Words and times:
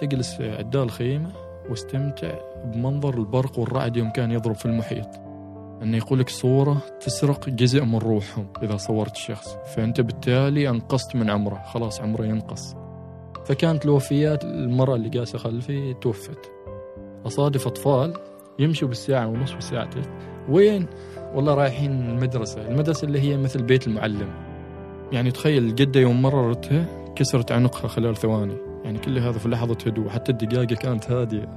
تجلس 0.00 0.34
في 0.34 0.56
عدال 0.56 0.82
الخيمة 0.82 1.32
واستمتع 1.70 2.34
بمنظر 2.64 3.18
البرق 3.18 3.58
والرعد 3.58 3.96
يوم 3.96 4.10
كان 4.10 4.30
يضرب 4.30 4.54
في 4.54 4.66
المحيط. 4.66 5.08
أنه 5.82 5.96
يقول 5.96 6.18
لك 6.18 6.28
صورة 6.28 6.82
تسرق 7.00 7.48
جزء 7.48 7.84
من 7.84 7.98
روحهم 7.98 8.46
إذا 8.62 8.76
صورت 8.76 9.12
الشخص 9.12 9.56
فأنت 9.74 10.00
بالتالي 10.00 10.68
أنقصت 10.68 11.16
من 11.16 11.30
عمره. 11.30 11.62
خلاص 11.66 12.00
عمره 12.00 12.24
ينقص. 12.24 12.74
فكانت 13.44 13.84
الوفيات 13.84 14.44
المرأة 14.44 14.94
اللي 14.94 15.08
جالسة 15.08 15.38
خلفي 15.38 15.94
توفت. 15.94 16.50
أصادف 17.26 17.66
أطفال 17.66 18.14
يمشوا 18.58 18.88
بالساعة 18.88 19.26
ونص 19.26 19.54
وساعتين 19.54 20.02
وين؟ 20.48 20.86
والله 21.34 21.54
رايحين 21.54 21.92
المدرسة. 21.92 22.68
المدرسة 22.68 23.04
اللي 23.04 23.20
هي 23.20 23.36
مثل 23.36 23.62
بيت 23.62 23.86
المعلم. 23.86 24.28
يعني 25.12 25.30
تخيل 25.30 25.64
الجدة 25.64 26.00
يوم 26.00 26.22
مررتها 26.22 26.86
كسرت 27.16 27.52
عنقها 27.52 27.88
خلال 27.88 28.16
ثواني. 28.16 28.67
يعني 28.88 28.98
كل 29.00 29.18
هذا 29.18 29.38
في 29.38 29.48
لحظة 29.48 29.76
هدوء 29.86 30.08
حتى 30.08 30.32
الدقاقة 30.32 30.74
كانت 30.74 31.10
هادية. 31.10 31.48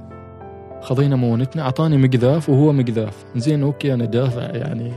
خذينا 0.82 1.16
مونتنا 1.16 1.62
أعطاني 1.62 1.96
مقذاف 1.98 2.48
وهو 2.50 2.72
مقذاف. 2.72 3.24
زين 3.36 3.62
أوكي 3.62 3.94
أنا 3.94 4.04
دافع 4.04 4.42
يعني 4.42 4.92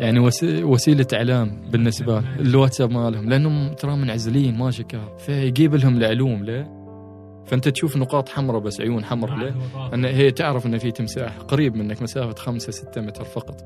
يعني 0.00 0.18
وسي- 0.20 0.64
وسيلة 0.64 1.06
إعلام 1.14 1.60
بالنسبة 1.72 2.20
له 2.20 2.40
الواتساب 2.40 2.90
مالهم 2.90 3.28
لأنهم 3.28 3.72
ترى 3.74 3.96
منعزلين 3.96 4.58
ما 4.58 4.70
شكا 4.70 5.00
فيجيب 5.18 5.74
لهم 5.74 5.96
العلوم 5.96 6.44
ليه؟ 6.44 6.70
فأنت 7.46 7.68
تشوف 7.68 7.96
نقاط 7.96 8.28
حمراء 8.28 8.60
بس 8.60 8.80
عيون 8.80 9.04
حمراء 9.04 9.36
ليه؟ 9.38 9.54
أن 9.94 10.04
هي 10.04 10.30
تعرف 10.30 10.66
أن 10.66 10.78
في 10.78 10.90
تمساح 10.90 11.36
قريب 11.38 11.76
منك 11.76 12.02
مسافة 12.02 12.34
خمسة 12.34 12.72
ستة 12.72 13.00
متر 13.00 13.24
فقط. 13.24 13.64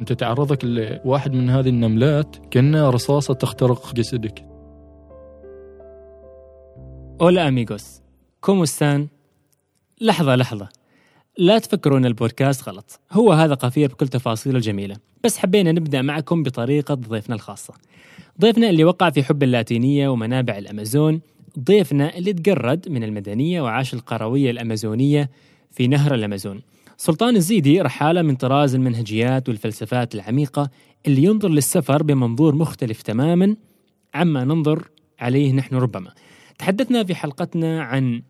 أنت 0.00 0.12
تعرضك 0.12 0.64
لواحد 0.64 1.32
من 1.32 1.50
هذه 1.50 1.68
النملات 1.68 2.36
كأنها 2.50 2.90
رصاصة 2.90 3.34
تخترق 3.34 3.94
جسدك. 3.94 4.47
اولا 7.20 7.48
اميغوس 7.48 8.00
كومو 8.40 8.64
ستان 8.64 9.08
لحظة 10.00 10.36
لحظة 10.36 10.68
لا 11.38 11.58
تفكروا 11.58 11.98
ان 11.98 12.06
البودكاست 12.06 12.68
غلط. 12.68 13.00
هو 13.12 13.32
هذا 13.32 13.54
قافية 13.54 13.86
بكل 13.86 14.08
تفاصيله 14.08 14.56
الجميلة. 14.56 14.96
بس 15.24 15.38
حبينا 15.38 15.72
نبدأ 15.72 16.02
معكم 16.02 16.42
بطريقة 16.42 16.94
ضيفنا 16.94 17.34
الخاصة. 17.34 17.74
ضيفنا 18.40 18.70
اللي 18.70 18.84
وقع 18.84 19.10
في 19.10 19.22
حب 19.22 19.42
اللاتينية 19.42 20.08
ومنابع 20.08 20.58
الأمازون. 20.58 21.20
ضيفنا 21.58 22.16
اللي 22.16 22.32
تجرد 22.32 22.88
من 22.88 23.04
المدنية 23.04 23.60
وعاش 23.60 23.94
القروية 23.94 24.50
الأمازونية 24.50 25.30
في 25.70 25.86
نهر 25.86 26.14
الأمازون. 26.14 26.62
سلطان 26.96 27.36
الزيدي 27.36 27.80
رحالة 27.80 28.22
من 28.22 28.36
طراز 28.36 28.74
المنهجيات 28.74 29.48
والفلسفات 29.48 30.14
العميقة 30.14 30.70
اللي 31.06 31.22
ينظر 31.22 31.48
للسفر 31.48 32.02
بمنظور 32.02 32.54
مختلف 32.54 33.02
تماما 33.02 33.56
عما 34.14 34.44
ننظر 34.44 34.88
عليه 35.20 35.52
نحن 35.52 35.76
ربما. 35.76 36.10
تحدثنا 36.58 37.04
في 37.04 37.14
حلقتنا 37.14 37.82
عن 37.82 38.22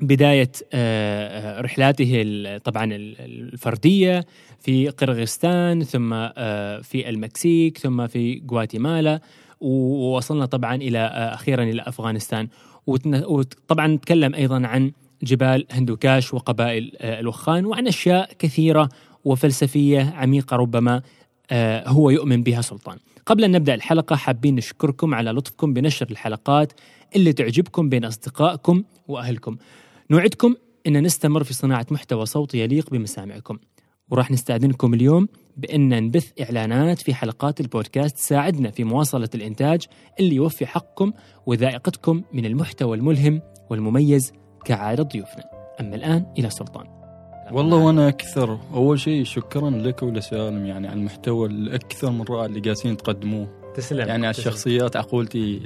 بداية 0.00 0.52
آه، 0.72 1.58
آه، 1.58 1.60
رحلاته 1.60 2.58
طبعا 2.64 2.84
ال- 2.84 3.16
الفردية 3.20 4.26
في 4.60 4.88
قرغيزستان 4.88 5.82
ثم 5.84 6.12
آه، 6.14 6.80
في 6.80 7.08
المكسيك 7.08 7.78
ثم 7.78 8.06
في 8.06 8.42
غواتيمالا 8.50 9.20
ووصلنا 9.60 10.46
طبعا 10.46 10.74
إلى 10.74 10.98
أخيرا 11.34 11.62
إلى 11.62 11.82
أفغانستان. 11.82 12.48
وطبعا 12.86 13.86
نتكلم 13.86 14.34
أيضا 14.34 14.66
عن 14.66 14.92
جبال 15.22 15.66
هندوكاش 15.70 16.34
وقبائل 16.34 16.92
الوخان 17.02 17.66
وعن 17.66 17.86
أشياء 17.88 18.30
كثيرة 18.38 18.88
وفلسفية 19.24 20.12
عميقة 20.16 20.56
ربما 20.56 21.02
هو 21.86 22.10
يؤمن 22.10 22.42
بها 22.42 22.60
سلطان. 22.60 22.98
قبل 23.26 23.44
أن 23.44 23.50
نبدأ 23.50 23.74
الحلقة 23.74 24.16
حابين 24.16 24.54
نشكركم 24.54 25.14
على 25.14 25.30
لطفكم 25.30 25.74
بنشر 25.74 26.06
الحلقات. 26.10 26.72
اللي 27.16 27.32
تعجبكم 27.32 27.88
بين 27.88 28.04
أصدقائكم 28.04 28.82
وأهلكم. 29.08 29.56
نوعدكم 30.10 30.54
أن 30.86 31.02
نستمر 31.02 31.44
في 31.44 31.54
صناعة 31.54 31.86
محتوى 31.90 32.26
صوتي 32.26 32.58
يليق 32.58 32.90
بمسامعكم. 32.90 33.58
وراح 34.10 34.30
نستأذنكم 34.30 34.94
اليوم 34.94 35.28
بأن 35.56 36.02
نبث 36.02 36.32
إعلانات 36.40 36.98
في 36.98 37.14
حلقات 37.14 37.60
البودكاست 37.60 38.16
تساعدنا 38.16 38.70
في 38.70 38.84
مواصلة 38.84 39.28
الإنتاج 39.34 39.86
اللي 40.20 40.34
يوفي 40.34 40.66
حقكم 40.66 41.12
وذائقتكم 41.46 42.22
من 42.32 42.46
المحتوى 42.46 42.96
الملهم 42.96 43.42
والمميز 43.70 44.32
كعادة 44.64 45.02
ضيوفنا. 45.02 45.44
أما 45.80 45.96
الآن 45.96 46.26
إلى 46.38 46.50
سلطان. 46.50 46.86
والله 47.52 47.76
وأنا 47.76 48.08
أكثر. 48.08 48.58
أول 48.74 49.00
شيء 49.00 49.24
شكرا 49.24 49.70
لك 49.70 50.02
ولسالم 50.02 50.66
يعني 50.66 50.88
على 50.88 50.96
المحتوى 50.98 51.48
الأكثر 51.48 52.10
من 52.10 52.22
رائع 52.22 52.44
اللي 52.44 52.60
قاسين 52.60 52.96
تقدموه. 52.96 53.55
تسلم 53.76 54.08
يعني 54.08 54.32
تسلم. 54.32 54.48
الشخصيات 54.48 54.96
عقولتي 54.96 55.62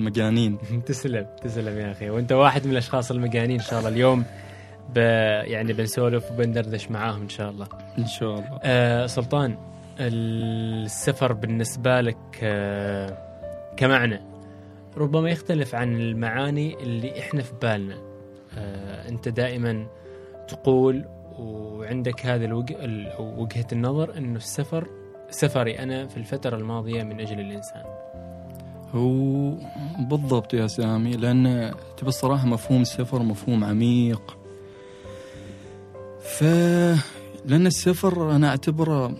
المجانين 0.00 0.58
تسلم 0.86 1.26
تسلم 1.42 1.78
يا 1.78 1.90
أخي. 1.92 2.10
وأنت 2.10 2.32
واحد 2.32 2.64
من 2.66 2.72
الأشخاص 2.72 3.10
المجانين 3.10 3.60
إن 3.60 3.66
شاء 3.66 3.78
الله 3.78 3.88
اليوم 3.90 4.24
ب... 4.94 4.96
يعني 5.46 5.72
بنسولف 5.72 6.30
وبندردش 6.32 6.90
معاهم 6.90 7.22
إن 7.22 7.28
شاء 7.28 7.50
الله. 7.50 7.66
إن 7.98 8.06
شاء 8.06 8.28
الله. 8.34 8.58
آه 8.62 9.06
سلطان 9.06 9.58
السفر 10.00 11.32
بالنسبة 11.32 12.00
لك 12.00 12.16
آه 12.42 13.18
كمعنى؟ 13.76 14.20
ربما 14.96 15.30
يختلف 15.30 15.74
عن 15.74 15.96
المعاني 16.00 16.82
اللي 16.82 17.18
إحنا 17.20 17.42
في 17.42 17.52
بالنا. 17.62 17.98
آه 18.58 19.08
أنت 19.08 19.28
دائما 19.28 19.86
تقول 20.48 21.04
وعندك 21.38 22.26
هذا 22.26 22.44
الوج... 22.44 22.72
ال- 22.72 23.06
أو 23.08 23.42
وجهة 23.42 23.66
النظر 23.72 24.16
إنه 24.18 24.36
السفر 24.36 24.88
سفري 25.34 25.78
أنا 25.78 26.06
في 26.06 26.16
الفترة 26.16 26.56
الماضية 26.56 27.02
من 27.02 27.20
أجل 27.20 27.40
الإنسان. 27.40 27.82
هو 28.94 29.50
بالضبط 29.98 30.54
يا 30.54 30.66
سامي 30.66 31.16
لأن 31.16 31.74
تبى 31.96 32.08
الصراحة 32.08 32.46
مفهوم 32.46 32.82
السفر 32.82 33.22
مفهوم 33.22 33.64
عميق. 33.64 34.36
ف 36.20 36.42
لأن 37.44 37.66
السفر 37.66 38.36
أنا 38.36 38.48
أعتبره 38.48 39.14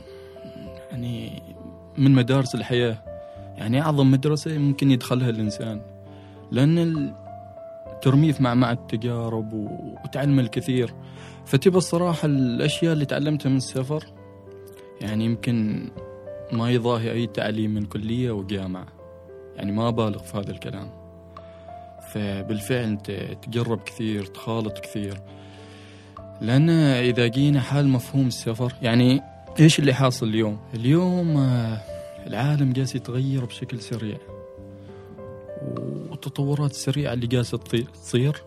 يعني 0.90 1.42
من 1.98 2.10
مدارس 2.10 2.54
الحياة. 2.54 3.02
يعني 3.56 3.80
أعظم 3.80 4.10
مدرسة 4.10 4.58
ممكن 4.58 4.90
يدخلها 4.90 5.30
الإنسان. 5.30 5.80
لأن 6.50 6.78
ال- 6.78 7.14
ترميه 8.02 8.32
في 8.32 8.42
معمعة 8.42 8.72
التجارب 8.72 9.52
وتعلم 10.04 10.38
الكثير. 10.40 10.94
فتبى 11.46 11.78
الصراحة 11.78 12.26
الأشياء 12.26 12.92
اللي 12.92 13.04
تعلمتها 13.04 13.50
من 13.50 13.56
السفر 13.56 14.04
يعني 15.00 15.24
يمكن 15.24 15.88
ما 16.52 16.70
يضاهي 16.70 17.12
أي 17.12 17.26
تعليم 17.26 17.74
من 17.74 17.84
كلية 17.84 18.30
وجامعة. 18.30 18.86
يعني 19.56 19.72
ما 19.72 19.90
بالغ 19.90 20.18
في 20.18 20.38
هذا 20.38 20.50
الكلام. 20.50 20.90
فبالفعل 22.12 22.84
انت 22.84 23.10
تجرب 23.42 23.82
كثير 23.82 24.24
تخالط 24.24 24.78
كثير. 24.78 25.20
لأن 26.40 26.70
إذا 26.70 27.26
جينا 27.26 27.60
حال 27.60 27.88
مفهوم 27.88 28.26
السفر 28.26 28.72
يعني 28.82 29.22
إيش 29.60 29.78
اللي 29.78 29.94
حاصل 29.94 30.28
اليوم؟ 30.28 30.58
اليوم 30.74 31.36
آه، 31.36 31.80
العالم 32.26 32.72
جالس 32.72 32.94
يتغير 32.94 33.44
بشكل 33.44 33.80
سريع. 33.80 34.16
والتطورات 36.10 36.70
السريعة 36.70 37.12
اللي 37.12 37.26
جالسة 37.26 37.58
تصير. 37.58 38.42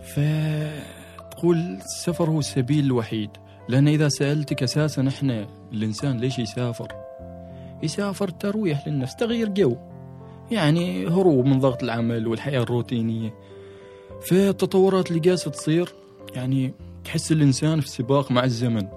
فتقول 0.00 1.56
السفر 1.56 2.30
هو 2.30 2.38
السبيل 2.38 2.84
الوحيد. 2.84 3.30
لأن 3.68 3.88
إذا 3.88 4.08
سألتك 4.08 4.62
أساسا 4.62 5.08
إحنا 5.08 5.46
الإنسان 5.72 6.18
ليش 6.18 6.38
يسافر؟ 6.38 6.88
يسافر 7.82 8.28
ترويح 8.28 8.88
للنفس 8.88 9.16
تغيير 9.16 9.48
جو. 9.48 9.76
يعني 10.50 11.06
هروب 11.06 11.46
من 11.46 11.58
ضغط 11.58 11.82
العمل 11.82 12.26
والحياة 12.26 12.62
الروتينية. 12.62 13.34
فالتطورات 14.28 15.08
اللي 15.08 15.20
جالسة 15.20 15.50
تصير 15.50 15.94
يعني 16.34 16.74
تحس 17.04 17.32
الإنسان 17.32 17.80
في 17.80 17.88
سباق 17.88 18.30
مع 18.30 18.44
الزمن. 18.44 18.88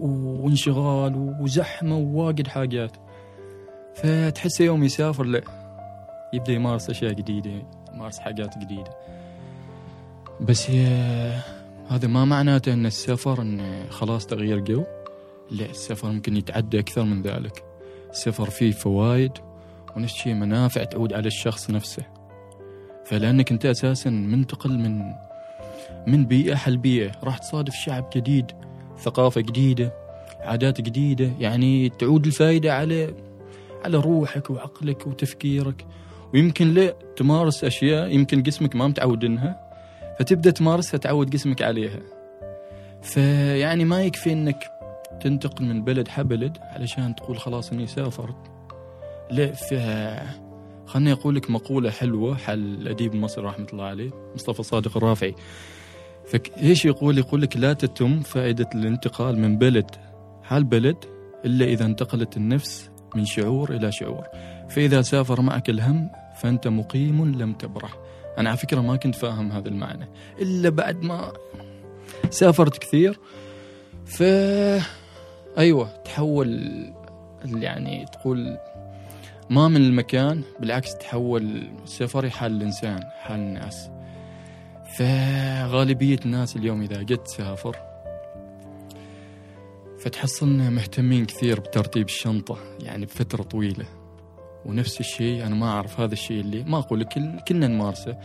وانشغال 0.00 1.36
وزحمة 1.40 1.96
وواجد 1.98 2.46
حاجات. 2.46 2.96
فتحسه 3.94 4.64
يوم 4.64 4.84
يسافر 4.84 5.24
لا 5.24 5.42
يبدأ 6.32 6.52
يمارس 6.52 6.90
أشياء 6.90 7.12
جديدة 7.12 7.50
يمارس 7.94 8.18
حاجات 8.18 8.58
جديدة. 8.58 8.90
بس 10.40 10.70
يا 10.70 11.59
هذا 11.90 12.06
ما 12.06 12.24
معناته 12.24 12.72
أن 12.72 12.86
السفر 12.86 13.42
أن 13.42 13.84
خلاص 13.90 14.26
تغيير 14.26 14.60
جو؟ 14.60 14.84
لا 15.50 15.70
السفر 15.70 16.08
ممكن 16.08 16.36
يتعدى 16.36 16.78
أكثر 16.78 17.04
من 17.04 17.22
ذلك. 17.22 17.64
السفر 18.10 18.50
فيه 18.50 18.72
فوائد 18.72 19.32
ونفس 19.96 20.14
الشيء 20.14 20.34
منافع 20.34 20.84
تعود 20.84 21.12
على 21.12 21.26
الشخص 21.26 21.70
نفسه. 21.70 22.02
فلأنك 23.04 23.52
أنت 23.52 23.66
أساسا 23.66 24.10
منتقل 24.10 24.78
من 24.78 25.02
من 26.06 26.26
بيئة 26.26 26.54
حل 26.54 26.76
بيئة. 26.76 27.12
راح 27.24 27.38
تصادف 27.38 27.74
شعب 27.74 28.10
جديد 28.16 28.46
ثقافة 28.98 29.40
جديدة 29.40 29.92
عادات 30.40 30.80
جديدة. 30.80 31.30
يعني 31.38 31.88
تعود 31.88 32.26
الفائدة 32.26 32.74
على 32.74 33.14
على 33.84 33.96
روحك 33.96 34.50
وعقلك 34.50 35.06
وتفكيرك. 35.06 35.86
ويمكن 36.34 36.74
لا 36.74 36.94
تمارس 37.16 37.64
أشياء 37.64 38.14
يمكن 38.14 38.42
جسمك 38.42 38.76
ما 38.76 38.86
متعود 38.86 39.24
إنها. 39.24 39.69
فتبدأ 40.20 40.50
تمارسها 40.50 40.98
تعود 40.98 41.30
جسمك 41.30 41.62
عليها. 41.62 42.00
فيعني 43.02 43.84
ما 43.84 44.02
يكفي 44.02 44.32
إنك 44.32 44.64
تنتقل 45.20 45.64
من 45.64 45.84
بلد 45.84 46.08
حبلد 46.08 46.58
علشان 46.60 47.14
تقول 47.14 47.38
خلاص 47.38 47.72
إني 47.72 47.86
سافرت. 47.86 48.36
لا 49.30 49.52
ف 49.52 49.74
خلني 50.86 51.12
أقول 51.12 51.34
لك 51.34 51.50
مقولة 51.50 51.90
حلوة 51.90 52.36
حل 52.36 52.58
الأديب 52.58 53.14
المصري 53.14 53.44
رحمة 53.44 53.66
الله 53.72 53.84
عليه 53.84 54.10
مصطفى 54.34 54.62
صادق 54.62 54.96
الرافعي. 54.96 55.34
فك 56.26 56.50
إيش 56.58 56.84
يقول؟ 56.84 57.18
يقول 57.18 57.42
لك 57.42 57.56
لا 57.56 57.72
تتم 57.72 58.20
فائدة 58.20 58.68
الانتقال 58.74 59.38
من 59.38 59.58
بلد 59.58 59.90
حال 60.42 60.64
بلد 60.64 60.96
إلا 61.44 61.64
إذا 61.64 61.84
انتقلت 61.84 62.36
النفس 62.36 62.90
من 63.16 63.24
شعور 63.24 63.70
إلى 63.70 63.92
شعور. 63.92 64.24
فإذا 64.68 65.02
سافر 65.02 65.40
معك 65.40 65.70
الهم 65.70 66.10
فأنت 66.36 66.68
مقيم 66.68 67.24
لم 67.42 67.52
تبرح. 67.52 67.99
أنا 68.38 68.48
على 68.48 68.58
فكرة 68.58 68.80
ما 68.80 68.96
كنت 68.96 69.14
فاهم 69.14 69.52
هذا 69.52 69.68
المعنى 69.68 70.08
إلا 70.38 70.68
بعد 70.68 71.02
ما 71.02 71.32
سافرت 72.30 72.78
كثير 72.78 73.18
ف 74.04 74.22
أيوة 75.58 75.96
تحول 76.04 76.70
يعني 77.44 78.06
تقول 78.12 78.58
ما 79.50 79.68
من 79.68 79.76
المكان 79.76 80.42
بالعكس 80.60 80.94
تحول 80.94 81.70
سفري 81.84 82.30
حال 82.30 82.52
الإنسان 82.52 83.00
حال 83.18 83.40
الناس. 83.40 83.90
فغالبية 84.98 86.18
الناس 86.24 86.56
اليوم 86.56 86.82
إذا 86.82 86.96
قد 86.96 87.18
تسافر 87.18 87.76
فتحصلنا 89.98 90.70
مهتمين 90.70 91.26
كثير 91.26 91.60
بترتيب 91.60 92.06
الشنطة 92.06 92.58
يعني 92.80 93.06
بفترة 93.06 93.42
طويلة. 93.42 93.86
ونفس 94.64 95.00
الشيء 95.00 95.46
أنا 95.46 95.54
ما 95.54 95.66
أعرف 95.66 96.00
هذا 96.00 96.12
الشيء 96.12 96.40
اللي 96.40 96.64
ما 96.64 96.78
أقول 96.78 97.00
لك 97.00 97.08
كلنا 97.48 97.66
نمارسه. 97.66 98.16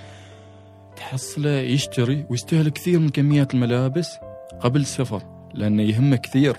تحصله 0.95 1.49
يشتري 1.49 2.25
ويستهلك 2.29 2.73
كثير 2.73 2.99
من 2.99 3.09
كميات 3.09 3.53
الملابس 3.53 4.17
قبل 4.59 4.81
السفر 4.81 5.23
لأنه 5.53 5.83
يهمه 5.83 6.15
كثير. 6.15 6.57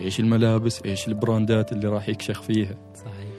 إيش 0.00 0.20
الملابس؟ 0.20 0.82
إيش 0.82 1.08
البراندات 1.08 1.72
اللي 1.72 1.88
راح 1.88 2.08
يكشخ 2.08 2.42
فيها؟ 2.42 2.74
صحيح. 2.94 3.32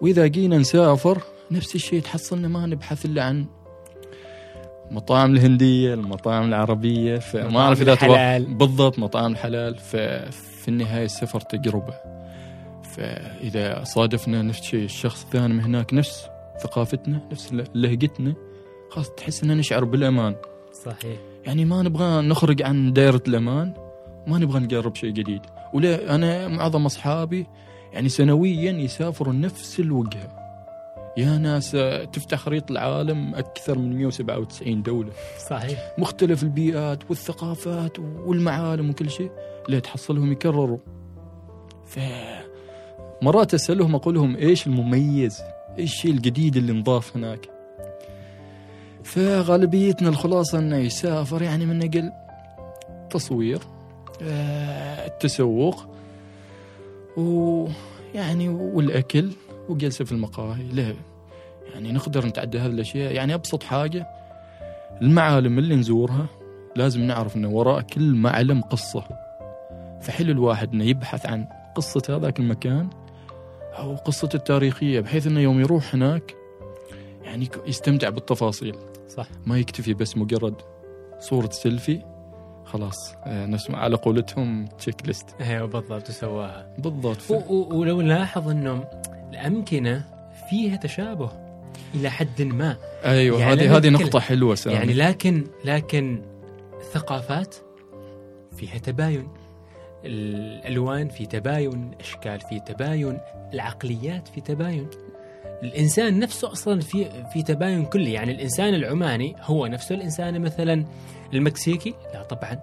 وإذا 0.00 0.26
جينا 0.26 0.58
نسافر 0.58 1.22
نفس 1.50 1.74
الشيء 1.74 2.02
تحصلنا 2.02 2.48
ما 2.48 2.66
نبحث 2.66 3.04
إلا 3.04 3.24
عن 3.24 3.46
مطاعم 4.90 5.34
الهندية 5.34 5.94
المطاعم 5.94 6.48
العربية 6.48 7.18
فما 7.18 7.60
أعرف 7.60 7.82
إذا 7.82 7.92
الحلال. 7.92 8.54
بالضبط 8.54 8.98
مطاعم 8.98 9.32
الحلال 9.32 9.78
ففي 9.78 10.68
النهاية 10.68 11.04
السفر 11.04 11.40
تجربة. 11.40 12.15
فإذا 12.96 13.84
صادفنا 13.84 14.42
نفس 14.42 14.60
الشيء 14.60 14.84
الشخص 14.84 15.24
الثاني 15.24 15.54
من 15.54 15.60
هناك 15.60 15.94
نفس 15.94 16.26
ثقافتنا 16.62 17.20
نفس 17.32 17.52
لهجتنا 17.74 18.34
خلاص 18.90 19.10
تحس 19.10 19.42
أننا 19.42 19.54
نشعر 19.54 19.84
بالأمان. 19.84 20.36
صحيح. 20.84 21.18
يعني 21.44 21.64
ما 21.64 21.82
نبغى 21.82 22.22
نخرج 22.22 22.62
عن 22.62 22.92
دائرة 22.92 23.22
الأمان 23.28 23.74
ما 24.26 24.38
نبغى 24.38 24.60
نجرب 24.60 24.94
شيء 24.94 25.10
جديد. 25.10 25.40
ولا 25.74 26.14
أنا 26.14 26.48
معظم 26.48 26.86
أصحابي 26.86 27.46
يعني 27.92 28.08
سنويا 28.08 28.72
يسافروا 28.72 29.32
نفس 29.32 29.80
الوجهة. 29.80 30.46
يا 31.16 31.38
ناس 31.38 31.70
تفتح 32.12 32.38
خريطة 32.38 32.72
العالم 32.72 33.34
أكثر 33.34 33.78
من 33.78 33.96
197 33.96 34.82
دولة. 34.82 35.10
صحيح. 35.50 35.92
مختلف 35.98 36.42
البيئات 36.42 37.10
والثقافات 37.10 37.98
والمعالم 37.98 38.90
وكل 38.90 39.10
شيء. 39.10 39.30
لا 39.68 39.78
تحصلهم 39.78 40.32
يكرروا. 40.32 40.78
ف 41.86 41.98
مرات 43.22 43.54
أسألهم 43.54 43.94
أقول 43.94 44.14
لهم 44.14 44.36
إيش 44.36 44.66
المميز؟ 44.66 45.42
إيش 45.78 45.92
الشيء 45.92 46.10
الجديد 46.10 46.56
اللي 46.56 46.72
انضاف 46.72 47.16
هناك؟ 47.16 47.48
فغالبيتنا 49.04 50.08
الخلاصة 50.08 50.58
أنه 50.58 50.76
يسافر 50.76 51.42
يعني 51.42 51.66
من 51.66 51.82
أجل 51.82 52.12
تصوير 53.10 53.60
آه، 54.22 55.06
التسوق 55.06 55.86
ويعني 57.16 58.48
والأكل 58.48 59.30
وجلسة 59.68 60.04
في 60.04 60.12
المقاهي 60.12 60.62
لا 60.62 60.94
يعني 61.74 61.92
نقدر 61.92 62.26
نتعدى 62.26 62.58
هذه 62.58 62.66
الأشياء. 62.66 63.12
يعني 63.12 63.34
أبسط 63.34 63.62
حاجة 63.62 64.06
المعالم 65.02 65.58
اللي 65.58 65.76
نزورها 65.76 66.26
لازم 66.76 67.00
نعرف 67.00 67.36
أنه 67.36 67.48
وراء 67.48 67.80
كل 67.80 68.14
معلم 68.14 68.60
قصة. 68.60 69.04
فحلو 70.00 70.32
الواحد 70.32 70.72
أنه 70.72 70.84
يبحث 70.84 71.26
عن 71.26 71.46
قصة 71.74 72.16
هذاك 72.16 72.40
المكان 72.40 72.88
أو 73.78 73.96
قصته 73.96 74.36
التاريخية 74.36 75.00
بحيث 75.00 75.26
أنه 75.26 75.40
يوم 75.40 75.60
يروح 75.60 75.94
هناك 75.94 76.34
يعني 77.22 77.48
يستمتع 77.66 78.08
بالتفاصيل. 78.08 78.76
صح. 79.08 79.26
ما 79.46 79.58
يكتفي 79.58 79.94
بس 79.94 80.16
مجرد 80.16 80.54
صورة 81.20 81.50
سيلفي. 81.50 82.02
خلاص 82.64 83.14
آه، 83.24 83.46
نسمع 83.46 83.78
على 83.78 83.96
قولتهم 83.96 84.66
checklist 84.66 85.26
أيوه 85.40 85.66
بالضبط 85.66 86.08
وسواها 86.08 86.74
بالضبط. 86.78 87.16
ف... 87.16 87.30
ولو 87.50 88.00
نلاحظ 88.00 88.48
إنه 88.48 88.84
الأمكنة 89.30 90.04
فيها 90.50 90.76
تشابه 90.76 91.30
إلى 91.94 92.10
حد 92.10 92.42
ما. 92.42 92.76
أيوه 93.04 93.40
يعني 93.40 93.52
هذه 93.62 93.76
هذه 93.76 93.88
نقطة 93.88 94.20
حلوة 94.20 94.54
سامي. 94.54 94.76
يعني 94.76 94.94
لكن 94.94 95.44
لكن 95.64 96.22
الثقافات 96.80 97.54
فيها 98.56 98.78
تباين. 98.78 99.28
الألوان 100.06 101.08
في 101.08 101.26
تباين 101.26 101.92
الأشكال 101.92 102.40
في 102.40 102.60
تباين 102.60 103.18
العقليات 103.54 104.28
في 104.28 104.40
تباين. 104.40 104.86
الإنسان 105.62 106.18
نفسه 106.18 106.52
أصلا 106.52 106.80
في 106.80 107.06
في 107.32 107.42
تباين 107.42 107.84
كلي. 107.84 108.12
يعني 108.12 108.32
الإنسان 108.32 108.74
العماني 108.74 109.36
هو 109.42 109.66
نفسه 109.66 109.94
الإنسان 109.94 110.40
مثلا 110.40 110.84
المكسيكي؟ 111.34 111.94
لا 112.14 112.22
طبعا. 112.22 112.60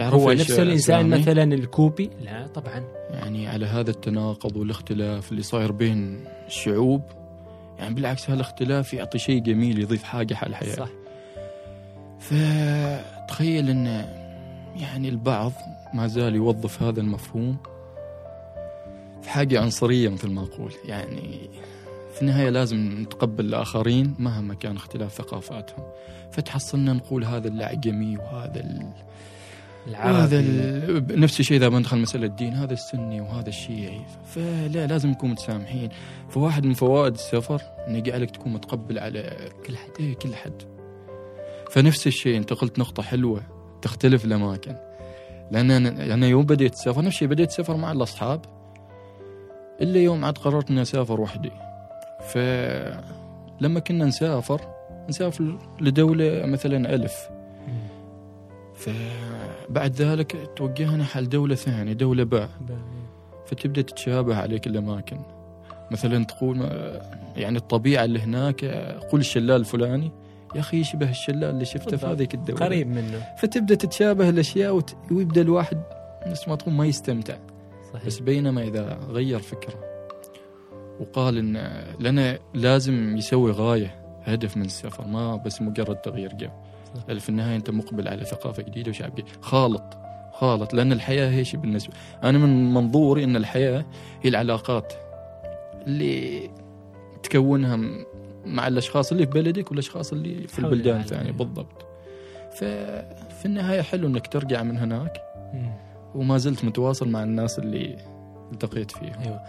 هو 0.00 0.32
نفسه 0.32 0.62
الإنسان 0.62 1.02
سامي؟ 1.02 1.18
مثلا 1.18 1.54
الكوبي؟ 1.54 2.10
لا 2.24 2.46
طبعا. 2.46 2.84
يعني 3.10 3.48
على 3.48 3.66
هذا 3.66 3.90
التناقض 3.90 4.56
والاختلاف 4.56 5.32
اللي 5.32 5.42
صاير 5.42 5.72
بين 5.72 6.24
الشعوب 6.46 7.02
يعني 7.78 7.94
بالعكس 7.94 8.30
هالاختلاف 8.30 8.94
يعطي 8.94 9.18
شيء 9.18 9.42
جميل 9.42 9.78
يضيف 9.80 10.02
حاجة 10.02 10.36
على 10.36 10.50
الحياة. 10.50 10.74
صح. 10.74 10.88
فتخيل 12.20 13.70
إن 13.70 13.86
يعني 14.76 15.08
البعض 15.08 15.52
ما 15.94 16.06
زال 16.06 16.34
يوظف 16.34 16.82
هذا 16.82 17.00
المفهوم 17.00 17.56
في 19.22 19.30
حاجة 19.30 19.60
عنصرية 19.60 20.08
مثل 20.08 20.30
ما 20.30 20.42
أقول. 20.42 20.72
يعني 20.84 21.50
في 22.14 22.22
النهاية 22.22 22.50
لازم 22.50 23.02
نتقبل 23.02 23.44
الآخرين 23.44 24.14
مهما 24.18 24.54
كان 24.54 24.76
اختلاف 24.76 25.12
ثقافاتهم. 25.12 25.84
فتحصلنا 26.32 26.92
نقول 26.92 27.24
هذا 27.24 27.48
الأعجمي 27.48 28.16
وهذا 28.16 28.60
ال... 28.60 28.92
وهذا 29.88 30.38
العربي 30.38 30.38
ال... 30.38 31.20
نفس 31.20 31.40
الشيء 31.40 31.56
إذا 31.56 31.68
بندخل 31.68 31.98
مسألة 31.98 32.26
الدين 32.26 32.52
هذا 32.54 32.72
السني 32.72 33.20
وهذا 33.20 33.48
الشيعي. 33.48 34.00
فلا 34.34 34.86
لازم 34.86 35.08
نكون 35.08 35.30
متسامحين. 35.30 35.88
فواحد 36.30 36.66
من 36.66 36.74
فوائد 36.74 37.14
السفر 37.14 37.62
إنه 37.88 37.98
يجعلك 37.98 38.30
تكون 38.30 38.52
متقبل 38.52 38.98
على 38.98 39.50
كل 39.66 39.76
حد. 39.76 39.90
إيه 40.00 40.14
كل 40.14 40.34
حد. 40.34 40.62
فنفس 41.70 42.06
الشيء 42.06 42.36
أنت 42.36 42.52
قلت 42.52 42.78
نقطة 42.78 43.02
حلوة 43.02 43.42
تختلف 43.82 44.24
الأماكن. 44.24 44.76
لأن 45.50 45.70
أنا, 45.70 46.14
أنا 46.14 46.26
يوم 46.26 46.44
بديت 46.44 46.72
السفر 46.72 47.02
نفس 47.02 47.14
الشيء 47.14 47.28
بديت 47.28 47.48
السفر 47.48 47.76
مع 47.76 47.92
الأصحاب. 47.92 48.40
إلا 49.80 49.98
يوم 50.00 50.24
عاد 50.24 50.38
قررت 50.38 50.70
إني 50.70 50.82
أسافر 50.82 51.20
وحدي. 51.20 51.50
فلما 52.28 53.80
كنا 53.80 54.04
نسافر 54.04 54.60
نسافر 55.08 55.58
لدولة 55.80 56.46
مثلا 56.46 56.94
ألف. 56.94 57.28
فبعد 58.74 59.92
ذلك 59.94 60.50
توجهنا 60.56 61.04
حل 61.04 61.28
دولة 61.28 61.54
ثانية 61.54 61.92
دولة 61.92 62.24
باء. 62.24 62.48
فتبدأ 63.46 63.82
تتشابه 63.82 64.36
عليك 64.36 64.66
الأماكن. 64.66 65.18
مثلا 65.90 66.24
تقول 66.24 66.60
يعني 67.36 67.58
الطبيعة 67.58 68.04
اللي 68.04 68.20
هناك 68.20 68.64
قول 69.10 69.20
الشلال 69.20 69.50
الفلاني. 69.50 70.12
يا 70.54 70.60
أخي 70.60 70.80
يشبه 70.80 71.10
الشلال 71.10 71.44
اللي 71.44 71.64
شفته 71.64 71.96
في. 71.96 72.06
هذيك 72.06 72.34
الدولة. 72.34 72.60
قريب 72.60 72.88
منه. 72.88 73.34
فتبدأ 73.38 73.74
تتشابه 73.74 74.28
الأشياء 74.28 74.74
وت... 74.76 74.96
ويبدأ 75.10 75.40
الواحد 75.40 75.82
نفس 76.26 76.48
ما 76.48 76.56
تقول 76.56 76.74
ما 76.74 76.86
يستمتع. 76.86 77.36
صحيح. 77.92 78.06
بس 78.06 78.18
بينما 78.18 78.62
إذا 78.62 78.98
غير 79.08 79.38
فكرة 79.38 79.74
وقال 81.00 81.38
إن 81.38 81.84
لنا 82.00 82.38
لازم 82.54 83.16
يسوي 83.16 83.50
غاية 83.50 83.94
هدف 84.24 84.56
من 84.56 84.64
السفر 84.64 85.06
ما 85.06 85.36
بس 85.36 85.62
مجرد 85.62 85.96
تغيير 85.96 86.32
جو. 86.32 86.48
في 87.18 87.28
النهاية 87.28 87.56
أنت 87.56 87.70
مقبل 87.70 88.08
على 88.08 88.24
ثقافة 88.24 88.62
جديدة 88.62 88.90
وشعب 88.90 89.12
جديد. 89.12 89.24
خالط 89.40 89.96
خالط 90.32 90.74
لأن 90.74 90.92
الحياة 90.92 91.30
هي 91.30 91.44
شيء 91.44 91.60
بالنسبة 91.60 91.92
أنا 92.24 92.38
من 92.38 92.74
منظوري 92.74 93.24
أن 93.24 93.36
الحياة 93.36 93.84
هي 94.22 94.28
العلاقات 94.30 94.92
اللي 95.86 96.50
تكونها 97.22 97.78
مع 98.46 98.68
الأشخاص 98.68 99.12
اللي 99.12 99.26
في 99.26 99.32
بلدك 99.32 99.70
والأشخاص 99.70 100.12
اللي 100.12 100.46
في 100.48 100.58
البلدان. 100.58 101.00
الثانية 101.00 101.30
بالضبط. 101.32 101.86
ففي 102.52 103.46
النهاية 103.46 103.82
حلو 103.82 104.06
أنك 104.08 104.26
ترجع 104.26 104.62
من 104.62 104.78
هناك. 104.78 105.22
وما 106.14 106.38
زلت 106.38 106.64
متواصل 106.64 107.08
مع 107.08 107.22
الناس 107.22 107.58
اللي 107.58 107.96
التقيت 108.52 108.90
فيهم. 108.90 109.14
أيوه. 109.24 109.40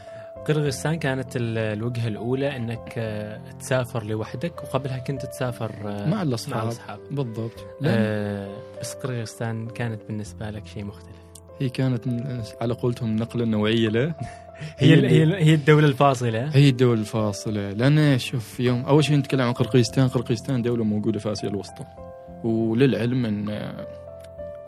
قرغيزستان 0.48 0.96
كانت 1.00 1.36
ال- 1.36 1.58
الوجهة 1.58 2.08
الأولى 2.08 2.56
إنك 2.56 2.94
آه، 2.98 3.42
تسافر 3.60 4.04
لوحدك 4.04 4.64
وقبلها 4.64 4.98
كنت 4.98 5.26
تسافر 5.26 5.72
آه، 5.86 6.06
مع 6.06 6.16
مع 6.16 6.22
الأصحاب. 6.22 6.64
الأصحاب. 6.64 7.00
بالضبط. 7.12 7.66
آه 7.86 8.50
بس 8.82 8.94
قرغيزستان 8.94 9.68
كانت 9.68 10.02
بالنسبة 10.08 10.50
لك 10.50 10.68
شيء 10.68 10.84
مختلف. 10.84 11.16
هي 11.60 11.70
كانت 11.70 12.08
على 12.62 12.74
قولتهم 12.74 13.16
نقلة 13.16 13.46
نوعية 13.46 13.90
له. 13.90 14.16
هي 14.78 15.08
هي 15.08 15.44
هي 15.44 15.54
الدولة 15.54 15.88
الفاصلة. 15.88 16.46
هي 16.46 16.70
الدول 16.70 17.00
الفاصلة. 17.00 17.72
لأن 17.72 18.20
شوف 18.20 18.60
يوم 18.60 18.82
أول 18.82 19.04
شيء 19.04 19.18
نتكلم 19.18 19.42
عن 19.42 19.54
قرقيزستان 19.54 20.08
قرقيزستان 20.08 20.62
دولة 20.62 20.84
موجودة 20.84 21.20
في 21.20 21.32
آسيا 21.32 21.50
الوسطى. 21.50 21.86
وللعلم 22.44 23.26
أن 23.26 23.50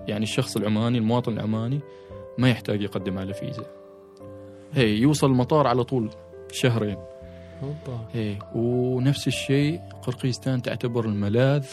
يعني 0.08 0.24
الشخص 0.24 0.58
العماني 0.58 0.98
المواطن 0.98 1.34
العماني 1.34 1.80
ما 2.38 2.50
يحتاج 2.50 2.82
يقدم 2.82 3.18
على 3.18 3.34
فيزا. 3.34 3.64
هي 4.74 4.98
يوصل 4.98 5.28
المطار 5.28 5.68
على 5.68 5.84
طول 5.84 6.10
شهرين. 6.52 6.98
هي 8.14 8.36
ونفس 8.56 9.28
الشيء 9.28 9.80
قرقيزستان 10.02 10.62
تعتبر 10.62 11.06
الملاذ 11.06 11.66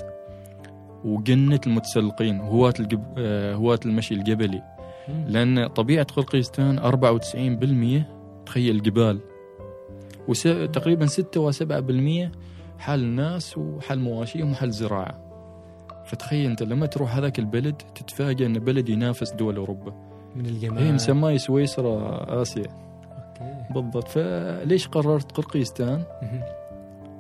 وجنة 1.04 1.61
المتسلقين 1.66 2.40
هواة 2.40 2.75
الجب... 2.80 3.04
آه، 3.18 3.54
هواة 3.54 3.80
المشي 3.87 4.14
الجبلي. 4.14 4.75
لأن 5.08 5.66
طبيعة 5.66 6.04
قرقيزستان 6.04 6.78
94% 6.78 8.46
تخيل 8.46 8.82
جبال. 8.82 9.20
وس... 10.28 10.42
تقريبا 10.72 11.06
6 11.06 11.50
و7% 11.50 12.30
حال 12.78 13.00
الناس 13.00 13.58
وحال 13.58 14.00
مواشيهم 14.00 14.52
وحال 14.52 14.72
زراعة 14.72 15.26
فتخيل 16.06 16.50
أنت 16.50 16.62
لما 16.62 16.86
تروح 16.86 17.16
هذاك 17.16 17.38
البلد 17.38 17.82
تتفاجأ 17.94 18.46
أن 18.46 18.52
بلد 18.52 18.88
ينافس 18.88 19.32
دول 19.32 19.56
أوروبا. 19.56 19.94
من 20.36 20.46
الجمال. 20.46 20.82
هي 20.82 20.92
مسماه 20.92 21.36
سويسرا 21.36 22.42
آسيا. 22.42 22.62
أوكي. 22.62 23.75
بالضبط. 23.75 24.08
فليش 24.08 24.88
قررت 24.88 25.32
قرقيزستان. 25.32 26.02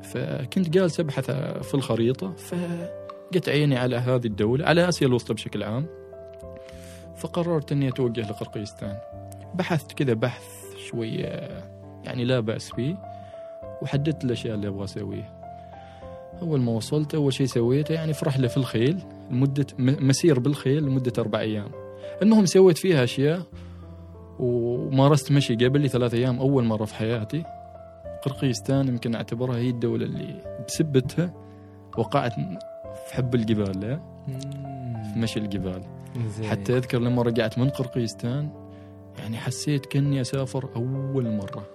فكنت 0.02 0.68
جالس 0.68 1.00
أبحث 1.00 1.30
في 1.62 1.74
الخريطة 1.74 2.32
فقت 2.32 3.48
عيني 3.48 3.76
على 3.76 3.96
هذه 3.96 4.26
الدولة 4.26 4.66
على 4.66 4.88
آسيا 4.88 5.06
الوسطى 5.06 5.34
بشكل 5.34 5.62
عام. 5.62 5.86
فقررت 7.16 7.72
إني 7.72 7.88
أتوجه 7.88 8.20
لقرقيزستان 8.20 8.96
بحثت 9.54 9.92
كذا 9.92 10.12
بحث 10.14 10.44
شوية 10.90 11.48
يعني 12.04 12.24
لا 12.24 12.40
بأس 12.40 12.70
فيه 12.72 12.96
وحددت 13.82 14.24
الأشياء 14.24 14.54
اللي 14.54 14.68
أبغى 14.68 14.84
أسويها. 14.84 15.36
أول 16.42 16.60
ما 16.60 16.72
وصلت 16.72 17.14
أول 17.14 17.32
شيء 17.32 17.46
سويته 17.46 17.92
يعني 17.92 18.12
في 18.12 18.24
رحله 18.24 18.48
في 18.48 18.56
الخيل 18.56 19.02
لمدة 19.30 19.66
م- 19.78 20.06
مسير 20.08 20.38
بالخيل 20.40 20.82
لمدة 20.84 21.12
أربع 21.18 21.40
أيام. 21.40 21.68
المهم 22.22 22.46
سويت 22.46 22.78
فيها 22.78 23.04
أشياء 23.04 23.42
ومارست 24.38 25.32
مشي 25.32 25.54
قبل 25.54 25.80
لي 25.80 25.88
ثلاث 25.88 26.14
أيام 26.14 26.38
أول 26.38 26.64
مرة 26.64 26.84
في 26.84 26.94
حياتي. 26.94 27.44
قرقيزستان 28.22 28.88
يمكن 28.88 29.14
أعتبرها 29.14 29.56
هي 29.56 29.68
الدولة 29.70 30.04
اللي 30.04 30.62
بسبتها 30.68 31.34
وقعت 31.98 32.32
في 33.08 33.14
حب 33.14 33.34
الجبال 33.34 33.80
لا 33.80 34.00
في 35.14 35.18
مشي 35.18 35.38
الجبال. 35.40 35.82
حتى 36.50 36.76
أذكر 36.76 36.98
لما 36.98 37.22
رجعت 37.22 37.58
من 37.58 37.70
قرقيزستان 37.70 38.50
يعني 39.18 39.36
حسيت 39.36 39.86
كأني 39.86 40.20
أسافر 40.20 40.68
أول 40.76 41.30
مرة. 41.30 41.66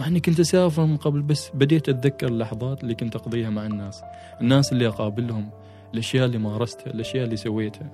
مع 0.00 0.06
إني 0.06 0.20
كنت 0.20 0.40
أسافر 0.40 0.84
من 0.84 0.96
قبل 0.96 1.22
بس 1.22 1.50
بديت 1.54 1.88
أتذكر 1.88 2.28
اللحظات 2.28 2.82
اللي 2.82 2.94
كنت 2.94 3.16
أقضيها 3.16 3.50
مع 3.50 3.66
الناس. 3.66 4.02
الناس 4.40 4.72
اللي 4.72 4.88
أقابلهم 4.88 5.50
الأشياء 5.94 6.26
اللي 6.26 6.38
مارستها 6.38 6.86
الأشياء 6.86 7.24
اللي 7.24 7.36
سويتها. 7.36 7.90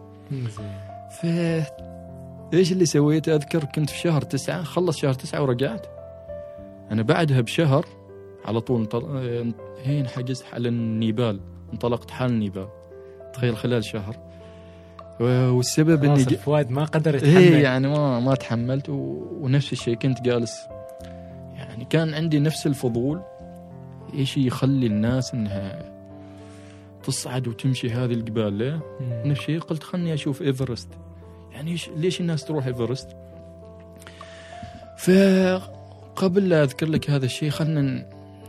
ف 1.21 1.27
إيش 2.55 2.73
اللي 2.73 2.87
سويته 2.87 3.35
أذكر 3.35 3.65
كنت 3.65 3.91
في 3.91 3.99
شهر 3.99 4.23
تسعة 4.23 4.63
خلص 4.63 4.97
شهر 4.97 5.13
تسعة 5.13 5.43
ورجعت. 5.43 5.87
أنا 6.91 7.03
بعدها 7.03 7.41
بشهر 7.41 7.87
على 8.45 8.61
طول 8.61 8.81
انطل... 8.81 9.53
هين 9.85 10.09
حجزت 10.09 10.45
على 10.53 10.69
النيبال 10.69 11.41
انطلقت 11.73 12.11
حال 12.11 12.31
النيبال. 12.31 12.69
تخيل 13.33 13.57
خلال 13.57 13.85
شهر. 13.85 14.28
والسبب 15.21 16.05
إني 16.05 16.23
ج... 16.23 16.33
الفؤاد 16.33 16.71
ما 16.71 16.85
قدر 16.85 17.15
يتحمل. 17.15 17.37
إيه 17.37 17.63
يعني 17.63 17.89
ما 17.89 18.21
ما 18.21 18.35
تحملت 18.35 18.89
و... 18.89 19.23
ونفس 19.41 19.73
الشيء 19.73 19.95
كنت 19.95 20.21
جالس. 20.21 20.61
يعني 21.57 21.85
كان 21.85 22.15
عندي 22.15 22.39
نفس 22.39 22.67
الفضول. 22.67 23.21
إيش 24.15 24.37
يخلي 24.37 24.87
الناس 24.87 25.35
إنها 25.35 25.93
تصعد 27.05 27.49
وتمشي 27.49 27.91
هذه 27.91 28.13
الجبال؟ 28.13 28.81
مم. 29.01 29.31
نفس 29.31 29.41
الشيء 29.41 29.59
قلت 29.59 29.83
خلني 29.83 30.15
أشوف 30.15 30.43
إيفرست. 30.43 30.89
يعني 31.53 31.77
ليش 31.97 32.21
الناس 32.21 32.45
تروح 32.45 32.67
إيفرست؟ 32.67 33.09
فقبل 34.99 36.49
لا 36.49 36.63
أذكر 36.63 36.87
لك 36.87 37.11
هذا 37.11 37.25
الشيء 37.25 37.51
خلنا 37.51 38.07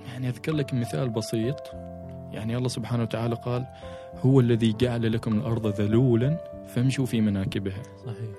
يعني 0.07 0.29
أذكر 0.29 0.51
لك 0.51 0.73
مثال 0.73 1.09
بسيط. 1.09 1.71
يعني 2.31 2.57
الله 2.57 2.67
سبحانه 2.67 3.03
وتعالى 3.03 3.35
قال 3.35 3.65
هو 4.25 4.39
الذي 4.39 4.75
جعل 4.79 5.13
لكم 5.13 5.39
الأرض 5.39 5.67
ذلولا 5.67 6.37
فامشوا 6.75 7.05
في 7.05 7.21
مناكبها. 7.21 7.83
صحيح. 8.05 8.29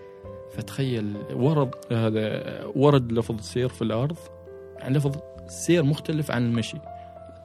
فتخيل 0.51 1.17
ورد 1.35 1.71
هذا 1.93 2.65
ورد 2.77 3.13
لفظ 3.13 3.35
السير 3.39 3.69
في 3.69 3.83
الأرض 3.83 4.17
يعني 4.79 4.95
لفظ 4.99 5.17
السير 5.47 5.83
مختلف 5.83 6.31
عن 6.31 6.47
المشي. 6.47 6.79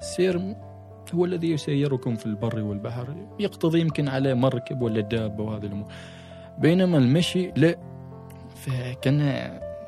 السير 0.02 0.56
هو 1.14 1.26
الذي 1.26 1.52
يسيركم 1.52 2.16
في 2.16 2.26
البر 2.26 2.60
والبحر 2.62 3.16
يقتضي 3.40 3.80
يمكن 3.82 4.08
على 4.08 4.36
مركب 4.36 4.82
ولا 4.82 5.02
دابة 5.02 5.44
وهذه 5.44 5.66
الأمور. 5.66 5.88
بينما 6.58 6.98
المشي 6.98 7.52
لا. 7.56 7.76
فكان 8.56 9.22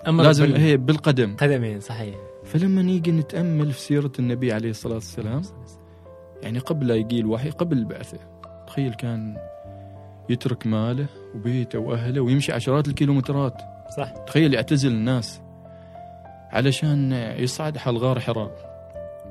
أمر 0.08 0.24
لازم 0.24 0.46
بال- 0.46 0.58
هي 0.58 0.78
بالقدم. 0.78 1.36
قدمين 1.36 1.80
صحيح. 1.80 2.16
فلما 2.44 2.82
نيجي 2.82 3.12
نتأمل 3.12 3.72
في 3.72 3.80
سيرة 3.80 4.12
النبي 4.20 4.54
عليه 4.54 4.70
الصلاة 4.70 4.94
والسلام 4.94 5.42
يعني 6.44 6.60
قبل 6.60 6.88
لا 6.88 6.96
يجي 6.96 7.20
الوحي 7.20 7.50
قبل 7.50 7.78
البعثة 7.78 8.18
تخيل 8.68 8.94
كان 8.94 9.38
يترك 10.30 10.68
ماله 10.68 11.06
وبيته 11.36 11.80
وأهله 11.80 12.22
ويمشي 12.22 12.52
عشرات 12.52 12.88
الكيلومترات. 12.88 13.62
صح. 13.98 14.10
تخيل 14.28 14.54
يعتزل 14.54 14.92
الناس 14.92 15.42
علشان 16.52 17.12
يصعد 17.38 17.78
حال 17.78 17.98
غار 17.98 18.20
حراء 18.20 18.52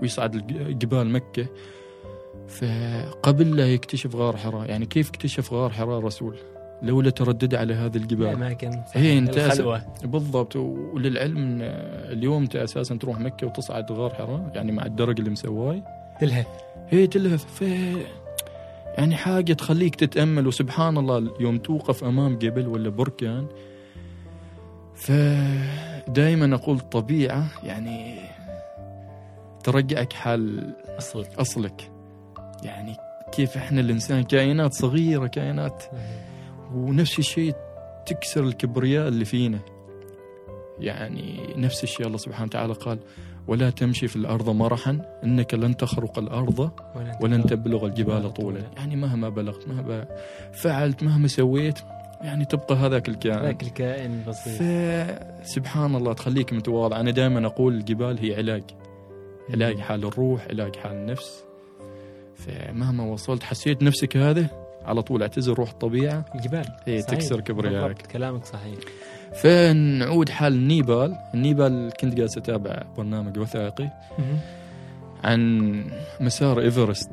ويصعد 0.03 0.47
جبال 0.79 1.11
مكة. 1.11 1.47
فقبل 2.49 3.57
لا 3.57 3.73
يكتشف 3.73 4.17
غار 4.17 4.37
حراء 4.37 4.71
يعني 4.71 4.87
كيف 4.87 5.09
اكتشف 5.09 5.53
غار 5.53 5.71
حراء 5.71 5.99
الرسول؟ 5.99 6.37
لولا 6.83 7.11
تردد 7.11 7.55
على 7.55 7.75
هذه 7.75 7.97
الجبال. 7.97 8.26
الاماكن. 8.26 8.83
هي 8.93 9.19
أنت 9.19 9.38
الخلوة. 9.38 9.83
بالضبط. 10.05 10.57
وللعلم 10.57 11.59
اليوم 12.12 12.43
أنت 12.43 12.57
أساسا 12.57 12.97
تروح 12.97 13.21
مكة 13.21 13.47
وتصعد 13.47 13.93
غار 13.93 14.15
حراء 14.15 14.50
يعني 14.55 14.73
مع 14.73 14.87
الدرج 14.87 15.19
اللي 15.19 15.31
مسواه. 15.31 15.83
تلهى 16.21 16.45
هي 16.88 17.07
تلهف 17.07 17.45
في 17.45 17.97
يعني 18.99 19.17
حاجة 19.17 19.53
تخليك 19.53 19.95
تتأمل 19.95 20.47
وسبحان 20.47 20.99
الله 20.99 21.35
يوم 21.41 21.59
توقف 21.59 22.05
أمام 22.05 22.38
جبل 22.38 22.67
ولا 22.67 22.88
بركان. 22.88 23.47
فدائما 24.95 26.55
أقول 26.55 26.76
الطبيعة 26.76 27.50
يعني 27.65 28.19
ترجعك 29.65 30.12
حال 30.12 30.73
اصل 30.99 31.26
أصلك. 31.38 31.91
يعني 32.62 32.97
كيف 33.33 33.57
إحنا 33.57 33.81
الإنسان 33.81 34.23
كائنات 34.25 34.75
صغيرة 34.75 35.26
كائنات. 35.26 35.85
ونفس 36.75 37.19
الشيء 37.19 37.55
تكسر 38.07 38.45
الكبرياء 38.45 39.09
اللي 39.09 39.25
فينا. 39.25 39.59
يعني 40.79 41.55
نفس 41.57 41.85
الشيء 41.85 42.07
الله 42.07 42.19
سبحانه 42.19 42.47
وتعالى 42.47 42.73
قال. 42.73 42.99
ولا 43.49 43.71
تمشي 43.71 44.09
في 44.09 44.17
الأرض 44.17 44.50
مرحا 44.50 44.99
إنك 45.25 45.55
لن 45.55 45.76
تخرق 45.76 46.19
الأرض 46.19 46.71
ولن 47.21 47.47
تبلغ 47.47 47.87
الجبال 47.87 48.35
طولا. 48.35 48.61
يعني 48.76 48.97
مهما 48.97 49.29
بلغت 49.29 49.69
مهما 49.69 50.07
فعلت 50.53 51.03
مهما 51.03 51.29
سويت 51.29 51.79
يعني 52.21 52.45
تبقى 52.45 52.75
هذاك 52.75 53.09
الكائن. 53.09 53.43
ذاك 53.43 53.62
الكائن 53.62 54.12
البسيط 54.12 54.62
فسبحان 55.43 55.97
الله 55.97 56.12
تخليك 56.12 56.53
متواضع. 56.53 57.00
أنا 57.00 57.11
دائما 57.11 57.47
أقول 57.47 57.75
الجبال 57.75 58.19
هي 58.19 58.35
علاج. 58.37 58.62
علاج 59.50 59.79
حال 59.79 60.05
الروح 60.05 60.47
علاج 60.50 60.76
حال 60.76 60.93
النفس. 60.93 61.45
فمهما 62.35 63.05
وصلت 63.05 63.43
حسيت 63.43 63.83
نفسك 63.83 64.17
هذا 64.17 64.49
على 64.85 65.03
طول 65.03 65.23
اعتزل 65.23 65.53
روح 65.53 65.71
الطبيعة. 65.71 66.25
الجبال. 66.35 66.67
هي 66.85 67.03
صحيح. 67.03 67.19
تكسر 67.19 67.41
كبريائك. 67.41 68.03
كلامك 68.03 68.45
صحيح. 68.45 68.79
فنعود 69.37 70.28
حال 70.28 70.52
النيبال 70.52 71.16
النيبال 71.35 71.93
كنت 72.00 72.14
جالس 72.14 72.38
أتابع 72.38 72.83
برنامج 72.97 73.38
وثائقي 73.38 73.90
عن 75.25 75.71
مسار 76.21 76.61
إيفرست. 76.61 77.11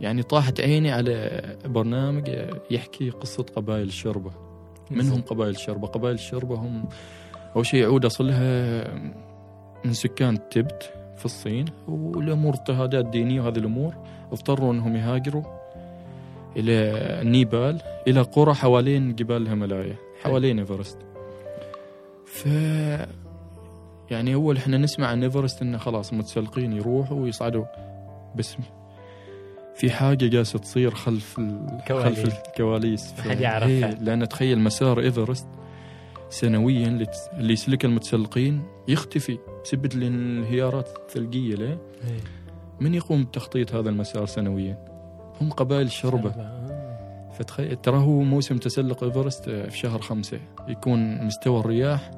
يعني 0.00 0.22
طاحت 0.22 0.60
عيني 0.60 0.92
على 0.92 1.42
برنامج 1.64 2.30
يحكي 2.70 3.10
قصة 3.10 3.42
قبائل 3.42 3.86
الشربة 3.86 4.30
منهم 4.90 5.20
قبائل 5.22 5.50
الشربة 5.50 5.86
قبائل 5.86 6.14
الشربة 6.14 6.54
هم 6.54 6.84
أول 7.56 7.66
شيء 7.66 7.80
يعود 7.80 8.04
أصلها 8.04 8.84
من 9.84 9.92
سكان 9.92 10.48
تبت 10.48 10.92
في 11.16 11.24
الصين 11.24 11.64
والأمور 11.88 12.54
اضطهادات 12.54 13.06
دينية 13.06 13.40
وهذه 13.40 13.58
الأمور. 13.58 13.94
اضطروا 14.32 14.72
أنهم 14.72 14.96
يهاجروا 14.96 15.42
إلى 16.56 17.20
نيبال 17.30 17.80
إلى 18.08 18.20
قرى 18.20 18.54
حوالين 18.54 19.14
جبال 19.14 19.42
الهيمالايا 19.42 19.96
حوالين 20.22 20.58
إيفرست. 20.58 20.98
ف 22.32 22.46
يعني 24.10 24.34
أول 24.34 24.56
إحنا 24.56 24.78
نسمع 24.78 25.06
عن 25.06 25.22
إيفرست 25.22 25.62
إنه 25.62 25.78
خلاص 25.78 26.12
متسلقين 26.12 26.72
يروحوا 26.72 27.20
ويصعدوا 27.20 27.64
بس 28.36 28.56
في 29.76 29.90
حاجة 29.90 30.26
جالسة 30.26 30.58
تصير 30.58 30.94
خلف 30.94 31.38
ال... 31.38 31.78
كواليس. 31.88 32.18
خلف 32.20 32.40
الكواليس 32.48 33.14
ما 33.18 33.22
حد 33.30 33.40
يعرفها. 33.40 33.68
إيه، 33.68 33.86
لأن 34.00 34.28
تخيل 34.28 34.58
مسار 34.58 35.00
إيفرست 35.00 35.46
سنويا 36.30 36.86
اللي 36.86 37.06
تس- 37.06 37.28
اللي 37.32 37.52
يسلك 37.52 37.84
المتسلقين 37.84 38.62
يختفي 38.88 39.38
بسبب 39.64 39.84
الانهيارات 39.94 40.88
الثلجية 40.98 41.54
ليه؟ 41.54 41.68
إيه. 42.08 42.20
من 42.80 42.94
يقوم 42.94 43.24
بتخطيط 43.24 43.74
هذا 43.74 43.90
المسار 43.90 44.26
سنويا؟ 44.26 44.78
هم 45.40 45.50
قبائل 45.50 45.86
الشربه 45.86 46.30
آه. 46.30 46.67
فتخيل 47.38 47.76
ترى 47.76 47.98
هو 47.98 48.20
موسم 48.20 48.58
تسلق 48.58 49.04
إيفرست 49.04 49.50
في 49.50 49.78
شهر 49.78 50.00
خمسة. 50.00 50.40
يكون 50.68 51.24
مستوى 51.26 51.60
الرياح 51.60 52.10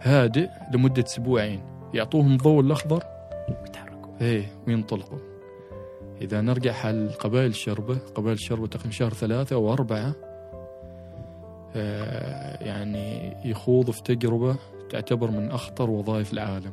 هادئ 0.00 0.48
لمدة 0.74 1.04
أسبوعين. 1.06 1.60
يعطوهم 1.94 2.32
الضوء 2.32 2.60
الأخضر 2.60 3.04
بيتحركوا 3.62 4.12
إيه 4.20 4.46
وينطلقوا. 4.66 5.18
إذا 6.20 6.40
نرجع 6.40 6.72
حال 6.72 7.12
قبائل 7.12 7.50
الشربة 7.50 7.98
قبائل 8.14 8.36
الشربة 8.36 8.66
تقريبا 8.66 8.90
شهر 8.90 9.12
ثلاثة 9.12 9.56
أو 9.56 9.72
أربعة 9.72 10.14
آه 11.76 12.64
يعني 12.64 13.36
يخوض 13.44 13.90
في 13.90 14.02
تجربة 14.02 14.56
تعتبر 14.90 15.30
من 15.30 15.50
أخطر 15.50 15.90
وظائف 15.90 16.32
العالم. 16.32 16.72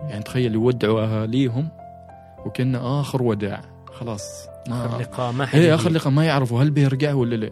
يعني 0.00 0.22
تخيل 0.22 0.54
يودعوا 0.54 1.00
أهاليهم 1.00 1.68
وكأنه 2.46 3.00
آخر 3.00 3.22
وداع. 3.22 3.75
خلاص. 4.00 4.48
آخر 4.68 4.96
ما 4.98 5.02
لقاء 5.02 5.32
ما 5.32 5.46
حد 5.46 5.58
إيه. 5.58 5.74
آخر 5.74 5.90
لقاء 5.90 6.12
ما 6.12 6.24
يعرفوا 6.24 6.62
هل 6.62 6.70
بيرجعوا 6.70 7.20
ولا 7.20 7.36
لا؟ 7.36 7.50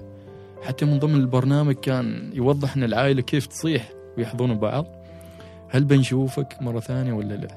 حتى 0.63 0.85
من 0.85 0.99
ضمن 0.99 1.15
البرنامج 1.15 1.75
كان 1.75 2.31
يوضح 2.35 2.77
إن 2.77 2.85
العائلة 2.85 3.23
كيف 3.23 3.47
تصيح 3.47 3.93
ويحضنوا 4.19 4.57
بعض. 4.57 4.87
هل 5.69 5.85
بنشوفك 5.85 6.57
مرة 6.61 6.81
ثانية 6.81 7.13
ولا 7.13 7.35
لا؟ 7.35 7.49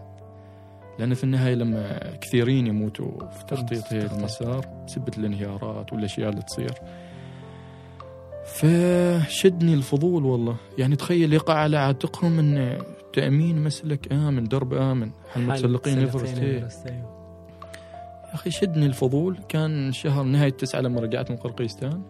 لأن 1.00 1.14
في 1.14 1.24
النهاية 1.24 1.56
لما 1.56 2.00
كثيرين 2.22 2.68
يموتوا 2.68 3.28
في 3.30 3.46
تخطيط 3.46 3.94
هذا. 3.94 4.18
المسار 4.18 4.66
بسبه 4.88 5.12
الانهيارات 5.18 5.94
والأشياء 5.94 6.30
اللي 6.30 6.42
تصير. 6.42 6.74
فشدني 8.46 9.74
الفضول 9.74 10.26
والله. 10.26 10.56
يعني 10.78 10.96
تخيل 10.96 11.34
يقع 11.34 11.54
على 11.54 11.78
عاتقهم 11.78 12.40
إن 12.40 12.78
تأمين 13.14 13.64
مسلك 13.64 14.14
آمن 14.14 14.44
درب 14.44 14.74
آمن. 14.74 15.12
المتسلقين 15.36 15.96
حال 15.96 16.04
ايفرست 16.04 16.38
إيفرست، 18.38 18.48
أخي 18.48 18.52
شدني 18.52 18.86
الفضول. 18.86 19.38
كان 19.50 19.92
شهر 19.92 20.24
نهاية 20.24 20.50
تسعة 20.50 20.82
لما 20.82 21.02
رجعت 21.02 21.32
من 21.32 21.38
قرقيزستان 21.38 22.02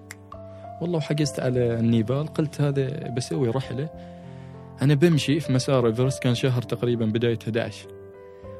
والله 0.82 0.98
وحجزت 0.98 1.40
على 1.40 1.80
النيبال. 1.80 2.28
قلت 2.28 2.62
هذا 2.62 3.10
بسوي 3.10 3.50
رحله 3.50 3.90
أنا 4.82 4.94
بمشي 4.94 5.40
في 5.40 5.54
مسار 5.54 5.88
إيفرست. 5.88 6.24
كان 6.24 6.36
شهر 6.36 6.62
تقريبا 6.62 7.06
بداية 7.06 7.40
11 7.44 7.88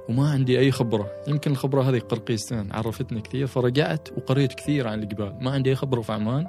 وما 0.10 0.30
عندي 0.32 0.60
أي 0.60 0.72
خبرة. 0.72 1.12
يمكن 1.28 1.52
الخبرة 1.52 1.82
هذه 1.82 2.00
قرقيزستان 2.00 2.72
عرفتني 2.72 3.22
كثير. 3.22 3.48
فرجعت 3.48 4.08
وقريت 4.18 4.54
كثير 4.54 4.88
عن 4.88 5.00
الجبال. 5.04 5.34
ما 5.42 5.52
عندي 5.52 5.70
أي 5.70 5.76
خبرة 5.76 6.02
في 6.02 6.12
عمان. 6.14 6.48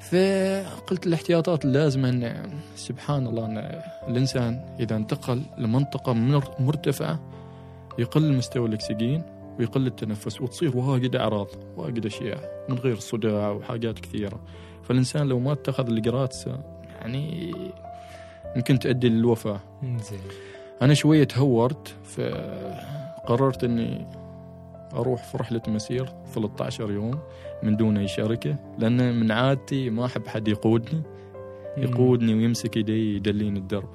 فقلت 0.00 1.06
الاحتياطات 1.06 1.64
اللازمه 1.64 2.08
أن 2.08 2.50
سبحان 2.76 3.26
الله 3.26 3.44
أن 3.46 3.80
الإنسان 4.08 4.76
إذا 4.80 4.96
انتقل 4.96 5.42
لمنطقة 5.58 6.12
مر- 6.12 6.54
مرتفعة 6.60 7.20
يقل 7.98 8.32
مستوى 8.32 8.68
الأكسجين. 8.68 9.22
ويقل 9.58 9.86
التنفس 9.86 10.40
وتصير 10.40 10.76
واجد 10.76 11.16
أعراض 11.16 11.46
واجد 11.76 12.06
أشياء 12.06 12.64
من 12.68 12.78
غير 12.78 12.98
صداع 12.98 13.50
وحاجات 13.50 13.98
كثيرة. 13.98 14.40
فالإنسان 14.82 15.26
لو 15.28 15.38
ما 15.38 15.52
اتخذ 15.52 15.86
الاجراءات 15.86 16.32
س- 16.32 16.48
يعني 17.00 17.52
ممكن 18.56 18.78
تؤدي 18.78 19.08
للوفاة. 19.08 19.60
زين 19.82 20.18
أنا 20.82 20.94
شوية 20.94 21.24
تهورت 21.24 21.94
فقررت 22.04 23.64
إني 23.64 24.06
أروح 24.94 25.22
في 25.24 25.38
رحلة 25.38 25.62
مسير 25.68 26.08
13 26.34 26.90
يوم 26.90 27.18
من 27.62 27.76
دون 27.76 27.96
أي 27.96 28.08
شركة 28.08 28.56
لأن 28.78 29.20
من 29.20 29.32
عادتي 29.32 29.90
ما 29.90 30.04
أحب 30.06 30.26
حد 30.26 30.48
يقودني 30.48 31.02
يقودني 31.76 32.34
ويمسك 32.34 32.76
يدي 32.76 33.16
يدليني 33.16 33.58
الدرب. 33.58 33.88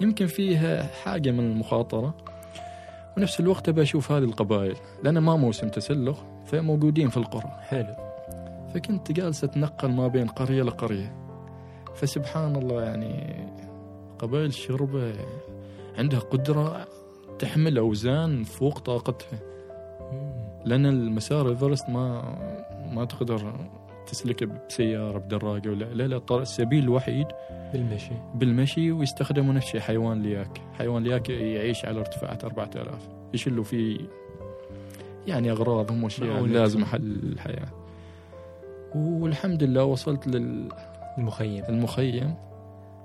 يمكن 0.00 0.26
فيها 0.26 0.82
حاجة 1.04 1.30
من 1.30 1.40
المخاطرة 1.50 2.14
ونفس 3.16 3.40
الوقت 3.40 3.68
ابى 3.68 3.82
أشوف 3.82 4.12
هذه 4.12 4.24
القبائل 4.24 4.76
لأن 5.02 5.18
ما 5.18 5.36
موسم 5.36 5.68
تسلق 5.68 6.24
فموجودين 6.46 7.08
في 7.08 7.16
القرى. 7.16 7.50
حلو. 7.60 7.94
فكنت 8.74 9.12
جالس 9.12 9.44
أتنقل 9.44 9.90
ما 9.90 10.08
بين 10.08 10.26
قرية 10.26 10.62
لقريه 10.62 11.16
فسبحان 11.94 12.56
الله 12.56 12.82
يعني 12.82 13.36
قبائل 14.18 14.46
الشربة 14.46 15.12
عندها 15.98 16.18
قدرة 16.20 16.86
تحمل 17.38 17.78
أوزان 17.78 18.44
فوق 18.44 18.78
طاقتها. 18.78 19.38
لأن 20.64 20.86
المسار 20.86 21.48
إيفرست 21.48 21.88
ما 21.88 22.36
ما 22.92 23.04
تقدر 23.04 23.52
تسلكه 24.06 24.46
بسيارة 24.46 25.18
بدراجة 25.18 25.68
ولا 25.68 25.84
لا 25.84 26.06
لا 26.06 26.42
السبيل 26.42 26.84
الوحيد 26.84 27.26
بالمشي. 27.72 28.12
بالمشي 28.34 28.92
ويستخدموا 28.92 29.52
نفس 29.54 29.66
الشيء 29.66 29.80
حيوان 29.80 30.22
لياك. 30.22 30.60
حيوان 30.78 31.02
لياك 31.04 31.28
يعيش 31.30 31.84
على 31.84 32.00
ارتفاعات 32.00 32.44
4000 32.44 33.08
يشلوا 33.34 33.64
فيه 33.64 33.98
يعني 35.26 35.50
أغراضهم 35.50 36.04
وأشياء. 36.04 36.44
لازمة 36.44 36.86
حل 36.86 37.02
الحياة. 37.32 37.68
والحمد 38.94 39.62
لله 39.62 39.84
وصلت 39.84 40.26
لل 40.26 40.68
المخيم. 41.18 41.64
المخيم 41.68 42.34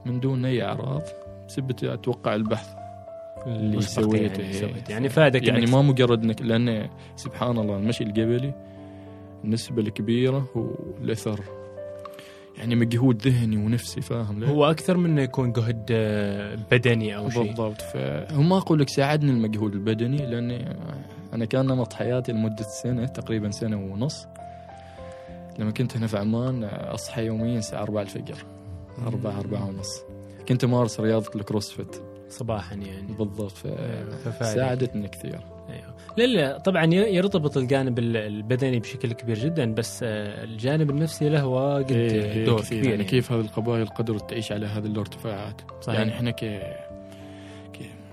من 0.06 0.20
دون 0.20 0.46
أي 0.46 0.64
أعراض. 0.64 1.02
بسبة 1.48 1.76
أتوقع 1.94 2.36
البحث 2.36 2.68
اللي 3.48 3.74
المسبق 3.74 4.04
سويته. 4.04 4.42
يعني. 4.42 4.54
سويته. 4.54 4.92
يعني 4.92 5.10
فادك 5.10 5.48
يعني. 5.48 5.68
إنك- 5.68 5.70
ما 5.70 5.82
مجرد 5.82 6.24
انك 6.24 6.42
لأن 6.42 6.90
سبحان 7.16 7.58
الله 7.58 7.78
المشي 7.78 8.04
القبلي 8.04 8.54
النسبة 9.44 9.82
الكبيرة 9.82 10.48
هو 10.58 10.66
الأثر. 11.04 11.40
يعني 12.58 12.76
مجهود 12.76 13.28
ذهني 13.28 13.58
ونفسي 13.58 14.02
فاهم 14.02 14.40
ليه؟ 14.40 14.48
هو 14.48 14.66
أكثر 14.72 14.98
من 14.98 15.10
إنه 15.10 15.22
يكون 15.22 15.52
جهد 15.52 15.86
آه، 15.92 16.58
بدني 16.72 17.18
أو 17.18 17.30
شيء. 17.30 17.44
بالضبط 17.44 17.82
فهو 17.82 18.42
ما 18.42 18.58
أقول 18.58 18.80
لك 18.80 18.90
ساعدني 18.90 19.32
المجهود 19.32 19.74
البدني 19.74 20.18
لأني 20.18 20.76
أنا 21.34 21.46
كان 21.46 21.66
نمط 21.66 21.94
حياتي 21.94 22.32
لمدة 22.32 22.64
سنة 22.84 23.06
تقريبا 23.06 23.52
سنة 23.52 23.78
ونص 23.78 24.28
لما 25.60 25.72
كنت 25.72 25.98
هنا 25.98 26.08
في 26.08 26.18
عمان 26.18 26.64
أصحى 26.64 27.26
يوميا 27.26 27.60
الساعة 27.60 27.82
4 27.84 28.02
الفجر 28.02 28.38
4 29.08 29.40
4 29.40 29.68
ونص. 29.68 30.02
كنت 30.48 30.64
أمارس 30.64 31.00
رياضة 31.00 31.32
الكروسفيت 31.36 31.96
صباحا 32.32 32.76
يعني. 32.76 33.14
بالضبط. 33.20 33.52
ف- 33.52 33.68
ففادك. 34.24 34.56
ساعدتني 34.56 35.08
كثير. 35.08 35.40
أيوه. 35.70 35.96
لا 36.18 36.24
لا 36.24 36.58
طبعا 36.58 36.86
يرتبط 36.94 37.58
الجانب 37.58 38.00
ال- 38.00 38.18
البدني 38.18 38.80
بشكل 38.80 39.14
كبير 39.14 39.38
جدا 39.40 39.74
بس 39.74 40.04
آه، 40.04 40.44
الجانب 40.44 40.90
النفسي 40.90 41.30
له 41.30 41.46
واجد 41.46 41.92
إيه، 41.92 42.46
دور 42.46 42.62
كثير. 42.62 42.80
كبير 42.80 42.92
يعني. 42.92 43.04
كيف 43.04 43.32
هذه 43.32 43.40
القبائل 43.42 43.86
قدرت 43.88 44.30
تعيش 44.30 44.52
على 44.52 44.66
هذه 44.68 44.86
الارتفاعات؟ 44.86 45.62
صحيح. 45.82 46.00
يعني 46.00 46.12
إحنا 46.12 46.32
ك 46.32 46.62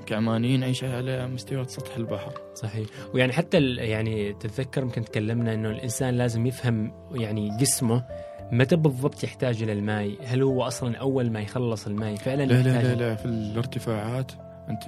كعمانيين 0.07 0.61
نعيش 0.61 0.85
على 0.85 1.27
مستويات 1.27 1.71
سطح 1.71 1.97
البحر. 1.97 2.33
صحيح. 2.55 2.87
ويعني 3.15 3.33
حتى 3.33 3.75
يعني 3.75 4.33
تتذكر 4.33 4.83
يمكن 4.83 5.05
تكلمنا 5.05 5.55
إنه 5.55 5.71
الإنسان 5.71 6.15
لازم 6.15 6.47
يفهم 6.47 6.93
يعني 7.15 7.57
جسمه 7.61 8.05
متى 8.53 8.77
بالضبط 8.77 9.25
يحتاج 9.25 9.63
إلى 9.63 9.73
الماء 9.73 10.11
هل 10.25 10.43
هو 10.43 10.63
أصلا 10.63 10.97
أول 10.97 11.31
ما 11.31 11.41
يخلص 11.41 11.87
الماء 11.87 12.15
فعلا 12.15 12.43
لا 12.43 12.63
لا 12.63 12.83
لا 12.83 12.95
لا 12.95 13.15
في 13.15 13.25
الارتفاعات 13.27 14.33
أنت 14.69 14.83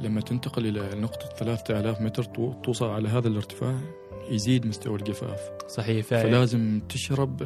لما 0.00 0.20
تنتقل 0.20 0.66
إلى 0.66 1.00
نقطة 1.00 1.26
3000 1.38 2.00
متر 2.00 2.22
تو- 2.24 2.52
توصل 2.52 2.88
على 2.90 3.08
هذا 3.08 3.28
الارتفاع 3.28 3.74
يزيد 4.30 4.66
مستوى 4.66 4.96
الجفاف. 4.98 5.40
صحيح 5.68 6.04
ف... 6.06 6.14
فلازم 6.14 6.80
تشرب 6.88 7.36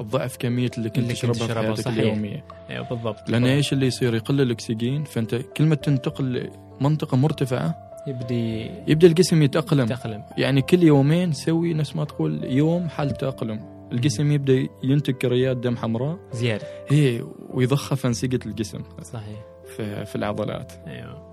ضعف 0.00 0.36
كمية 0.36 0.70
اللي 0.78 0.88
كنت 0.88 0.98
اللي 0.98 1.14
كنت 1.14 1.30
تشربها 1.36 1.46
في 1.46 1.54
حياتك 1.60 1.80
صحيح. 1.80 1.98
اليومية. 1.98 2.44
أيوه 2.70 2.88
بالضبط. 2.88 3.30
لأن 3.30 3.44
إيش 3.46 3.72
اللي 3.72 3.86
يصير؟ 3.86 4.14
يقل 4.14 4.40
الأكسجين 4.40 5.04
فأنت 5.04 5.34
كل 5.34 5.64
ما 5.64 5.74
تنتقل 5.74 6.50
لمنطقة 6.80 7.16
مرتفعة 7.16 7.74
يبدي 8.06 8.70
يبدأ 8.88 9.06
الجسم 9.06 9.42
يتأقلم. 9.42 9.86
تأقلم 9.86 10.22
يعني 10.38 10.62
كل 10.62 10.82
يومين 10.82 11.32
سوي 11.32 11.74
نفس 11.74 11.96
ما 11.96 12.04
تقول 12.04 12.44
يوم 12.44 12.88
حال 12.88 13.10
تأقلم 13.10 13.77
الجسم 13.92 14.32
يبدأ 14.32 14.68
ينتج 14.82 15.14
كريات 15.14 15.56
دم 15.56 15.76
حمراء. 15.76 16.18
زيادة. 16.32 16.66
هي 16.88 17.24
ويضخها 17.50 17.96
في 17.96 18.06
أنسجة 18.06 18.40
الجسم 18.46 18.82
صحيح. 19.02 19.38
في, 19.76 20.04
في 20.04 20.16
العضلات. 20.16 20.72
أيوه. 20.86 21.28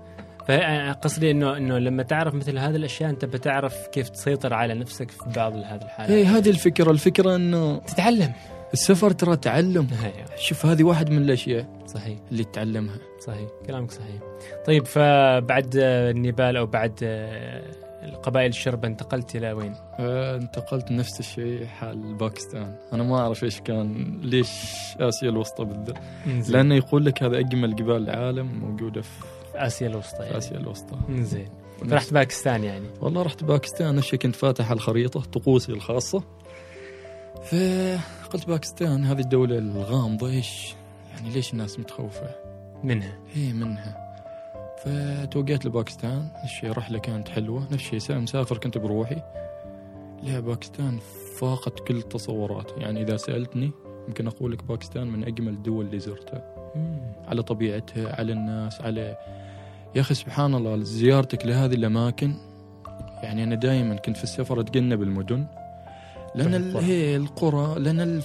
فقصدي 0.48 1.30
إنه 1.30 1.56
إنه 1.56 1.78
لما 1.78 2.02
تعرف 2.02 2.34
مثل 2.34 2.58
هذه 2.58 2.76
الأشياء 2.76 3.10
أنت 3.10 3.24
بتعرف 3.24 3.86
كيف 3.86 4.08
تسيطر 4.08 4.54
على 4.54 4.74
نفسك 4.74 5.10
في 5.10 5.24
بعض 5.36 5.52
هذه 5.52 5.82
الحالات. 5.82 6.10
إيه 6.10 6.36
هذه 6.36 6.48
الفكرة. 6.48 6.90
الفكرة 6.90 7.36
إنه 7.36 7.78
تتعلم. 7.78 8.32
السفر 8.72 9.10
ترى 9.10 9.36
تعلم. 9.36 9.88
أيوه. 10.02 10.36
شوف 10.36 10.66
هذه 10.66 10.84
واحد 10.84 11.10
من 11.10 11.18
الأشياء 11.18 11.66
صحيح. 11.86 12.18
اللي 12.32 12.44
تتعلمها. 12.44 12.98
صحيح. 13.20 13.48
كلامك 13.66 13.90
صحيح. 13.90 14.22
طيب 14.66 14.86
فبعد 14.86 15.70
النيبال 15.76 16.56
أو 16.56 16.66
بعد 16.66 16.92
القبائل 18.06 18.48
الشربة 18.48 18.88
انتقلت 18.88 19.36
إلى 19.36 19.52
وين؟ 19.52 19.74
آه، 19.98 20.36
انتقلت 20.36 20.90
نفس 20.92 21.20
الشيء 21.20 21.66
حال 21.66 22.14
باكستان. 22.14 22.76
أنا 22.92 23.02
ما 23.02 23.18
أعرف 23.18 23.44
إيش 23.44 23.60
كان 23.60 24.20
ليش 24.22 24.48
آسيا 25.00 25.28
الوسطى 25.28 25.64
بالذات 25.64 25.98
لأنه 26.48 26.74
يقول 26.74 27.04
لك 27.04 27.22
هذا 27.22 27.38
أجمل 27.38 27.76
جبال 27.76 28.10
العالم 28.10 28.46
موجودة 28.46 29.00
في 29.02 29.08
آسيا 29.54 29.86
الوسطى 29.86 30.16
في 30.16 30.22
يعني. 30.22 30.38
آسيا 30.38 30.56
الوسطى. 30.56 30.96
زين 31.10 31.48
فرحت 31.90 32.12
باكستان 32.12 32.64
يعني. 32.64 32.86
والله 33.00 33.22
رحت 33.22 33.44
باكستان. 33.44 33.94
نفس 33.94 34.06
الشيء 34.06 34.18
كنت 34.18 34.36
فاتح 34.36 34.70
الخريطة 34.70 35.20
طقوسي 35.20 35.72
الخاصة. 35.72 36.22
فقلت 37.44 38.46
باكستان 38.48 39.04
هذه 39.04 39.20
الدولة 39.20 39.58
الغامضة 39.58 40.30
إيش؟ 40.30 40.74
يعني 41.14 41.30
ليش 41.30 41.52
الناس 41.52 41.78
متخوفة؟ 41.78 42.30
منها. 42.84 43.18
هي 43.34 43.52
منها. 43.52 44.05
فتوقعت 44.84 45.66
لباكستان 45.66 46.28
نفس 46.34 46.44
الشيء 46.44 46.70
رحلة 46.72 46.98
كانت 46.98 47.28
حلوة 47.28 47.60
نفس 47.72 47.92
الشيء. 47.94 48.16
مسافر 48.18 48.58
كنت 48.58 48.78
بروحي. 48.78 49.22
لا 50.22 50.40
باكستان 50.40 50.98
فاقت 51.38 51.80
كل 51.80 51.96
التصورات 51.96 52.70
يعني 52.78 53.02
إذا 53.02 53.16
سألتني 53.16 53.70
يمكن 54.08 54.26
أقول 54.26 54.52
لك 54.52 54.64
باكستان 54.64 55.06
من 55.06 55.24
أجمل 55.24 55.48
الدول 55.52 55.86
اللي 55.86 55.98
زرتها. 55.98 56.42
على 57.28 57.42
طبيعتها 57.42 58.20
على 58.20 58.32
الناس 58.32 58.80
على 58.80 59.16
يا 59.94 60.00
أخي 60.00 60.14
سبحان 60.14 60.54
الله 60.54 60.82
زيارتك 60.82 61.46
لهذه 61.46 61.74
الأماكن 61.74 62.34
يعني 63.22 63.44
أنا 63.44 63.54
دائما 63.54 63.94
كنت 63.94 64.16
في 64.16 64.24
السفر 64.24 64.60
أتجنب 64.60 65.02
المدن. 65.02 65.46
لأن 66.34 66.54
ال- 66.54 66.76
هي 66.76 67.16
القرى 67.16 67.80
لأن 67.80 68.20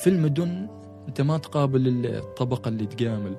في 0.00 0.06
المدن 0.10 0.68
أنت 1.08 1.20
ما 1.20 1.38
تقابل 1.38 2.06
الطبقة 2.06 2.68
اللي 2.68 2.86
تجامل 2.86 3.36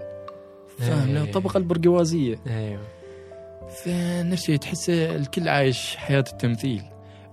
فاهم 0.79 1.07
إيه. 1.07 1.13
لا، 1.13 1.21
الطبقة 1.23 1.57
البرجوازية 1.57 2.35
أيوه 2.47 2.81
فنفسي 3.83 4.57
تحس 4.57 4.89
الكل 4.89 5.47
عايش 5.47 5.95
حياة 5.95 6.23
التمثيل 6.31 6.81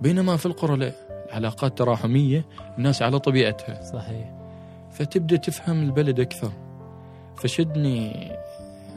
بينما 0.01 0.37
في 0.37 0.45
القرى 0.45 0.77
لا. 0.77 0.91
العلاقات 1.29 1.77
تراحمية 1.77 2.45
الناس 2.77 3.01
على 3.01 3.19
طبيعتها. 3.19 3.81
صحيح. 3.83 4.33
فتبدأ 4.91 5.35
تفهم 5.37 5.83
البلد 5.83 6.19
أكثر. 6.19 6.51
فشدني 7.37 8.31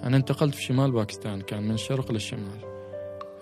أنا 0.04 0.16
انتقلت 0.16 0.54
في 0.54 0.62
شمال 0.62 0.90
باكستان 0.92 1.40
كان 1.40 1.62
من 1.62 1.74
الشرق 1.74 2.12
للشمال. 2.12 2.58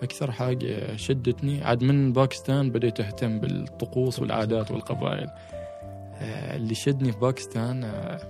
أكثر 0.02 0.32
حاجة 0.32 0.96
شدتني 0.96 1.64
عاد 1.64 1.82
من 1.82 2.12
باكستان 2.12 2.70
بديت 2.70 3.00
أهتم 3.00 3.40
بالطقوس 3.40 4.18
والعادات 4.18 4.70
والقبائل. 4.70 5.28
آه، 6.20 6.56
اللي 6.56 6.74
شدني 6.74 7.12
في 7.12 7.18
باكستان 7.18 7.84
آه، 7.84 8.20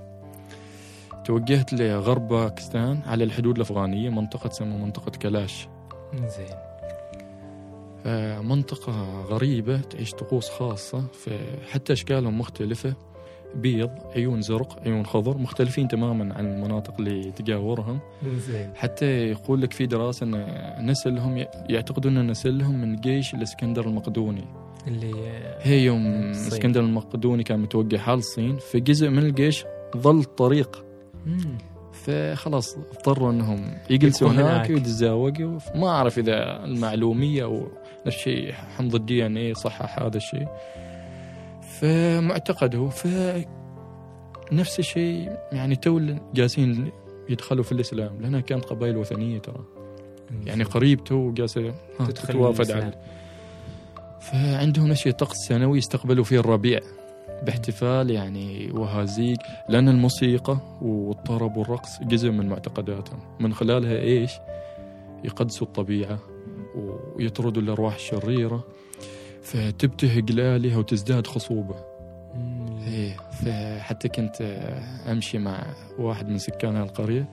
توجهت 1.28 1.72
لغرب 1.72 2.28
باكستان 2.28 3.00
على 3.06 3.24
الحدود 3.24 3.56
الأفغانية 3.56 4.10
منطقة 4.10 4.48
تسمى 4.48 4.76
منطقة 4.76 5.10
كلاش. 5.10 5.68
زين. 6.14 6.56
آه، 8.06 8.40
منطقة 8.40 9.22
غريبة 9.22 9.80
تعيش 9.80 10.10
طقوس 10.10 10.50
خاصة 10.50 11.04
حتى 11.70 11.92
أشكالهم 11.92 12.38
مختلفة. 12.38 12.94
بيض 13.54 13.90
عيون 14.16 14.42
زرق 14.42 14.82
عيون 14.86 15.06
خضر 15.06 15.38
مختلفين 15.38 15.88
تماما 15.88 16.34
عن 16.34 16.46
المناطق 16.46 16.94
اللي 16.98 17.30
تجاورهم. 17.30 17.98
زين. 18.36 18.70
حتى 18.74 19.06
يقول 19.06 19.62
لك 19.62 19.72
في 19.72 19.86
دراسة 19.86 20.26
أن 20.26 20.90
نسلهم 20.90 21.44
يعتقدون 21.68 22.16
أن 22.16 22.30
نسلهم 22.30 22.80
من 22.80 22.96
جيش 22.96 23.34
الإسكندر 23.34 23.86
المقدوني. 23.86 24.44
اللي 24.86 25.12
هي 25.60 25.84
يوم. 25.84 26.06
الإسكندر 26.06 26.80
المقدوني 26.80 27.42
كان 27.42 27.60
متوجه 27.60 28.00
على 28.00 28.18
الصين 28.18 28.56
فجزء 28.56 29.08
من 29.08 29.18
الجيش 29.18 29.64
ظل 29.96 30.24
طريق. 30.24 30.87
فخلاص 31.92 32.76
اضطروا 32.76 33.30
انهم 33.30 33.74
يجلسوا 33.90 34.28
هناك. 34.28 34.70
ويتزاوجوا. 34.70 35.58
ما 35.74 35.88
أعرف 35.88 36.18
إذا 36.18 36.64
المعلومية 36.64 37.44
أو 37.44 37.68
الشيء 38.06 38.52
حمض 38.52 38.94
الدي 38.94 39.26
إن 39.26 39.36
اي 39.36 39.54
صحح 39.54 39.98
هذا 40.02 40.16
الشيء. 40.16 40.48
فمعتقده 41.80 42.88
ف 42.88 43.06
نفس 44.52 44.78
الشيء 44.78 45.32
يعني 45.52 45.76
تو 45.76 46.00
جالسين 46.34 46.90
يدخلوا 47.28 47.64
في 47.64 47.72
الإسلام. 47.72 48.20
لانها 48.20 48.40
كانت 48.40 48.64
قبائل 48.64 48.96
وثنية 48.96 49.38
ترى. 49.38 49.64
يعني 50.46 50.64
قريب 50.64 51.04
تو 51.04 51.32
جالسة 51.32 51.74
تتوافد. 51.98 52.70
على. 52.70 52.92
فعندهم 54.20 54.90
الشيء 54.90 55.12
طقس 55.12 55.36
سنوي 55.48 55.78
يستقبلوا 55.78 56.24
فيه 56.24 56.40
الربيع. 56.40 56.80
باحتفال 57.42 58.10
يعني 58.10 58.70
وأهازيج 58.70 59.38
لأن 59.68 59.88
الموسيقى 59.88 60.58
والطرب 60.82 61.56
والرقص 61.56 62.02
جزء 62.02 62.30
من 62.30 62.48
معتقداتهم. 62.48 63.18
من 63.40 63.54
خلالها 63.54 63.96
إيش؟ 63.96 64.32
يقدسوا 65.24 65.66
الطبيعة 65.66 66.18
ويطردوا 67.16 67.62
الأرواح 67.62 67.94
الشريرة 67.94 68.64
فتبتهج 69.42 70.32
الآلهة 70.32 70.78
وتزداد 70.78 71.26
خصوبة. 71.26 71.74
إيه 72.86 73.16
فحتى 73.32 74.08
كنت 74.08 74.36
أمشي 75.10 75.38
مع 75.38 75.62
واحد 75.98 76.28
من 76.28 76.38
سكان 76.38 76.76
القرية 76.76 77.28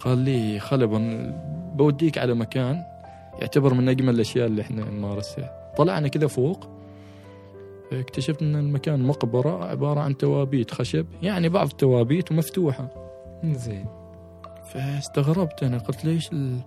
قال 0.00 0.18
لي 0.18 0.58
خلبا 0.58 1.32
بوديك 1.74 2.18
على 2.18 2.34
مكان 2.34 2.82
يعتبر 3.40 3.74
من 3.74 3.88
أجمل 3.88 4.14
الأشياء 4.14 4.46
اللي 4.46 4.62
إحنا 4.62 4.84
نمارسها. 4.90 5.72
طلعنا 5.76 6.08
كذا 6.08 6.26
فوق 6.26 6.68
اكتشفت 7.92 8.42
إن 8.42 8.56
المكان 8.56 9.02
مقبرة 9.02 9.64
عبارة 9.64 10.00
عن 10.00 10.16
توابيت 10.16 10.70
خشب 10.70 11.06
يعني 11.22 11.48
بعض 11.48 11.68
التوابيت 11.68 12.32
مفتوحة. 12.32 12.88
زين. 13.44 13.86
فاستغربت 14.72 15.62
أنا 15.62 15.78
قلت 15.78 16.04
ليش 16.04 16.32
ال... 16.32 16.60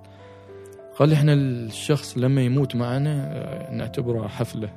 قال 0.99 1.09
لي 1.09 1.15
إحنا 1.15 1.33
الشخص 1.33 2.17
لما 2.17 2.41
يموت 2.41 2.75
معنا 2.75 3.31
آه، 3.31 3.71
نعتبره 3.71 4.27
حفلة. 4.27 4.69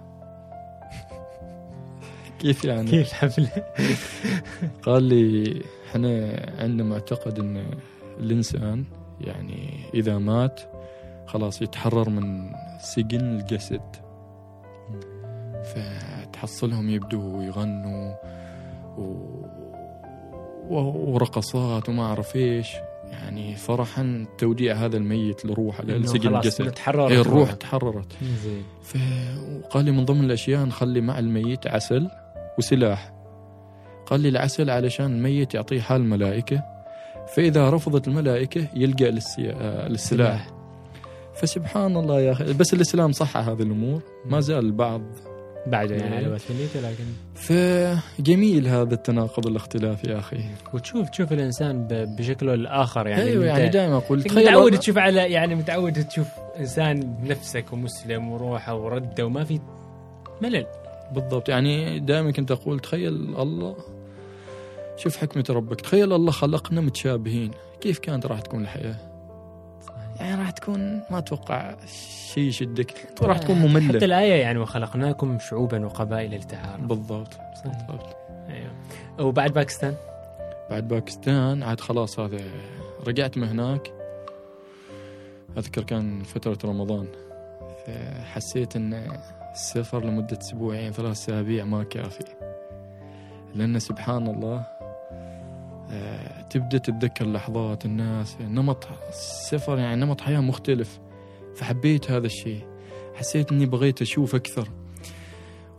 كيف 2.40 2.64
يعني؟ 2.64 2.90
كيف 2.90 3.12
حفلة؟ 3.12 3.50
قال 4.86 5.02
لي 5.02 5.62
إحنا 5.90 6.40
عندنا 6.58 6.88
معتقد 6.88 7.38
إن 7.38 7.64
الإنسان 8.20 8.84
يعني 9.20 9.80
إذا 9.94 10.18
مات 10.18 10.60
خلاص 11.26 11.62
يتحرر 11.62 12.10
من 12.10 12.52
سجن 12.80 13.20
الجسد. 13.20 13.96
فتحصلهم 16.38 16.90
يبدوا 16.90 17.42
يغنوا 17.42 18.14
و... 18.98 19.02
و... 20.68 20.74
ورقصات 21.12 21.88
وما 21.88 22.02
أعرف 22.02 22.36
إيش. 22.36 22.68
يعني 23.12 23.56
فرحا 23.56 24.26
توديع 24.38 24.74
هذا 24.74 24.96
الميت 24.96 25.44
لروحه 25.44 25.82
خلاص 25.82 26.14
الجسد. 26.14 26.70
تحررت 26.70 27.12
هي 27.12 27.20
الروح. 27.20 27.52
تحررت. 27.52 28.12
زين. 28.44 28.62
ف... 28.82 28.96
وقال 29.64 29.84
لي 29.84 29.90
من 29.90 30.04
ضمن 30.04 30.24
الأشياء 30.24 30.64
نخلي 30.64 31.00
مع 31.00 31.18
الميت 31.18 31.66
عسل 31.66 32.08
وسلاح. 32.58 33.12
قال 34.06 34.20
لي 34.20 34.28
العسل 34.28 34.70
علشان 34.70 35.06
الميت 35.06 35.54
يعطيه 35.54 35.80
حال 35.80 36.00
الملائكة. 36.00 36.62
فإذا 37.34 37.70
رفضت 37.70 38.08
الملائكة 38.08 38.66
يلجا 38.74 39.10
للسي... 39.10 39.50
آه، 39.50 39.88
للسلاح. 39.88 40.50
فسبحان 41.34 41.96
الله 41.96 42.20
يا 42.20 42.32
أخي. 42.32 42.52
بس 42.52 42.74
الإسلام 42.74 43.12
صح 43.12 43.36
هذه 43.36 43.62
الأمور. 43.62 44.02
ما 44.26 44.40
زال 44.40 44.64
البعض 44.64 45.02
بعده 45.66 45.94
يعني. 45.96 46.08
إيه. 46.12 46.16
على 46.24 46.28
وثنيته 46.34 46.80
لكن 46.80 47.04
فجميل 47.34 48.68
هذا 48.68 48.94
التناقض 48.94 49.46
الاختلاف 49.46 50.04
يا 50.04 50.18
أخي. 50.18 50.36
وتشوف 50.74 51.08
تشوف 51.10 51.32
الإنسان 51.32 51.86
ب- 51.88 52.16
بشكله 52.16 52.54
الآخر 52.54 53.06
يعني. 53.06 53.22
أيوه 53.22 53.44
يعني 53.44 53.68
دائما 53.68 53.96
أقول 53.96 54.18
متعود 54.18 54.70
تخيل 54.70 54.78
تشوف 54.78 54.98
على 54.98 55.32
يعني 55.32 55.54
متعود 55.54 56.04
تشوف 56.04 56.26
إنسان 56.58 57.00
بنفسك 57.22 57.72
ومسلم 57.72 58.28
وروحه 58.32 58.74
ورده 58.74 59.26
وما 59.26 59.44
في 59.44 59.60
ملل. 60.42 60.66
بالضبط 61.12 61.48
يعني 61.48 62.00
دائما 62.00 62.30
كنت 62.30 62.50
أقول 62.50 62.80
تخيل 62.80 63.14
الله 63.38 63.76
شوف 64.96 65.16
حكمة 65.16 65.44
ربك. 65.50 65.80
تخيل 65.80 66.12
الله 66.12 66.30
خلقنا 66.32 66.80
متشابهين. 66.80 67.50
كيف 67.80 67.98
كانت 67.98 68.26
راح 68.26 68.40
تكون 68.40 68.62
الحياة؟ 68.62 68.96
يعني 70.20 70.40
راح 70.40 70.50
تكون 70.50 71.00
ما 71.10 71.18
أتوقع 71.18 71.74
شيء 72.32 72.44
يشدك. 72.44 72.94
راح 73.22 73.38
تكون 73.38 73.56
حتى 73.56 73.68
مملة 73.68 74.04
الآية 74.04 74.40
يعني 74.40 74.58
وخلقناكم 74.58 75.38
شعوبا 75.38 75.86
وقبائل 75.86 76.34
لتعارفوا 76.34 76.86
بالضبط. 76.86 77.32
صحيح. 77.32 77.72
بالضبط. 77.72 78.16
أيوه. 78.48 78.70
وبعد 79.20 79.52
باكستان؟ 79.52 79.94
بعد 80.70 80.88
باكستان 80.88 81.62
عاد 81.62 81.80
خلاص 81.80 82.20
هذا 82.20 82.38
رجعت 83.06 83.38
من 83.38 83.48
هناك. 83.48 83.92
أذكر 85.58 85.82
كان 85.82 86.22
فترة 86.22 86.58
رمضان. 86.64 87.06
فحسيت 87.86 88.76
إن 88.76 89.18
السفر 89.52 90.04
لمدة 90.04 90.38
أسبوعين 90.42 90.92
ثلاث 90.92 91.10
أسابيع 91.10 91.64
ما 91.64 91.84
كافي. 91.84 92.24
لأن 93.54 93.78
سبحان 93.78 94.26
الله 94.26 94.77
تبدأ 96.50 96.78
تتذكر 96.78 97.26
لحظات 97.26 97.84
الناس 97.84 98.36
نمط 98.40 98.88
السفر 99.08 99.78
يعني 99.78 100.00
نمط 100.04 100.20
حياة 100.20 100.40
مختلف. 100.40 101.00
فحبيت 101.56 102.10
هذا 102.10 102.26
الشيء. 102.26 102.66
حسيت 103.14 103.52
إني 103.52 103.66
بغيت 103.66 104.02
أشوف 104.02 104.34
أكثر. 104.34 104.68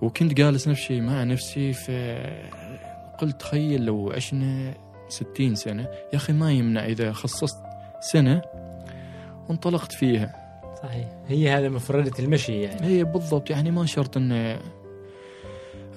وكنت 0.02 0.34
جالس 0.34 0.68
نفس 0.68 0.80
الشيء 0.82 1.02
مع 1.02 1.24
نفسي 1.24 1.74
فقلت 1.74 3.40
تخيل 3.40 3.86
لو 3.86 4.12
عشنا 4.12 4.74
ستين 5.10 5.56
سنة. 5.56 5.84
يا 5.84 6.16
أخي 6.16 6.34
ما 6.34 6.52
يمنع 6.52 6.86
إذا 6.86 7.12
خصصت 7.12 7.58
سنة 8.00 8.42
وانطلقت 9.50 9.92
فيها. 9.92 10.36
صحيح. 10.84 11.08
هي 11.28 11.50
هذا 11.50 11.70
مفردة 11.70 12.12
المشي 12.20 12.62
يعني. 12.62 12.88
هي 12.88 13.04
بالضبط. 13.04 13.50
يعني 13.50 13.72
ما 13.72 13.86
شرط 13.86 14.18
أن 14.18 14.60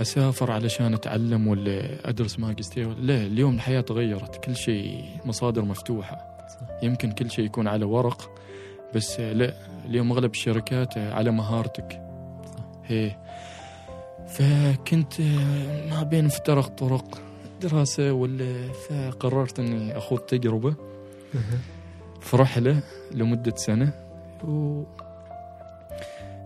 أسافر 0.01 0.53
علشان 0.53 0.95
أتعلم 0.95 1.47
ولا 1.47 2.09
أدرس 2.09 2.39
ماجستير 2.39 2.95
لا 2.95 3.23
اليوم 3.23 3.55
الحياة 3.55 3.81
تغيرت 3.81 4.45
كل 4.45 4.57
شيء 4.57 5.05
مصادر 5.25 5.63
مفتوحة. 5.63 6.17
صح. 6.49 6.67
يمكن 6.83 7.13
كل 7.13 7.31
شيء 7.31 7.45
يكون 7.45 7.69
على 7.69 7.85
ورق 7.85 8.31
بس 8.95 9.21
لا 9.21 9.55
اليوم 9.85 10.13
أغلب 10.13 10.31
الشركات 10.31 10.99
على 10.99 11.31
مهارتك. 11.31 12.03
هي. 12.85 13.17
فكنت 14.29 15.21
ما 15.91 16.03
بين 16.03 16.25
مفترق 16.25 16.67
طرق 16.67 17.21
دراسة 17.63 18.13
ولا 18.13 18.73
فقررت 18.73 19.59
إني 19.59 19.99
أخوض 19.99 20.19
تجربة. 20.19 20.75
في 22.21 22.37
رحلة 22.37 22.83
لمدة 23.15 23.57
سنة. 23.57 23.93
و 24.45 24.83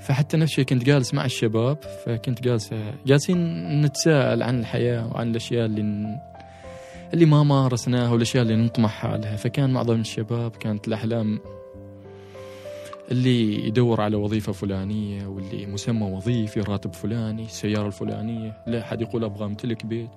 فحتى 0.07 0.37
نفس 0.37 0.53
الشيء 0.53 0.65
كنت 0.65 0.85
جالس 0.85 1.15
مع 1.15 1.25
الشباب 1.25 1.79
فكنت 2.05 2.43
جالس 2.43 2.75
جالسين 3.07 3.81
نتساءل 3.81 4.43
عن 4.43 4.61
الحياة 4.61 5.13
وعن 5.15 5.31
الأشياء 5.31 5.67
اللي. 5.67 6.17
اللي 7.15 7.27
ما 7.27 7.43
مارسناها 7.43 8.13
والأشياء 8.13 8.43
اللي 8.43 8.57
نطمح 8.57 9.07
لها 9.07 9.37
فكان 9.37 9.73
معظم 9.73 10.01
الشباب 10.01 10.51
كانت 10.51 10.89
الأحلام 10.89 11.41
اللي 13.11 13.67
يدور 13.67 14.01
على 14.01 14.17
وظيفة 14.17 14.53
فلانية 14.53 15.27
واللي 15.27 15.67
مسمى 15.67 16.13
وظيفي 16.13 16.61
راتب 16.61 16.93
فلاني 16.93 17.45
السيارة 17.45 17.87
الفلانية 17.87 18.53
لا 18.67 18.81
أحد 18.81 19.03
يقول 19.03 19.25
أبغى 19.25 19.45
أمتلك 19.45 19.87
بيت. 19.87 20.11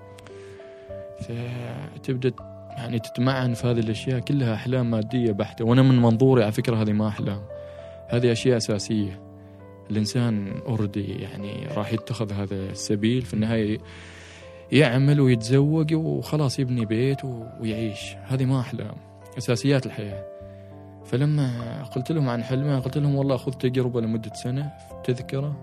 فتبدأ 1.19 2.33
يعني 2.77 2.99
تتمعن 2.99 3.53
في 3.53 3.67
هذه 3.67 3.79
الأشياء 3.79 4.19
كلها 4.19 4.53
أحلام 4.53 4.91
مادية 4.91 5.31
بحتة. 5.31 5.65
وأنا 5.65 5.81
من 5.81 6.01
منظوري 6.01 6.43
على 6.43 6.51
فكرة 6.51 6.81
هذه 6.81 6.91
ما 6.91 7.07
أحلام 7.07 7.41
هذه 8.07 8.31
أشياء 8.31 8.57
أساسية. 8.57 9.28
الإنسان 9.91 10.61
أوردي 10.67 11.13
يعني 11.13 11.67
راح 11.75 11.93
يتخذ 11.93 12.33
هذا 12.33 12.55
السبيل 12.55 13.21
في 13.21 13.33
النهاية 13.33 13.77
يعمل 14.71 15.21
ويتزوج 15.21 15.93
وخلاص 15.93 16.59
يبني 16.59 16.85
بيت 16.85 17.17
ويعيش. 17.59 18.15
هذه 18.23 18.45
ما 18.45 18.59
أحلام 18.59 18.95
أساسيات 19.37 19.85
الحياة. 19.85 20.25
فلما 21.05 21.83
قلت 21.83 22.11
لهم 22.11 22.29
عن 22.29 22.43
حلمي 22.43 22.75
قلت 22.75 22.97
لهم 22.97 23.15
والله 23.15 23.35
أخذ 23.35 23.51
تجربة 23.51 24.01
لمدة 24.01 24.33
سنة 24.33 24.71
تذكرة 25.03 25.55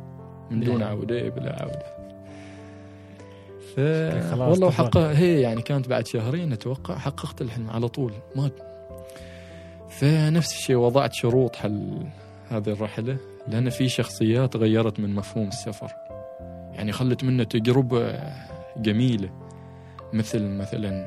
من 0.50 0.60
دون 0.60 0.82
عودة 0.82 1.28
بلا 1.28 1.62
عودة. 1.62 1.96
ف... 3.74 3.78
والله 4.38 4.66
وحقق 4.66 4.96
هي 4.96 5.40
يعني 5.40 5.62
كانت 5.62 5.88
بعد 5.88 6.06
شهرين 6.06 6.52
أتوقع 6.52 6.98
حققت 6.98 7.42
الحلم 7.42 7.70
على 7.70 7.88
طول. 7.88 8.12
ما 8.36 8.50
فنفس 9.88 10.52
الشيء 10.52 10.76
وضعت 10.76 11.14
شروط 11.14 11.56
حل 11.56 12.06
هذه 12.48 12.68
الرحلة. 12.68 13.16
لأن 13.48 13.70
في 13.70 13.88
شخصيات 13.88 14.56
غيرت 14.56 15.00
من 15.00 15.14
مفهوم 15.14 15.48
السفر. 15.48 15.92
يعني 16.72 16.92
خلت 16.92 17.24
منه 17.24 17.44
تجربة 17.44 18.20
جميلة. 18.76 19.30
مثل 20.12 20.42
مثلا 20.42 21.06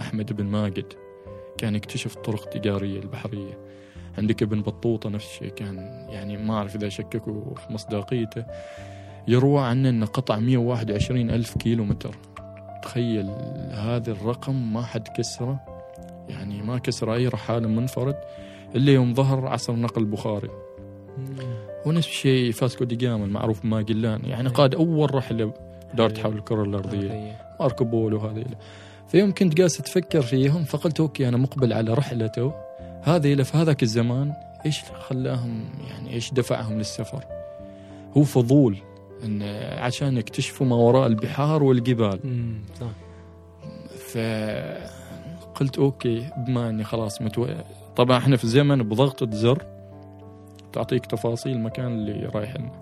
أحمد 0.00 0.32
بن 0.32 0.44
ماجد 0.44 0.84
كان 1.58 1.74
يكتشف 1.74 2.14
طرق 2.14 2.48
تجارية 2.48 3.00
البحرية. 3.00 3.58
عندك 4.18 4.42
ابن 4.42 4.62
بطوطة 4.62 5.10
نفس 5.10 5.26
الشيء 5.26 5.48
كان 5.48 6.06
يعني 6.08 6.36
ما 6.36 6.54
أعرف 6.54 6.76
إذا 6.76 6.88
شككوا 6.88 7.54
في 7.54 7.72
مصداقيته. 7.72 8.44
يروى 9.28 9.62
عنه 9.62 9.88
أنه 9.88 10.06
قطع 10.06 10.38
121 10.38 11.30
ألف 11.30 11.58
كيلو 11.58 11.84
متر 11.84 12.16
تخيل 12.82 13.30
هذا 13.70 14.12
الرقم 14.12 14.72
ما 14.72 14.82
حد 14.82 15.08
كسره. 15.08 15.60
يعني 16.28 16.62
ما 16.62 16.78
كسر 16.78 17.14
أي 17.14 17.28
رحالة 17.28 17.68
منفرد 17.68 18.16
إلا 18.74 18.92
يوم 18.92 19.14
ظهر 19.14 19.46
عصر 19.46 19.76
نقل 19.76 20.04
بخاري 20.04 20.48
ونفس 21.86 22.08
الشيء 22.08 22.52
فاسكو 22.52 22.84
دي 22.84 22.96
جاما 22.96 23.24
المعروف 23.24 23.62
بماجلان 23.62 24.24
يعني 24.24 24.48
قاد 24.48 24.74
أول 24.74 25.14
رحلة 25.14 25.52
دارت 25.94 26.18
حول 26.18 26.36
الكرة 26.36 26.62
الأرضية. 26.62 27.36
ماركو 27.60 27.84
بولو 27.84 28.18
هذه 28.18 28.44
فيوم 29.08 29.34
كنت 29.34 29.54
جالس 29.54 29.80
أتفكر 29.80 30.22
فيهم 30.22 30.64
فقلت 30.64 31.00
okay 31.00 31.28
أنا 31.28 31.36
مقبل 31.36 31.72
على 31.72 31.94
رحلته 31.94 32.52
هذه 33.02 33.42
في 33.42 33.56
هذاك 33.56 33.82
الزمان 33.82 34.32
إيش 34.66 34.82
خلاهم 34.84 35.64
يعني 35.90 36.14
إيش 36.14 36.32
دفعهم 36.32 36.78
للسفر؟ 36.78 37.24
هو 38.16 38.22
فضول 38.22 38.76
إن 39.24 39.42
عشان 39.78 40.16
يكتشفوا 40.16 40.66
ما 40.66 40.76
وراء 40.76 41.06
البحار 41.06 41.62
والجبال. 41.62 42.20
صح. 42.80 42.86
فقلت 44.12 45.78
okay 45.78 46.30
بما 46.46 46.70
إني 46.70 46.84
خلاص 46.84 47.22
متو... 47.22 47.46
طبعا 47.96 48.18
إحنا 48.18 48.36
في 48.36 48.46
زمن 48.46 48.82
بضغطة 48.82 49.30
زر. 49.30 49.62
تعطيك 50.72 51.06
تفاصيل 51.06 51.52
المكان 51.52 51.86
اللي 51.86 52.26
رايح 52.34 52.56
لنا 52.56 52.72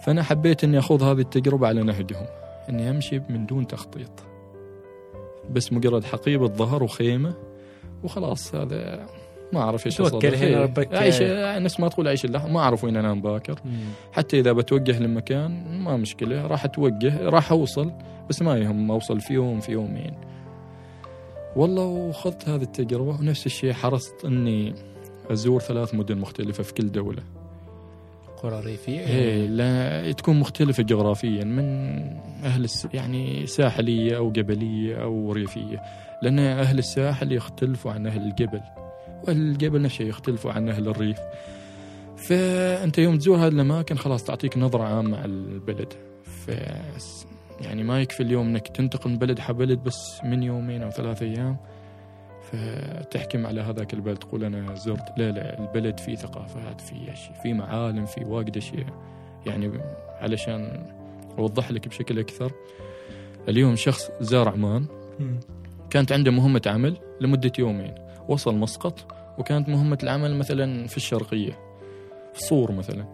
فأنا 0.00 0.22
حبيت 0.22 0.64
إني 0.64 0.78
أخوض 0.78 1.02
هذه 1.02 1.20
التجربة 1.20 1.66
على 1.68 1.82
نهجهم 1.82 2.26
إني 2.68 2.90
أمشي 2.90 3.20
من 3.28 3.46
دون 3.46 3.66
تخطيط. 3.66 4.10
بس 5.50 5.72
مجرد 5.72 6.04
حقيبة 6.04 6.46
ظهر 6.46 6.82
وخيمة 6.82 7.34
وخلاص 8.04 8.54
هذا 8.54 9.06
ما 9.52 9.60
أعرف 9.60 9.86
إيش 9.86 9.96
توكل 9.96 10.34
هنا 10.34 10.62
ربك. 10.62 10.94
عيش 10.94 11.22
نفس 11.62 11.80
ما 11.80 11.88
تقول 11.88 12.08
عيش 12.08 12.24
الله 12.24 12.46
ما 12.46 12.60
أعرف 12.60 12.84
وين 12.84 12.96
أنام 12.96 13.22
باكر. 13.22 13.60
مم. 13.64 13.72
حتى 14.12 14.40
إذا 14.40 14.52
بتوجه 14.52 14.98
لمكان 14.98 15.78
ما 15.78 15.96
مشكلة 15.96 16.46
راح 16.46 16.64
أتوجه 16.64 17.28
راح 17.28 17.52
أوصل 17.52 17.92
بس 18.30 18.42
ما 18.42 18.56
يهم 18.56 18.90
أوصل 18.90 19.20
في 19.20 19.34
يوم 19.34 19.60
في 19.60 19.72
يومين. 19.72 20.14
والله 21.56 21.84
وخذت 21.84 22.48
هذه 22.48 22.62
التجربة 22.62 23.20
ونفس 23.20 23.46
الشيء 23.46 23.72
حرصت 23.72 24.24
إني 24.24 24.74
ازور 25.30 25.60
ثلاث 25.60 25.94
مدن 25.94 26.18
مختلفة 26.18 26.62
في 26.62 26.74
كل 26.74 26.92
دولة. 26.92 27.22
قرى 28.42 28.60
ريفيه 28.60 29.00
إيه 29.00 29.46
لا 29.46 30.12
تكون 30.12 30.40
مختلفة 30.40 30.82
جغرافيا 30.82 31.44
من 31.44 31.64
أهل 32.44 32.64
الس... 32.64 32.88
يعني 32.94 33.46
ساحلية 33.46 34.16
أو 34.16 34.32
جبلية 34.32 35.02
أو 35.02 35.32
ريفية 35.32 35.82
لأن 36.22 36.38
أهل 36.38 36.78
الساحل 36.78 37.32
يختلفوا 37.32 37.92
عن 37.92 38.06
أهل 38.06 38.22
الجبل 38.22 38.60
والجبل 39.28 39.82
نفس 39.82 39.94
الشيء 39.94 40.08
يختلفوا 40.08 40.52
عن 40.52 40.68
أهل 40.68 40.88
الريف. 40.88 41.18
فأنت 42.16 42.98
يوم 42.98 43.18
تزور 43.18 43.36
هذه 43.36 43.48
الأماكن 43.48 43.96
خلاص 43.96 44.24
تعطيك 44.24 44.58
نظرة 44.58 44.82
عامة 44.82 45.16
على 45.16 45.32
البلد. 45.32 45.92
ف 46.24 46.50
يعني 47.60 47.82
ما 47.82 48.00
يكفي 48.00 48.22
اليوم 48.22 48.46
إنك 48.48 48.68
تنتقل 48.68 49.10
من 49.10 49.18
بلد 49.18 49.38
حبلد 49.38 49.78
بس 49.84 50.20
من 50.24 50.42
يومين 50.42 50.82
أو 50.82 50.90
ثلاث 50.90 51.22
أيام. 51.22 51.56
فتحكم 52.54 53.46
على 53.46 53.60
هذاك 53.60 53.94
البلد 53.94 54.16
تقول 54.16 54.44
أنا 54.44 54.74
زرت 54.74 55.18
لا 55.18 55.30
لا 55.30 55.58
البلد 55.58 56.00
فيه 56.00 56.14
ثقافات 56.14 56.80
فيه 56.80 57.12
أشياء 57.12 57.40
فيه 57.42 57.52
معالم 57.52 58.06
فيه 58.06 58.24
واجد 58.24 58.56
أشياء. 58.56 58.86
يعني 59.46 59.70
علشان 60.20 60.86
أوضح 61.38 61.70
لك 61.70 61.88
بشكل 61.88 62.18
أكثر 62.18 62.52
اليوم 63.48 63.76
شخص 63.76 64.10
زار 64.20 64.48
عمان 64.48 64.86
كانت 65.90 66.12
عنده 66.12 66.30
مهمة 66.30 66.62
عمل 66.66 66.96
لمدة 67.20 67.52
يومين. 67.58 67.94
وصل 68.28 68.54
مسقط 68.54 69.14
وكانت 69.38 69.68
مهمة 69.68 69.98
العمل 70.02 70.36
مثلا 70.36 70.86
في 70.86 70.96
الشرقية 70.96 71.58
في 72.34 72.40
صور 72.40 72.72
مثلا. 72.72 73.04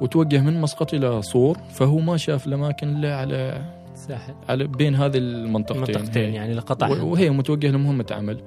وتوجه 0.00 0.40
من 0.40 0.60
مسقط 0.60 0.94
إلى 0.94 1.22
صور 1.22 1.58
فهو 1.58 1.98
ما 1.98 2.16
شاف 2.16 2.46
الأماكن 2.46 2.88
إلا 2.88 3.16
على 3.16 3.62
ساحل. 3.98 4.34
على 4.48 4.66
بين 4.66 4.94
هذه 4.94 5.16
المنطقتين. 5.16 5.94
المنطقتين 5.94 6.34
يعني 6.34 6.54
لقطع 6.54 6.88
وهي 6.88 7.30
متوجه 7.30 7.68
لمهمة 7.68 8.06
عمل. 8.10 8.40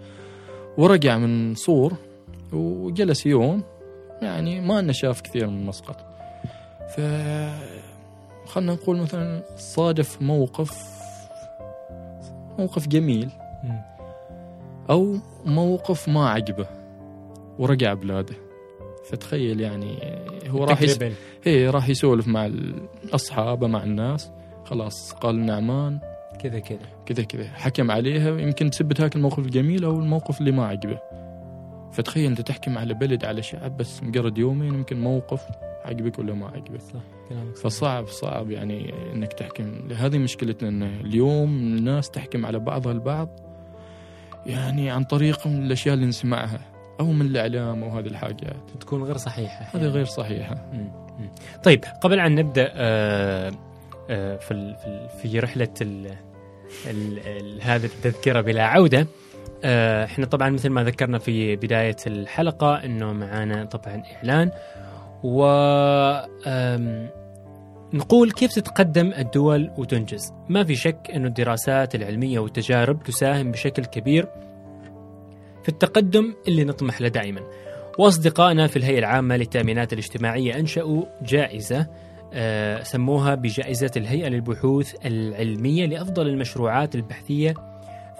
ورجع 0.78 1.18
من 1.18 1.56
صور 1.56 1.94
وجلس 2.54 3.26
يوم 3.26 3.64
يعني 4.22 4.62
ما 4.62 4.80
إنه 4.80 4.92
شاف 4.92 5.22
كثير 5.22 5.48
من 5.48 5.66
مسقط 5.66 5.98
ف 6.96 7.02
خلنا 8.46 8.74
نقول 8.74 8.98
مثلا 8.98 9.44
صادف 9.58 10.22
موقف 10.22 10.72
موقف 12.60 12.88
جميل. 12.88 13.30
أو 14.90 15.18
موقف 15.46 16.10
ما 16.10 16.30
عجبه 16.30 16.66
ورجع 17.60 17.94
بلاده. 17.94 18.36
فتخيل 19.06 19.62
يعني 19.62 19.98
هو 20.48 20.64
راح 20.64 20.82
يس... 20.82 21.00
هي 21.44 21.70
راح 21.70 21.90
يسولف 21.90 22.28
مع 22.28 22.52
أصحابه 23.14 23.68
مع 23.68 23.84
الناس. 23.84 24.32
خلاص 24.72 25.14
قال 25.14 25.46
نعمان. 25.46 26.00
كذا 26.40 26.60
كذا. 26.60 26.80
كذا 27.06 27.24
كذا. 27.24 27.44
حكم 27.44 27.92
عليها 27.92 28.40
يمكن 28.40 28.70
تثبت 28.70 29.02
هاك 29.02 29.16
الموقف 29.16 29.40
الجميل 29.40 29.84
أو 29.84 30.00
الموقف 30.00 30.40
اللي 30.40 30.52
ما 30.52 30.66
عجبه. 30.66 31.00
فتخيل 31.92 32.26
أنت 32.26 32.42
تحكم 32.42 32.78
على 32.78 32.94
بلد 32.94 33.26
على 33.26 33.42
شعب 33.42 33.78
بس 33.78 34.04
مجرد 34.04 34.38
يومين 34.38 34.74
يمكن 34.74 35.02
موقف 35.02 35.42
عجبك 35.86 36.20
ولا 36.20 36.34
ما 36.34 36.48
عجبك. 36.48 36.82
صح 36.82 37.00
فصعب 37.64 38.08
صعب 38.08 38.52
يعني 38.52 38.94
إنك 39.14 39.34
تحكم. 39.34 39.92
هذه 39.98 40.18
مشكلتنا 40.18 40.70
إن 40.70 40.84
اليوم 40.84 41.50
الناس 41.50 42.10
تحكم 42.10 42.46
على 42.46 42.60
بعضها 42.60 42.92
البعض 42.92 43.30
يعني 44.46 44.90
عن 44.90 45.04
طريق 45.04 45.48
الأشياء 45.48 45.96
اللي 45.96 46.06
نسمعها 46.06 46.60
أو 47.00 47.12
من 47.12 47.26
الإعلام 47.26 47.84
أو 47.84 47.90
هذه 47.90 48.08
الحاجات. 48.08 48.72
تكون 48.80 49.04
غير 49.04 49.18
صحيحة 49.18 49.78
هذه 49.78 49.86
غير 49.86 50.06
صحيحة. 50.06 50.72
طيب 51.64 51.84
قبل 52.02 52.20
أن 52.20 52.36
نبدأ 52.36 52.72
آه، 52.76 53.52
في 54.16 54.76
في 55.22 55.40
رحلة 55.40 55.74
ال 55.82 57.62
هذه 57.62 57.86
التذكرة 57.86 58.42
بلا 58.42 58.64
عودة. 58.64 59.08
آه، 59.64 60.06
إحنا 60.06 60.26
طبعا 60.26 60.50
مثل 60.50 60.70
ما 60.70 60.84
ذكرنا 60.84 61.20
في 61.20 61.56
بداية 61.56 61.96
الحلقة 62.08 62.86
إنه 62.86 63.14
معانا 63.14 63.66
طبعا 63.66 64.04
إعلان. 64.16 64.52
و 65.24 65.46
نقول 67.94 68.32
كيف 68.32 68.54
تتقدم 68.54 69.14
الدول 69.18 69.72
وتنجز؟ 69.78 70.34
ما 70.50 70.64
في 70.64 70.76
شك 70.76 71.12
أن 71.16 71.26
الدراسات 71.26 71.96
العلمية 71.96 72.40
والتجارب 72.40 73.04
تساهم 73.04 73.52
بشكل 73.52 73.86
كبير 73.86 74.28
في 75.64 75.70
التقدم 75.70 76.34
اللي 76.48 76.64
نطمح 76.64 77.02
له 77.02 77.08
دائما. 77.08 77.42
وأصدقائنا 77.98 78.68
في 78.68 78.78
الهيئة 78.78 79.00
العامة 79.00 79.38
للتأمينات 79.38 79.94
الاجتماعية 79.94 80.60
أنشأوا 80.60 81.04
جائزة 81.22 81.80
آه، 81.80 81.88
سموها 82.84 83.36
بجائزة 83.36 83.92
الهيئة 83.98 84.28
للبحوث 84.28 84.96
العلمية 85.06 85.86
لأفضل 85.86 86.28
المشروعات 86.28 86.96
البحثية 86.96 87.54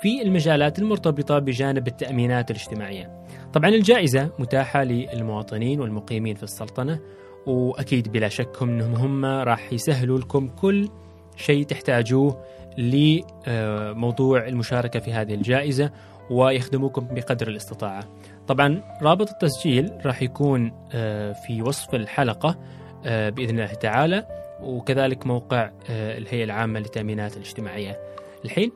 في 0.02 0.22
المجالات 0.22 0.80
المرتبطة 0.80 1.40
بجانب 1.40 1.88
التأمينات 1.88 2.52
الاجتماعية. 2.52 3.26
طبعا 3.54 3.70
الجائزة 3.70 4.30
متاحة 4.40 4.84
للمواطنين 4.84 5.82
والمقيمين 5.82 6.36
في 6.36 6.44
السلطنة 6.44 7.00
وأكيد 7.48 8.12
بلا 8.12 8.28
شك 8.28 8.62
هم 8.62 8.70
أنهم 8.70 8.96
هم 8.96 9.26
راح 9.26 9.74
يسهلوا 9.74 10.20
لكم 10.20 10.48
كل 10.48 10.90
شيء 11.36 11.66
تحتاجوه 11.66 12.44
لموضوع 12.78 14.48
المشاركة 14.48 15.00
في 15.00 15.14
هذه 15.14 15.34
الجائزة 15.34 15.92
ويخدموكم 16.30 17.08
بقدر 17.12 17.48
الاستطاعة. 17.48 18.04
طبعا 18.48 18.84
رابط 19.02 19.30
التسجيل 19.30 19.92
راح 20.06 20.22
يكون 20.22 20.72
آه، 20.94 21.32
في 21.32 21.62
وصف 21.62 21.96
الحلقة 21.96 22.58
آه، 23.06 23.30
بإذن 23.30 23.60
الله 23.60 23.74
تعالى. 23.74 24.28
وكذلك 24.62 25.28
موقع 25.28 25.72
آه، 25.90 26.18
الهيئة 26.18 26.44
العامة 26.44 26.80
للتأمينات 26.80 27.38
الاجتماعية. 27.38 28.00
الحين 28.46 28.72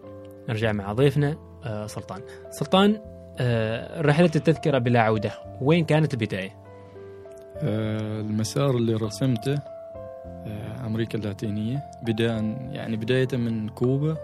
نرجع 0.49 0.71
مع 0.71 0.93
ضيفنا 0.93 1.37
آه، 1.65 1.87
سلطان. 1.87 2.21
سلطان 2.51 3.01
رحلة 4.01 4.31
التذكرة 4.35 4.77
بلا 4.77 5.01
عودة 5.01 5.31
وين 5.61 5.85
كانت 5.85 6.13
البداية؟ 6.13 6.55
آه، 7.57 8.21
المسار 8.21 8.77
اللي 8.77 8.93
رسمته 8.93 9.55
أمريكا 10.85 11.17
اللاتينية. 11.17 11.83
بداية 12.03 12.57
يعني 12.71 12.95
بداية 12.95 13.27
من 13.33 13.69
كوبا 13.69 14.17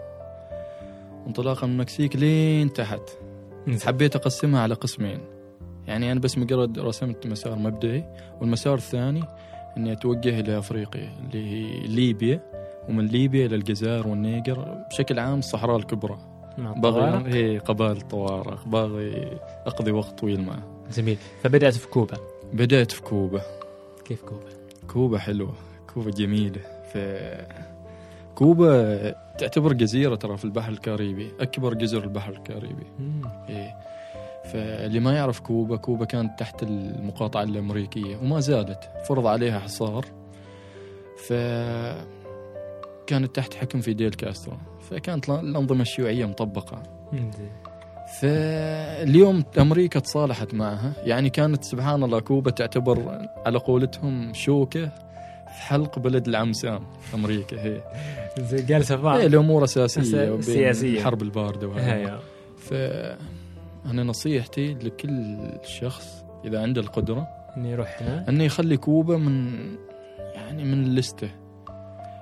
انطلاقا 1.28 1.68
من 1.68 1.74
المكسيك 1.74 2.16
لين 2.16 2.74
تحت. 2.74 3.02
حبيت 3.86 4.16
أقسمها 4.16 4.62
على 4.62 4.74
قسمين. 4.74 5.20
يعني 5.88 6.12
أنا 6.12 6.20
بس 6.20 6.38
مجرد 6.38 6.80
رسمت 6.80 7.28
مسار 7.28 7.56
مبدئي 7.56 8.06
والمسار 8.42 8.74
الثاني 8.74 9.24
إني 9.78 9.92
أتوجه 9.92 10.40
إلى 10.40 10.58
أفريقيا 10.58 11.10
اللي 11.24 11.52
هي 11.52 11.88
ليبيا 11.88 12.40
ومن 12.90 13.06
ليبيا 13.06 13.46
إلى 13.46 13.56
الجزائر 13.56 14.08
والنيجر 14.08 14.84
بشكل 14.90 15.20
عام 15.20 15.40
الصحراء 15.40 15.78
الكبرى. 15.78 16.18
باغي؟ 16.58 17.34
هي 17.34 17.58
قبائل 17.58 17.98
الطوارئ 17.98 18.56
باغي 18.66 19.38
أقضي 19.66 19.92
وقت 19.92 20.20
طويل 20.20 20.42
معه. 20.42 20.64
جميل. 20.94 21.18
فبدأت 21.44 21.74
في 21.74 21.88
كوبا. 21.88 22.18
بدأت 22.54 22.92
في 22.92 23.02
كوبا. 23.02 23.42
كيف 24.06 24.22
كوبا؟ 24.22 24.50
كوبا 24.88 25.18
حلوة 25.18 25.54
كوبا 25.94 26.12
جميلة. 26.12 26.62
ف 26.94 26.98
كوبا 28.36 29.16
تعتبر 29.38 29.74
جزيرة 29.74 30.16
ترى 30.16 30.38
في 30.38 30.46
البحر 30.46 30.72
الكاريبي 30.72 31.32
أكبر 31.40 31.74
جزر 31.74 32.04
البحر 32.04 32.32
الكاريبي. 32.32 32.86
إيه. 33.50 33.76
فاللي 34.54 35.00
ما 35.00 35.14
يعرف 35.16 35.40
كوبا 35.40 35.76
كوبا 35.78 36.06
كانت 36.06 36.40
تحت 36.40 36.64
المقاطعة 36.64 37.44
الأمريكية 37.44 38.18
وما 38.18 38.40
زالت 38.40 38.90
فرض 39.08 39.28
عليها 39.28 39.60
حصار. 39.60 40.06
ف 41.28 41.34
كانت 43.08 43.36
تحت 43.36 43.54
حكم 43.54 43.82
فيديل 43.82 44.10
كاسترو 44.14 44.58
فكانت 44.90 45.30
الأنظمة 45.30 45.82
الشيوعية 45.82 46.26
مطبقة. 46.26 46.84
فاليوم 48.22 49.44
أمريكا 49.60 50.00
تصالحت 50.00 50.54
معها 50.54 50.94
يعني 51.04 51.30
كانت 51.30 51.64
سبحان 51.64 52.04
الله 52.04 52.20
كوبا 52.20 52.52
تعتبر 52.52 53.28
على 53.46 53.58
قولتهم 53.60 54.34
شوكة 54.34 54.86
في 55.46 55.62
حلق 55.62 56.00
بلد 56.00 56.28
العم 56.28 56.54
سام 56.54 56.84
أمريكا 57.14 57.62
هي. 57.64 57.82
جالسة 58.52 58.96
هي 58.96 59.02
فاهم 59.02 59.22
الأمور 59.22 59.64
أساسية 59.64 60.02
أس- 60.26 60.30
وبين 60.30 60.42
سياسية. 60.42 60.98
الحرب 61.00 61.22
الباردة 61.22 61.68
وهذا. 61.68 62.20
أنا 63.86 64.04
نصيحتي 64.04 64.74
لكل 64.74 65.38
شخص 65.64 66.26
إذا 66.46 66.62
عنده 66.62 66.82
القدرة 66.82 67.28
اني 67.58 67.74
أروح 67.74 68.02
هنا. 68.02 68.30
أنه 68.30 68.44
يخلي 68.44 68.78
كوبا 68.78 69.18
من 69.18 69.52
يعني 70.36 70.64
من 70.64 70.84
اللسته 70.84 71.30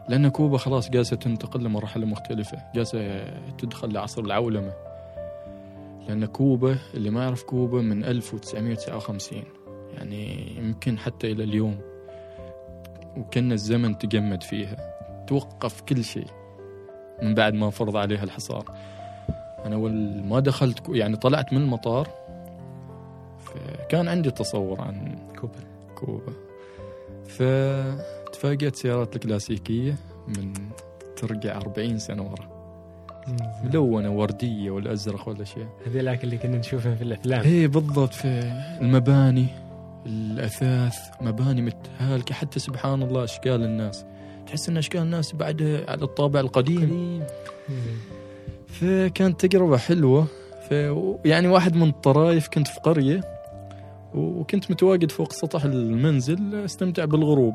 لأن 0.10 0.30
كوبا 0.30 0.58
خلاص 0.58 0.90
جالسة 0.90 1.16
تنتقل 1.16 1.64
لمراحل 1.64 2.06
مختلفة. 2.06 2.58
جالسة 2.76 3.24
تدخل 3.58 3.94
لعصر 3.94 4.22
العولمة. 4.22 4.74
لأن 6.08 6.26
كوبا 6.26 6.78
اللي 6.94 7.10
ما 7.10 7.24
يعرف 7.24 7.44
كوبا 7.44 7.82
من 7.82 8.04
1959 8.04 9.44
يعني 9.94 10.52
يمكن 10.58 10.98
حتى 10.98 11.32
إلى 11.32 11.44
اليوم. 11.44 11.80
وكأن 13.18 13.52
الزمن 13.52 13.98
تجمد 13.98 14.44
فيها. 14.44 14.78
توقف 15.28 15.82
كل 15.82 16.04
شيء. 16.04 16.28
من 17.22 17.34
بعد 17.34 17.54
ما 17.54 17.70
فرض 17.70 17.98
عليها 17.98 18.24
الحصار. 18.24 18.66
أنا 19.66 19.76
أول 19.76 20.24
ما 20.24 20.40
دخلت 20.40 20.82
يعني 20.90 21.18
طلعت 21.18 21.54
من 21.54 21.62
المطار 21.62 22.08
فكان 23.46 24.08
عندي 24.08 24.32
تصور 24.32 24.82
عن 24.82 25.16
كوبا. 25.40 25.60
كوبا. 25.96 26.34
فتفاجأت 27.28 28.76
سيارات 28.76 29.16
الكلاسيكية 29.16 29.96
من 30.28 30.54
ترجع 31.16 31.58
40 31.58 32.00
سنة 32.00 32.24
ورا. 32.24 32.60
ملونة 33.64 34.10
وردية 34.10 34.72
ولا 34.72 34.94
أزرق 34.94 35.30
ولا 35.30 35.44
شيء. 35.44 35.68
هذيلاك 35.88 36.24
اللي 36.24 36.38
كنا 36.38 36.58
نشوفهم 36.58 36.96
في 36.96 37.02
الأفلام. 37.02 37.42
هي 37.42 37.68
بالضبط. 37.68 38.14
في 38.14 38.52
المباني 38.82 39.48
الأثاث 40.06 40.98
مباني 41.22 41.62
متهالكة. 41.62 42.36
حتى 42.36 42.60
سبحان 42.60 43.04
الله 43.04 43.24
أشكال 43.24 43.64
الناس. 43.64 44.06
تحس 44.48 44.70
أن 44.70 44.78
أشكال 44.78 45.02
الناس 45.02 45.36
بعد 45.36 45.84
على 45.88 46.04
الطابع 46.04 46.40
القديم. 46.40 47.24
فكانت 48.70 49.46
تجربة 49.46 49.78
حلوة. 49.78 50.28
يعني 51.26 51.48
واحد 51.48 51.76
من 51.76 51.90
الطرايف 51.90 52.48
كنت 52.48 52.68
في 52.68 52.80
قرية 52.80 53.22
وكنت 54.14 54.72
متواجد 54.72 55.12
فوق 55.12 55.32
سطح 55.32 55.64
المنزل 55.64 56.56
استمتع 56.66 57.06
بالغروب. 57.06 57.54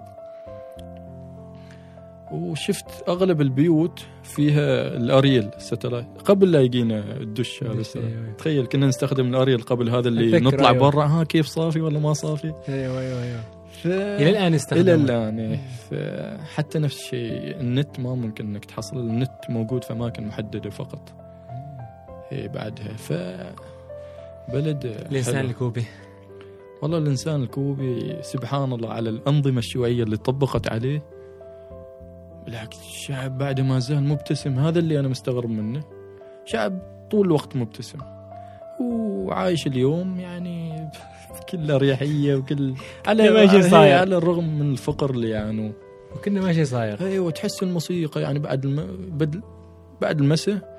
وشفت 2.33 3.09
أغلب 3.09 3.41
البيوت 3.41 4.01
فيها 4.23 4.97
ال 4.97 5.04
aerial 5.04 5.51
satellite 5.59 6.07
قبل 6.25 6.53
لا 6.53 6.61
يجينا 6.61 7.17
الدش 7.17 7.65
هذا 7.65 7.83
أيوة. 7.97 8.35
تخيل 8.39 8.67
كنا 8.67 8.87
نستخدم 8.87 9.27
الأريل 9.27 9.63
قبل 9.63 9.91
هذا 9.91 10.09
اللي 10.09 10.41
نطلع 10.41 10.71
أيوة. 10.71 10.91
برا. 10.91 11.05
ها 11.07 11.25
كيف 11.25 11.47
صافي 11.47 11.81
ولا 11.81 11.99
ما 11.99 12.13
صافي؟ 12.13 12.53
أيوه 12.69 13.01
أيوه 13.01 13.23
أيوه. 13.23 13.41
ف... 13.85 13.87
إلى 13.87 14.31
الآن 14.31 14.55
يستخدم 14.55 14.81
إلى 14.81 14.95
الآن 14.95 15.39
إيه. 15.39 15.61
فحتى 15.91 16.79
نفس 16.79 16.97
الشيء 16.97 17.61
النت 17.61 18.01
ما 18.01 18.15
ممكن 18.15 18.47
إنك 18.47 18.65
تحصل 18.65 18.97
النت 18.97 19.41
موجود 19.49 19.85
في 19.85 19.93
اماكن 19.93 20.27
محدده 20.27 20.71
فقط. 20.71 21.13
هي 22.31 22.49
بعدها. 22.49 22.89
ف 22.89 23.13
بلد 24.53 24.85
الإنسان. 24.85 25.45
الكوبي. 25.45 25.85
والله 26.83 26.99
الإنسان 26.99 27.43
الكوبي 27.43 28.17
سبحان 28.23 28.73
الله 28.73 28.93
على 28.93 29.11
الأنظمة 29.11 29.59
الشيوعية 29.59 30.03
اللي 30.03 30.17
طبقت 30.17 30.69
عليه. 30.69 31.03
بالعكس 32.47 32.79
الشعب 32.79 33.39
بعد 33.39 33.61
ما 33.61 33.79
زال 33.79 34.05
مبتسم. 34.05 34.59
هذا 34.59 34.79
اللي 34.79 35.01
أنا 35.01 35.09
مستغرب 35.09 35.51
منه. 35.51 35.81
شعب 36.45 36.79
طول 37.11 37.27
الوقت 37.27 37.57
مبتسم. 37.57 37.99
وعايش 38.81 39.67
اليوم 39.67 40.21
يعني 40.21 40.89
بكل 41.41 41.71
اريحيه 41.71 42.35
وكل 42.35 42.75
على 43.07 43.31
ما 43.31 43.47
شي 43.47 43.57
هي 43.57 43.63
صاير. 43.71 43.99
على 43.99 44.17
الرغم 44.17 44.59
من 44.59 44.73
الفقر 44.73 45.11
اللي 45.11 45.31
يعانوه 45.31 45.73
وكنا 46.17 46.41
ماشي 46.41 46.65
صاير 46.65 47.01
أيوه 47.07 47.31
تحس 47.31 47.63
الموسيقى 47.63 48.21
يعني 48.23 48.39
بعد 48.39 48.65
الم... 48.65 48.87
بعد 49.19 49.41
بعد 50.03 50.21
المساء 50.21 50.75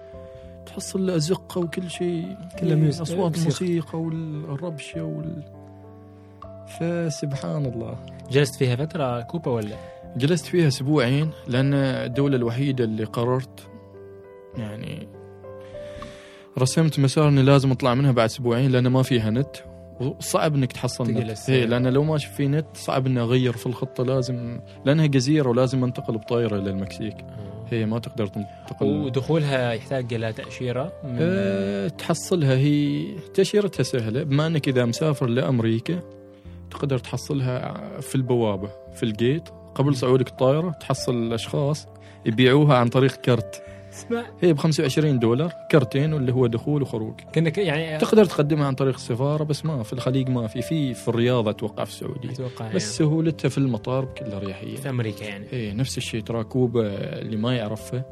تحصل 0.65 1.09
ازقه 1.09 1.59
وكل 1.61 1.89
شيء 1.89 2.35
كله 2.59 2.75
ميوزك- 2.75 3.01
أصوات 3.01 3.37
موسيقى. 3.39 3.65
الموسيقى 3.65 3.99
والربشة 4.01 5.03
وال 5.03 5.43
فسبحان 6.79 7.65
الله 7.65 7.95
جلست 8.31 8.55
فيها 8.55 8.75
فترة 8.75 9.21
كوبا 9.21 9.51
ولا؟ 9.51 9.75
جلست 10.17 10.45
فيها 10.45 10.67
أسبوعين 10.67 11.29
لأن 11.47 11.73
الدولة 11.73 12.35
الوحيدة 12.35 12.83
اللي 12.83 13.03
قررت 13.03 13.59
يعني 14.57 15.07
رسمت 16.59 16.99
مسار 16.99 17.27
إني 17.29 17.41
لازم 17.41 17.71
أطلع 17.71 17.93
منها 17.93 18.11
بعد 18.11 18.25
أسبوعين 18.29 18.71
لأن 18.71 18.87
ما 18.87 19.03
فيها 19.03 19.29
نت 19.29 19.55
وصعب 19.99 20.55
إنك 20.55 20.71
تحصل. 20.71 21.11
نت. 21.11 21.49
هي 21.49 21.65
لأن 21.65 21.87
لو 21.87 22.03
ما 22.03 22.17
في 22.17 22.47
نت 22.47 22.65
صعب 22.73 23.07
إني 23.07 23.19
أغير 23.19 23.53
في 23.53 23.65
الخطة 23.65 24.03
لازم 24.03 24.59
لأنها 24.85 25.05
جزيرة 25.05 25.49
ولازم 25.49 25.83
أنتقل 25.83 26.17
بطائره 26.17 26.57
إلى 26.57 26.69
المكسيك. 26.69 27.17
هي 27.69 27.85
ما 27.85 27.99
تقدر 27.99 28.27
تنتقل. 28.27 28.85
ودخولها 28.85 29.73
يحتاج 29.73 30.13
إلى 30.13 30.33
تأشيرة 30.33 30.93
من 31.03 31.17
أه 31.19 31.87
تحصلها 31.87 32.55
هي 32.55 33.05
تأشيرتها 33.33 33.83
سهلة 33.83 34.23
بما 34.23 34.47
أنك 34.47 34.67
إذا 34.67 34.85
مسافر 34.85 35.27
لأمريكا 35.27 36.01
تقدر 36.71 36.97
تحصلها 36.97 37.73
في 38.01 38.15
البوابة 38.15 38.69
في 38.95 39.03
الجيت. 39.03 39.49
قبل 39.75 39.95
صعودك 39.95 40.27
الطائرة 40.27 40.69
تحصل 40.69 41.15
الأشخاص 41.15 41.87
يبيعوها 42.25 42.77
عن 42.77 42.87
طريق 42.87 43.15
كرت. 43.15 43.63
اسمع 43.95 44.23
هي 44.41 44.53
ب 44.53 44.57
25 44.57 45.19
دولار 45.19 45.53
كرتين 45.71 46.13
واللي 46.13 46.33
هو 46.33 46.47
دخول 46.47 46.81
وخروج. 46.81 47.19
كنا 47.35 47.49
ك- 47.49 47.57
يعني 47.57 47.97
تقدر 47.97 48.25
تقدمها 48.25 48.67
عن 48.67 48.75
طريق 48.75 48.93
السفارة 48.95 49.43
بس 49.43 49.65
ما 49.65 49.83
في 49.83 49.93
الخليج 49.93 50.29
ما 50.29 50.47
في 50.47 50.61
في 50.61 50.93
في 50.93 51.07
الرياض 51.07 51.47
أتوقع 51.47 51.83
في 51.83 51.91
السعودية. 51.91 52.29
أتوقع 52.29 52.65
بس 52.67 52.71
يعني 52.71 52.79
سهولتها 52.79 53.49
في 53.49 53.57
المطار 53.57 54.05
بكل 54.05 54.31
أريحية. 54.31 54.75
في 54.75 54.89
أمريكا 54.89 55.23
يعني. 55.23 55.45
إيه 55.53 55.73
نفس 55.73 55.97
الشيء 55.97 56.21
ترى 56.21 56.43
كوبا 56.43 56.87
اللي 57.19 57.37
ما 57.37 57.55
يعرفها 57.55 58.05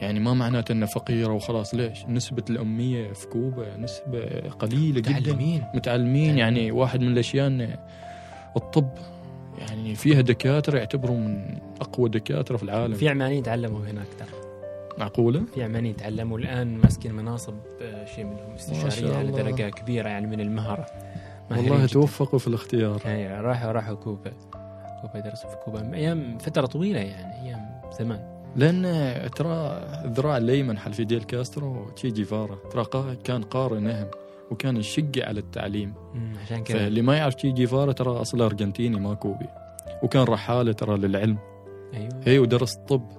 يعني 0.00 0.20
ما 0.20 0.34
معناته 0.34 0.72
إنها 0.72 0.88
فقيرة 0.88 1.32
وخلاص. 1.32 1.74
ليش؟ 1.74 2.04
نسبة 2.08 2.44
الأمية 2.50 3.12
في 3.12 3.26
كوبا 3.26 3.76
نسبة 3.76 4.24
قليلة 4.50 5.00
جدا. 5.00 5.10
متعلمين. 5.20 5.64
متعلمين 5.74 6.38
يعني 6.38 6.72
واحد 6.72 7.00
من 7.00 7.08
الأشياء 7.12 7.46
إنه 7.46 7.76
الطب 8.56 8.88
يعني 9.58 9.94
فيها 9.94 10.20
دكاترة 10.20 10.78
يعتبروا 10.78 11.16
من 11.16 11.58
أقوى 11.80 12.08
دكاترة 12.08 12.56
في 12.56 12.62
العالم. 12.62 12.94
في 12.94 13.08
عمانيين 13.08 13.42
تعلموا 13.42 13.80
هناك 13.80 14.06
ترى. 14.18 14.47
معقوله 14.98 15.44
في 15.54 15.62
عمانيين 15.62 15.96
تعلموا 15.96 16.38
الآن 16.38 16.78
ماسكين 16.78 17.14
مناصب 17.14 17.54
آه، 17.82 18.04
شيء 18.04 18.24
منهم 18.24 18.54
استشاريين 18.54 18.90
شاء 18.90 19.14
على 19.18 19.28
الله. 19.28 19.42
درجة 19.42 19.68
كبيرة 19.68 20.08
يعني 20.08 20.26
من 20.26 20.40
ماهرين 20.54 21.70
والله. 21.72 21.86
توفقوا 21.86 22.38
في 22.38 22.46
الاختيار. 22.48 23.02
اي 23.06 23.40
راحوا 23.40 23.72
راحوا 23.72 23.94
كوبا 23.94 24.32
كوبا 25.02 25.20
درسوا 25.20 25.50
في 25.50 25.56
كوبا. 25.64 25.94
أيام 25.94 26.38
فترة 26.38 26.66
طويلة 26.66 27.00
يعني 27.00 27.42
أيام 27.42 27.80
زمان. 27.98 28.38
لأن 28.56 28.82
ترى 29.30 29.82
الذراع 30.04 30.36
الايمن 30.36 30.78
حال 30.78 30.92
فيديل 30.92 31.22
كاسترو 31.22 31.90
تشي 31.90 32.10
جيفارا 32.10 32.58
ترى 32.70 33.16
كان 33.24 33.42
قارئ 33.42 33.78
نهم 33.78 34.06
وكان 34.50 34.76
يشجع 34.76 35.26
على 35.26 35.40
التعليم. 35.40 35.94
عشان 36.44 36.64
كذا. 36.64 36.78
فاللي 36.78 37.02
ما 37.02 37.16
يعرف 37.16 37.34
تشي 37.34 37.52
جيفارا 37.52 37.92
ترى 37.92 38.10
أصله 38.10 38.46
أرجنتيني 38.46 39.00
ما 39.00 39.14
كوبي. 39.14 39.46
وكان 40.02 40.22
رحالة 40.22 40.72
ترى 40.72 40.98
للعلم. 40.98 41.38
أيوه. 41.94 42.08
هي 42.24 42.38
ودرس 42.38 42.76
الطب 42.76 43.17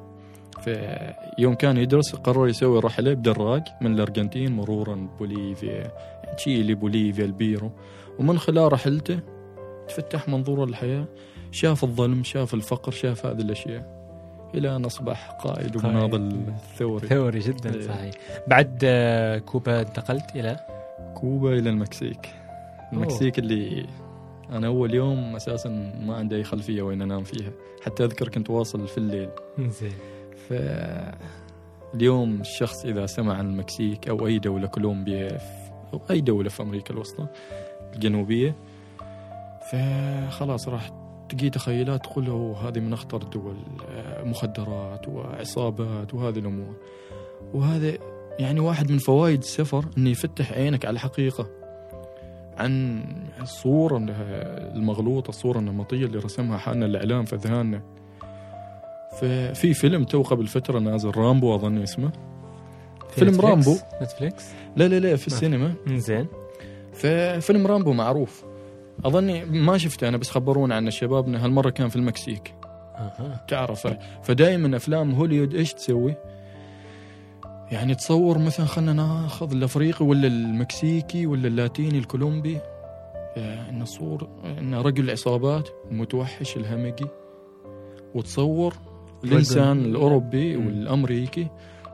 فيوم 0.60 1.54
كان 1.54 1.78
يدرس 1.78 2.16
قرر 2.16 2.48
يسوي 2.48 2.80
رحلة 2.80 3.14
بدراجة 3.14 3.64
من 3.82 3.94
الأرجنتين 3.94 4.52
مرورا 4.52 5.08
بوليفيا 5.20 5.92
تشيلي 6.38 6.74
بوليفيا 6.74 7.26
البيرو. 7.26 7.72
ومن 8.20 8.40
خلال 8.40 8.74
رحلته 8.74 9.20
تفتح 9.88 10.30
منظوره 10.30 10.66
للحياه 10.66 11.06
شاف 11.52 11.84
الظلم 11.84 12.24
شاف 12.24 12.54
الفقر 12.54 12.92
شاف 12.92 13.26
هذه 13.26 13.42
الأشياء. 13.42 14.00
إلى 14.56 14.76
أن 14.76 14.86
أصبح 14.86 15.32
قائد 15.32 15.76
ومناضل 15.76 16.44
ثوري. 16.78 17.08
ثوري 17.08 17.40
جدا 17.40 17.76
إيه. 17.76 17.82
صحيح. 17.82 18.14
بعد 18.48 18.80
آه، 18.84 19.38
كوبا 19.38 19.82
انتقلت 19.82 20.36
إلى؟ 20.36 20.60
كوبا 21.16 21.54
إلى 21.54 21.70
المكسيك. 21.70 22.30
المكسيك 22.94 23.40
اللي 23.40 23.86
أنا 24.52 24.68
أول 24.68 24.94
يوم 24.94 25.36
أساسا 25.36 25.70
ما 26.06 26.16
عندي 26.16 26.36
أي 26.36 26.44
خلفية 26.44 26.82
وين 26.82 27.02
أنام 27.02 27.24
فيها. 27.24 27.52
حتى 27.86 28.04
أذكر 28.04 28.30
كنت 28.30 28.50
واصل 28.50 28.88
في 28.88 28.98
الليل. 28.98 29.30
زين 29.60 29.94
فاليوم 30.50 32.42
الشخص 32.42 32.86
إذا 32.86 33.06
سمع 33.06 33.34
عن 33.34 33.46
المكسيك 33.46 34.10
أو 34.10 34.28
أي 34.28 34.40
دولة 34.40 34.68
كولومبيا 34.68 35.38
أو 35.94 36.02
أي 36.12 36.22
دولة 36.22 36.50
في 36.50 36.64
أمريكا 36.64 36.94
الوسطى 36.94 37.28
الجنوبية 37.94 38.56
فخلاص 39.72 40.68
راح 40.68 40.90
تجي 41.30 41.50
تخيلات 41.50 42.04
تقول 42.04 42.30
هذه 42.56 42.80
من 42.80 42.94
أخطر 42.94 43.22
الدول 43.22 43.56
آه، 43.90 44.24
مخدرات 44.24 45.08
وعصابات 45.08 46.14
وهذه 46.14 46.40
الأمور. 46.40 46.76
وهذا 47.54 47.98
يعني 48.40 48.60
واحد 48.60 48.92
من 48.92 48.98
فوائد 48.98 49.40
السفر 49.40 49.86
أنه 49.98 50.10
يفتح 50.10 50.52
عينك 50.52 50.86
على 50.86 50.94
الحقيقة 50.94 51.48
عن 52.58 53.04
الصورة 53.42 54.06
المغلوطة 54.76 55.30
الصورة 55.30 55.60
النمطية 55.60 56.06
اللي 56.06 56.18
رسمها 56.18 56.58
حالنا 56.58 56.86
الإعلام 56.86 57.26
في 57.26 57.36
أذهاننا 57.36 57.82
ففي 59.18 59.74
فيلم 59.74 60.04
تو 60.04 60.22
قبل 60.22 60.48
فترة 60.48 60.80
نازل 60.80 61.12
رامبو 61.18 61.56
أظن 61.56 61.78
اسمه. 61.78 62.12
في 63.10 63.16
فيلم 63.16 63.30
نتفليكس؟ 63.34 63.46
رامبو. 63.50 63.76
نتفليكس؟ 64.02 64.46
لا 64.76 64.88
لا 64.88 65.00
لا 65.00 65.16
في 65.16 65.30
ما- 65.30 65.36
السينما. 65.36 65.74
زين 65.88 66.28
ففيلم 66.94 67.68
رامبو 67.68 67.94
معروف. 67.94 68.44
أظني 69.06 69.46
ما 69.46 69.78
شفته 69.78 70.08
أنا 70.08 70.18
بس 70.18 70.30
خبرونا 70.30 70.76
عنه 70.76 70.90
شبابنا 70.90 71.46
هالمرة 71.46 71.70
كان 71.70 71.90
في 71.90 71.96
المكسيك. 71.96 72.54
أها. 72.96 73.46
تعرف 73.48 73.88
فدائما 74.24 74.78
أفلام 74.78 75.12
هوليوود 75.14 75.54
إيش 75.56 75.74
تسوي؟ 75.74 76.16
يعني 77.72 77.96
تصور 77.96 78.38
مثلا 78.38 78.66
خلينا 78.66 78.94
ناخذ 78.94 79.52
الأفريقي 79.52 80.06
ولا 80.06 80.28
المكسيكي 80.28 81.26
ولا 81.26 81.48
اللاتيني 81.48 81.98
الكولومبي. 81.98 82.58
إن 83.38 83.86
صور 83.86 84.28
إن 84.60 84.76
رجل 84.76 85.12
عصابات 85.12 85.70
المتوحش 85.92 86.58
الهمجي 86.58 87.08
وتصور 88.16 88.74
مم. 90.58 90.66
والأمريكي 90.68 91.48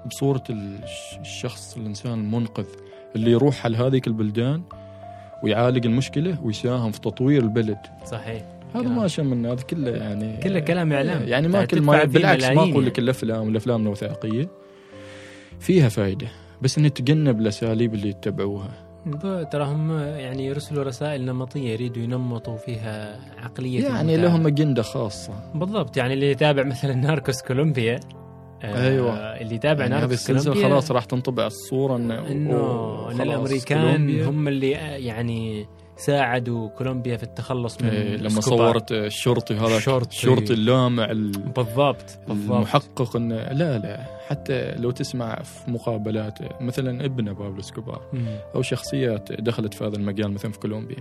بصورة 0.06 0.44
الش- 0.50 1.18
الشخص 1.22 1.78
الإنسان 1.78 2.14
المنقذ 2.20 2.66
اللي 3.16 3.32
يروح 3.32 3.66
على 3.66 3.78
هذيك 3.78 4.08
البلدان 4.08 4.62
ويعالج 5.44 5.86
المشكلة 5.86 6.38
ويساهم 6.44 6.92
في 6.92 7.00
تطوير 7.02 7.42
البلد 7.44 7.78
صحيح 8.06 8.44
هذا 8.76 8.84
كلام. 8.84 8.96
ما 8.96 9.08
شمنا 9.08 9.52
هذا 9.52 9.62
كله 9.64 9.92
يعني 9.92 10.38
كله 10.38 10.60
كلام 10.60 10.94
إعلام 10.94 11.28
يعني 11.28 11.48
ما 11.48 11.66
كل 11.66 11.78
تدفع 11.78 11.92
ما 11.98 12.04
بالعكس 12.04 12.44
ما 12.46 12.62
أقول 12.72 12.86
لك 12.86 12.98
يعني. 12.98 13.04
الافلام 13.04 13.50
الأفلام 13.50 13.82
الوثائقية 13.82 14.50
فيها 15.60 15.90
فائده 15.90 16.28
بس 16.62 16.80
نتجنب 16.80 17.40
الأساليب 17.42 17.94
اللي 17.94 18.10
يتبعوها 18.10 18.85
ب- 19.06 19.50
ترى 19.52 19.64
هم 19.64 19.92
يعني 20.00 20.46
يرسلوا 20.46 20.84
رسائل 20.84 21.26
نمطية 21.26 21.70
يريدوا 21.74 22.04
ينمطوا 22.04 22.58
فيها 22.58 23.20
عقلية 23.38 23.84
يعني 23.84 24.02
المتابع. 24.16 24.24
لهم 24.36 24.48
أجندة 24.48 24.82
خاصة 24.82 25.34
بالضبط 25.56 25.98
يعني 25.98 26.14
اللي 26.14 26.32
يتابع 26.32 26.64
مثلا 26.64 26.94
ناركوس 26.96 27.42
كولومبيا 27.42 28.00
آه 28.64 28.88
أيوة. 28.90 29.14
اللي 29.14 29.56
يتابع 29.56 29.82
يعني 29.82 29.94
هذه 29.96 30.00
ناركوس 30.00 30.14
السلسله 30.20 30.54
كولومبيا 30.54 30.70
خلاص 30.70 30.92
راح 30.92 31.06
تنطبع 31.06 31.46
الصورة 31.48 31.96
إنه 31.96 32.28
إنه 32.28 33.10
الأمريكان 33.24 33.82
كولومبيا. 33.82 34.26
هم 34.26 34.48
اللي 34.48 34.76
آه، 34.76 34.80
يعني 34.98 35.66
ساعدوا 35.98 36.70
كولومبيا 36.70 37.18
في 37.18 37.24
التخلص 37.24 37.82
من 37.82 37.90
إيه 37.90 38.16
لما 38.18 38.28
اسكوبار. 38.28 38.72
صورت 38.74 38.92
الشرطي 38.92 39.54
هذا 39.56 39.78
الشرطي. 39.78 40.10
الشرطي 40.16 40.54
اللامع 40.54 41.06
ال- 41.12 41.32
بالضبط 41.32 42.20
بالضبط 42.28 42.56
المحقق 42.56 43.16
إنه 43.16 43.36
لا 43.36 43.78
لا 43.78 44.00
حتى 44.30 44.76
لو 44.76 44.92
تسمع 44.92 45.36
في 45.36 45.72
مقابلات 45.72 46.62
مثلا 46.62 47.06
ابنه 47.06 47.32
بابلو 47.34 47.60
إسكوبار 47.60 48.02
مم. 48.14 48.38
أو 48.56 48.62
شخصيات 48.62 49.32
دخلت 49.32 49.74
في 49.74 49.84
هذا 49.84 49.96
المجال 49.96 50.32
مثلا 50.32 50.52
في 50.52 50.60
كولومبيا 50.60 50.98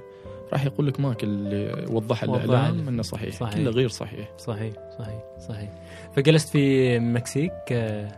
راح 0.53 0.65
يقول 0.65 0.87
لك 0.87 1.01
ما 1.01 1.15
كل 1.15 1.27
اللي 1.27 1.87
وضح 1.91 2.23
الإعلام. 2.23 2.89
إنه 2.89 3.03
صحيح, 3.03 3.35
صحيح. 3.35 3.55
كله 3.55 3.71
غير 3.71 3.89
صحيح 3.89 4.29
صحيح 4.39 4.73
صحيح 4.99 5.23
صحيح 5.49 5.71
فجلست 6.17 6.49
في 6.49 6.97
المكسيك 6.97 7.53
آه، 7.73 8.09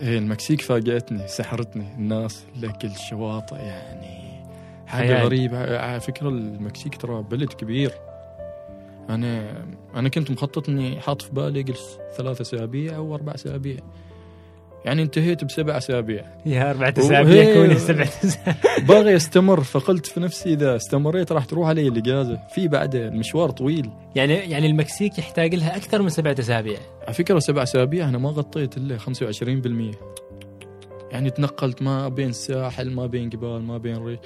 إيه 0.00 0.18
المكسيك 0.18 0.60
فاجأتني 0.60 1.28
سحرتني 1.28 1.94
الناس 1.98 2.44
لكل 2.60 2.88
الشواطئ 2.88 3.56
يعني 3.56 4.26
حاجة 4.86 5.06
خيال. 5.06 5.24
غريبة 5.26 5.78
على 5.78 6.00
فكرة 6.00 6.28
المكسيك 6.28 6.96
ترى 6.96 7.22
بلد 7.22 7.52
كبير 7.52 7.92
أنا 9.10 9.52
أنا 9.94 10.08
كنت 10.08 10.30
مخطط 10.30 10.68
إني 10.68 11.00
حاط 11.00 11.22
في 11.22 11.32
بالي 11.32 11.60
اجلس 11.60 11.98
ثلاث 12.16 12.40
أسابيع 12.40 12.96
أو 12.96 13.14
أربع 13.14 13.34
أسابيع 13.34 13.76
يعني 14.86 15.02
انتهيت 15.02 15.44
بسبع 15.44 15.76
أسابيع. 15.76 16.24
يا 16.46 16.70
أربعة 16.70 16.94
وهي- 16.98 17.06
أسابيع 17.06 17.54
كوني 17.54 17.74
سبعة 17.78 18.04
أسابيع. 18.24 18.54
باغي 18.88 19.16
استمر 19.16 19.60
فقلت 19.62 20.06
في 20.06 20.20
نفسي 20.20 20.52
إذا 20.52 20.76
استمريت 20.76 21.32
راح 21.32 21.44
تروح 21.44 21.68
علي 21.68 21.88
الاجازه 21.88 22.38
في 22.54 22.68
بعد 22.68 22.94
المشوار 22.94 23.50
طويل. 23.50 23.90
يعني 24.14 24.34
يعني 24.34 24.66
المكسيك 24.66 25.18
يحتاج 25.18 25.54
لها 25.54 25.76
أكثر 25.76 26.02
من 26.02 26.08
سبعة 26.08 26.36
أسابيع. 26.38 26.78
على 27.04 27.14
فكرة 27.14 27.38
سبع 27.38 27.62
أسابيع 27.62 28.08
أنا 28.08 28.18
ما 28.18 28.28
غطيت 28.30 28.76
إلا 28.76 28.98
25% 28.98 29.96
يعني 31.12 31.30
تنقلت 31.30 31.82
ما 31.82 32.08
بين 32.08 32.28
الساحل 32.28 32.90
ما 32.90 33.06
بين 33.06 33.28
جبال 33.28 33.62
ما 33.62 33.78
بين 33.78 33.96
ريف. 33.96 34.18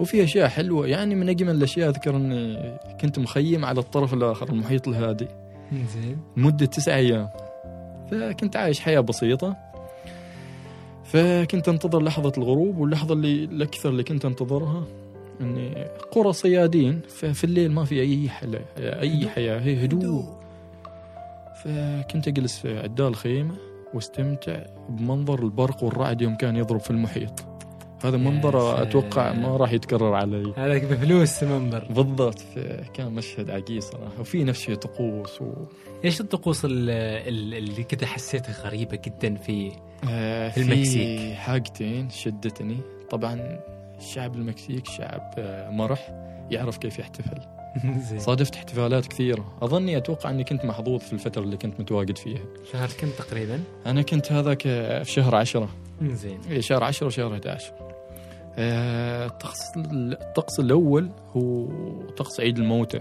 وفي 0.00 0.24
أشياء 0.24 0.48
حلوة. 0.48 0.86
يعني 0.86 1.14
من 1.14 1.28
أجمل 1.28 1.54
الأشياء 1.54 1.88
أذكر 1.88 2.16
إني 2.16 2.78
كنت 3.00 3.18
مخيم 3.18 3.64
على 3.64 3.80
الطرف 3.80 4.14
الآخر 4.14 4.48
المحيط 4.48 4.88
الهادي 4.88 5.26
زين 5.72 6.18
لمده 6.36 6.66
تسعة 6.66 6.94
أيام. 6.94 7.28
فكنت 8.10 8.56
عايش 8.56 8.80
حياة 8.80 9.00
بسيطة. 9.00 9.56
فكنت 11.12 11.68
أنتظر 11.68 12.02
لحظة 12.02 12.32
الغروب 12.38 12.78
واللحظة 12.78 13.14
اللي 13.14 13.44
الأكثر 13.44 13.88
اللي 13.88 14.02
كنت 14.02 14.24
أنتظرها 14.24 14.84
إني 15.40 15.86
قرى 16.10 16.32
صيادين 16.32 17.00
ففي 17.08 17.44
الليل 17.44 17.72
ما 17.72 17.84
في 17.84 18.00
أي 18.00 18.28
حلا 18.28 18.60
أي 18.78 19.28
حياة 19.28 19.60
هي 19.60 19.84
هدوء. 19.84 20.24
فكنت 21.64 22.28
أجلس 22.28 22.58
في 22.58 22.78
عدال 22.78 23.06
الخيمه 23.06 23.54
واستمتع 23.94 24.62
بمنظر 24.88 25.42
البرق 25.42 25.84
والرعد 25.84 26.22
يوم 26.22 26.34
كان 26.34 26.56
يضرب 26.56 26.80
في 26.80 26.90
المحيط. 26.90 27.44
هذا 28.04 28.16
منظر 28.16 28.82
أتوقع. 28.82 29.32
ما 29.32 29.56
راح 29.56 29.72
يتكرر 29.72 30.14
علي. 30.14 30.52
هذاك 30.56 30.84
بفلوس 30.84 31.42
منظر. 31.42 31.84
بالضبط 31.90 32.42
كان 32.94 33.12
مشهد 33.12 33.50
عجيب 33.50 33.80
صراحة 33.80 34.20
وفي 34.20 34.44
نفس 34.44 34.60
الشيء 34.60 34.74
طقوس 34.74 35.42
و... 35.42 35.52
إيش 36.04 36.20
الطقوس 36.20 36.64
ال- 36.64 36.70
ال- 36.90 37.54
اللي 37.54 37.84
كذا 37.84 38.06
حسيتها 38.06 38.62
غريبة 38.62 38.98
جدا 39.04 39.34
في 39.34 39.72
آه، 40.10 40.48
في 40.48 40.60
المكسيك. 40.60 41.18
في 41.18 41.34
حاجتين 41.34 42.10
شدتني. 42.10 42.78
طبعا 43.10 43.60
الشعب 43.98 44.34
المكسيك 44.34 44.86
شعب 44.86 45.34
آه، 45.38 45.70
مرح 45.70 46.08
يعرف 46.50 46.76
كيف 46.78 46.98
يحتفل. 46.98 47.38
صادفت 48.18 48.54
احتفالات 48.54 49.06
كثيرة. 49.06 49.58
أظني 49.62 49.96
أتوقع 49.96 50.30
أني 50.30 50.44
كنت 50.44 50.64
محظوظ 50.64 51.00
في 51.00 51.12
الفترة 51.12 51.42
اللي 51.42 51.56
كنت 51.56 51.80
متواجد 51.80 52.18
فيها. 52.18 52.42
شهر 52.72 52.88
كم 53.00 53.08
تقريبا؟ 53.18 53.60
أنا 53.86 54.02
كنت 54.02 54.32
هذاك 54.32 54.66
آه، 54.66 55.02
في 55.02 55.10
شهر 55.12 55.34
عشرة. 55.34 55.68
زين. 56.02 56.38
إيه 56.50 56.60
شهر 56.60 56.84
10 56.84 57.06
وشهر 57.06 57.32
11 57.34 57.72
آه، 57.80 57.87
الطقس 58.58 59.76
الطقس 59.76 60.60
الأول 60.60 61.10
هو 61.36 61.68
طقس 62.16 62.40
عيد 62.40 62.58
الموتى. 62.58 62.98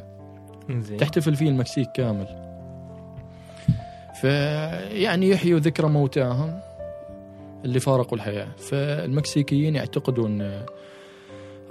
تحتفل 0.97 1.35
فيه 1.35 1.49
المكسيك 1.49 1.91
كامل. 1.91 2.27
فيعني 4.21 5.29
يحيوا 5.29 5.59
ذكرى 5.59 5.89
موتاهم 5.89 6.59
اللي 7.65 7.79
فارقوا 7.79 8.17
الحياة. 8.17 8.47
فالمكسيكيين 8.57 9.75
يعتقدوا 9.75 10.27
أن 10.27 10.65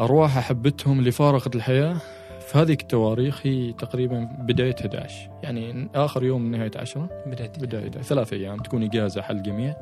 أرواح 0.00 0.36
أحبتهم 0.38 0.98
اللي 0.98 1.10
فارقت 1.10 1.56
الحياة 1.56 1.96
في 2.40 2.58
هذيك 2.58 2.82
التواريخ 2.82 3.46
هي 3.46 3.72
تقريبا 3.72 4.28
بداية 4.38 4.74
11 4.80 5.30
يعني 5.42 5.88
آخر 5.94 6.24
يوم 6.24 6.42
من 6.42 6.50
نهاية 6.50 6.70
10 6.76 7.08
بداية 7.26 7.52
بداية 7.58 7.90
ثلاث 7.90 8.32
أيام 8.32 8.56
تكون 8.58 8.82
إجازة 8.82 9.22
حق 9.22 9.30
الجميع. 9.30 9.76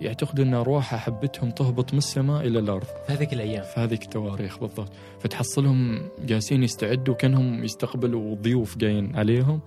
يعتقدوا 0.00 0.44
أن 0.44 0.54
أرواح 0.54 0.94
أحبتهم 0.94 1.50
تهبط 1.50 1.92
من 1.92 1.98
السماء 1.98 2.46
إلى 2.46 2.58
الأرض. 2.58 2.86
في 3.06 3.12
هذيك 3.12 3.32
الأيام. 3.32 3.62
في 3.62 3.80
هذيك 3.80 4.02
التواريخ 4.02 4.58
بالضبط. 4.58 4.92
فتحصلهم 5.20 6.08
جالسين 6.24 6.62
يستعدوا 6.62 7.14
كأنهم 7.14 7.64
يستقبلوا 7.64 8.34
ضيوف 8.34 8.78
جايين 8.78 9.16
عليهم. 9.16 9.60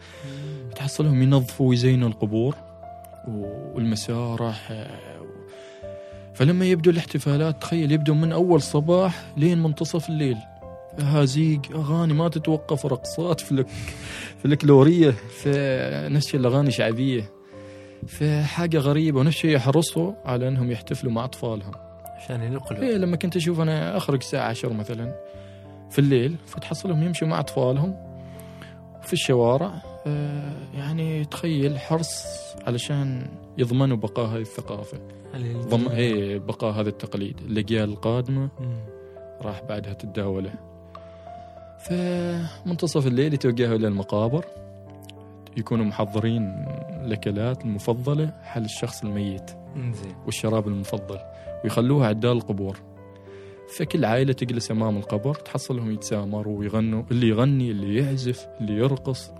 تحصلهم 0.75 1.21
ينظفوا 1.21 1.69
ويزينوا 1.69 2.09
القبور 2.09 2.55
والمسارح. 3.73 4.87
فلما 6.33 6.65
يبدو 6.65 6.89
الاحتفالات 6.89 7.61
تخيل 7.61 7.91
يبدو 7.91 8.13
من 8.13 8.31
أول 8.31 8.61
صباح 8.61 9.25
لين 9.37 9.63
منتصف 9.63 10.09
الليل. 10.09 10.37
هازيق 10.99 11.61
أغاني 11.75 12.13
ما 12.13 12.29
تتوقف 12.29 12.85
رقصات 12.85 13.41
فلك 13.41 13.67
فلكلورية 14.43 15.11
في 15.11 15.49
نفس 16.11 16.25
الشيء 16.25 16.39
الأغاني 16.39 16.71
شعبيه 16.71 17.36
في 18.07 18.43
حاجة 18.43 18.77
غريبة 18.77 19.19
ونفس 19.19 19.35
الشيء 19.35 19.55
يحرصوا 19.55 20.13
على 20.25 20.47
إنهم 20.47 20.71
يحتفلوا 20.71 21.11
مع 21.11 21.25
أطفالهم. 21.25 21.71
عشان 22.17 22.43
ينقلوا. 22.43 22.81
إيه 22.81 22.95
لما 22.97 23.17
كنت 23.17 23.35
أشوف 23.35 23.59
أنا 23.59 23.97
أخرج 23.97 24.17
الساعة 24.17 24.49
10 24.49 24.73
مثلا 24.73 25.15
في 25.89 25.99
الليل 25.99 26.35
فتحصلهم 26.45 27.03
يمشوا 27.03 27.27
مع 27.27 27.39
أطفالهم 27.39 27.95
في 29.01 29.13
الشوارع. 29.13 29.71
آه، 30.07 30.53
يعني 30.77 31.25
تخيل 31.25 31.79
حرص 31.79 32.23
علشان 32.67 33.27
يضمنوا 33.57 33.97
بقاء 33.97 34.25
هذه 34.25 34.41
الثقافة. 34.41 34.97
ضم 35.69 35.87
اي 35.87 36.39
بقاء 36.39 36.71
هذا 36.71 36.89
التقليد. 36.89 37.39
الاجيال 37.49 37.89
القادمة 37.89 38.49
راح 39.41 39.61
بعدها 39.69 39.93
تتداوله. 39.93 40.53
فمنتصف 41.79 43.07
الليل 43.07 43.33
يتوجهوا 43.33 43.75
إلى 43.75 43.87
المقابر. 43.87 44.45
يكونوا 45.57 45.85
محضرين 45.85 46.65
الأكلات 47.05 47.65
المفضلة 47.65 48.33
حل 48.43 48.65
الشخص 48.65 49.03
الميت 49.03 49.51
زين 49.75 50.15
والشراب 50.25 50.67
المفضل 50.67 51.17
ويخلوها 51.63 52.07
عدال 52.07 52.31
القبور. 52.31 52.77
فكل 53.77 54.05
عائلة 54.05 54.33
تجلس 54.33 54.71
أمام 54.71 54.97
القبر 54.97 55.33
تحصلهم 55.33 55.91
يتسامروا 55.91 56.59
ويغنوا 56.59 57.03
اللي 57.11 57.27
يغني 57.27 57.71
اللي 57.71 57.95
يعزف 57.95 58.47
اللي 58.61 58.73
يرقص. 58.73 59.31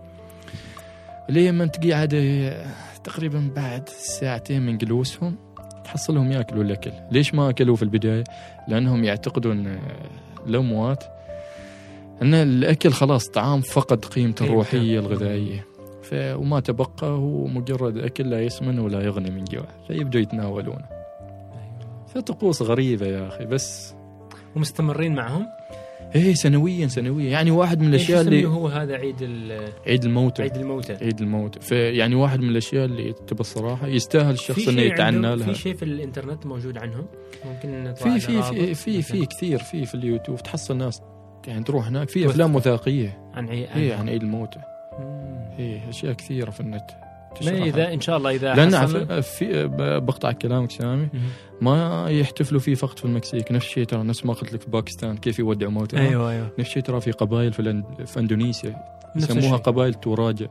لما 1.30 1.66
تقعد 1.66 2.10
تقريبا 3.04 3.52
بعد 3.56 3.90
ساعتين 3.90 4.62
من 4.62 4.78
جلوسهم 4.78 5.36
تحصلهم 5.84 6.32
يأكلوا 6.32 6.64
الأكل. 6.64 6.92
ليش 7.12 7.34
ما 7.34 7.50
أكلوا 7.50 7.76
في 7.76 7.84
البداية؟ 7.84 8.24
لأنهم 8.68 9.04
يعتقدون 9.04 9.80
الاموات 10.48 11.04
إن 12.22 12.34
الأكل 12.34 12.92
خلاص 12.92 13.30
طعام 13.30 13.62
فقد 13.62 14.06
قيمته. 14.06 14.46
الروحية 14.46 15.00
الغذائية. 15.00 15.77
وما 16.14 16.60
تبقى 16.60 17.08
هو 17.08 17.48
مجرد 17.48 17.98
أكل 17.98 18.30
لا 18.30 18.42
يسمن 18.42 18.80
ولا 18.80 19.02
يغني 19.02 19.32
من 19.32 19.44
جوع. 19.44 19.66
فيبدوا 19.88 20.22
يتناولونه. 20.22 20.86
فطقوس 22.08 22.62
غريبة 22.62 23.06
يا 23.06 23.28
أخي 23.28 23.46
بس 23.46 23.94
ومستمرين 24.56 25.16
معهم؟ 25.16 25.46
إيه 26.16 26.34
سنويا 26.34 26.88
سنويا. 26.88 27.30
يعني 27.30 27.52
واحد 27.52 27.80
من 27.80 27.88
الأشياء 27.88 28.22
اللي 28.22 28.46
هو 28.46 28.68
هذا؟ 28.68 28.96
عيد 28.96 29.16
عيد 29.88 30.04
الموتى. 30.06 30.42
عيد 30.42 30.56
الموتى. 30.56 30.94
عيد 30.94 31.22
الموتى. 31.22 31.60
فيعني 31.60 32.16
واحد 32.16 32.40
من 32.40 32.50
الأشياء 32.50 32.86
اللي 32.86 33.14
تبى 33.14 33.40
الصراحة 33.40 33.88
يستاهل 33.88 34.34
الشخص 34.34 34.68
انه 34.68 34.82
يتعنى 34.82 35.36
لها. 35.36 35.54
في 35.54 35.56
شيء 35.56 35.76
في 35.76 35.86
الإنترنت 35.86 36.46
موجود 36.46 36.78
عنهم؟ 36.78 37.06
ممكن 37.46 37.94
في 37.94 38.20
في 38.20 38.42
في 38.42 38.76
في, 38.76 39.02
في 39.02 39.26
كثير 39.26 39.60
في 39.60 39.86
في 39.86 39.96
اليوتيوب. 39.96 40.44
تحصل 40.44 40.78
ناس 40.78 41.02
يعني 41.48 41.64
تروح 41.64 41.88
هناك. 41.88 42.10
في 42.10 42.26
أفلام 42.26 42.56
وثائقية. 42.56 43.32
عن 43.34 43.50
عيد 43.50 43.68
إيه 43.76 43.96
عن 43.96 44.10
عيد 44.10 44.24
الموتى. 44.24 44.60
إيه 45.60 45.90
أشياء 45.90 46.14
كثيرة 46.14 46.50
في 46.50 46.60
النت. 46.60 46.92
ما 47.46 47.52
إذا 47.52 47.94
إن 47.94 48.02
شاء 48.02 48.18
الله 48.18 48.32
إذا 48.32 48.54
لأن 48.54 49.22
في 49.22 49.68
بقطع 50.00 50.32
كلامك 50.32 50.72
سامي 50.72 51.10
ما 51.62 52.06
يحتفلوا 52.10 52.60
فيه 52.60 52.76
فقط 52.76 53.00
في 53.00 53.06
المكسيك 53.06 53.52
نفس 53.52 53.68
الشيء 53.68 53.84
ترى 53.84 54.04
نفس 54.04 54.26
ما 54.26 54.34
قلت 54.34 54.54
لك 54.54 54.62
في 54.62 54.70
باكستان 54.70 55.18
كيف 55.18 55.40
يودعوا 55.40 55.72
موتى. 55.72 55.98
أيوه 55.98 56.32
أيوه. 56.32 56.50
نفس 56.60 56.70
الشيء 56.70 56.84
ترى 56.84 57.02
في 57.02 57.12
قبائل 57.12 57.54
في. 57.54 57.84
في 58.06 58.20
إندونيسيا 58.20 58.76
يسموها 59.16 59.58
قبائل 59.58 59.94
توراجة. 59.94 60.50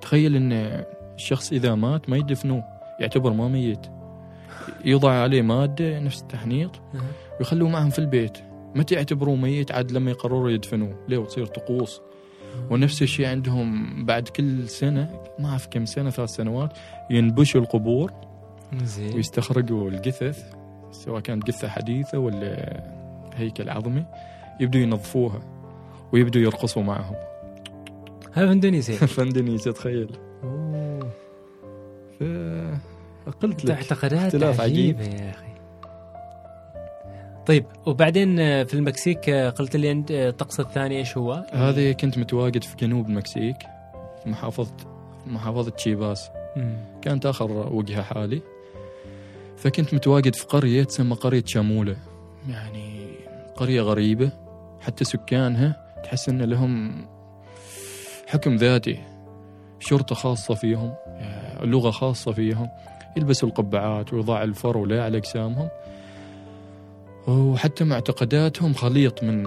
تخيل 0.00 0.36
إن 0.36 0.52
الشخص 1.14 1.52
إذا 1.52 1.74
مات 1.74 2.08
ما 2.08 2.16
يدفنوه 2.16 2.64
يعتبر 3.00 3.32
ما 3.32 3.48
ميت. 3.48 3.86
يوضع 4.84 5.10
عليه 5.10 5.42
مادة 5.42 6.00
نفس 6.00 6.22
التحنيط 6.22 6.70
ويخلوه 7.38 7.68
معهم 7.68 7.90
في 7.90 7.98
البيت. 7.98 8.38
متى 8.74 8.94
يعتبروه 8.94 9.36
ميت؟ 9.36 9.72
عاد 9.72 9.92
لما 9.92 10.10
يقرروا 10.10 10.50
يدفنوه. 10.50 10.98
ليه؟ 11.08 11.18
وتصير 11.18 11.46
طقوس. 11.46 12.00
ونفس 12.70 13.02
الشيء 13.02 13.26
عندهم 13.26 14.04
بعد 14.04 14.28
كل 14.28 14.68
سنة 14.68 15.20
ما 15.38 15.48
أعرف 15.48 15.66
كم 15.66 15.84
سنة 15.86 16.10
ثلاث 16.10 16.30
سنوات 16.30 16.72
ينبشوا 17.10 17.60
القبور 17.60 18.12
زين. 18.82 19.14
ويستخرجوا 19.14 19.90
الجثث 19.90 20.42
سواء 20.90 21.20
كانت 21.20 21.46
جثة 21.46 21.68
حديثة 21.68 22.18
ولا 22.18 22.82
هيكل 23.34 23.68
عظمي 23.68 24.04
يبدوا 24.60 24.80
ينظفوها 24.80 25.42
ويبدوا 26.12 26.42
يرقصوا 26.42 26.82
معهم. 26.82 27.16
هذا 28.32 28.46
في 28.46 28.52
إندونيسيا. 28.52 29.06
في 29.06 29.22
إندونيسيا 29.22 29.72
تخيل. 29.72 30.16
قلت 33.42 33.64
لك 33.64 33.70
اعتقادات 33.70 34.60
عجيبة 34.60 35.04
يا 35.04 35.30
أخي. 35.30 35.43
طيب 37.46 37.64
وبعدين 37.86 38.36
في 38.64 38.74
المكسيك 38.74 39.30
قلت 39.30 39.76
لي 39.76 39.90
أنت 39.90 40.10
الطقس 40.10 40.60
الثاني 40.60 40.98
إيش 40.98 41.16
هو؟ 41.16 41.46
هذه 41.52 41.92
كنت 41.92 42.18
متواجد 42.18 42.62
في 42.64 42.76
جنوب 42.76 43.08
المكسيك 43.08 43.56
محافظة 44.26 44.74
محافظة 45.26 45.70
تشياباس 45.70 46.30
كانت 47.02 47.26
آخر 47.26 47.50
وجهة 47.72 48.02
حالي. 48.02 48.42
فكنت 49.56 49.94
متواجد 49.94 50.34
في 50.34 50.44
قرية 50.44 50.84
تسمى 50.84 51.14
قرية 51.14 51.42
شامولة. 51.46 51.96
يعني 52.48 53.06
قرية 53.56 53.82
غريبة 53.82 54.32
حتى 54.80 55.04
سكانها 55.04 55.76
تحس 56.04 56.28
أن 56.28 56.42
لهم 56.42 57.04
حكم 58.26 58.56
ذاتي 58.56 58.98
شرطة 59.80 60.14
خاصة 60.14 60.54
فيهم 60.54 60.94
لغة 61.62 61.90
خاصة 61.90 62.32
فيهم. 62.32 62.68
يلبسوا 63.16 63.48
القبعات 63.48 64.12
ويضع 64.12 64.42
الفرو 64.42 64.86
لا 64.86 65.04
على 65.04 65.18
أجسامهم. 65.18 65.68
وحتى 67.28 67.84
معتقداتهم 67.84 68.74
خليط 68.74 69.22
من 69.22 69.42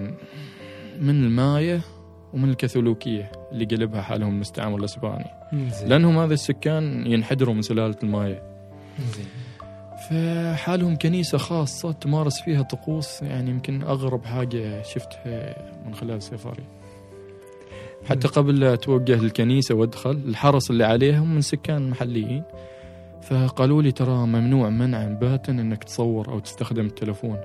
من 1.01 1.23
الماية 1.23 1.81
ومن 2.33 2.49
الكاثوليكية 2.49 3.31
اللي 3.51 3.65
قلبها 3.65 4.01
حالهم 4.01 4.29
المستعمر 4.29 4.79
الإسباني 4.79 5.25
لأنهم 5.85 6.17
هذا 6.17 6.33
السكان 6.33 7.07
ينحدروا 7.07 7.53
من 7.53 7.61
سلالة 7.61 7.95
الماية. 8.03 8.43
فحالهم 10.09 10.95
كنيسة 10.95 11.37
خاصة 11.37 11.91
تمارس 11.91 12.41
فيها 12.41 12.61
طقوس 12.61 13.21
يعني 13.21 13.49
يمكن 13.49 13.81
أغرب 13.81 14.25
حاجة 14.25 14.81
شفتها 14.83 15.55
من 15.85 15.93
خلال 15.95 16.21
سفري 16.23 16.63
حتى 18.09 18.27
قبل 18.27 18.59
لا 18.59 18.73
أتوجه 18.73 19.15
للكنيسة 19.15 19.75
وأدخل 19.75 20.11
الحرس 20.11 20.71
اللي 20.71 20.83
عليهم 20.83 21.35
من 21.35 21.41
سكان 21.41 21.89
محليين. 21.89 22.43
فقالوا 23.21 23.81
لي 23.81 23.91
ترى 23.91 24.15
ممنوع 24.15 24.69
منعا 24.69 25.07
باتا 25.21 25.51
إنك 25.51 25.83
تصور 25.83 26.29
أو 26.29 26.39
تستخدم 26.39 26.85
التلفون. 26.85 27.37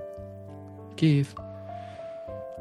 كيف؟ 0.97 1.34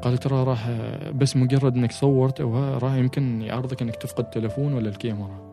قال 0.02 0.18
ترى 0.18 0.44
راح 0.44 0.70
بس 1.14 1.36
مجرد 1.36 1.76
إنك 1.76 1.92
صورت 1.92 2.40
أو 2.40 2.78
راح 2.78 2.94
يمكن 2.94 3.42
يعرضك 3.42 3.82
إنك 3.82 3.96
تفقد 3.96 4.24
التلفون 4.24 4.72
ولا 4.72 4.88
الكاميرا. 4.88 5.52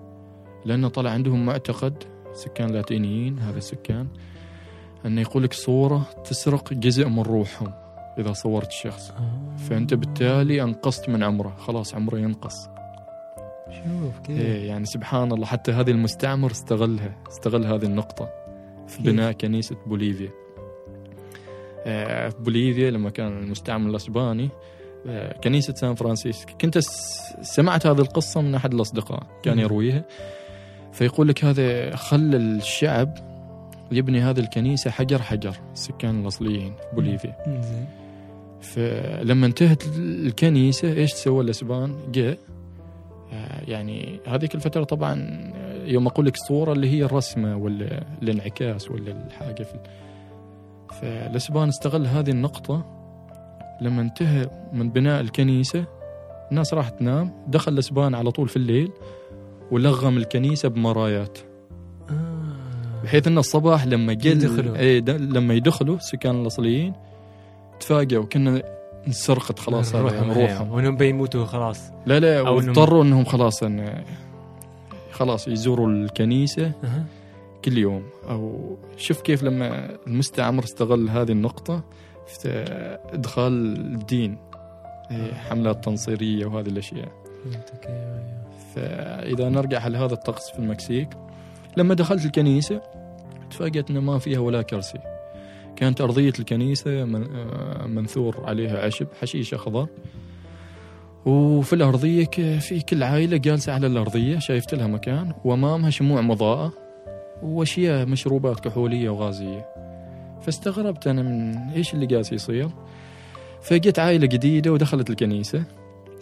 لأنه 0.66 0.88
طلع 0.88 1.10
عندهم 1.12 1.46
معتقد 1.46 2.04
سكان 2.34 2.70
لاتينيين 2.70 3.40
هذا 3.40 3.58
السكان 3.58 4.08
أنه 5.06 5.22
يقول 5.22 5.44
لك 5.44 5.54
صورة 5.54 6.06
تسرق 6.30 6.74
جزء 6.74 7.08
من 7.08 7.22
روحهم 7.22 7.72
إذا 8.18 8.34
صورت 8.34 8.68
الشخص 8.68 9.14
فأنت 9.58 9.94
بالتالي 9.94 10.64
أنقصت 10.64 11.10
من 11.10 11.24
عمره 11.24 11.56
خلاص 11.58 11.96
عمره 11.96 12.18
ينقص. 12.18 12.70
شوف 13.70 14.20
كيف. 14.20 14.40
إيه 14.40 14.68
يعني 14.68 14.86
سبحان 14.86 15.32
الله 15.32 15.46
حتى 15.46 15.72
هذه 15.72 15.92
المستعمر 15.92 16.52
استغلها 16.52 17.16
استغل 17.28 17.66
هذه 17.66 17.86
النقطة 17.86 18.30
في 18.88 19.04
بناء 19.04 19.32
كنيسة 19.32 19.76
بوليفيا. 19.88 20.30
في 21.84 22.36
بوليفيا 22.40 22.92
لما 22.92 23.10
كان 23.10 23.38
المستعمر 23.38 23.90
الأسباني 23.90 24.50
كنيسة 25.44 25.74
سان 25.74 25.96
فرانسيسكو 25.96 26.58
كنت 26.62 26.80
سمعت 27.42 27.88
هذه 27.88 28.00
القصة 28.00 28.42
من 28.42 28.56
أحد 28.56 28.74
الأصدقاء 28.74 29.24
كان 29.44 29.60
يرويها. 29.60 30.06
فيقول 30.92 31.28
لك 31.28 31.46
هذا 31.46 31.96
خلى 31.96 32.38
الشعب 32.38 33.14
يبني 33.92 34.20
هذه 34.20 34.40
الكنيسة 34.40 34.92
حجر 34.92 35.22
حجر 35.22 35.56
السكان 35.74 36.22
الأصليين 36.22 36.74
في 36.74 36.96
بوليفيا. 36.96 37.36
فلما 38.62 39.46
انتهت 39.46 39.84
الكنيسة 39.98 40.94
إيش 40.94 41.14
سوى 41.14 41.44
الأسبان؟ 41.44 41.96
جاء 42.12 42.38
يعني 43.68 44.20
هذيك 44.28 44.56
الفترة 44.56 44.84
طبعا 44.84 45.40
يوم 45.86 46.08
أقول 46.08 46.26
لك 46.26 46.36
الصورة 46.36 46.74
اللي 46.74 46.90
هي 46.90 47.04
الرسمة 47.04 47.58
ولا 47.58 48.04
الانعكاس 48.22 48.92
ولا 48.92 49.12
الحاجة 49.12 49.64
في 49.64 49.76
فالاسبان 51.02 51.68
استغل 51.70 52.08
هذه 52.08 52.30
النقطة 52.32 52.86
لما 53.82 54.02
انتهى 54.02 54.50
من 54.74 54.90
بناء 54.90 55.22
الكنيسة 55.22 55.86
الناس 56.52 56.74
راحت 56.74 57.00
تنام 57.00 57.32
دخل 57.48 57.74
الاسبان 57.74 58.16
على 58.16 58.32
طول 58.32 58.50
في 58.50 58.58
الليل 58.58 58.92
ولغم 59.72 60.18
الكنيسة 60.18 60.70
بمرايات 60.70 61.38
آه. 62.10 62.14
بحيث 63.04 63.28
إن 63.28 63.38
الصباح 63.38 63.86
لما 63.88 64.14
جل 64.14 64.32
يدخلوا. 64.32 64.76
إيه 64.78 65.00
د- 65.00 65.10
لما 65.10 65.54
يدخلوا 65.54 65.96
السكان 65.96 66.42
الأصليين 66.42 66.94
تفاجئوا 67.80 68.26
كنا 68.26 68.62
انسرقت 69.08 69.60
خلاص 69.60 69.96
روحهم 69.96 70.32
روحهم 70.32 70.72
وإنهم 70.72 70.98
بيموتوا 70.98 71.46
خلاص 71.46 71.80
لا 72.06 72.20
لا 72.20 72.42
واضطروا 72.42 73.04
إنهم 73.04 73.26
خلاص 73.26 73.64
خلاص 75.12 75.48
يزوروا 75.48 75.88
الكنيسة 75.88 76.72
أها. 76.84 77.04
كل 77.66 77.78
يوم. 77.78 78.04
أو 78.30 78.76
شوف 78.98 79.22
كيف 79.22 79.44
لما 79.44 79.98
المستعمر 80.08 80.64
استغل 80.64 81.10
هذه 81.10 81.32
النقطة 81.32 81.84
في 82.28 82.50
إدخال 83.14 83.54
الدين 83.78 84.38
إيه، 85.12 85.34
حملات 85.34 85.86
تنصيرية 85.86 86.46
وهذه 86.46 86.68
الأشياء. 86.68 87.12
فهمتك، 87.44 87.86
أيوة، 87.86 88.14
أيوة. 88.16 88.50
فإذا 88.76 89.50
نرجع 89.50 89.82
على 89.82 89.98
هذا 89.98 90.14
الطقس 90.14 90.50
في 90.52 90.60
المكسيك 90.60 91.10
لما 91.78 91.94
دخلت 91.94 92.26
الكنيسة 92.26 92.82
تفاجأت 93.52 93.90
إنه 93.90 94.00
ما 94.00 94.20
فيها 94.20 94.40
ولا 94.40 94.62
كرسي. 94.62 95.00
كانت 95.76 96.02
أرضية 96.02 96.34
الكنيسة 96.40 97.04
من- 97.04 97.36
آه، 97.36 97.88
منثور 97.88 98.44
عليها 98.46 98.86
عشب 98.86 99.08
حشيش 99.22 99.54
اخضر 99.54 99.88
وفي 101.26 101.74
الأرضية 101.74 102.26
ك- 102.26 102.58
في 102.60 102.82
كل 102.82 103.04
عائلة 103.04 103.38
جالسة 103.38 103.74
على 103.74 103.88
الأرضية 103.88 104.40
شايفت 104.40 104.76
لها 104.76 104.88
مكان 104.88 105.34
وأمامها 105.46 105.90
شموع 105.90 106.22
مضاءة. 106.22 106.74
واشياء 107.44 108.06
مشروبات 108.06 108.60
كحولية 108.60 109.10
وغازية. 109.10 109.66
فاستغربت 110.42 111.08
أنا 111.08 111.22
من 111.22 111.58
إيش 111.70 111.94
اللي 111.94 112.06
جالس 112.06 112.32
يصير. 112.32 112.70
فجت 113.62 114.00
عائلة 114.00 114.28
جديدة 114.28 114.72
ودخلت 114.72 115.10
الكنيسة. 115.10 115.64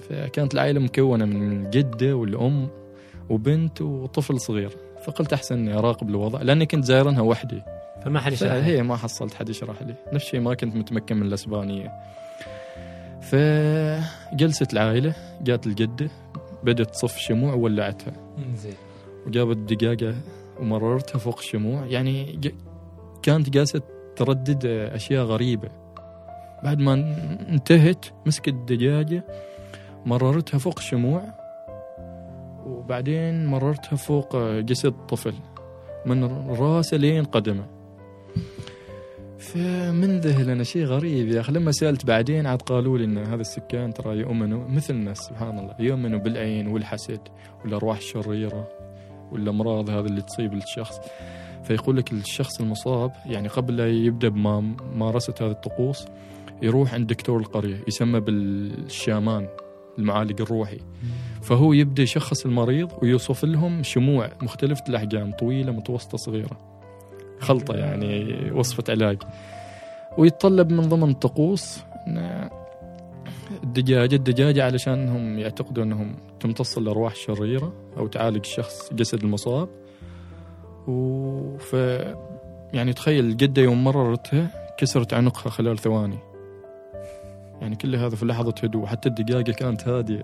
فكانت 0.10 0.54
العائلة 0.54 0.80
مكونة 0.80 1.26
من 1.26 1.70
جدة 1.70 2.16
والأم 2.16 2.68
وبنت 3.30 3.82
وطفل 3.82 4.40
صغير. 4.40 4.72
فقلت 5.04 5.34
أحسن 5.34 5.56
إني 5.56 5.78
أراقب 5.78 6.10
الوضع 6.10 6.42
لأني 6.42 6.66
كنت 6.66 6.84
زايرنها 6.84 7.22
وحدي. 7.22 7.62
فما 8.04 8.20
حد 8.20 8.32
يشرح. 8.32 8.52
هي 8.52 8.84
ما 8.84 8.96
حصلت 8.96 9.34
حد 9.34 9.50
يشرح 9.50 9.82
لي. 9.82 9.96
نفس 10.14 10.26
الشيء 10.26 10.40
ما 10.40 10.54
كنت 10.54 10.76
متمكن 10.76 11.18
من 11.18 11.28
الأسبانية. 11.28 11.92
فجلست 13.22 14.74
العائلة 14.74 15.16
جات 15.42 15.68
الجدة 15.68 16.10
بدت 16.64 16.90
تصف 16.90 17.18
شموع 17.18 17.54
وولعتها 17.54 18.14
زين 18.56 18.74
وجابت 19.28 19.58
دقاقة 19.74 20.16
ومررتها 20.60 21.20
فوق 21.20 21.38
الشموع 21.40 21.86
يعني 21.86 22.40
كانت 23.24 23.50
جالسة 23.50 23.82
تردد 24.16 24.66
أشياء 24.66 25.26
غريبة. 25.26 25.70
بعد 26.64 26.80
ما 26.80 26.94
انتهت 27.50 28.06
مسكت 28.26 28.48
الدجاجه 28.48 29.24
مررتها 30.06 30.58
فوق 30.58 30.76
الشموع 30.78 31.24
وبعدين 32.66 33.46
مررتها 33.46 33.96
فوق 33.96 34.38
جسد 34.60 34.86
الطفل 34.86 35.34
من 36.06 36.24
راسه 36.50 36.98
لين 36.98 37.24
قدمه. 37.24 37.66
فمنذهل 39.38 40.50
أنا 40.50 40.64
شيء 40.64 40.86
غريب 40.86 41.28
يا 41.28 41.40
أخي. 41.40 41.52
لما 41.52 41.72
سألت 41.72 42.06
بعدين 42.06 42.46
عاد 42.46 42.62
قالوا 42.62 42.98
لي 42.98 43.04
إن 43.04 43.18
هذا 43.18 43.42
السكان 43.42 43.94
ترى 43.94 44.18
يؤمنوا 44.18 44.68
مثل 44.68 44.94
الناس 44.94 45.18
سبحان 45.18 45.60
الله. 45.60 45.76
يؤمنوا 45.80 46.20
بالعين 46.20 46.68
والحسد 46.68 47.20
والأرواح 47.64 47.98
الشريرة. 47.98 48.68
والامراض 49.32 49.90
هذه 49.90 50.06
اللي 50.06 50.22
تصيب 50.22 50.54
الشخص. 50.54 51.00
فيقول 51.64 51.98
لك 51.98 52.12
الشخص 52.12 52.62
المصاب 52.62 53.12
يعني 53.26 53.48
قبل 53.48 53.78
لا 53.78 53.90
يبدأ 53.90 54.30
بممارسه 54.30 55.34
هذه 55.42 55.52
الطقوس 55.52 56.06
يروح 56.62 56.94
عند 56.94 57.08
دكتور 57.08 57.40
القرية 57.40 57.84
يسمى 57.88 58.20
بالشامان 58.20 59.48
المعالج 60.00 60.42
الروحي. 60.42 60.80
فهو 61.42 61.74
يبدأ 61.74 62.04
يشخص 62.04 62.46
المريض 62.46 62.92
ويوصف 63.02 63.46
لهم 63.46 63.84
شموع 63.84 64.30
مختلفة 64.42 64.84
الأحجام 64.90 65.32
طويلة 65.32 65.72
متوسطة 65.72 66.18
صغيرة. 66.18 66.58
خلطة 67.40 67.76
يعني 67.76 68.36
وصفة 68.52 68.84
علاج. 68.90 69.18
ويتطلب 70.18 70.72
من 70.72 70.82
ضمن 70.82 71.10
الطقوس 71.10 71.84
إن 73.52 73.58
الدجاجه 73.64 74.16
الدجاجه 74.16 74.64
علشان 74.64 75.40
يعتقدوا 75.40 75.84
إنهم 75.84 76.16
تمتص 76.40 76.78
الأرواح 76.78 77.12
الشريره 77.12 77.74
أو 77.98 78.08
تعالج 78.08 78.38
الشخص 78.38 78.94
جسد 78.94 79.24
المصاب. 79.24 79.70
وف 80.88 81.74
يعني 82.74 82.94
تخيل 82.94 83.26
الجده 83.26 83.62
يوم 83.62 83.84
مررتها 83.84 84.52
كسرت 84.78 85.14
عنقها 85.14 85.50
خلال 85.50 85.78
ثواني. 85.78 86.18
يعني 87.62 87.76
كل 87.76 87.96
هذا 87.96 88.16
في 88.16 88.26
لحظة 88.26 88.54
هدوء 88.64 88.86
حتى 88.86 89.10
الدجاجة 89.10 89.52
كانت 89.52 89.88
هادية. 89.88 90.24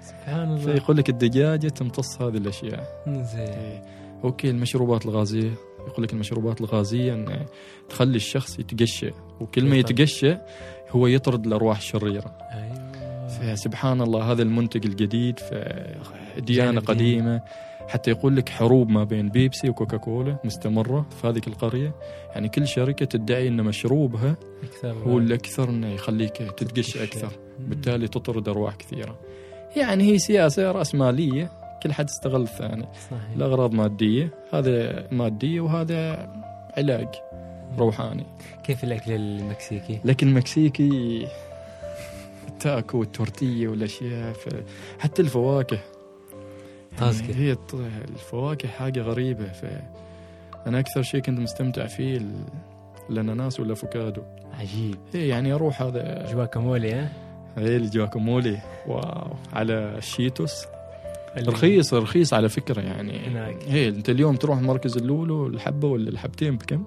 سبحان 0.00 0.48
الله. 0.48 0.58
فيقول 0.58 0.96
لك 0.96 1.08
الدجاجة 1.08 1.68
تمتص 1.68 2.22
هذه 2.22 2.36
الأشياء. 2.36 3.02
زين. 3.06 3.40
إيه. 3.40 3.82
أوكي 4.24 4.50
المشروبات 4.50 5.06
الغازية. 5.06 5.50
يقول 5.86 6.04
لك 6.04 6.12
المشروبات 6.12 6.60
الغازية 6.60 7.14
إن 7.14 7.46
تخلي 7.88 8.16
الشخص 8.16 8.58
يتقشى 8.58 9.10
وكل 9.40 9.64
ما 9.64 9.76
يطرد. 9.76 10.00
يتقشى 10.00 10.36
هو 10.90 11.06
يطرد 11.06 11.46
الأرواح 11.46 11.76
الشريرة. 11.76 12.36
أيوه 12.52 12.61
فسبحان 13.42 14.00
الله 14.00 14.32
هذا 14.32 14.42
المنتج 14.42 14.86
الجديد 14.86 15.40
ديني. 16.38 16.78
قديمة. 16.78 17.42
حتى 17.88 18.10
يقول 18.10 18.36
لك 18.36 18.48
حروب 18.48 18.88
ما 18.88 19.04
بين 19.04 19.28
بيبسي 19.28 19.68
وكوكاكولا 19.70 20.36
مستمرة 20.44 21.06
في 21.20 21.26
هذه 21.26 21.40
القرية. 21.46 21.94
يعني 22.34 22.48
كل 22.48 22.66
شركة 22.66 23.06
تدعي 23.06 23.48
إن 23.48 23.62
مشروبها 23.62 24.36
هو 24.84 25.18
الأكثر 25.18 25.68
إنه 25.68 25.88
يخليك 25.88 26.36
تتقشى 26.36 27.04
أكثر. 27.04 27.30
مم. 27.60 27.66
بالتالي 27.66 28.08
تطرد 28.08 28.48
أرواح 28.48 28.74
كثيرة. 28.74 29.18
يعني 29.76 30.04
هي 30.04 30.18
سياسة 30.18 30.72
رأسمالية 30.72 31.50
كل 31.82 31.92
حد 31.92 32.04
استغل 32.04 32.42
الثاني 32.42 32.86
صحيح. 33.10 33.30
الأغراض 33.36 33.74
مادية 33.74 34.30
هذا 34.52 35.06
مادية 35.12 35.60
وهذا 35.60 36.28
علاج 36.76 37.08
روحاني. 37.78 38.26
كيف 38.64 38.84
الأكل 38.84 39.12
المكسيكي؟ 39.12 40.00
لكن 40.04 40.28
المكسيكي 40.28 41.26
التاكو 42.66 42.98
والتورتية 42.98 43.68
والأشياء 43.68 44.32
ف- 44.32 44.48
حتى 44.98 45.22
الفواكه. 45.22 45.78
يعني 47.00 47.34
هي 47.34 47.56
الفواكه 48.08 48.68
حاجة 48.68 49.00
غريبة 49.02 49.44
ف 49.52 49.64
أنا 50.66 50.78
أكثر 50.80 51.02
شيء 51.02 51.20
كنت 51.20 51.38
مستمتع 51.40 51.86
فيه 51.86 52.16
ال- 52.16 52.44
الأناناس 53.10 53.60
والأفوكادو 53.60 54.22
عجيب 54.60 54.96
هي 55.14 55.28
يعني 55.28 55.52
أروح 55.52 55.82
هذا 55.82 56.26
جواكامولي 56.32 56.92
ها؟ 56.92 57.12
هي 57.56 57.76
الجواكامولي 57.76 58.58
واو 58.86 59.30
على 59.52 59.72
الشيتوس 59.98 60.64
رخيص 61.38 61.94
رخيص 61.94 62.34
على 62.34 62.48
فكرة 62.48 62.80
يعني 62.80 63.18
هناك. 63.18 63.56
هي 63.68 63.88
أنت 63.88 64.10
اليوم 64.10 64.36
تروح 64.36 64.60
مركز 64.60 64.96
اللولو 64.96 65.46
الحبة 65.46 65.88
ولا 65.88 66.08
الحبتين 66.10 66.56
بكم؟ 66.56 66.84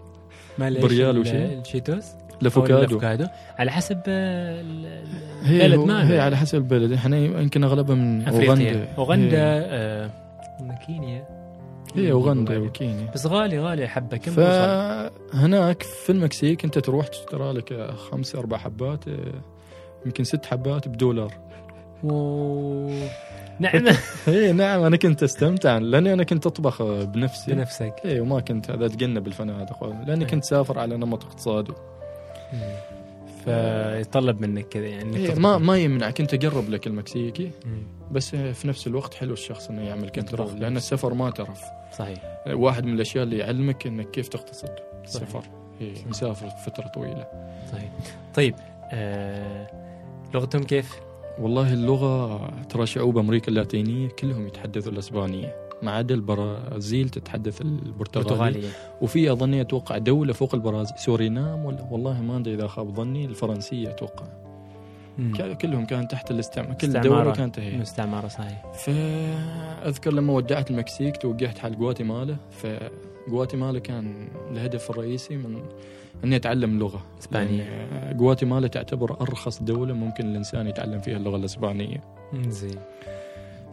بريال 0.60 1.18
وشيء. 1.20 1.60
الشيتوس 1.62 2.06
الافوكادو 2.42 2.78
الافوكادو 2.80 3.26
على 3.60 3.72
حسب 3.72 4.02
آه، 4.08 4.62
البلد 4.62 5.80
ماله 5.80 6.14
هي 6.14 6.20
على 6.20 6.38
حسب 6.38 6.58
البلد. 6.58 6.92
إحنا 6.92 7.18
يمكن 7.18 7.64
اغلبها 7.64 7.96
من 7.96 8.28
أوغندا. 8.28 8.88
أوغندا 8.98 9.38
آه، 9.40 10.10
كينيا. 10.88 11.28
هي 11.96 12.12
أوغندا 12.12 12.58
وكينيا. 12.58 13.12
بس 13.14 13.26
غالي 13.26 13.60
غالي 13.60 13.88
حبة. 13.88 14.18
كم؟ 14.18 14.32
فهناك 14.32 15.84
في 15.84 16.12
المكسيك 16.12 16.66
أنت 16.66 16.80
تروح 16.80 17.08
تشترى 17.08 17.54
لك 17.54 17.92
خمس 18.12 18.36
أربع 18.36 18.58
حبات 18.58 19.08
آه، 19.08 19.14
يمكن 20.06 20.24
ست 20.24 20.46
حبات 20.46 20.88
بدولار. 20.88 21.34
و... 22.04 23.00
نعم. 23.60 23.88
اي 24.28 24.52
نعم 24.52 24.84
أنا 24.84 24.98
كنت 24.98 25.24
أستمتع. 25.24 25.78
لأني 25.78 26.14
أنا 26.14 26.24
كنت 26.24 26.46
أطبخ 26.46 26.84
بنفسي. 26.84 27.54
بنفسك. 27.54 27.94
اي 28.06 28.20
وما 28.20 28.40
كنت 28.40 28.72
هذا 28.72 28.86
اتجنب 28.86 29.24
بالفنادق 29.24 29.84
لأني 30.08 30.26
إيه. 30.26 30.32
كنت 30.32 30.44
سافر 30.44 30.80
على 30.80 30.98
نمط 30.98 31.26
اقتصادي. 31.26 31.74
فيطلب 33.44 34.42
منك 34.42 34.66
كذا 34.68 34.88
يعني 34.88 35.18
إيه. 35.18 35.36
ما 35.36 35.58
ما 35.58 35.78
يمنعك 35.78 36.22
انت 36.22 36.36
جرب 36.36 36.70
لك 36.70 36.88
المكسيكي. 36.88 37.52
بس 38.12 38.36
في 38.36 38.68
نفس 38.68 38.88
الوقت 38.88 39.14
حلو 39.14 39.34
الشخص 39.34 39.70
إنه 39.70 39.82
يعمل 39.82 40.10
كنترول 40.10 40.60
لأن. 40.60 40.78
السفر 40.78 41.14
ما 41.14 41.30
ترف 41.30 41.62
صحيح 41.98 42.44
واحد 42.48 42.86
من 42.86 42.94
الأشياء 42.94 43.24
اللي 43.24 43.38
يعلمك 43.38 43.88
إنك 43.88 44.12
كيف 44.12 44.28
تقتصد 44.28 44.70
السفر. 45.04 45.44
إيه، 45.82 45.94
مسافر 46.10 46.50
فترة 46.50 46.88
طويلة 46.88 47.28
صحيح 47.72 47.92
طيب 48.36 48.56
آه... 48.94 49.68
لغتهم 50.34 50.64
كيف؟ 50.64 51.00
والله 51.40 51.74
اللغة 51.74 52.48
ترى 52.70 52.86
شعوب 52.86 53.18
أمريكا 53.18 53.48
اللاتينية 53.48 54.08
كلهم 54.08 54.48
يتحدثوا 54.48 54.92
الأسبانية 54.92 55.65
ما 55.84 55.92
عدا 55.92 56.16
البرازيل 56.16 57.10
تتحدث 57.10 57.62
البرتغاليه 57.62 58.30
برتغالية 58.30 58.70
وفي 59.02 59.32
اظني 59.32 59.62
أتوقع 59.62 59.98
دولة 59.98 60.34
فوق 60.34 60.56
البرازيل 60.56 60.98
سورينام 60.98 61.66
ولا 61.66 61.88
والله 61.92 62.22
ما 62.22 62.38
أدري 62.38 62.54
إذا 62.54 62.68
خاب 62.68 62.96
ظني 62.96 63.26
الفرنسية 63.26 63.90
أتوقع 63.90 64.26
مم. 65.18 65.34
ك- 65.34 65.58
كلهم 65.58 65.86
كان 65.86 66.08
تحت 66.08 66.32
الاستعمار 66.32 66.74
كل. 66.74 67.02
دولة 67.02 67.32
كانت 67.32 67.60
هي 67.60 67.78
مستعمرة 67.78 68.28
صحيح. 68.28 68.66
فأذكر 68.74 70.14
لما 70.14 70.34
ودعت 70.34 70.72
المكسيك 70.72 71.18
توجهت 71.18 71.58
حال 71.58 71.76
غواتيمالا. 71.76 72.36
فغواتيمالا 73.28 73.80
كان 73.80 74.28
الهدف 74.52 74.90
الرئيسي 74.90 75.36
من 75.38 75.62
اني 76.24 76.36
اتعلم 76.36 76.70
اللغة 76.74 77.02
إسبانية. 77.20 77.64
لأن 77.64 78.18
غواتيمالا 78.20 78.68
تعتبر 78.68 79.22
أرخص 79.22 79.62
دولة 79.64 79.94
ممكن 79.94 80.26
الإنسان 80.26 80.68
يتعلم 80.68 81.00
فيها 81.00 81.18
اللغة 81.18 81.36
الإسبانية. 81.36 82.04
زين. 82.48 82.76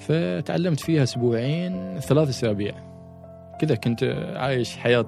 فتعلمت 0.06 0.80
فيها 0.80 1.02
أسبوعين 1.02 2.00
ثلاث 2.00 2.28
أسابيع. 2.28 2.74
كذا 3.60 3.74
كنت 3.74 4.04
عايش 4.36 4.76
حياة 4.76 5.06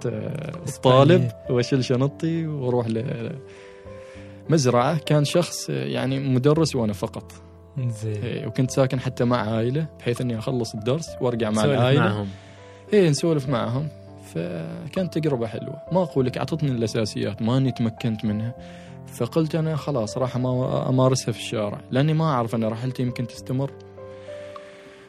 الطالب 0.68 1.30
وأشيل 1.50 1.84
شنطتي 1.84 2.46
وأروح 2.46 2.86
لمزرعه 4.48 4.98
كان 4.98 5.24
شخص 5.24 5.70
يعني 5.70 6.18
مدرس 6.20 6.76
وأنا 6.76 6.92
فقط. 6.92 7.32
زين 7.78 8.22
إيه، 8.22 8.46
وكنت 8.46 8.70
ساكن 8.70 9.00
حتى 9.00 9.24
مع 9.24 9.36
عائلة 9.50 9.86
بحيث 9.98 10.20
إني 10.20 10.38
أخلص 10.38 10.74
الدرس 10.74 11.08
وأرجع 11.20 11.50
مع 11.50 11.62
سولف 11.62 11.72
العائلة. 11.78 12.00
معهم. 12.00 12.28
إيه 12.92 13.08
نسولف 13.10 13.48
معهم. 13.48 13.88
فكانت 14.34 15.14
تجربة 15.18 15.46
حلوة. 15.46 15.76
ما 15.92 16.02
أقول 16.02 16.26
لك 16.26 16.38
أعطتني 16.38 16.70
الأساسيات 16.70 17.42
ما 17.42 17.56
اني 17.56 17.72
تمكنت 17.72 18.24
منها. 18.24 18.54
فقلت 19.06 19.54
أنا 19.54 19.76
خلاص 19.76 20.18
راح 20.18 20.34
أما- 20.34 20.88
أمارسها 20.88 21.32
في 21.32 21.38
الشارع. 21.38 21.80
لأني 21.90 22.14
ما 22.14 22.24
أعرف 22.24 22.54
ان 22.54 22.64
رحلتي 22.64 23.02
يمكن 23.02 23.26
تستمر. 23.26 23.70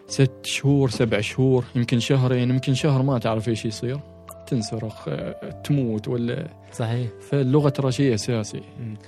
ست 0.08 0.32
شهور 0.44 0.90
سبع 0.90 1.22
شهور 1.22 1.66
يمكن 1.76 2.00
شهرين 2.00 2.50
يمكن 2.50 2.74
شهر 2.74 3.02
ما 3.02 3.20
تعرف 3.20 3.50
إيش 3.50 3.66
يصير. 3.66 4.00
تنسرق 4.48 5.06
آه، 5.08 5.62
تموت 5.64 6.08
ولا 6.08 6.48
صحيح. 6.74 7.08
فاللغة 7.30 7.70
ترى 7.70 7.92
شيء 7.92 8.14
أساسي. 8.14 8.62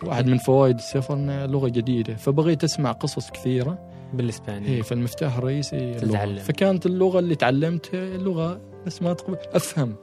واحد 0.04 0.28
من 0.28 0.38
فوائد 0.38 0.76
السفر 0.76 1.14
انها 1.14 1.48
لغة 1.48 1.68
جديدة. 1.68 2.16
فبغيت 2.16 2.64
أسمع 2.64 2.92
قصص 2.92 3.32
كثيرة. 3.32 3.80
بالاسباني 4.14 4.68
إيه 4.68 4.82
فالمفتاح 4.82 5.38
الرئيسي. 5.38 5.94
تتعلم. 5.94 6.40
فكانت 6.40 6.86
اللغة 6.86 7.20
اللي 7.20 7.36
تعلمتها 7.36 8.18
لغة 8.18 8.62
بس 8.86 9.02
ما 9.02 9.14
تقبل 9.14 9.38
أفهم. 9.54 9.96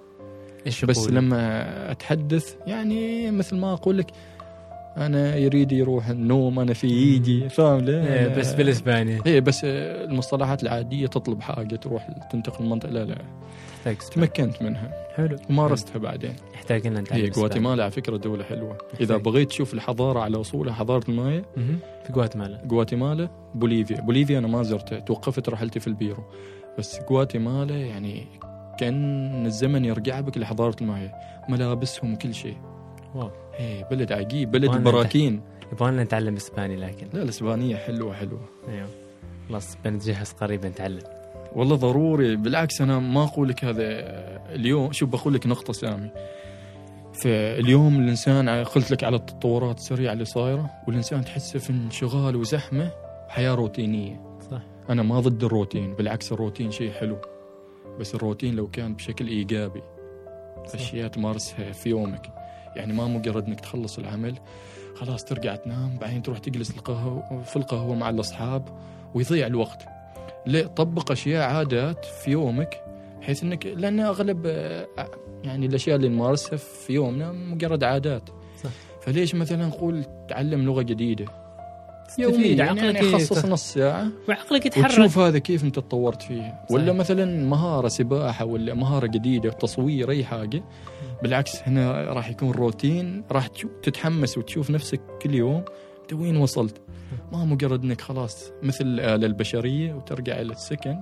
إيش 0.67 0.85
بس؟ 0.85 1.09
لما 1.09 1.91
أتحدث 1.91 2.55
يعني 2.67 3.31
مثل 3.31 3.57
ما 3.57 3.73
أقول 3.73 3.99
لك 3.99 4.07
أنا 4.97 5.37
يريد 5.37 5.73
يروح 5.73 6.09
النوم 6.09 6.59
أنا 6.59 6.73
في 6.73 6.87
يجي 6.87 7.49
فاهم؟ 7.49 7.81
ليه؟ 7.81 8.03
إيه 8.03 8.39
بس 8.39 8.53
بالإسباني. 8.53 9.21
إيه 9.27 9.41
بس 9.41 9.61
المصطلحات 9.65 10.63
العادية 10.63 11.07
تطلب 11.07 11.41
حاجة 11.41 11.77
تروح 11.77 12.09
تنتقل 12.31 12.65
منطقه 12.65 12.91
لا 12.91 13.05
لا. 13.05 13.19
تمكنت 14.15 14.63
منها. 14.63 14.91
حلو. 15.17 15.37
ومارستها 15.51 15.99
بعدين. 15.99 16.35
يحتاج 16.55 16.87
لنا 16.87 17.01
هي 17.01 17.03
إسباني. 17.03 17.31
غواتيمالا 17.31 17.83
على 17.83 17.91
فكرة 17.91 18.17
دولة 18.17 18.45
حلوة. 18.45 18.79
إذا. 19.01 19.17
بغيت 19.17 19.49
تشوف 19.49 19.75
الحضارة 19.75 20.21
على 20.21 20.41
أصولها 20.41 20.73
حضارة 20.73 21.05
المايا. 21.11 21.45
في 22.07 22.13
غواتيمالا. 22.13 22.61
غواتيمالا 22.73 23.29
بوليفيا. 23.55 24.01
بوليفيا 24.01 24.39
أنا 24.39 24.49
ما 24.49 24.63
زرتها. 24.63 24.99
توقفت 24.99 25.49
رحلتي 25.49 25.81
في 25.81 25.87
البيرو. 25.87 26.25
بس 26.79 27.01
غواتيمالا 27.11 27.77
يعني 27.77 28.27
كأن 28.79 29.47
الزمن 29.47 29.85
يرجع 29.85 30.21
بك 30.21 30.39
لحضارة 30.39 30.77
المايا. 30.81 31.13
ملابسهم 31.49 32.17
كل 32.17 32.35
شيء. 32.35 32.57
واو. 33.15 33.31
إيه 33.61 33.85
بلد 33.85 34.13
عجيب 34.13 34.51
بلد 34.51 34.65
وأنا 34.69 34.79
البراكين 34.79 35.41
يبغى 35.73 35.91
لنا 35.91 36.05
نتعلم 36.05 36.37
إسباني 36.37 36.77
لكن. 36.77 37.07
لا 37.13 37.23
الإسبانية 37.23 37.77
حلوة 37.77 38.15
حلوة. 38.15 38.41
أيوه. 38.69 38.89
خلاص 39.49 39.77
بنتجهز 39.85 40.33
قريبا 40.33 40.69
نتعلم. 40.69 41.03
والله 41.53 41.77
ضروري 41.77 42.37
بالعكس 42.37 42.81
أنا 42.81 42.99
ما 42.99 43.25
أقول 43.25 43.49
لك 43.49 43.65
هذا 43.65 43.85
اليوم. 44.55 44.93
شوف 44.93 45.09
بقول 45.09 45.35
لك 45.35 45.47
نقطة 45.47 45.73
سامي. 45.73 46.11
فاليوم 47.23 48.01
الإنسان 48.01 48.49
قلت 48.49 48.91
لك 48.91 49.05
على 49.05 49.17
التطورات 49.17 49.79
السريعة 49.79 50.13
اللي 50.13 50.25
صايرة 50.25 50.71
والإنسان 50.87 51.25
تحسه 51.25 51.59
في 51.59 51.71
انشغال 51.71 52.37
وزحمة 52.37 52.91
وحياه 53.29 53.55
روتينية. 53.55 54.21
صح. 54.51 54.63
أنا 54.91 55.03
ما 55.03 55.21
ضد 55.21 55.45
الروتين 55.45 55.95
بالعكس 55.95 56.33
الروتين 56.33 56.71
شيء 56.71 56.93
حلو. 56.93 57.17
بس 58.01 58.15
الروتين 58.15 58.55
لو 58.55 58.67
كان 58.67 58.95
بشكل 58.95 59.29
إيجابي 59.29 59.83
أشياء 60.75 61.09
تمارسها 61.09 61.73
في 61.73 61.89
يومك. 61.89 62.44
يعني 62.77 62.93
ما 62.93 63.07
مجرد 63.07 63.47
إنك 63.47 63.61
تخلص 63.61 63.99
العمل 63.99 64.35
خلاص 64.97 65.25
ترجع 65.25 65.57
تنام 65.57 65.99
بعدين 66.01 66.23
تروح 66.23 66.39
تجلس 66.39 66.71
القهوه 66.71 67.43
في 67.43 67.57
القهوة 67.57 67.95
مع 67.95 68.11
الأصحاب 68.11 68.69
ويضيع 69.15 69.47
الوقت. 69.47 69.83
ليه 70.47 70.67
طبق 70.67 71.11
أشياء 71.13 71.51
عادات 71.55 72.05
في 72.05 72.31
يومك 72.31 72.81
بحيث 73.21 73.43
انك 73.43 73.67
لأن 73.67 74.01
أغلب 74.01 74.43
آه، 74.47 74.87
يعني 75.45 75.67
الأشياء 75.67 75.97
اللي 75.97 76.09
نمارسها 76.09 76.57
في 76.57 76.93
يومنا 76.93 77.33
مجرد 77.33 77.85
عادات. 77.85 78.23
صح. 78.65 78.71
فليش 79.03 79.35
مثلا 79.35 79.67
نقول 79.67 80.05
تعلم 80.29 80.63
لغة 80.65 80.83
جديدة؟ 80.83 81.25
تستفيد، 82.09 82.31
يوميا 82.35 82.65
عقلك 82.65 82.83
يعني 82.95 82.99
يت- 83.09 83.15
خصص 83.15 83.45
نص 83.45 83.73
ساعة. 83.75 84.09
وعقلك 84.29 84.67
يتحرك. 84.67 84.85
وتشوف 84.85 85.19
هذا 85.19 85.39
كيف 85.39 85.65
أنت 85.65 85.75
تطورت 85.77 86.23
فيه. 86.23 86.61
ولا 86.71 86.85
صحيح. 86.87 86.97
مثلا 86.97 87.45
مهارة 87.49 87.89
سباحة 87.89 88.45
ولا 88.45 88.75
مهارة 88.75 89.07
جديدة 89.07 89.51
تصوير 89.51 90.11
أي 90.11 90.25
حاجة. 90.25 90.63
بالعكس 91.25 91.63
هنا 91.69 91.93
راح 91.93 92.31
يكون 92.31 92.51
روتين 92.51 93.25
راح 93.31 93.47
تتحمس 93.83 94.39
وتشوف 94.39 94.71
نفسك 94.71 95.01
كل 95.23 95.35
يوم 95.35 95.65
انت 96.03 96.13
وين 96.13 96.37
وصلت؟ 96.37 96.81
ما 97.33 97.45
مجرد 97.45 97.85
إنك 97.85 98.01
خلاص 98.01 98.53
مثل 98.63 98.85
الاله 98.85 99.27
البشريه 99.27 99.95
وترجع 99.95 100.41
إلى 100.41 100.53
السكن 100.53 100.97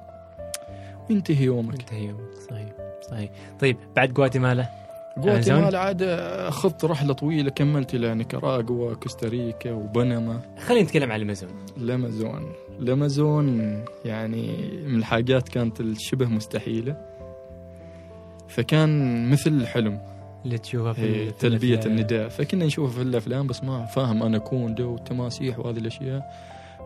وينتهي 1.11 1.45
يومك. 1.45 1.81
انتهى 1.81 2.05
يومك. 2.05 2.35
صحيح 2.51 2.69
صحيح. 3.11 3.31
طيب 3.61 3.77
بعد 3.97 4.19
غواتيمالا؟ 4.19 4.67
غواتيمالا 5.19 5.79
عاد 5.79 6.03
اخذت 6.03 6.85
رحلة 6.85 7.13
طويلة 7.13 7.51
كملت 7.51 7.95
إلى 7.95 8.15
نيكاراغوا 8.15 8.95
كوستاريكا 8.95 9.73
وبنما. 9.73 10.41
خلينا 10.67 10.85
نتكلم 10.85 11.13
عن 11.13 11.17
الامازون 11.17 11.51
الأمازون. 11.77 12.53
الأمازون 12.81 13.79
يعني 14.05 14.71
من 14.87 14.99
الحاجات 14.99 15.49
كانت 15.49 15.81
الشبه 15.81 16.27
مستحيلة. 16.27 16.97
فكان 18.49 19.31
مثل 19.31 19.51
الحلم 19.51 20.12
اللي 20.45 20.59
تشوفها 20.59 20.93
في 20.93 21.03
هي 21.03 21.25
في 21.25 21.39
تلبية 21.39 21.75
الأفلام. 21.75 21.97
النداء. 21.97 22.29
فكنا 22.29 22.65
نشوفه 22.67 22.93
في 22.97 23.03
الأفلام 23.03 23.47
بس 23.47 23.65
ما 23.65 23.85
فاهم 23.85 24.23
أناكوندا 24.23 24.93
والتماسيح 24.93 25.59
وهذه 25.59 25.79
الأشياء. 25.79 26.33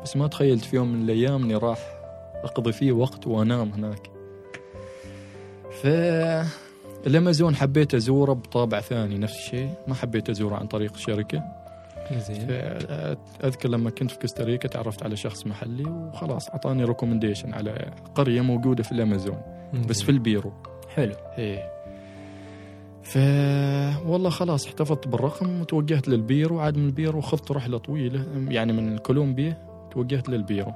بس 0.02 0.16
ما 0.16 0.26
تخيلت 0.26 0.64
في 0.64 0.76
يوم 0.76 0.92
من 0.92 1.02
الأيام 1.02 1.42
إني 1.42 1.54
راح 1.54 1.78
أقضي 2.44 2.72
فيه 2.72 2.92
وقت 2.92 3.26
وأنام 3.26 3.72
هناك. 3.72 4.10
ف 5.82 5.86
الأمازون 7.06 7.56
حبيت 7.56 7.94
أزوره 7.94 8.32
بطابع 8.32 8.80
ثاني 8.80 9.18
نفس 9.18 9.36
الشيء. 9.36 9.70
ما 9.88 9.94
حبيت 9.94 10.30
أزوره 10.30 10.54
عن 10.56 10.66
طريق 10.66 10.96
شركه 10.96 11.42
زين. 12.12 12.46
أذكر 13.44 13.68
لما 13.68 13.90
كنت 13.90 14.10
في 14.10 14.18
كوستاريكا 14.18 14.68
تعرفت 14.68 15.02
على 15.02 15.16
شخص 15.16 15.46
محلي 15.46 15.84
وخلاص 15.90 16.48
أعطاني 16.48 16.84
recommendation 16.84 17.54
على 17.54 17.92
قرية 18.14 18.40
موجودة 18.40 18.82
في 18.82 18.92
الأمازون 18.92 19.38
بس 19.88 20.02
في 20.02 20.08
البيرو. 20.08 20.52
حلو. 20.94 21.14
إيه. 21.38 21.75
ف 23.06 23.16
والله 24.06 24.30
خلاص 24.30 24.66
احتفظت 24.66 25.08
بالرقم 25.08 25.60
وتوجهت 25.60 26.08
للبيرو. 26.08 26.56
وعاد 26.56 26.76
من 26.76 26.86
البيرو 26.86 27.20
خذت 27.20 27.52
رحلة 27.52 27.78
طويلة 27.78 28.26
يعني 28.48 28.72
من 28.72 28.98
كولومبيا 28.98 29.56
توجهت 29.90 30.28
للبيرو. 30.28 30.72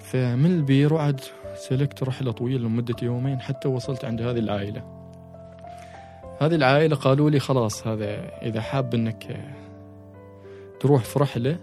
فمن 0.00 0.46
البيرو 0.46 0.98
عاد 0.98 1.20
سلكت 1.54 2.02
رحلة 2.02 2.32
طويلة 2.32 2.68
لمدة 2.68 2.96
يومين 3.02 3.40
حتى 3.40 3.68
وصلت 3.68 4.04
عند 4.04 4.22
هذه 4.22 4.38
العائلة. 4.38 4.82
هذه 6.40 6.54
العائلة 6.54 6.96
قالوا 6.96 7.30
لي 7.30 7.40
خلاص 7.40 7.86
هذا 7.86 8.38
إذا 8.42 8.60
حاب 8.60 8.94
إنك 8.94 9.40
تروح 10.80 11.04
في 11.04 11.18
رحلة 11.18 11.56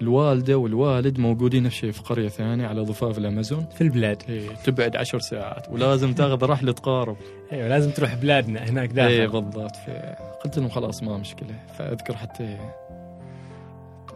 الوالدة 0.00 0.58
والوالد 0.58 1.18
موجودين 1.18 1.62
نفس 1.62 1.76
الشيء 1.76 1.90
في 1.90 2.02
قرية 2.02 2.28
ثانية 2.28 2.66
على 2.66 2.80
ضفاف 2.80 3.18
الأمازون. 3.18 3.66
في 3.74 3.80
البلاد. 3.80 4.22
إيه 4.28 4.48
تبعد 4.48 4.96
عشر 4.96 5.18
ساعات 5.18 5.68
ولازم 5.70 6.12
تاخذ 6.12 6.44
رحلة 6.44 6.72
تقارب. 6.72 7.16
أيوه 7.52 7.68
لازم 7.68 7.90
تروح 7.90 8.14
بلادنا 8.14 8.60
هناك 8.60 8.92
داخل. 8.92 9.08
إيه 9.08 9.26
بالضبط. 9.26 9.76
فقلت 9.76 10.58
لهم 10.58 10.68
خلاص 10.68 11.02
ما 11.02 11.16
مشكلة. 11.16 11.54
فأذكر 11.78 12.16
حتى 12.16 12.58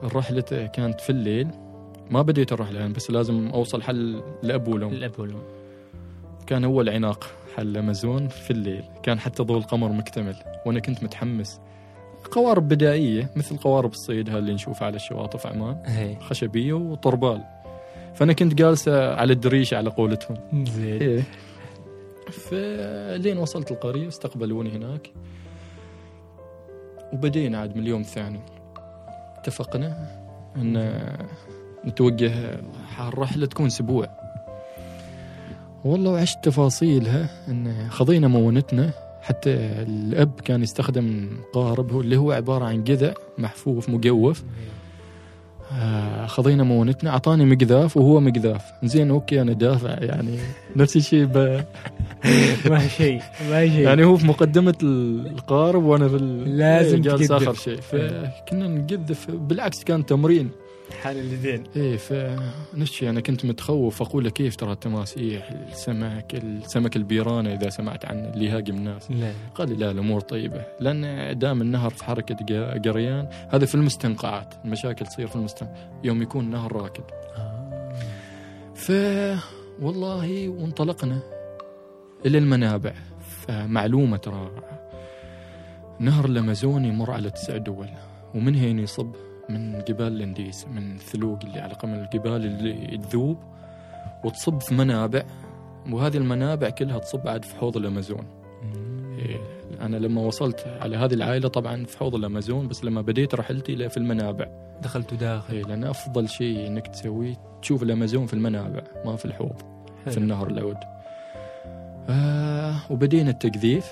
الرحلة 0.02 0.70
كانت 0.74 1.00
في 1.00 1.10
الليل. 1.10 1.48
ما 2.10 2.22
بديت 2.22 2.52
الرحلة 2.52 2.80
يعني 2.80 2.92
بس 2.92 3.10
لازم 3.10 3.48
أوصل 3.48 3.82
حل 3.82 4.22
لاب 4.42 4.68
والام 4.68 4.90
الاب 4.90 5.20
والام 5.20 5.42
كان 6.46 6.64
أول 6.64 6.88
عناق 6.88 7.30
حل 7.56 7.68
الأمازون 7.68 8.28
في 8.28 8.50
الليل. 8.50 8.82
كان 9.02 9.20
حتى 9.20 9.42
ضوء 9.42 9.58
القمر 9.58 9.92
مكتمل 9.92 10.36
وأنا 10.66 10.80
كنت 10.80 11.02
متحمس. 11.04 11.60
قوارب 12.30 12.68
بدائية 12.68 13.30
مثل 13.36 13.56
قوارب 13.56 13.92
الصيد 13.92 14.28
اللي 14.28 14.54
نشوفها 14.54 14.86
على 14.86 14.96
الشواطئ 14.96 15.38
في 15.38 15.48
عمان 15.48 15.76
خشبية 16.20 16.72
وطربال. 16.72 17.42
فأنا 18.14 18.32
كنت 18.32 18.54
جالسة 18.54 19.14
على 19.14 19.32
الدريشة 19.32 19.76
على 19.76 19.90
قولتهم. 19.90 20.36
زين. 20.64 21.02
إيه. 21.02 21.22
فلين 22.30 23.38
وصلت 23.38 23.70
القرية 23.70 24.08
استقبلوني 24.08 24.70
هناك. 24.70 25.10
وبدينا 27.12 27.58
عاد 27.58 27.76
من 27.76 27.82
اليوم 27.82 28.00
الثاني. 28.00 28.40
اتفقنا 29.38 30.06
إن 30.56 31.02
نتوجه 31.84 32.60
الرحلة 33.00 33.46
تكون 33.46 33.66
أسبوع. 33.66 34.08
والله 35.84 36.10
وعشت 36.10 36.44
تفاصيلها. 36.44 37.30
إن 37.48 37.88
خذينا 37.90 38.28
مونتنا. 38.28 38.92
حتى 39.22 39.50
الأب 39.88 40.40
كان 40.44 40.62
يستخدم 40.62 41.28
قارب 41.52 41.92
هو 41.92 42.00
اللي 42.00 42.16
هو 42.16 42.32
عبارة 42.32 42.64
عن 42.64 42.84
جذع 42.84 43.12
محفوف 43.38 43.88
مجوف. 43.88 44.42
آه، 45.72 46.26
خذينا 46.26 46.62
مونتنا 46.62 47.10
أعطاني 47.10 47.44
مقذاف 47.44 47.96
وهو 47.96 48.20
مقذاف. 48.20 48.62
زين 48.84 49.10
أوكي 49.10 49.40
أنا 49.40 49.52
دافع 49.52 49.96
يعني 50.00 50.38
نفس 50.76 50.96
الشيء 50.96 51.24
ب... 51.24 51.36
ما 52.70 52.88
شيء 52.88 53.20
ما 53.50 53.68
شيء. 53.68 53.80
يعني 53.80 54.04
هو 54.04 54.16
في 54.16 54.26
مقدمة 54.26 54.74
القارب 54.82 55.84
وأنا 55.84 56.08
في 56.08 56.16
ال... 56.16 56.58
لازم 56.58 57.00
جالس. 57.00 57.30
آخر 57.30 57.54
شيء. 57.54 57.80
فكنا 57.80 58.68
نقذف 58.68 59.30
بالعكس 59.30 59.84
كان 59.84 60.06
تمرين. 60.06 60.50
حال 60.92 61.16
اليدين. 61.18 61.64
إيه 61.76 61.96
فنفس 61.96 62.90
الشيء 62.90 63.10
أنا 63.10 63.20
كنت 63.20 63.44
متخوف. 63.44 64.02
أقول 64.02 64.24
له 64.24 64.30
كيف 64.30 64.56
ترى 64.56 64.72
التماسيح 64.72 65.50
السمك 65.72 66.34
السمك 66.34 66.96
البيرانه 66.96 67.54
إذا 67.54 67.70
سمعت 67.70 68.04
عنه 68.04 68.28
اللي 68.34 68.44
يهاجم 68.44 68.74
الناس. 68.76 69.10
لا. 69.10 69.32
قال 69.54 69.68
لي 69.68 69.74
لا 69.76 69.90
الأمور 69.90 70.20
طيبة. 70.20 70.64
لأن 70.80 71.38
دام 71.38 71.62
النهر 71.62 71.90
في 71.90 72.04
حركة 72.04 72.34
قا- 72.36 72.88
قريان 72.88 73.28
هذا 73.50 73.66
في 73.66 73.74
المستنقعات. 73.74 74.54
المشاكل 74.64 75.06
تصير 75.06 75.26
في 75.26 75.36
المستنقع 75.36 75.72
يوم 76.04 76.22
يكون 76.22 76.44
النهر 76.44 76.72
راكد. 76.72 77.04
ف 78.74 78.92
والله 79.82 80.48
وانطلقنا 80.48 81.18
إلى 82.26 82.38
المنابع. 82.38 82.92
فمعلومة 83.48 84.16
ترى 84.16 84.50
نهر 86.00 86.24
الامازون 86.24 86.84
يمر 86.84 87.10
على 87.10 87.30
تسع 87.30 87.56
دول 87.56 87.88
ومن 88.34 88.54
هين 88.54 88.78
يصب 88.78 89.12
من 89.50 89.82
جبال 89.88 90.06
الإنديز 90.06 90.66
من 90.74 90.94
الثلوج 90.94 91.44
اللي 91.44 91.60
على 91.60 91.74
قمم 91.74 91.94
الجبال 91.94 92.44
اللي 92.46 92.96
تذوب 92.98 93.38
وتصب 94.24 94.60
في 94.60 94.74
منابع 94.74 95.22
وهذه 95.90 96.16
المنابع 96.16 96.70
كلها 96.70 96.98
تصب 96.98 97.28
عاد 97.28 97.44
في 97.44 97.56
حوض 97.56 97.76
الأمازون. 97.76 98.26
إيه، 99.18 99.36
أنا 99.80 99.96
لما 99.96 100.20
وصلت 100.20 100.66
على 100.80 100.96
هذه 100.96 101.14
العائلة 101.14 101.48
طبعا 101.48 101.84
في 101.84 101.98
حوض 101.98 102.14
الأمازون 102.14 102.68
بس 102.68 102.84
لما 102.84 103.00
بديت 103.00 103.34
رحلتي 103.34 103.88
في 103.88 103.96
المنابع. 103.96 104.46
دخلت 104.82 105.14
داخل. 105.14 105.54
إيه، 105.54 105.62
لأن 105.62 105.84
أفضل 105.84 106.28
شيء 106.28 106.66
إنك 106.66 106.86
تسويه 106.86 107.34
تشوف 107.62 107.82
الأمازون 107.82 108.26
في 108.26 108.34
المنابع 108.34 108.82
ما 109.04 109.16
في 109.16 109.24
الحوض 109.24 109.62
في 110.06 110.18
النهر 110.18 110.50
العود 110.50 110.76
آه 112.08 112.74
وبدينا 112.90 113.30
التجذيف 113.30 113.86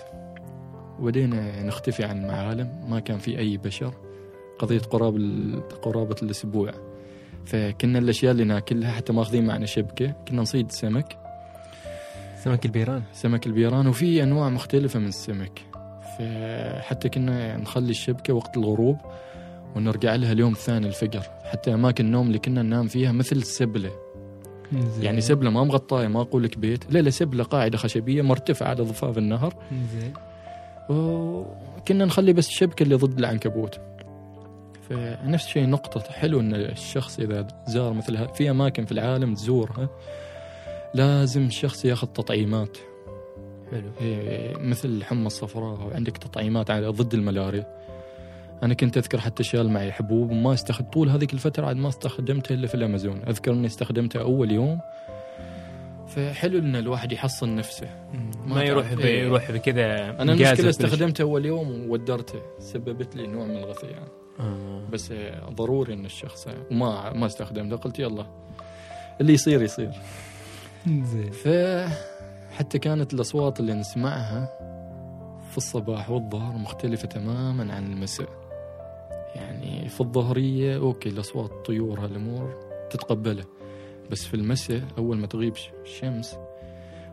وبدينا 1.00 1.62
نختفي 1.62 2.04
عن 2.04 2.18
المعالم 2.24 2.68
ما 2.88 3.00
كان 3.00 3.18
في 3.18 3.38
أي 3.38 3.56
بشر. 3.56 3.94
قضية 4.59 4.78
قراب 4.78 5.16
قرابة 5.82 6.16
الأسبوع. 6.22 6.72
فكنا 7.46 7.98
الأشياء 7.98 8.32
اللي 8.32 8.44
ناكلها 8.44 8.92
حتى 8.92 9.12
ماخذين 9.12 9.46
معنا 9.46 9.66
شبكة. 9.66 10.14
كنا 10.28 10.42
نصيد 10.42 10.70
سمك. 10.72 11.18
سمك 12.44 12.64
البيران. 12.64 13.02
سمك 13.12 13.46
البيران 13.46 13.86
وفي 13.86 14.22
أنواع 14.22 14.48
مختلفة 14.48 14.98
من 14.98 15.09
السمك. 15.09 15.61
فحتى 16.18 17.09
كنا 17.09 17.56
نخلي 17.56 17.90
الشبكة 17.90 18.34
وقت 18.34 18.56
الغروب 18.56 18.96
ونرجع 19.76 20.14
لها 20.14 20.32
اليوم 20.32 20.52
الثاني 20.52 20.86
الفجر. 20.86 21.22
حتى 21.44 21.74
أماكن 21.74 22.06
النوم 22.06 22.26
اللي 22.26 22.38
كنا 22.38 22.62
ننام 22.62 22.88
فيها 22.88 23.12
مثل 23.12 23.42
سبلة. 23.42 23.90
زين. 24.72 25.04
يعني 25.04 25.20
سبلة 25.20 25.50
ما 25.50 25.64
مغطايه 25.64 26.09
ما 26.09 26.20
أقول 26.20 26.42
لك 26.42 26.59
بيت. 26.59 26.92
لا 26.92 26.98
لا 26.98 27.11
سبلة 27.11 27.44
قاعدة 27.44 27.78
خشبية 27.78 28.22
مرتفعة 28.22 28.68
على 28.68 28.82
ضفاف 28.82 29.18
النهر. 29.18 29.54
زين. 29.92 30.12
وكنا 30.90 32.04
نخلي 32.04 32.32
بس 32.32 32.48
الشبكة 32.48 32.82
اللي 32.82 32.94
ضد 32.94 33.18
العنكبوت. 33.18 33.80
فنفس 34.89 35.47
الشيء 35.47 35.68
نقطة 35.68 36.12
حلو 36.12 36.41
إن 36.41 36.55
الشخص 36.55 37.18
إذا 37.20 37.47
زار 37.66 37.93
مثل 37.93 38.28
في 38.34 38.51
أماكن 38.51 38.84
في 38.84 38.93
العالم 38.93 39.34
تزورها 39.34 39.89
لازم 40.95 41.47
الشخص 41.47 41.84
ياخذ 41.84 42.07
تطعيمات. 42.07 42.78
حلو. 43.70 43.91
إيه، 44.01 44.57
مثل 44.57 44.89
الحمى 44.89 45.26
الصفراء 45.26 45.80
وعندك 45.86 46.16
تطعيمات 46.16 46.70
على 46.70 46.86
ضد 46.89 47.14
الملاريا. 47.14 47.66
أنا 48.62 48.74
كنت 48.74 48.97
أذكر 48.97 49.20
حتى 49.20 49.43
شال 49.43 49.70
معي 49.70 49.93
حبوب 49.93 50.30
وما 50.30 50.55
استخد 50.55 50.91
طول 50.91 51.09
هذيك 51.09 51.32
الفترة 51.32 51.66
عاد 51.66 51.76
ما 51.76 51.89
استخدمتها 51.89 52.55
إلا 52.55 52.66
في 52.66 52.74
الأمازون. 52.74 53.22
أذكر 53.28 53.53
إني 53.53 53.66
استخدمتها 53.66 54.22
أول 54.22 54.51
يوم. 54.53 54.78
فحلو 56.07 56.59
إن 56.59 56.76
الواحد 56.76 57.12
يحصن 57.12 57.57
نفسه. 57.57 57.86
ما 58.47 58.55
ما 58.55 58.62
يروح 58.62 58.86
تعرف. 58.86 58.99
ب- 58.99 59.05
إيه. 59.05 59.22
يروح 59.24 59.51
بكذا 59.53 60.11
أنا 60.22 60.32
المشكلة. 60.32 60.68
استخدمتها 60.68 61.24
أول 61.24 61.47
يوم 61.47 61.91
وودرتها 61.91 62.41
سببت 62.59 63.16
لي 63.16 63.26
نوع 63.26 63.45
من 63.45 63.57
الغثيان. 63.57 64.09
آه. 64.41 64.80
بس 64.93 65.12
ضروري 65.51 65.95
إن 65.95 66.05
الشخص 66.05 66.49
وما 66.70 67.12
ما 67.12 67.26
استخدمته 67.26 67.76
قلت 67.76 67.99
يلا 67.99 68.26
اللي 69.20 69.32
يصير 69.32 69.62
يصير. 69.62 69.91
زين. 70.86 71.30
فحتى 71.30 72.78
كانت 72.78 73.14
الأصوات 73.14 73.61
اللي 73.61 73.74
نسمعها 73.74 74.49
في 75.51 75.57
الصباح 75.57 76.11
والظهر 76.11 76.57
مختلفة 76.57 77.09
تماما 77.09 77.74
عن 77.74 77.93
المساء. 77.93 78.28
يعني 79.34 79.89
في 79.89 80.01
الظهرية 80.01 80.76
okay 80.76 81.09
الأصوات 81.09 81.51
الطيور 81.51 82.01
هالأمور 82.01 82.57
تتقبلها. 82.91 83.45
بس 84.11 84.24
في 84.24 84.34
المساء 84.34 84.82
أول 84.99 85.16
ما 85.18 85.26
تغيب 85.26 85.55
الشمس 85.84 86.36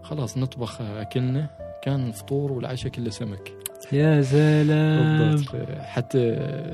خلاص 0.04 0.38
نطبخ 0.38 0.82
أكلنا. 0.82 1.50
كان 1.84 2.08
الفطور 2.08 2.52
والعشاء 2.52 2.92
كله 2.92 3.10
سمك. 3.10 3.54
يا 3.92 4.22
سلام. 4.22 5.46
حتى 5.82 6.18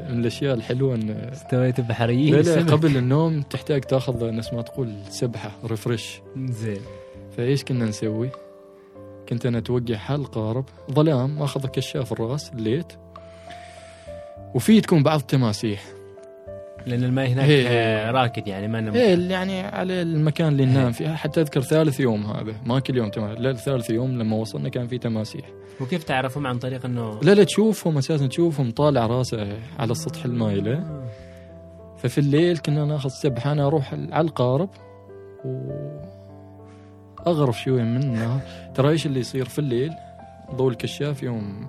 من 0.10 0.20
الأشياء 0.20 0.54
الحلوة 0.54 0.96
أن 0.96 1.10
استويت 1.10 1.82
بحريين 1.82 2.36
لا 2.36 2.42
لا. 2.42 2.72
قبل 2.72 2.98
النوم 2.98 3.42
تحتاج 3.42 3.82
تأخذ 3.82 4.32
نفس 4.32 4.54
ما 4.54 4.62
تقول 4.62 4.94
سبحة 5.10 5.52
refresh 5.66 6.22
زين. 6.38 6.82
فإيش 7.38 7.64
كنا 7.64 7.86
نسوي؟ 7.86 8.30
كنت 9.30 9.46
أنا 9.46 9.58
اتوجه 9.58 9.96
حال 9.96 10.20
القارب 10.20 10.66
ظلام 10.92 11.42
أخذ 11.42 11.68
كشاف 11.68 12.12
الرأس 12.14 12.52
الليت 12.54 12.94
وفي 14.56 14.82
تكون 14.82 15.04
بعض 15.04 15.20
التماسيح. 15.20 15.84
لأن 16.86 17.04
الماء 17.04 17.28
هناك 17.28 17.50
إيه. 17.50 17.68
آه، 17.68 18.12
راكد 18.12 18.48
يعني 18.48 18.68
ما 18.68 18.82
نم 18.82 18.96
اللي 18.96 19.34
يعني 19.34 19.62
على 19.62 20.02
المكان 20.02 20.48
اللي 20.48 20.66
ننام 20.66 20.92
فيه. 20.92 21.16
حتى 21.16 21.42
أذكر 21.42 21.62
ثالث 21.62 22.00
يوم 22.00 22.26
هذا 22.26 22.54
ما 22.66 22.80
كل 22.80 22.98
يوم 22.98 23.10
تماسيح 23.10 23.40
لا 23.40 23.54
ثالث 23.54 23.90
يوم 23.90 24.12
لما 24.12 24.36
وصلنا 24.36 24.70
كان 24.70 24.88
في 24.88 24.98
تماسيح. 24.98 25.46
وكيف 25.82 26.04
تعرفهم 26.04 26.48
عن 26.48 26.58
طريق 26.60 26.86
إنه؟ 26.86 27.20
لا 27.22 27.32
لا 27.32 27.44
تشوفهم 27.44 27.98
أساسا 27.98 28.28
تشوفهم 28.28 28.72
طالع 28.72 29.06
راسه 29.06 29.48
على 29.80 29.92
السطح 29.92 30.26
المايله 30.26 30.74
آه. 30.74 31.08
ففي 31.98 32.18
الليل 32.18 32.58
كنا 32.58 32.86
نأخذ 32.86 33.10
سبحة 33.10 33.52
أنا 33.52 33.68
أروح 33.68 33.94
على 33.94 34.28
القارب 34.28 34.70
و 35.46 35.72
أغرف 37.28 37.62
شوية 37.62 37.84
من 37.84 38.04
النهر 38.04 38.40
ترى 38.76 38.90
إيش 38.90 39.06
اللي 39.06 39.20
يصير 39.20 39.46
في 39.46 39.60
الليل؟ 39.60 39.94
ضوء 40.56 40.70
الكشاف 40.70 41.24
يوم 41.24 41.68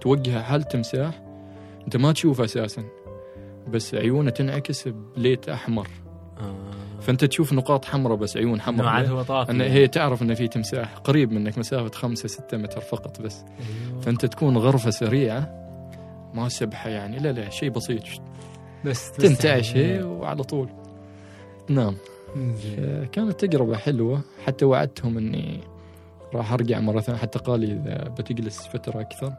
توجهه 0.00 0.42
حال 0.42 0.62
تمساح؟ 0.62 1.22
أنت 1.84 1.96
ما 1.96 2.12
تشوفه 2.12 2.44
أساسا. 2.44 2.82
بس 3.68 3.94
عيونه 3.94 4.30
تنعكس 4.30 4.88
بليت 4.88 5.48
أحمر. 5.48 5.88
آه. 6.40 6.54
فأنت 7.00 7.24
تشوف 7.24 7.52
نقاط 7.52 7.84
حمراء 7.84 8.16
بس 8.16 8.36
عيون 8.36 8.60
حمراء 8.60 9.22
طافي 9.22 9.50
أن 9.50 9.60
هي 9.60 9.88
تعرف 9.88 10.22
إن 10.22 10.34
في 10.34 10.48
تمساح 10.48 10.94
قريب 10.94 11.32
منك 11.32 11.58
مسافة 11.58 11.90
خمسة 11.90 12.28
ستة 12.28 12.56
متر 12.56 12.80
فقط 12.80 13.20
بس. 13.20 13.44
أيوه. 13.44 14.00
فأنت 14.00 14.26
تكون 14.26 14.56
غرفة 14.56 14.90
سريعة 14.90 15.54
ما 16.34 16.48
سبحة 16.48 16.90
يعني 16.90 17.18
لا 17.18 17.32
لا 17.32 17.50
شيء 17.50 17.70
بسيط. 17.70 18.02
بس 18.84 19.12
تنتعش 19.12 19.76
هي 19.76 20.02
وعلى 20.02 20.42
طول. 20.42 20.68
تنام. 21.68 21.96
آه، 22.78 23.04
كانت 23.04 23.40
تجربة 23.40 23.76
حلوة. 23.76 24.20
حتى 24.46 24.64
وعدتهم 24.64 25.18
إني 25.18 25.60
راح 26.34 26.52
أرجع 26.52 26.80
مرة 26.80 27.00
ثانية. 27.00 27.18
حتى 27.20 27.38
قال 27.38 27.60
لي 27.60 27.66
إذا 27.66 28.08
بتجلس 28.08 28.66
فترة 28.66 29.00
أكثر 29.00 29.32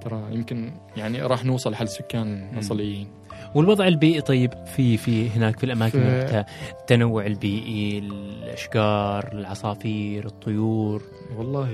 ترى 0.00 0.22
يمكن 0.30 0.72
يعني 0.96 1.22
راح 1.22 1.44
نوصل 1.44 1.74
حل 1.74 1.88
سكان 1.88 2.58
أصليين. 2.58 3.08
والوضع 3.54 3.88
البيئي 3.88 4.20
طيب 4.20 4.52
في 4.66 4.96
في 4.96 5.30
هناك 5.30 5.58
في 5.58 5.64
الأماكن 5.64 6.00
ف- 6.00 6.06
وقتها 6.06 6.46
التنوع 6.80 7.26
البيئي 7.26 7.98
الأشجار 7.98 9.28
العصافير 9.32 10.26
الطيور. 10.26 11.02
والله 11.36 11.70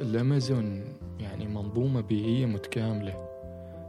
الأمازون 0.00 0.84
يعني 1.20 1.46
منظومة 1.48 2.00
بيئية 2.00 2.46
متكاملة 2.46 3.14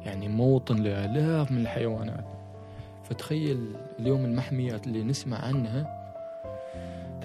يعني 0.06 0.28
موطن 0.28 0.76
لآلاف 0.76 1.52
من 1.52 1.62
الحيوانات. 1.62 2.26
فتخيل 3.04 3.66
اليوم 4.00 4.26
المحميات 4.26 4.88
اللي 4.88 5.04
نسمع 5.04 5.38
عنها 5.46 6.02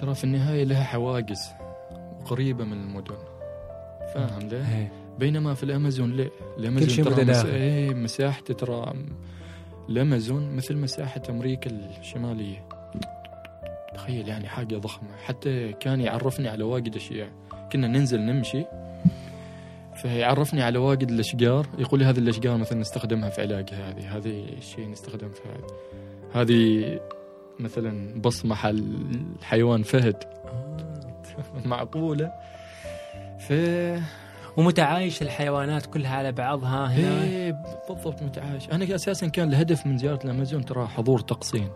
ترى 0.01 0.15
في 0.15 0.23
النهاية 0.23 0.63
لها 0.63 0.83
حواجز 0.83 1.39
وقريبة 2.21 2.63
من 2.63 2.73
المدن. 2.73 3.15
فاهم 4.13 4.49
له؟ 4.49 4.87
بينما 5.19 5.53
في 5.53 5.63
الأمازون 5.63 6.11
لا. 6.11 6.29
الأمازون 6.57 6.87
كل 6.87 6.93
شيء. 6.93 7.05
متداخل. 7.05 7.49
إيه 7.49 7.93
مساحته 7.93 8.53
ترى 8.53 8.93
الأمازون 9.89 10.55
مثل 10.55 10.77
مساحة 10.77 11.21
أمريكا 11.29 11.71
الشمالية. 11.99 12.67
تخيل 13.93 14.27
يعني 14.27 14.47
حاجة 14.47 14.75
ضخمة. 14.75 15.09
حتى 15.25 15.73
كان 15.73 16.01
يعرفني 16.01 16.47
على 16.47 16.63
واجد 16.63 16.95
أشياء. 16.95 17.29
كنا 17.71 17.87
ننزل 17.87 18.19
نمشي 18.21 18.65
فيعرفني 19.95 20.61
على 20.61 20.77
واجد 20.77 21.11
الأشجار. 21.11 21.67
يقول 21.77 21.99
لي 21.99 22.05
هذه 22.05 22.17
الأشجار 22.17 22.57
مثلا 22.57 22.79
نستخدمها 22.79 23.29
في 23.29 23.41
علاج 23.41 23.69
هذه 23.73 24.17
هذه 24.17 24.45
الشيء 24.57 24.89
نستخدم 24.89 25.29
في 25.29 25.41
هذه 25.49 25.67
هذه 26.33 26.99
مثلا 27.59 28.21
بصمه 28.21 28.69
الحيوان 28.69 29.83
فهد. 29.83 30.23
معقولة؟ 31.65 32.31
ف 33.39 33.53
ومتعايش 34.57 35.21
الحيوانات 35.21 35.85
كلها 35.85 36.15
على 36.15 36.31
بعضها 36.31 36.85
هنا. 36.85 37.23
إيه 37.23 37.55
بالضبط 37.89 38.23
متعايش. 38.23 38.69
أنا 38.69 38.95
أساسا 38.95 39.27
كان 39.27 39.49
الهدف 39.49 39.87
من 39.87 39.97
زيارة 39.97 40.19
الأمازون 40.25 40.65
ترى 40.65 40.87
حضور 40.87 41.19
طقسين 41.19 41.69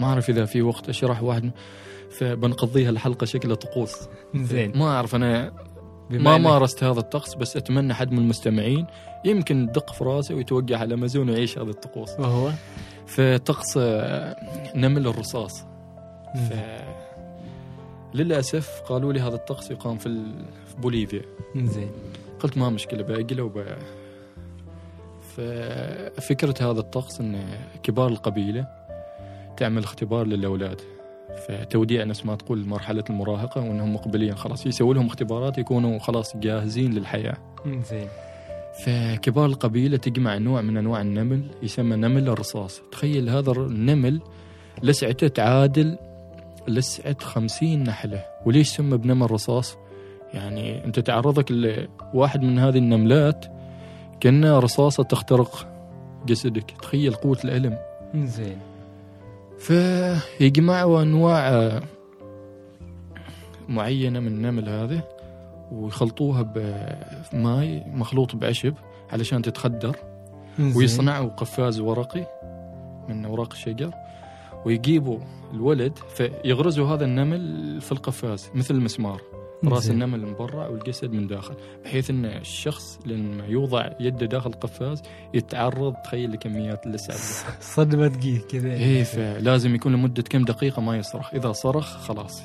ما 0.00 0.06
أعرف 0.06 0.30
إذا 0.30 0.44
في 0.44 0.62
وقت 0.62 0.88
أشرح 0.88 1.22
واحد 1.22 1.50
فبنقضيها 2.10 2.90
الحلقة 2.90 3.24
شكلها 3.24 3.54
طقوس. 3.54 3.94
زين. 4.34 4.78
ما 4.78 4.96
أعرف 4.96 5.14
أنا 5.14 5.52
ما 6.10 6.38
مارست 6.38 6.84
هذا 6.84 7.00
الطقس 7.00 7.34
بس 7.34 7.56
أتمنى 7.56 7.94
حد 7.94 8.12
من 8.12 8.18
المستمعين 8.18 8.86
يمكن 9.24 9.62
يدق 9.62 9.92
في 9.92 10.04
راسه 10.04 10.34
ويتوجه 10.34 10.76
على 10.76 10.84
الامازون 10.84 11.30
ويعيش 11.30 11.58
هذا 11.58 11.70
الطقوس. 11.70 12.10
وهو؟ 12.18 12.50
فطقس 13.06 13.76
آه، 13.76 14.36
نمل 14.74 15.06
الرصاص. 15.06 15.64
ف... 16.34 16.52
للأسف 18.14 18.82
قالوا 18.88 19.12
لي 19.12 19.20
هذا 19.20 19.34
الطقس 19.34 19.70
يقام 19.70 19.98
في. 19.98 20.08
في 20.66 20.76
بوليفيا. 20.78 21.22
زين 21.56 21.90
قلت 22.40 22.58
ما 22.58 22.70
مشكلة 22.70 23.02
باقله 23.02 23.42
وب... 23.42 23.64
ففكره 25.36 26.70
هذا 26.70 26.80
الطقس 26.80 27.20
إن 27.20 27.40
كبار 27.82 28.08
القبيلة 28.08 28.66
تعمل 29.56 29.84
اختبار 29.84 30.26
للأولاد. 30.26 30.80
فتوديع 31.48 32.04
نفس 32.04 32.26
ما 32.26 32.36
تقول 32.36 32.66
مرحلة 32.66 33.04
المراهقة 33.10 33.60
وإنهم 33.60 33.94
مقبلين. 33.94 34.34
خلاص 34.34 34.66
يسوي 34.66 34.94
لهم 34.94 35.06
اختبارات 35.06 35.58
يكونوا 35.58 35.98
خلاص 35.98 36.36
جاهزين 36.36 36.94
للحياة. 36.94 37.36
زين 37.66 38.08
فكبار 38.84 39.46
القبيلة 39.46 39.96
تجمع 39.96 40.38
نوع 40.38 40.60
من 40.60 40.76
أنواع 40.76 41.00
النمل 41.00 41.50
يسمى 41.62 41.96
نمل 41.96 42.28
الرصاص. 42.28 42.82
تخيل 42.92 43.28
هذا 43.28 43.52
النمل 43.52 44.20
لسعته 44.82 45.28
تعادل 45.28 45.98
لسعة 46.68 47.16
خمسين 47.20 47.84
نحلة. 47.84 48.24
وليش 48.46 48.68
سمى 48.68 48.96
بنمل 48.96 49.30
رصاص 49.30 49.76
يعني 50.34 50.84
أنت 50.84 51.00
تعرضك 51.00 51.52
لواحد 51.52 52.42
من 52.42 52.58
هذه 52.58 52.78
النملات 52.78 53.46
كأنها 54.20 54.60
رصاصة 54.60 55.02
تخترق 55.02 55.68
جسدك. 56.26 56.70
تخيل 56.82 57.14
قوة 57.14 57.38
الألم. 57.44 57.78
زين 58.14 58.58
فيجمعوا 59.58 61.02
أنواع 61.02 61.48
آه، 61.48 61.82
معينة 63.68 64.20
من 64.20 64.26
النمل 64.26 64.68
هذه 64.68 65.02
ويخلطوها 65.72 66.42
بماي 67.32 67.82
مخلوط 67.86 68.36
بعشب 68.36 68.74
علشان 69.12 69.42
تتخدر. 69.42 69.96
ويصنعوا 70.76 71.28
قفاز 71.28 71.80
ورقي 71.80 72.26
من 73.08 73.24
أوراق 73.24 73.52
الشجر. 73.52 73.90
ويجيبوا 74.64 75.18
الولد 75.54 75.98
فيغرزوا 75.98 76.86
هذا 76.86 77.04
النمل 77.04 77.80
في 77.80 77.92
القفاز 77.92 78.50
مثل 78.54 78.74
المسمار. 78.74 79.20
راس. 79.64 79.90
النمل 79.90 80.20
من 80.20 80.34
برا 80.34 80.66
والجسد 80.66 81.12
من 81.12 81.26
داخل 81.26 81.54
بحيث 81.84 82.10
إن 82.10 82.24
الشخص 82.24 82.98
لما 83.06 83.46
يوضع 83.46 83.90
يده 84.00 84.26
داخل 84.26 84.50
القفاز 84.50 85.02
يتعرض 85.34 85.94
تخيل 86.04 86.32
لكميات 86.32 86.86
اللسع 86.86 87.14
صدمة 87.60 88.06
دقيق 88.06 88.46
كذا. 88.46 88.72
إيه 88.72 89.02
فلازم 89.02 89.74
يكون 89.74 89.92
لمدة 89.92 90.22
كم 90.22 90.44
دقيقة 90.44 90.82
ما 90.82 90.96
يصرخ. 90.96 91.34
إذا 91.34 91.52
صرخ 91.52 91.96
خلاص 91.96 92.42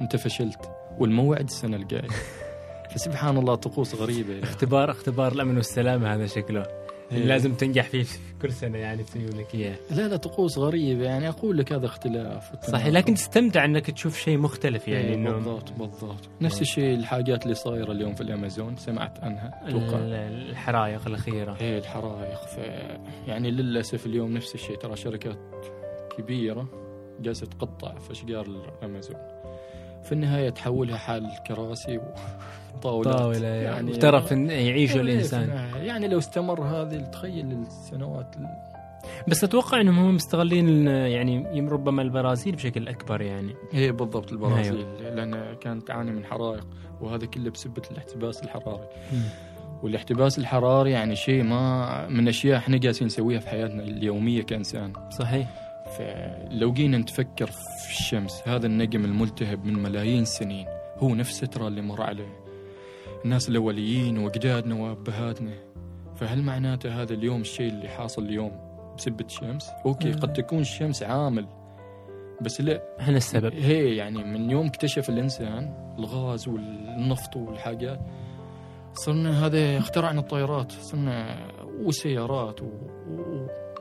أنت 0.00 0.16
فشلت 0.16 0.70
والموعد 0.98 1.44
السنة 1.44 1.76
الجاية. 1.76 2.08
فسبحان 2.94 3.38
الله 3.38 3.54
طقوس 3.54 3.94
غريبة. 3.94 4.42
اختبار 4.42 4.90
اختبار 4.90 5.32
الأمن 5.32 5.56
والسلامة 5.56 6.14
هذا 6.14 6.26
شكله. 6.26 6.83
إيه. 7.12 7.18
لازم 7.24 7.54
تنجح 7.54 7.84
فيه 7.88 8.02
في 8.02 8.18
كل 8.42 8.52
سنة 8.52 8.78
يعني 8.78 9.02
تسوي 9.02 9.26
لك 9.26 9.54
إياه. 9.54 9.76
لا 9.90 10.08
لا 10.08 10.16
طقوس 10.16 10.58
غريبة 10.58 11.04
يعني. 11.04 11.28
أقول 11.28 11.58
لك 11.58 11.72
هذا 11.72 11.86
اختلاف. 11.86 12.52
صحيح 12.70 12.86
لكن 12.86 13.14
تستمتع 13.14 13.64
إنك 13.64 13.90
تشوف 13.90 14.18
شيء 14.18 14.38
مختلف 14.38 14.88
يعني 14.88 15.04
يعني 15.04 15.14
انه 15.14 15.30
بالضبط 15.32 15.72
بالضبط. 15.72 16.28
نفس 16.40 16.60
الشيء 16.60 16.94
الحاجات 16.94 17.42
اللي 17.42 17.54
صايرة 17.54 17.92
اليوم 17.92 18.14
في 18.14 18.20
الأمازون 18.20 18.76
سمعت 18.76 19.24
عنها 19.24 19.60
أتوقع. 19.68 19.98
ال- 19.98 20.14
الحرايق 20.50 21.06
الأخيرة. 21.06 21.56
إيه 21.60 21.78
الحرائق. 21.78 22.38
ف 22.46 22.58
يعني 23.28 23.50
للأسف 23.50 24.06
اليوم 24.06 24.32
نفس 24.32 24.54
الشيء. 24.54 24.76
ترى 24.76 24.96
شركات 24.96 25.38
كبيرة 26.18 26.68
جالسة 27.20 27.46
تقطع 27.46 27.98
في 27.98 28.10
أشجار 28.12 28.46
الأمازون. 28.82 29.16
في 30.04 30.12
النهاية 30.12 30.50
تحولها 30.50 30.96
حال 30.96 31.30
كراسي 31.46 32.00
وطاولات. 32.76 33.14
طاولة 33.16 33.46
يعني 33.48 33.92
ترى 33.92 34.20
في 34.22 34.32
الن- 34.32 34.50
يعيشوا 34.50 34.96
إيه، 34.96 35.02
الإنسان. 35.02 35.68
يعني 35.82 36.08
لو 36.08 36.18
استمر 36.18 36.62
هذه 36.62 36.96
تخيل 37.00 37.52
السنوات 37.66 38.36
ال- 38.36 38.74
بس 39.28 39.44
أتوقع 39.44 39.80
إنهم 39.80 39.98
هم 39.98 40.14
مستغلين 40.14 40.86
يعني 40.86 41.60
ربما 41.68 42.02
البرازيل 42.02 42.54
بشكل 42.56 42.88
أكبر 42.88 43.22
يعني. 43.22 43.54
إيه 43.74 43.90
بالضبط 43.90 44.32
البرازيل. 44.32 44.84
لأن 45.02 45.54
كانت 45.60 45.88
تعاني 45.88 46.10
من 46.12 46.24
حرائق 46.24 46.66
وهذا 47.00 47.26
كله 47.26 47.50
بسبه 47.50 47.82
الاحتباس 47.90 48.42
الحراري. 48.42 48.88
والاحتباس 49.82 50.38
الحراري 50.38 50.90
يعني 50.90 51.16
شيء 51.16 51.42
ما 51.42 52.08
من 52.08 52.28
أشياء 52.28 52.56
إحنا 52.58 52.76
جالسين 52.76 53.06
نسويها 53.06 53.40
في 53.40 53.48
حياتنا 53.48 53.82
اليومية 53.82 54.42
كإنسان. 54.42 54.92
صحيح. 55.18 55.63
فلو 55.98 56.72
جينا 56.72 56.98
نتفكر 56.98 57.46
في 57.46 57.90
الشمس 57.90 58.42
هذا 58.48 58.66
النجم 58.66 59.04
الملتهب 59.04 59.64
من 59.64 59.82
ملايين 59.82 60.22
السنين 60.22 60.66
هو 60.98 61.14
نفسه 61.14 61.46
ترى 61.46 61.66
اللي 61.66 61.82
مر 61.82 62.02
عليه. 62.02 62.44
الناس 63.24 63.48
الأوليين 63.48 64.18
وأجدادنا 64.18 64.74
وأبهاتنا. 64.74 65.54
فهل 66.16 66.42
معناته 66.42 67.02
هذا 67.02 67.14
اليوم 67.14 67.40
الشيء 67.40 67.68
اللي 67.68 67.88
حاصل 67.88 68.22
اليوم 68.24 68.52
بسبة 68.98 69.24
الشمس؟ 69.24 69.70
okay 69.86 70.08
مم. 70.08 70.18
قد 70.18 70.32
تكون 70.32 70.60
الشمس 70.60 71.02
عامل. 71.02 71.46
بس 72.40 72.60
لا. 72.60 72.82
إحنا 73.00 73.16
السبب؟ 73.16 73.52
هي 73.54 73.96
يعني 73.96 74.24
من 74.24 74.50
يوم 74.50 74.66
اكتشف 74.66 75.08
الإنسان 75.08 75.94
الغاز 75.98 76.48
والنفط 76.48 77.36
والحاجات 77.36 78.00
صرنا 78.92 79.46
هذا 79.46 79.78
اخترعنا 79.78 80.20
الطائرات 80.20 80.72
صرنا 80.72 81.36
وسيارات. 81.80 82.62
و... 82.62 82.66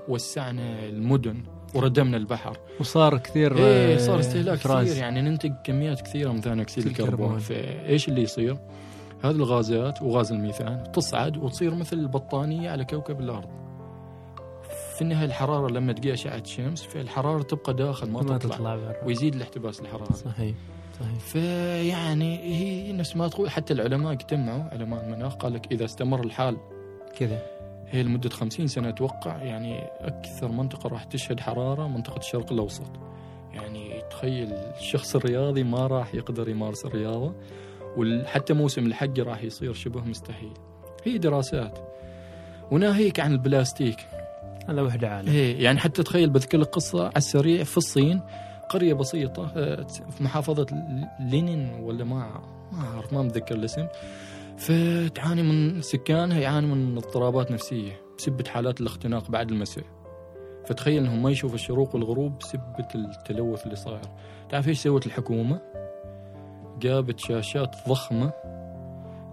ووسعنا 0.07 0.85
المدن. 0.85 1.43
وردمنا 1.73 2.17
البحر. 2.17 2.57
وصار 2.79 3.17
كثير 3.17 3.57
إيه 3.57 3.95
آه، 3.95 3.97
صار 3.97 4.19
استهلاك. 4.19 4.59
كثير 4.59 4.97
يعني 4.97 5.21
ننتج 5.21 5.53
كميات 5.63 6.01
كثيرة 6.01 6.31
من 6.31 6.41
ثاني 6.41 6.61
أكسيد 6.61 6.85
الكربون. 6.85 7.39
فإيش 7.39 8.09
اللي 8.09 8.21
يصير؟ 8.21 8.57
هذه 9.23 9.35
الغازات 9.35 10.01
وغاز 10.01 10.31
الميثان 10.31 10.91
تصعد 10.91 11.37
وتصير 11.37 11.75
مثل 11.75 11.97
البطانية 11.97 12.69
على 12.69 12.85
كوكب 12.85 13.19
الأرض. 13.19 13.49
في 14.95 15.01
النهاية 15.01 15.25
الحرارة 15.25 15.67
لما 15.67 15.93
تجي 15.93 16.13
أشعة 16.13 16.37
الشمس 16.37 16.83
فالحرارة 16.83 17.41
تبقى 17.43 17.73
داخل 17.73 18.09
ما, 18.09 18.21
ما 18.21 18.37
تطلع, 18.37 18.55
تطلع 18.55 18.95
ويزيد 19.05 19.35
الاحتباس 19.35 19.79
الحراري. 19.79 20.13
صحيح 20.13 20.55
صحيح. 20.99 21.19
فيعني 21.19 22.39
هي 22.39 22.93
نفس 22.93 23.15
ما 23.15 23.27
تقول 23.27 23.49
حتى 23.49 23.73
العلماء 23.73 24.11
اجتمعوا 24.13 24.63
علماء 24.63 25.05
المناخ 25.05 25.35
قال 25.35 25.53
لك 25.53 25.71
إذا 25.71 25.85
استمر 25.85 26.23
الحال 26.23 26.57
كذا. 27.17 27.41
هي 27.93 28.03
لمدة 28.03 28.29
50 28.29 28.67
سنة 28.67 28.89
أتوقع 28.89 29.43
يعني 29.43 29.79
أكثر 30.01 30.51
منطقة 30.51 30.87
راح 30.87 31.03
تشهد 31.03 31.39
حرارة 31.39 31.87
منطقة 31.87 32.17
الشرق 32.17 32.51
الأوسط. 32.51 32.91
يعني 33.53 34.01
تخيل 34.11 34.53
الشخص 34.53 35.15
الرياضي 35.15 35.63
ما 35.63 35.87
راح 35.87 36.15
يقدر 36.15 36.49
يمارس 36.49 36.85
الرياضة 36.85 37.35
وحتى 37.97 38.53
موسم 38.53 38.85
الحج 38.85 39.19
راح 39.19 39.43
يصير 39.43 39.73
شبه 39.73 40.01
مستحيل. 40.01 40.53
هي 41.03 41.17
دراسات. 41.17 41.79
وناهيك 42.71 43.19
عن 43.19 43.31
البلاستيك. 43.31 43.97
هذا 44.69 44.81
وحدة 44.81 45.09
عالم. 45.09 45.29
إيه 45.29 45.63
يعني 45.63 45.79
حتى 45.79 46.03
تخيل 46.03 46.29
بذكر 46.29 46.57
لك 46.57 46.67
قصة 46.67 47.03
على 47.03 47.17
السريع 47.17 47.63
في 47.63 47.77
الصين 47.77 48.21
قرية 48.69 48.93
بسيطة 48.93 49.51
آه، 49.55 49.83
في 49.83 50.23
محافظة 50.23 50.65
لينين 51.19 51.73
ولا 51.81 52.03
ما 52.03 52.41
ما 52.71 52.83
أعرف 52.93 53.13
ما 53.13 53.21
متذكر 53.21 53.55
الاسم. 53.55 53.87
فتعاني 54.57 55.43
من 55.43 55.81
سكانها 55.81 56.39
يعاني 56.39 56.67
من 56.67 56.97
اضطرابات 56.97 57.51
نفسية 57.51 58.01
بسبه 58.17 58.43
حالات 58.49 58.81
الاختناق 58.81 59.31
بعد 59.31 59.51
المساء. 59.51 59.85
فتخيل 60.65 60.97
إنهم 60.97 61.23
ما 61.23 61.31
يشوفوا 61.31 61.55
الشروق 61.55 61.95
والغروب 61.95 62.37
بسبه 62.37 62.61
التلوث 62.95 63.63
اللي 63.63 63.75
صاير. 63.75 64.01
تعرف 64.49 64.67
إيش 64.67 64.79
سوت 64.79 65.05
الحكومة؟ 65.05 65.61
جابت 66.79 67.19
شاشات 67.19 67.75
ضخمة 67.89 68.31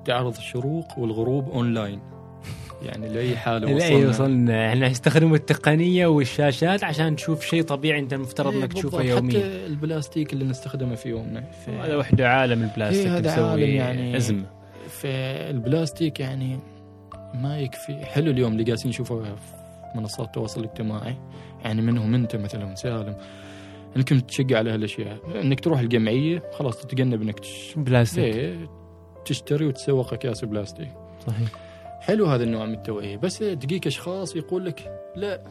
تعرض 0.05 0.37
الشروق 0.37 0.99
والغروب 0.99 1.51
أونلاين. 1.51 2.01
يعني 2.87 3.09
لأي 3.09 3.37
حالة 3.37 3.75
وصلنا. 3.75 4.09
وصلنا 4.09 4.69
إحنا 4.69 4.89
نستخدم 4.89 5.35
التقنية 5.35 6.07
والشاشات 6.07 6.85
عشان 6.85 7.17
تشوف 7.17 7.45
شيء 7.45 7.63
طبيعي 7.63 8.01
أنت 8.01 8.13
المفترض 8.13 8.53
إيه 8.53 8.63
إنك 8.63 8.73
تشوفه. 8.73 9.03
يوميا 9.03 9.39
حتى 9.39 9.67
البلاستيك 9.67 10.33
اللي 10.33 10.45
نستخدمه 10.45 10.95
في 10.95 11.09
يومنا. 11.09 11.45
هذا 11.67 11.97
وحده 11.97 12.29
عالم 12.29 12.63
البلاستيك 12.63 13.07
إيه، 13.07 13.17
هذا 13.17 13.33
مسوي 13.33 13.51
عالم 13.51 13.63
يعني. 13.63 14.17
إزمة. 14.17 14.60
فالبلاستيك 15.01 16.21
يعني 16.21 16.59
ما 17.35 17.59
يكفي. 17.59 18.05
حلو 18.05 18.31
اليوم 18.31 18.53
اللي 18.53 18.65
جالسين 18.65 18.89
نشوفه 18.89 19.23
في 19.23 19.31
منصات 19.95 20.27
التواصل 20.27 20.61
الاجتماعي. 20.61 21.17
يعني 21.65 21.83
منهم 21.83 22.15
انت 22.15 22.37
مثلا 22.37 22.75
سالم. 22.75 23.17
انكم 23.97 24.21
تشجع 24.21 24.59
على 24.59 24.71
هالأشياء. 24.71 25.19
انك 25.41 25.61
تروح 25.61 25.81
الجمعية 25.81 26.43
خلاص 26.59 26.81
تتجنب 26.81 27.23
انك 27.23 27.39
تش... 27.39 27.75
بلاستيك. 27.77 28.35
إيه، 28.35 28.71
تشتري 29.25 29.67
وتسوق 29.67 30.13
أكياس 30.13 30.45
بلاستيك. 30.45 30.93
صحيح. 31.27 31.49
حلو 32.01 32.27
هذا 32.27 32.45
النوع 32.45 32.67
من 32.67 32.75
التوعية. 32.75 33.17
بس 33.17 33.39
تجيك 33.39 33.87
أشخاص 33.87 34.37
يقول 34.37 34.65
لك 34.65 35.03
لا 35.17 35.43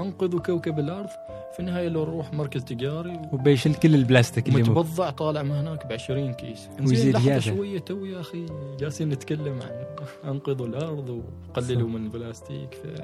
أنقذوا 0.00 0.40
كوكب 0.40 0.78
الأرض 0.78 1.08
في 1.54 1.60
النهاية 1.60 1.88
لو 1.88 2.04
نروح 2.04 2.32
مركز 2.32 2.64
تجاري 2.64 3.20
وبيشيل 3.32 3.74
كل 3.74 3.94
البلاستيك 3.94 4.48
اللي 4.48 4.62
متبضع 4.62 5.10
طالع 5.10 5.42
من 5.42 5.50
هناك 5.50 5.86
ب 5.86 5.92
20 5.92 6.32
كيس. 6.34 6.68
ويزيد 6.80 7.14
لحظة. 7.16 7.38
شوية 7.38 7.78
تو 7.78 8.04
يا 8.04 8.20
أخي 8.20 8.46
جالسين 8.80 9.08
نتكلم 9.08 9.60
عن 9.62 9.84
انقذوا 10.30 10.66
الأرض 10.66 11.22
وقللوا 11.48 11.88
من 11.88 12.04
البلاستيك. 12.04 12.74
ف... 12.74 13.00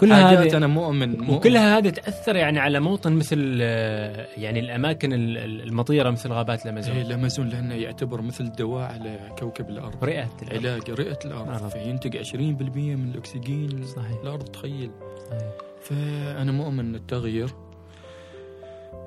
كلها 0.00 0.42
هذه 0.42 0.56
أنا 0.56 0.66
مؤمن, 0.66 1.10
مؤمن. 1.18 1.30
وكلها 1.34 1.78
هذه 1.78 1.88
تأثر 1.88 2.36
يعني 2.36 2.58
على 2.58 2.80
موطن 2.80 3.12
مثل 3.12 3.58
آه، 3.62 4.26
يعني 4.36 4.60
الأماكن 4.60 5.12
ال- 5.12 5.38
ال- 5.38 5.60
المطيرة 5.62 6.10
مثل 6.10 6.32
غابات 6.32 6.58
إيه 6.58 6.64
الامازون 6.72 6.96
الامازون 6.96 7.48
لأنه 7.48 7.74
يعتبر 7.74 8.20
مثل 8.22 8.52
دواء 8.52 8.82
على 8.92 9.18
كوكب 9.38 9.70
الأرض. 9.70 10.04
رئة 10.04 10.28
الأرض. 10.42 10.66
علاج 10.66 10.90
رئة 10.90 11.18
الأرض. 11.24 11.48
الأرض. 11.48 11.68
فينتج 11.68 12.16
20% 12.16 12.96
من 12.96 13.10
الأكسجين. 13.10 13.84
صحيح. 13.86 14.20
الأرض 14.22 14.44
تخيل. 14.44 14.90
صحيح. 15.30 15.50
فأنا 15.82 16.52
مؤمن 16.52 16.80
إن 16.80 16.94
التغيير 16.94 17.44
إيه، 17.48 17.54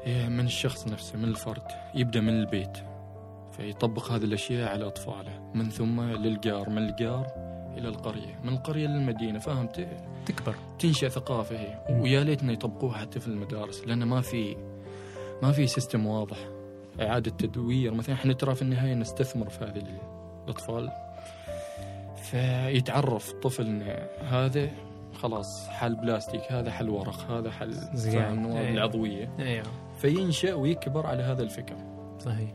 من 0.07 0.45
الشخص 0.45 0.87
نفسه 0.87 1.17
من 1.17 1.23
الفرد. 1.23 1.61
يبدأ 1.95 2.21
من 2.21 2.39
البيت. 2.39 2.77
فيطبق 3.51 4.11
هذه 4.11 4.23
الأشياء 4.23 4.71
على 4.71 4.87
أطفاله. 4.87 5.51
من 5.53 5.69
ثم 5.69 6.01
للجار 6.01 6.69
من 6.69 6.77
الجار 6.77 7.27
إلى 7.77 7.87
القرية. 7.87 8.39
من 8.43 8.53
القرية 8.53 8.87
للمدينه 8.87 9.39
فهمت؟ 9.39 9.87
تكبر. 10.25 10.55
تنشأ 10.79 11.09
ثقافه. 11.09 11.59
هي. 11.59 11.85
ويا 11.89 12.23
ليتنا 12.23 12.53
يطبقوها 12.53 12.97
حتى 12.97 13.19
في 13.19 13.27
المدارس 13.27 13.83
لأن 13.87 14.03
ما 14.03 14.21
في 14.21 14.55
ما 15.43 15.51
في 15.51 15.67
system 15.67 16.07
واضح. 16.07 16.37
إعادة 17.01 17.31
تدوير. 17.31 17.93
مثلا 17.93 18.15
إحنا 18.15 18.33
ترى 18.33 18.55
في 18.55 18.61
النهاية 18.61 18.93
نستثمر 18.93 19.49
في 19.49 19.65
هذه 19.65 19.83
الأطفال. 20.45 20.91
فيتعرف 22.15 23.31
الطفل 23.31 23.65
ان 23.65 24.07
هذا 24.21 24.69
خلاص 25.13 25.67
حل 25.69 25.95
بلاستيك 25.95 26.51
هذا 26.51 26.71
حل 26.71 26.89
ورق 26.89 27.31
هذا 27.31 27.51
حل 27.51 27.73
زين. 27.93 28.21
فاهم 28.21 28.45
المواد 28.45 29.86
فينشأ 29.97 30.53
ويكبر 30.53 31.05
على 31.07 31.23
هذا 31.23 31.43
الفكر. 31.43 31.75
صحيح. 32.19 32.49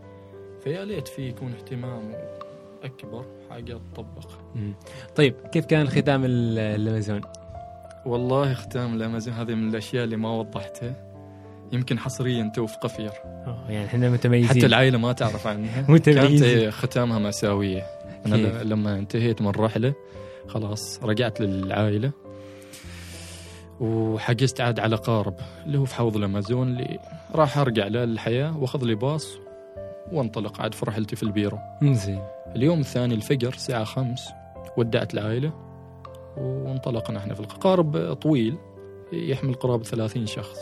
فيا 0.65 0.85
ليت 0.85 1.09
في 1.09 1.29
يكون 1.29 1.53
اهتمام 1.53 2.13
أكبر 2.85 3.25
حاجة 3.51 3.79
تطبق. 3.95 4.29
طيب 5.17 5.35
كيف 5.53 5.67
كان 5.67 5.89
ختام 5.89 6.25
ال- 6.25 6.59
الامازون؟ 6.59 7.21
والله 8.07 8.55
ختام 8.55 8.95
الامازون 8.95 9.35
هذه 9.35 9.55
من 9.55 9.69
الأشياء 9.69 10.05
اللي 10.05 10.17
ما 10.17 10.31
وضحتها. 10.31 11.13
يمكن 11.73 11.99
حصريا 11.99 12.53
تو 12.55 12.67
في 12.67 12.77
قفير 12.77 13.11
يعني 13.69 13.85
إحنا 13.87 14.11
متميزين. 14.11 14.49
حتى 14.49 14.67
العائلة 14.67 14.99
ما 14.99 15.13
تعرف 15.13 15.47
عنها. 15.47 15.85
متميزين. 15.93 16.61
كانت 16.61 16.75
ختامها 16.75 17.19
كيف؟ 17.19 17.83
ل- 18.37 18.69
لما 18.69 18.99
انتهيت 18.99 19.43
من 19.43 19.49
الرحلة 19.49 19.95
خلاص 20.49 21.01
رجعت 21.03 21.41
للعائلة. 21.41 22.13
وحجزت 23.83 24.61
عاد 24.61 24.81
على 24.81 24.97
قارب 24.97 25.35
اللي 25.67 25.79
هو 25.79 25.85
في 25.85 25.95
حوض 25.95 26.17
الأمازون 26.17 26.69
اللي 26.69 26.99
راح 27.35 27.59
أرجع 27.59 27.87
له 27.87 28.05
للحياة 28.05 28.59
وأخذ 28.59 28.85
لي 28.85 28.95
باص 28.95 29.39
وانطلق 30.13 30.61
عاد 30.61 30.75
في 30.75 30.87
رحلتي 30.87 31.17
في 31.17 31.23
البيرو. 31.23 31.59
زين. 31.83 32.23
اليوم 32.57 32.81
الثاني 32.81 33.15
الفجر 33.15 33.49
الساعة 33.49 33.85
خمس 33.85 34.29
ودعت 34.77 35.15
العائلة 35.15 35.53
وانطلقنا 36.37 37.19
إحنا 37.19 37.35
في 37.35 37.41
القارب 37.41 38.15
طويل 38.15 38.57
يحمل 39.13 39.55
قرابة 39.55 39.85
ثلاثين 39.85 40.27
شخص. 40.27 40.59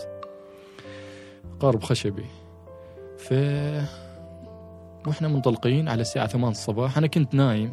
قارب 1.61 1.83
خشبي. 1.83 2.27
ف 3.19 3.35
وإحنا 5.07 5.29
منطلقين 5.29 5.89
على 5.89 6.01
الساعة 6.01 6.27
ثمان 6.27 6.51
الصباح. 6.51 6.99
أنا 6.99 7.07
كنت 7.07 7.35
نايم. 7.35 7.73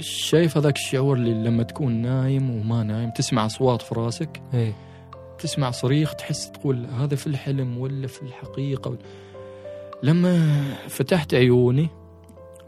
شايف 0.00 0.56
هذاك 0.56 0.76
الشعور 0.76 1.16
اللي 1.16 1.48
لما 1.48 1.62
تكون 1.62 1.92
نايم 1.92 2.50
وما 2.50 2.82
نايم 2.82 3.10
تسمع 3.10 3.46
أصوات 3.46 3.82
في 3.82 3.94
راسك 3.94 4.42
إيه. 4.54 4.72
تسمع 5.38 5.70
صريخ 5.70 6.14
تحس 6.14 6.50
تقول 6.50 6.86
هذا 6.86 7.16
في 7.16 7.26
الحلم 7.26 7.78
ولا 7.78 8.06
في 8.06 8.22
الحقيقة؟ 8.22 8.96
لما 10.02 10.62
فتحت 10.88 11.34
عيوني 11.34 11.88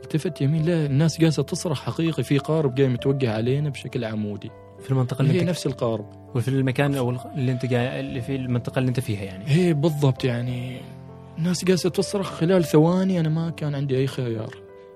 التفت 0.05 0.41
يمين 0.41 0.65
لا 0.65 0.87
الناس 0.87 1.21
جالسة 1.21 1.43
تصرخ 1.43 1.83
حقيقي 1.83 2.23
في 2.23 2.39
قارب 2.39 2.75
جاي 2.75 2.89
متوجه 2.89 3.33
علينا 3.35 3.69
بشكل 3.69 4.05
عمودي. 4.05 4.51
في 4.83 4.91
المنطقة 4.91 5.23
اللي 5.23 5.41
هي 5.41 5.45
نفس 5.45 5.67
القارب. 5.67 6.07
وفي 6.35 6.49
المكان 6.49 6.95
الغ- 6.95 7.27
اللي 7.35 7.53
أنت 7.53 7.75
قاعد 7.75 7.99
اللي 7.99 8.21
في 8.21 8.37
المنطقة 8.37 8.79
اللي 8.79 8.89
أنت 8.89 9.01
فيها 9.01 9.23
يعني. 9.25 9.45
هي 9.47 9.73
بالضبط 9.73 10.25
يعني. 10.25 10.81
الناس 11.39 11.65
جالسة 11.65 11.91
تصرخ 11.91 12.27
خلال 12.33 12.65
ثواني 12.65 13.21
أنا 13.21 13.29
ما 13.29 13.51
كان 13.51 13.75
عندي 13.75 13.97
أي 13.99 14.07
خيار. 14.07 14.55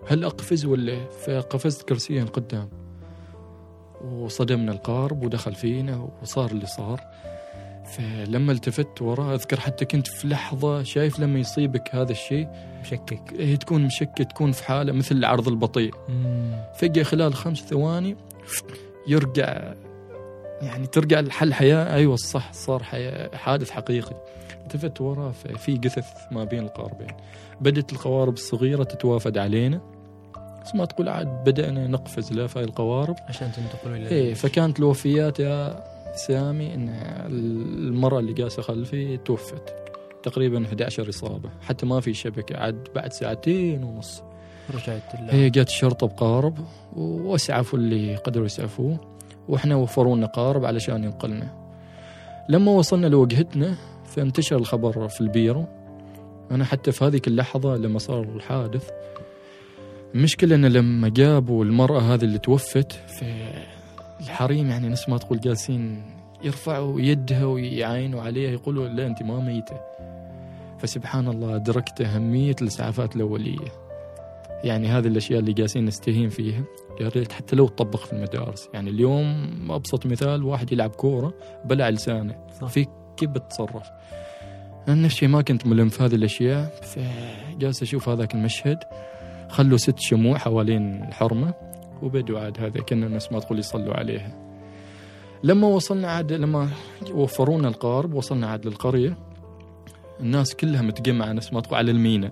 هل 0.08 0.24
أقفز 0.24 0.64
ولا 0.64 1.06
فقفزت 1.26 1.88
كرسيا 1.88 2.24
قدام. 2.24 2.68
وصدمنا 4.04 4.72
القارب 4.72 5.24
ودخل 5.24 5.54
فينا 5.54 6.08
وصار 6.22 6.50
اللي 6.50 6.66
صار. 6.66 7.00
فلما 7.84 8.52
التفت 8.52 9.02
وراه 9.02 9.34
أذكر 9.34 9.60
حتى 9.60 9.84
كنت 9.84 10.06
في 10.06 10.28
لحظة 10.28 10.82
شايف 10.82 11.20
لما 11.20 11.38
يصيبك 11.38 11.94
هذا 11.94 12.12
الشيء. 12.12 12.48
مشكك. 12.82 13.22
هي 13.38 13.56
تكون 13.56 13.84
مشكة 13.84 14.24
تكون 14.24 14.52
في 14.52 14.64
حالة 14.64 14.92
مثل 14.92 15.16
العرض 15.16 15.48
البطيء. 15.48 15.94
فجأة 16.78 17.02
خلال 17.02 17.34
خمس 17.34 17.58
ثواني 17.58 18.16
يرجع 19.06 19.74
يعني 20.62 20.86
ترجع 20.86 21.20
لحل 21.20 21.54
حياة. 21.54 21.94
أيوة 21.94 22.14
الصح 22.14 22.52
صار 22.52 22.82
حياة 22.82 23.36
حادث 23.36 23.70
حقيقي. 23.70 24.16
التفت 24.62 25.00
وراه 25.00 25.32
في 25.32 25.76
جثث 25.76 26.06
ما 26.30 26.44
بين 26.44 26.62
القاربين. 26.62 27.10
بدت 27.60 27.92
القوارب 27.92 28.32
الصغيرة 28.32 28.84
تتوافد 28.84 29.38
علينا. 29.38 29.93
ما 30.74 30.84
تقول 30.84 31.08
عاد 31.08 31.44
بدأنا 31.44 31.86
نقفز 31.86 32.32
لا 32.32 32.46
في 32.46 32.60
القوارب. 32.60 33.16
عشان 33.28 33.52
تنتقلوا 33.52 33.96
إلى 33.96 34.08
إيه 34.08 34.34
فكانت 34.34 34.78
الوفيات 34.78 35.40
يا 35.40 35.84
سامي 36.14 36.74
إن 36.74 36.88
المرأة 37.88 38.18
اللي 38.18 38.32
جالسة 38.32 38.62
خلفي 38.62 39.16
توفت 39.16 39.74
تقريبا 40.22 40.64
11 40.66 41.08
إصابة. 41.08 41.50
حتى 41.62 41.86
ما 41.86 42.00
في 42.00 42.14
شبكة 42.14 42.56
عاد 42.56 42.88
بعد 42.94 43.12
ساعتين 43.12 43.84
ونص. 43.84 44.22
رجعت 44.74 45.02
هي 45.16 45.50
جت 45.50 45.68
الشرطة 45.68 46.06
بقارب 46.06 46.58
واسعفوا 46.96 47.78
اللي 47.78 48.16
قدروا 48.16 48.46
يسعفوه 48.46 49.00
وإحنا 49.48 49.76
وفروا 49.76 50.16
لنا 50.16 50.26
قارب 50.26 50.64
علشان 50.64 51.04
ينقلنا. 51.04 51.48
لما 52.48 52.72
وصلنا 52.72 53.06
لوجهتنا 53.06 53.74
فانتشر 54.06 54.56
الخبر 54.56 55.08
في 55.08 55.20
البيرو. 55.20 55.64
أنا 56.50 56.64
حتى 56.64 56.92
في 56.92 57.04
هذيك 57.04 57.28
اللحظة 57.28 57.76
لما 57.76 57.98
صار 57.98 58.22
الحادث 58.22 58.90
المشكلة 60.14 60.54
إن 60.54 60.66
لما 60.66 61.08
جابوا 61.08 61.64
المرأة 61.64 62.00
هذه 62.00 62.24
اللي 62.24 62.38
توفت 62.38 62.92
في 62.92 63.34
الحريم 64.20 64.70
يعني 64.70 64.88
نفس 64.88 65.08
ما 65.08 65.18
تقول 65.18 65.40
جالسين 65.40 66.02
يرفعوا 66.44 67.00
يدها 67.00 67.44
ويعاينوا 67.44 68.22
عليها 68.22 68.50
يقولوا 68.50 68.88
لا 68.88 69.06
أنت 69.06 69.22
ما 69.22 69.40
ميتة. 69.40 69.80
فسبحان 70.78 71.28
الله 71.28 71.56
أدركت 71.56 72.00
أهمية 72.00 72.56
الإسعافات 72.62 73.16
الأولية. 73.16 73.72
يعني 74.64 74.88
هذه 74.88 75.06
الأشياء 75.06 75.40
اللي 75.40 75.52
جالسين 75.52 75.84
نستهين 75.84 76.28
فيها. 76.28 76.64
يا 77.00 77.08
ريت 77.08 77.32
حتى 77.32 77.56
لو 77.56 77.68
تطبق 77.68 78.06
في 78.06 78.12
المدارس. 78.12 78.68
يعني 78.74 78.90
اليوم 78.90 79.48
أبسط 79.70 80.06
مثال 80.06 80.42
واحد 80.42 80.72
يلعب 80.72 80.90
كورة 80.90 81.34
بلع 81.64 81.88
لسانه. 81.88 82.36
في 82.68 82.86
كيف 83.16 83.30
بتتصرف 83.30 83.86
أنا 84.88 85.02
نفس 85.02 85.14
الشيء 85.14 85.28
ما 85.28 85.42
كنت 85.42 85.66
ملم 85.66 85.88
في 85.88 86.02
هذه 86.02 86.14
الأشياء. 86.14 86.80
فجالس 86.82 87.82
أشوف 87.82 88.08
هذاك 88.08 88.34
المشهد. 88.34 88.78
خلوا 89.48 89.78
ست 89.78 89.98
شموع 89.98 90.38
حوالين 90.38 91.04
الحرمة 91.04 91.54
وبدوا 92.02 92.40
عاد 92.40 92.60
هذا 92.60 92.80
كنا 92.80 93.06
الناس 93.06 93.32
ما 93.32 93.40
تقول 93.40 93.58
يصلوا 93.58 93.94
عليها. 93.94 94.44
لما 95.42 95.66
وصلنا 95.68 96.10
عاد 96.10 96.32
لما 96.32 96.68
وفرونا 97.12 97.68
القارب 97.68 98.14
وصلنا 98.14 98.46
عاد 98.46 98.66
للقرية 98.66 99.16
الناس 100.20 100.54
كلها 100.54 100.82
متجمعة 100.82 101.32
نفس 101.32 101.52
ما 101.52 101.60
تقول 101.60 101.78
على 101.78 101.90
المينا. 101.90 102.30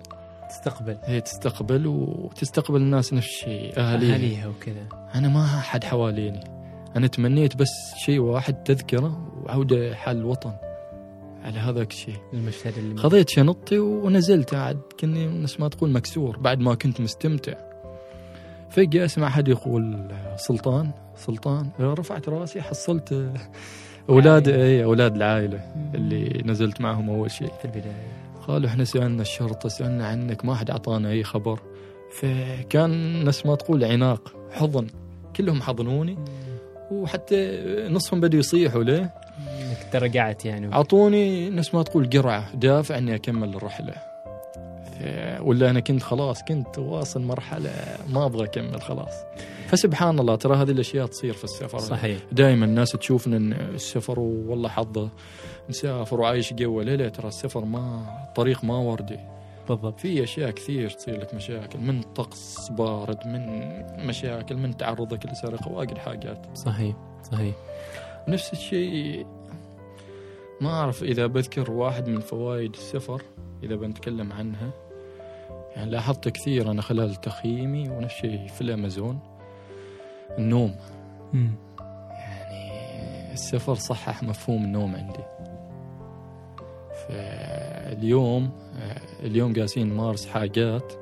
تستقبل. 0.49 0.97
هي 1.03 1.21
تستقبل 1.21 1.87
وتستقبل 1.87 2.77
الناس 2.77 3.13
نفس 3.13 3.27
الشيء 3.27 3.79
أهاليها. 3.79 4.13
أهاليها 4.13 4.47
وكذا. 4.47 4.87
أنا 5.15 5.27
ما 5.27 5.45
حد 5.45 5.83
حواليني. 5.83 6.43
أنا 6.95 7.07
تمنيت 7.07 7.55
بس 7.55 7.71
شيء 8.05 8.19
واحد 8.19 8.53
تذكرة 8.53 9.31
وعودة 9.43 9.95
حال 9.95 10.17
الوطن. 10.17 10.53
على 11.43 11.59
هذاك 11.59 11.91
الشيء. 11.91 12.15
المشهد 12.33 12.77
اللي 12.77 12.97
خذيت 12.97 13.29
شنطتي 13.29 13.79
ونزلت 13.79 14.53
عاد 14.53 14.79
كني 14.99 15.27
نفس 15.27 15.59
ما 15.59 15.67
تقول 15.67 15.89
مكسور 15.89 16.37
بعد 16.37 16.59
ما 16.59 16.75
كنت 16.75 17.01
مستمتع. 17.01 17.53
فجأة 18.69 19.05
اسمع 19.05 19.29
حد 19.29 19.47
يقول 19.47 20.07
سلطان 20.37 20.91
سلطان. 21.15 21.69
رفعت 21.79 22.29
راسي 22.29 22.61
حصلت 22.61 23.31
أولاد. 24.09 24.47
اي 24.47 24.83
أولاد 24.83 25.15
العائلة 25.15 25.59
اللي 25.95 26.43
نزلت 26.45 26.81
معهم 26.81 27.09
أول 27.09 27.31
شيء. 27.31 27.51
في 27.59 27.65
البداية. 27.65 28.23
قالوا 28.47 28.69
إحنا 28.69 28.83
سألنا 28.83 29.21
الشرطة 29.21 29.69
سألنا 29.69 30.07
عنك 30.07 30.45
ما 30.45 30.55
حد 30.55 30.69
أعطانا 30.69 31.09
أي 31.09 31.23
خبر. 31.23 31.59
فكان 32.11 33.23
نفس 33.25 33.45
ما 33.45 33.55
تقول 33.55 33.83
عناق 33.83 34.33
حضن. 34.51 34.87
كلهم 35.35 35.61
حضنوني. 35.61 36.17
وحتى 36.91 37.59
نصهم 37.89 38.21
بدوا 38.21 38.39
يصيحوا 38.39 38.83
ليه. 38.83 39.13
إنك 39.39 39.87
ترجعت 39.91 40.45
يعني. 40.45 40.73
أعطوني 40.73 41.49
نفس 41.49 41.75
ما 41.75 41.83
تقول 41.83 42.09
قرعة 42.09 42.55
دافع 42.55 42.97
إني 42.97 43.15
أكمل 43.15 43.55
الرحلة. 43.55 43.93
ف- 44.99 45.41
ولا 45.41 45.69
أنا 45.69 45.79
كنت 45.79 46.03
خلاص 46.03 46.43
كنت 46.43 46.77
واصل 46.79 47.21
مرحلة 47.21 47.71
ما 48.09 48.25
أبغى 48.25 48.43
أكمل 48.45 48.81
خلاص. 48.81 49.13
فسبحان 49.67 50.19
الله 50.19 50.35
ترى 50.35 50.55
هذه 50.57 50.71
الأشياء 50.71 51.05
تصير 51.05 51.33
في 51.33 51.43
السفر. 51.43 51.79
صحيح. 51.79 52.17
دائما 52.31 52.65
الناس 52.65 52.91
تشوفنا 52.91 53.37
إن 53.37 53.53
السفر 53.53 54.19
والله 54.19 54.69
حظه. 54.69 55.09
نسافر 55.69 56.21
وعايش 56.21 56.53
قوة. 56.53 56.83
لا 56.83 56.95
لا 56.95 57.09
ترى 57.09 57.27
السفر 57.27 57.65
ما 57.65 58.05
طريق 58.35 58.63
ما 58.63 58.77
وردي. 58.77 59.19
بالضبط. 59.69 59.99
في 59.99 60.23
أشياء 60.23 60.51
كثير 60.51 60.89
تصير 60.89 61.21
لك 61.21 61.33
مشاكل 61.33 61.79
من 61.79 62.01
طقس 62.01 62.69
بارد 62.69 63.27
من 63.27 63.71
مشاكل 64.07 64.55
من 64.57 64.77
تعرضك 64.77 65.25
لسرقة 65.25 65.71
واجد 65.71 65.97
حاجات. 65.97 66.45
صحيح 66.55 66.95
صحيح. 67.31 67.53
نفس 68.27 68.53
الشيء. 68.53 69.25
ما 70.61 70.69
أعرف 70.69 71.03
إذا 71.03 71.27
بذكر 71.27 71.71
واحد 71.71 72.07
من 72.07 72.19
فوائد 72.19 72.73
السفر 72.73 73.21
إذا 73.63 73.75
بنتكلم 73.75 74.33
عنها. 74.33 74.69
يعني 75.75 75.91
لاحظت 75.91 76.29
كثير 76.29 76.71
أنا 76.71 76.81
خلال 76.81 77.15
تخييمي 77.15 77.89
ونفس 77.89 78.15
الشيء 78.15 78.47
في 78.47 78.61
الأمازون. 78.61 79.19
النوم. 80.37 80.75
مم. 81.33 81.51
يعني 82.11 83.33
السفر 83.33 83.75
صحح 83.75 84.23
مفهوم 84.23 84.63
النوم 84.63 84.95
عندي. 84.95 85.23
فاليوم 87.07 88.51
اليوم 89.23 89.53
جالسين 89.53 89.89
نمارس 89.89 90.27
حاجات 90.27 90.93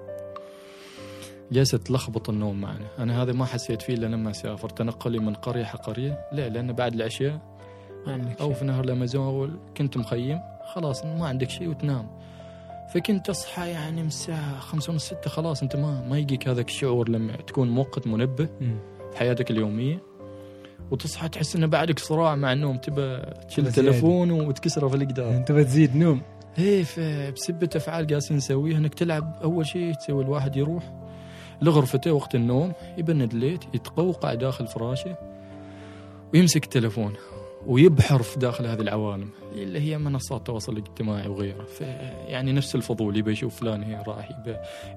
جالسة 1.51 1.77
تلخبط 1.77 2.29
النوم 2.29 2.61
معنا. 2.61 2.87
أنا 2.99 3.23
هذا 3.23 3.33
ما 3.33 3.45
حسيت 3.45 3.81
فيه 3.81 3.93
إلا 3.93 4.05
لما 4.05 4.31
سافر 4.31 4.69
تنقلي 4.69 5.19
من 5.19 5.33
قرية 5.33 5.63
حق 5.63 5.85
قرية. 5.85 6.27
لا 6.31 6.49
لأن 6.49 6.73
بعد 6.73 6.93
العشاء 6.93 7.39
شيء. 8.37 8.53
في 8.53 8.65
نهر 8.65 8.83
الأمازون 8.83 9.25
أول 9.25 9.59
كنت 9.77 9.97
مخيم 9.97 10.39
خلاص 10.73 11.05
ما 11.05 11.27
عندك 11.27 11.49
شيء 11.49 11.69
وتنام. 11.69 12.07
فكنت 12.93 13.29
أصحى 13.29 13.69
يعني 13.69 14.01
من 14.01 14.07
الساعة 14.07 14.59
خمسة 14.59 14.91
ونص 14.91 15.05
ستة 15.05 15.29
خلاص 15.29 15.61
أنت 15.61 15.75
ما 15.75 16.07
ما 16.09 16.17
يجيك 16.17 16.47
هذاك 16.47 16.67
الشعور 16.67 17.09
لما 17.09 17.35
تكون 17.35 17.69
موقت 17.69 18.07
منبه. 18.07 18.49
في 19.11 19.17
حياتك 19.17 19.51
اليومية. 19.51 20.03
وتصحى 20.91 21.29
تحس 21.29 21.55
إنه 21.55 21.67
بعدك 21.67 21.99
صراع 21.99 22.35
مع 22.35 22.53
النوم 22.53 22.77
تبى 22.77 23.21
تشيل. 23.47 23.71
تلفون 23.71 24.31
وتكسره 24.31 24.87
في 24.87 24.95
القدام 24.95 25.33
انت 25.33 25.51
بتزيد 25.51 25.95
نوم. 25.95 26.21
إيه 26.57 26.83
فبسبة 26.83 27.69
أفعال 27.75 28.07
قاسين 28.07 28.37
نسويها 28.37 28.77
إنك 28.77 28.93
تلعب 28.93 29.39
أول 29.43 29.67
شيء 29.67 29.93
تسوي 29.93 30.23
الواحد 30.23 30.55
يروح. 30.55 31.00
لغرفته 31.61 32.11
وقت 32.11 32.35
النوم 32.35 32.73
يبند 32.97 33.33
ليت 33.33 33.63
يتقوقع 33.73 34.33
داخل 34.33 34.67
فراشة 34.67 35.17
ويمسك 36.33 36.63
التلفون 36.63 37.13
ويبحر 37.67 38.21
في 38.21 38.39
داخل 38.39 38.65
هذه 38.65 38.81
العوالم 38.81 39.29
اللي 39.55 39.79
هي 39.79 39.97
منصات 39.97 40.39
التواصل 40.39 40.73
الاجتماعي 40.73 41.27
وغيره 41.27 41.63
ف 41.63 41.81
يعني 42.27 42.51
نفس 42.51 42.75
الفضول 42.75 43.17
يبى 43.17 43.31
يشوف 43.31 43.59
فلان 43.59 43.83
هي 43.83 44.03
راح 44.07 44.29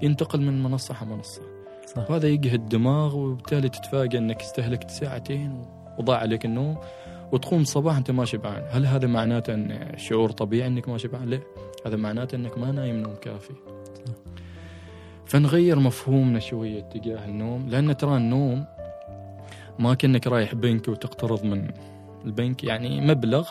ينتقل 0.02 0.40
من 0.40 0.62
منصة 0.62 0.94
على 0.94 1.10
منصة. 1.10 1.42
صح. 1.86 2.10
وهذا 2.10 2.28
يقهد 2.28 2.54
الدماغ 2.54 3.16
وبالتالي 3.16 3.68
تتفاجئ 3.68 4.18
إنك 4.18 4.40
استهلكت 4.40 4.90
ساعتين 4.90 5.62
وضاع 5.98 6.18
عليك 6.18 6.44
النوم 6.44 6.78
وتقوم 7.32 7.60
الصباح 7.60 7.96
أنت 7.96 8.10
ما 8.10 8.24
شبعان، 8.24 8.62
هل 8.70 8.86
هذا 8.86 9.06
معناته 9.06 9.54
إن 9.54 9.92
شعور 9.96 10.30
طبيعي 10.30 10.68
إنك 10.68 10.88
ما 10.88 10.98
شبعان؟ 10.98 11.30
لا، 11.30 11.40
هذا 11.86 11.96
معناته 11.96 12.36
إنك 12.36 12.58
ما 12.58 12.72
نايم 12.72 12.96
نوم 12.96 13.14
كافي. 13.14 13.52
فنغير 15.26 15.78
مفهومنا 15.78 16.38
شوية 16.38 16.80
تجاه 16.80 17.24
النوم، 17.24 17.68
لأن 17.68 17.96
ترى 17.96 18.16
النوم 18.16 18.64
ما 19.78 19.94
كأنك 19.94 20.26
رايح 20.26 20.54
بنك 20.54 20.88
وتقترض 20.88 21.44
من 21.44 21.70
البنك 22.24 22.64
يعني 22.64 23.00
مبلغ 23.00 23.48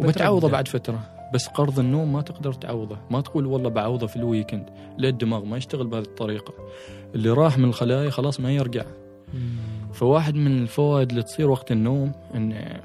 وبتعوضه. 0.00 0.48
بعد 0.48 0.68
فترة، 0.68 1.00
بس 1.34 1.48
قرض 1.48 1.78
النوم 1.78 2.12
ما 2.12 2.20
تقدر 2.20 2.52
تعوضه، 2.52 2.96
ما 3.10 3.20
تقول 3.20 3.46
والله 3.46 3.70
بعوضه 3.70 4.06
في 4.06 4.16
ال 4.16 4.21
weekend، 4.21 4.64
لا 4.98 5.08
الدماغ 5.08 5.44
ما 5.44 5.56
يشتغل 5.56 5.86
بهذه 5.86 6.02
الطريقة. 6.02 6.54
اللي 7.14 7.30
راح 7.30 7.58
من 7.58 7.64
الخلايا 7.64 8.10
خلاص 8.10 8.40
ما 8.40 8.52
يرجع. 8.52 8.84
فواحد 9.92 10.34
من 10.34 10.62
الفوائد 10.62 11.10
اللي 11.10 11.22
تصير 11.22 11.50
وقت 11.50 11.72
النوم 11.72 12.12
إن 12.34 12.80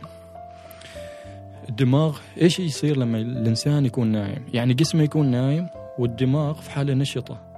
الدماغ 1.70 2.18
إيش 2.42 2.60
يصير 2.60 2.98
لما 2.98 3.18
الإنسان 3.18 3.86
يكون 3.86 4.08
نايم 4.08 4.46
يعني 4.54 4.74
جسمه 4.74 5.04
يكون 5.04 5.32
نايم 5.32 5.68
والدماغ 6.00 6.54
في 6.54 6.72
حالة 6.72 6.94
نشطة 6.94 7.49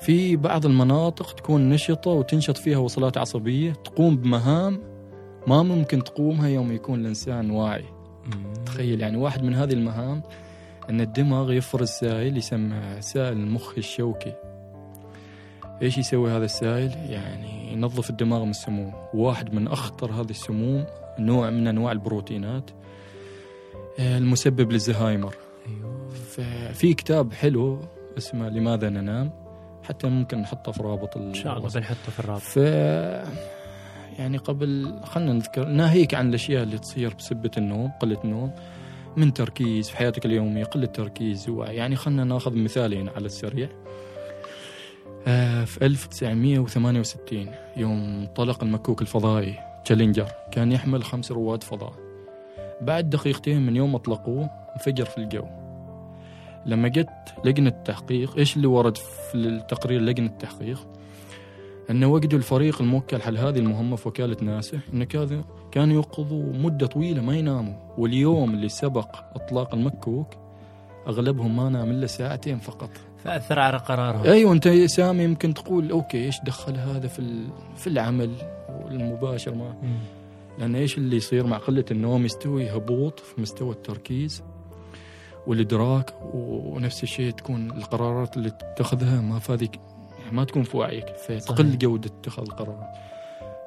في 0.00 0.36
بعض 0.36 0.66
المناطق 0.66 1.32
تكون 1.32 1.68
نشطة 1.68 2.10
وتنشط 2.10 2.56
فيها 2.56 2.78
وصلات 2.78 3.18
عصبية 3.18 3.72
تقوم 3.72 4.16
بمهام 4.16 4.80
ما 5.46 5.62
ممكن 5.62 6.04
تقومها 6.04 6.48
يوم 6.48 6.72
يكون 6.72 7.00
الإنسان 7.00 7.50
واعي. 7.50 7.84
مم. 8.26 8.52
تخيل 8.66 9.00
يعني 9.00 9.16
واحد 9.16 9.42
من 9.42 9.54
هذه 9.54 9.72
المهام 9.72 10.22
إن 10.90 11.00
الدماغ 11.00 11.52
يفرز 11.52 11.88
سائل 11.88 12.36
يسمى 12.36 12.80
سائل 13.00 13.36
المخ 13.36 13.74
الشوكي. 13.78 14.32
إيش 15.82 15.98
يسوي 15.98 16.30
هذا 16.30 16.44
السائل؟ 16.44 16.90
يعني 16.90 17.72
ينظف 17.72 18.10
الدماغ 18.10 18.44
من 18.44 18.50
السموم. 18.50 18.92
واحد 19.14 19.54
من 19.54 19.68
أخطر 19.68 20.12
هذه 20.12 20.30
السموم 20.30 20.84
نوع 21.18 21.50
من 21.50 21.66
أنواع 21.66 21.92
البروتينات 21.92 22.70
آه، 23.98 24.18
المسبب 24.18 24.72
للزهايمر. 24.72 25.34
أيوه. 25.68 26.08
ففي 26.08 26.94
كتاب 26.94 27.32
حلو 27.32 27.80
اسمه 28.18 28.48
لماذا 28.48 28.88
ننام؟ 28.88 29.45
حتى 29.88 30.06
ممكن 30.06 30.38
نحطه 30.38 30.72
في 30.72 30.82
رابط 30.82 31.16
إن 31.16 31.34
شاء 31.34 31.58
الله 31.58 31.68
بنحطه 31.68 32.10
في 32.10 32.20
الرابط. 32.20 32.40
ف 32.40 32.56
يعني 34.18 34.36
قبل 34.36 35.00
خلينا 35.04 35.32
نذكر 35.32 35.64
ناهيك 35.64 36.14
عن 36.14 36.28
الأشياء 36.28 36.62
اللي 36.62 36.78
تصير 36.78 37.14
بسبة 37.14 37.50
النوم 37.58 37.92
قلة 38.00 38.18
النوم 38.24 38.52
من 39.16 39.32
تركيز 39.32 39.88
في 39.88 39.96
حياتك 39.96 40.26
اليومية 40.26 40.64
قلة 40.64 40.86
تركيز. 40.86 41.46
يعني 41.58 41.96
خلينا 41.96 42.24
ناخذ 42.24 42.54
مثالين 42.54 43.08
على 43.08 43.26
السريع. 43.26 43.68
آه، 45.26 45.64
في 45.64 45.86
1968 45.86 47.50
يوم 47.76 48.00
انطلق 48.20 48.62
المكوك 48.62 49.02
الفضائي 49.02 49.54
تشالنجر 49.84 50.28
كان 50.52 50.72
يحمل 50.72 51.04
خمس 51.04 51.32
رواد 51.32 51.62
فضاء. 51.62 51.92
بعد 52.80 53.10
دقيقتين 53.10 53.66
من 53.66 53.76
يوم 53.76 53.94
أطلقوه 53.94 54.50
انفجر 54.76 55.04
في 55.04 55.18
الجو. 55.18 55.65
لما 56.66 56.88
جت 56.88 57.08
لجنة 57.44 57.68
التحقيق 57.68 58.36
إيش 58.36 58.56
اللي 58.56 58.66
ورد 58.66 58.96
في 58.96 59.34
التقرير 59.34 60.00
لجنة 60.00 60.26
التحقيق؟ 60.26 60.86
أنه 61.90 62.06
وجدوا 62.06 62.38
الفريق 62.38 62.82
الموكل 62.82 63.22
حل 63.22 63.38
هذه 63.38 63.58
المهمة 63.58 63.96
في 63.96 64.08
وكالة 64.08 64.36
ناسا 64.42 64.78
أن 64.92 65.04
كذا 65.04 65.44
كانوا 65.72 65.94
يوقظوا 65.94 66.52
مدة 66.52 66.86
طويلة 66.86 67.22
ما 67.22 67.36
يناموا. 67.36 67.74
واليوم 67.98 68.54
اللي 68.54 68.68
سبق 68.68 69.16
إطلاق 69.34 69.74
المكوك 69.74 70.34
أغلبهم 71.06 71.56
ما 71.56 71.68
نام 71.68 71.90
إلا 71.90 72.06
ساعتين 72.06 72.58
فقط. 72.58 72.90
فأثر 73.24 73.58
على 73.58 73.76
قرارهم. 73.78 74.24
أيوه 74.24 74.52
أنت 74.52 74.66
يا 74.66 74.86
سامي 74.86 75.24
يمكن 75.24 75.54
تقول 75.54 75.90
أوكي 75.90 76.24
إيش 76.24 76.40
دخل 76.40 76.76
هذا 76.76 77.08
في 77.08 77.46
في 77.76 77.86
العمل 77.86 78.30
المباشر 78.90 79.54
ما؟ 79.54 79.76
مم. 79.82 79.98
لأن 80.58 80.74
إيش 80.74 80.98
اللي 80.98 81.16
يصير 81.16 81.46
مع 81.46 81.56
قلة 81.56 81.84
النوم؟ 81.90 82.24
يستوي 82.24 82.70
هبوط 82.70 83.20
في 83.20 83.40
مستوى 83.40 83.70
التركيز. 83.70 84.42
والإدراك 85.46 86.12
ونفس 86.34 87.02
الشيء 87.02 87.32
تكون 87.32 87.70
القرارات 87.70 88.36
اللي 88.36 88.50
تتخذها 88.50 89.20
ما 89.20 89.38
فاذيك 89.38 89.80
يعني 90.18 90.36
ما 90.36 90.44
تكون 90.44 90.62
في 90.62 90.76
وعيك. 90.76 91.06
فتقل 91.08 91.40
صحيح. 91.40 91.76
جودة 91.76 92.10
اتخاذ 92.20 92.44
القرارات. 92.44 92.90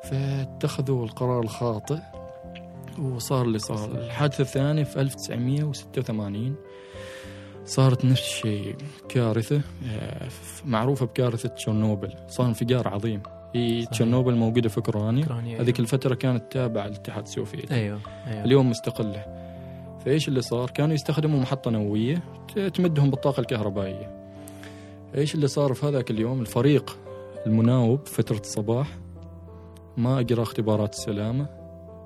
فاتخذوا 0.04 1.06
القرار 1.06 1.40
الخاطئ 1.44 1.98
وصار 3.00 3.46
اللي 3.46 3.60
صار. 3.60 3.92
الحادثة 3.92 4.42
الثانية 4.42 4.84
في 4.84 5.02
1986 5.02 6.56
صارت 7.66 8.06
نفس 8.06 8.22
الشيء 8.22 8.76
كارثة 9.10 9.62
آه، 9.90 10.28
معروفة 10.66 11.06
بكارثة 11.06 11.50
تشيرنوبل. 11.50 12.14
صار 12.28 12.46
انفجار 12.46 12.88
عظيم. 12.88 13.24
هي 13.56 13.82
صحيح. 13.82 13.90
تشيرنوبل 13.90 14.36
موجودة 14.36 14.70
في 14.70 14.78
أوكرانيا. 14.78 15.24
أوكرانيا، 15.24 15.62
هذيك 15.62 15.80
الفترة 15.80 16.16
كانت 16.16 16.52
تابعة 16.52 16.88
للاتحاد 16.88 17.24
السوفيتي 17.24 17.74
أيوه 17.74 18.00
أيوه. 18.28 18.44
اليوم 18.46 18.70
مستقلة. 18.70 19.49
فايش 20.06 20.28
اللي 20.28 20.42
صار؟ 20.42 20.70
كانوا 20.70 20.96
يستخدموا 20.96 21.40
محطة 21.40 21.72
نووية 21.72 22.24
ت- 22.56 22.60
تمدهم 22.60 23.10
بالطاقة 23.10 23.42
الكهربائية. 23.42 24.20
إيش 25.16 25.36
اللي 25.36 25.48
صار 25.48 25.74
في 25.74 25.86
هذاك 25.86 26.12
اليوم؟ 26.12 26.42
الفريق 26.42 26.98
المناوب 27.46 28.06
فترة 28.08 28.38
الصباح 28.40 28.88
ما 29.98 30.20
اجرى 30.20 30.42
اختبارات 30.42 30.94
السلامة. 30.94 31.48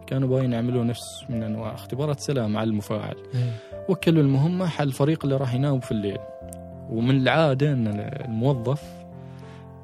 كانوا 0.08 0.30
باين 0.30 0.54
يعملوا 0.54 0.84
نفس 0.84 1.24
من 1.30 1.44
أنواع 1.44 1.74
اختبارات 1.74 2.20
سلامه 2.20 2.60
على 2.60 2.70
المفاعل. 2.70 3.16
أيوة. 3.36 3.54
وكلوا 3.90 4.24
المهمة 4.24 4.68
حل 4.68 4.88
الفريق 4.88 5.24
اللي 5.24 5.38
راح 5.38 5.54
يناوب 5.54 5.82
في 5.84 5.92
الليل. 5.92 6.18
ومن 6.90 7.18
العادة 7.22 7.72
أن 7.74 7.88
الموظف 8.26 8.84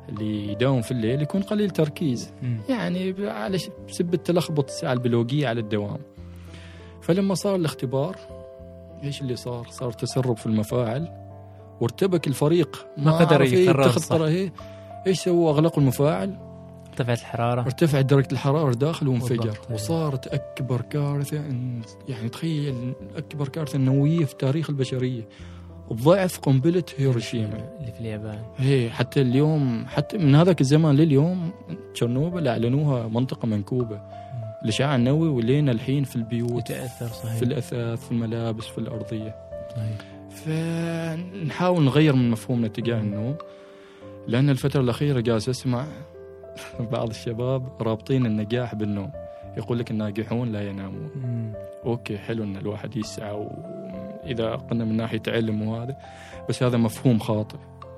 اللي 0.10 0.52
يداوم 0.52 0.82
في 0.82 0.92
الليل 0.92 1.22
يكون 1.22 1.42
قليل 1.42 1.70
تركيز. 1.70 2.34
مم. 2.44 2.58
يعني 2.70 3.16
على 3.30 3.58
بسبة 3.90 4.18
تلخبط 4.18 4.66
الساعة 4.70 4.94
البيولوجية 4.94 5.48
على 5.48 5.60
الدوام. 5.60 6.00
فلما 7.10 7.36
صار 7.36 7.56
الاختبار 7.56 8.16
إيش 9.04 9.22
اللي 9.22 9.36
صار؟ 9.36 9.68
صار 9.70 9.92
تسرب 9.92 10.38
في 10.38 10.46
المفاعل 10.46 11.08
وارتبك 11.82 12.28
الفريق. 12.28 12.86
ما 12.98 13.18
قدر 13.18 13.34
عرف 13.42 13.54
إيه 13.54 13.66
يقرر 13.66 14.26
إيه. 14.26 14.54
إيش 15.08 15.20
سووا؟ 15.20 15.52
أغلقوا 15.52 15.84
المفاعل. 15.84 16.38
ارتفعت 16.90 17.20
الحرارة. 17.20 17.62
ارتفعت 17.62 18.06
درجة 18.06 18.28
الحرارة 18.32 18.74
داخل 18.74 19.08
وانفجر. 19.08 19.38
بالضبط. 19.38 19.72
وصارت 19.72 20.28
أكبر 20.28 20.82
كارثة 20.82 21.38
إن- 21.38 22.10
يعني 22.10 22.30
تخيل 22.30 22.94
أكبر 23.16 23.48
كارثة 23.48 23.78
نووية 23.78 24.26
في 24.26 24.36
تاريخ 24.36 24.70
البشرية. 24.70 25.28
ضعف 25.94 26.40
قنبلة 26.40 26.84
هيروشيما. 26.98 27.70
اللي 27.80 27.92
في 27.92 28.00
اليابان. 28.00 28.40
هي 28.58 28.90
حتى 28.90 29.22
اليوم 29.22 29.86
حتى 29.88 30.18
من 30.18 30.36
هذاك 30.36 30.62
الزمان 30.62 30.96
لليوم 30.96 31.52
تشيرنوبل 31.94 32.48
أعلنوها 32.48 33.08
منطقة 33.08 33.46
منكوبة. 33.46 34.02
الاشعاع 34.64 34.96
النووي 34.96 35.30
ولينا 35.30 35.72
الحين 35.72 36.04
في 36.04 36.16
البيوت 36.16 36.70
يتأثر 36.70 37.08
صحيح. 37.08 37.36
في 37.36 37.44
الأثاث 37.44 38.06
في 38.06 38.12
الملابس 38.12 38.66
في 38.66 38.78
الأرضية. 38.78 39.36
صحيح 39.76 39.98
فنحاول 40.30 41.84
نغير 41.84 42.16
من 42.16 42.30
مفهومنا 42.32 42.68
تجاه 42.68 43.00
النوم 43.00 43.36
لأن 44.28 44.50
الفترة 44.50 44.82
الأخيرة 44.82 45.20
جالس 45.20 45.50
أسمع 45.50 45.86
بعض 46.92 47.10
الشباب 47.10 47.82
رابطين 47.82 48.26
النجاح 48.26 48.76
بالنوم. 48.76 49.12
يقول 49.58 49.80
لك 49.80 49.92
الناجحون 49.92 50.52
لا 50.52 50.70
ينامون. 50.70 51.12
مم. 51.16 51.54
أوكي 51.86 52.18
حلو 52.18 52.44
إن 52.44 52.58
الواحد 52.58 52.98
يسعى 52.98 53.48
واذا 54.26 54.56
قلنا 54.56 54.86
من 54.86 54.98
ناحية 54.98 55.22
علم 55.28 55.62
وهذا 55.62 55.98
بس 56.50 56.64
هذا 56.64 56.78
مفهوم 56.78 57.20
خاطئ. 57.20 57.58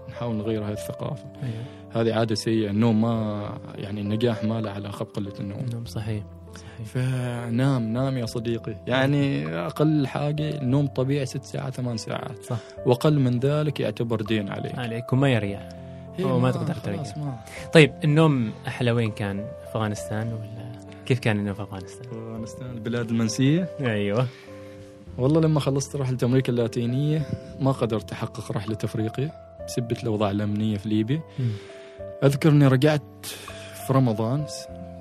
نحاول 0.09 0.35
نغير 0.35 0.65
هذه 0.65 0.71
الثقافة. 0.71 1.25
أيوه. 1.43 2.01
هذه 2.01 2.19
عادة 2.19 2.35
سيئة. 2.35 2.69
النوم 2.69 3.01
ما 3.01 3.49
يعني 3.75 4.01
النجاح 4.01 4.43
ما 4.43 4.61
له 4.61 4.71
علاقة 4.71 5.05
بقلة 5.05 5.33
النوم. 5.39 5.65
نعم 5.73 5.85
صحيح. 5.85 6.23
صحيح. 6.57 6.87
فنام 6.87 7.93
نام 7.93 8.17
يا 8.17 8.25
صديقي. 8.25 8.75
يعني 8.87 9.47
أقل 9.55 10.07
حاجة 10.07 10.49
النوم 10.49 10.87
طبيعي 10.87 11.25
ست 11.25 11.43
ساعات 11.43 11.73
ثمان 11.73 11.97
ساعات. 11.97 12.43
صح. 12.43 12.57
وأقل 12.85 13.19
من 13.19 13.39
ذلك 13.39 13.79
يعتبر 13.79 14.21
دين 14.21 14.49
عليك. 14.49 14.79
عليك 14.79 15.13
وما 15.13 15.29
يريح. 15.29 15.69
إيه، 16.19 16.25
أو 16.25 16.39
ما 16.39 16.51
تقدر. 16.51 17.03
ما 17.17 17.35
طيب 17.73 17.93
النوم 18.03 18.51
أحلى 18.67 18.91
وين 18.91 19.11
كان؟ 19.11 19.45
أفغانستان 19.63 20.33
ولا 20.33 20.71
كيف 21.05 21.19
كان 21.19 21.39
النوم 21.39 21.53
في 21.53 21.63
أفغانستان؟ 21.63 22.05
أفغانستان 22.05 22.69
البلاد 22.69 23.09
المنسية. 23.09 23.69
أيوه. 23.79 24.27
والله 25.17 25.41
لما 25.41 25.59
خلصت 25.59 25.95
رحلة 25.95 26.17
أمريكا 26.23 26.51
اللاتينية 26.51 27.25
ما 27.59 27.71
قدرت 27.71 28.11
أحقق 28.11 28.51
رحلة 28.51 28.77
أفريقيا 28.83 29.31
بسبة 29.67 29.97
الأوضاع 30.03 30.31
الأمنية 30.31 30.77
في 30.77 30.89
ليبيا. 30.89 31.21
أذكر 32.23 32.49
أني 32.49 32.67
رجعت 32.67 33.25
في 33.87 33.93
رمضان 33.93 34.45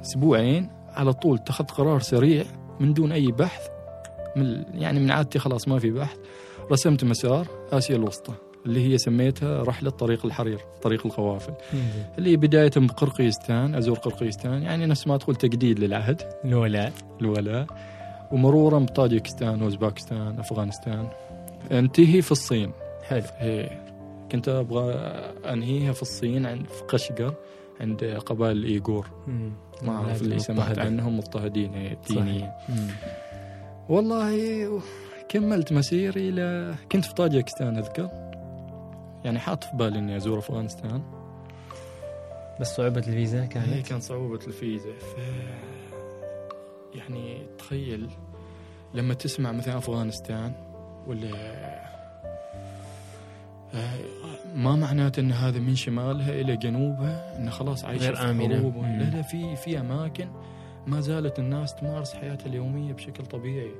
أسبوعين. 0.02 0.70
على 0.94 1.12
طول 1.12 1.36
اتخذت 1.36 1.70
قرار 1.70 2.00
سريع 2.00 2.44
من 2.80 2.94
دون 2.94 3.12
أي 3.12 3.32
بحث 3.32 3.68
من 4.36 4.64
يعني 4.74 5.00
من 5.00 5.10
عادتي 5.10 5.38
خلاص 5.38 5.68
ما 5.68 5.78
في 5.78 5.90
بحث. 5.90 6.16
رسمت 6.72 7.04
مسار 7.04 7.46
آسيا 7.72 7.96
الوسطى 7.96 8.32
اللي 8.66 8.92
هي 8.92 8.98
سميتها 8.98 9.62
رحلة 9.62 9.90
طريق 9.90 10.26
الحرير 10.26 10.58
طريق 10.82 11.06
القوافل. 11.06 11.52
اللي 12.18 12.36
بداية 12.36 12.70
بقرقيزستان 12.76 13.74
أزور 13.74 13.98
قرقيزستان 13.98 14.62
يعني 14.62 14.86
نفس 14.86 15.06
ما 15.06 15.16
تقول 15.16 15.36
تجديد 15.36 15.78
للعهد. 15.78 16.22
الولاء. 16.44 16.92
الولاء. 17.20 17.66
ومرورا 18.32 18.78
بطاجكستان 18.78 19.62
أوزباكستان 19.62 20.38
أفغانستان. 20.38 21.08
أنتهي 21.72 22.22
في 22.22 22.32
الصين. 22.32 22.72
حلو. 23.02 23.22
هي 23.38 23.70
كنت 24.32 24.48
أبغى 24.48 24.94
أنهيها 25.52 25.92
في 25.92 26.02
الصين 26.02 26.46
عند 26.46 26.66
في 26.66 26.82
قشقر 26.82 27.34
عند 27.80 28.04
قبائل 28.26 28.56
الإيغور. 28.56 29.06
مم. 29.26 29.52
ما 29.82 29.96
أعرف 29.96 30.22
اللي 30.22 30.38
سمعت. 30.38 30.78
عنهم 30.78 31.18
مضطهدين 31.18 31.96
دينيا 32.08 32.56
مم. 32.68 32.88
والله 33.88 34.82
كملت 35.28 35.72
مسيري 35.72 36.28
إلى 36.28 36.74
كنت 36.92 37.04
في 37.04 37.14
طاجكستان 37.14 37.76
أذكر. 37.76 38.08
يعني 39.24 39.38
حاط 39.38 39.64
في 39.64 39.76
بالي 39.76 39.98
إني 39.98 40.16
أزور 40.16 40.38
أفغانستان. 40.38 41.02
بس 42.60 42.76
صعوبة 42.76 42.98
الفيزا 42.98 43.42
هي 43.42 43.46
كانت 43.46 43.86
كان 43.86 44.00
صعوبة 44.00 44.40
الفيزا. 44.46 44.92
ف 44.92 45.16
يعني 46.94 47.46
تخيل 47.58 48.10
لما 48.94 49.14
تسمع 49.14 49.52
مثلا 49.52 49.78
أفغانستان 49.78 50.52
ولا 51.06 51.30
ما 54.54 54.76
معناته 54.76 55.20
إن 55.20 55.32
هذا 55.32 55.58
من 55.58 55.76
شمالها 55.76 56.40
إلى 56.40 56.56
جنوبها 56.56 57.38
انه 57.38 57.50
خلاص 57.50 57.84
عايشة 57.84 58.10
غير 58.10 58.16
مم. 58.70 58.98
لا 59.00 59.16
لا 59.16 59.22
في 59.22 59.56
في 59.56 59.80
أماكن 59.80 60.28
ما 60.86 61.00
زالت 61.00 61.38
الناس 61.38 61.74
تمارس 61.74 62.14
حياتها 62.14 62.46
اليومية 62.46 62.92
بشكل 62.92 63.26
طبيعي. 63.26 63.74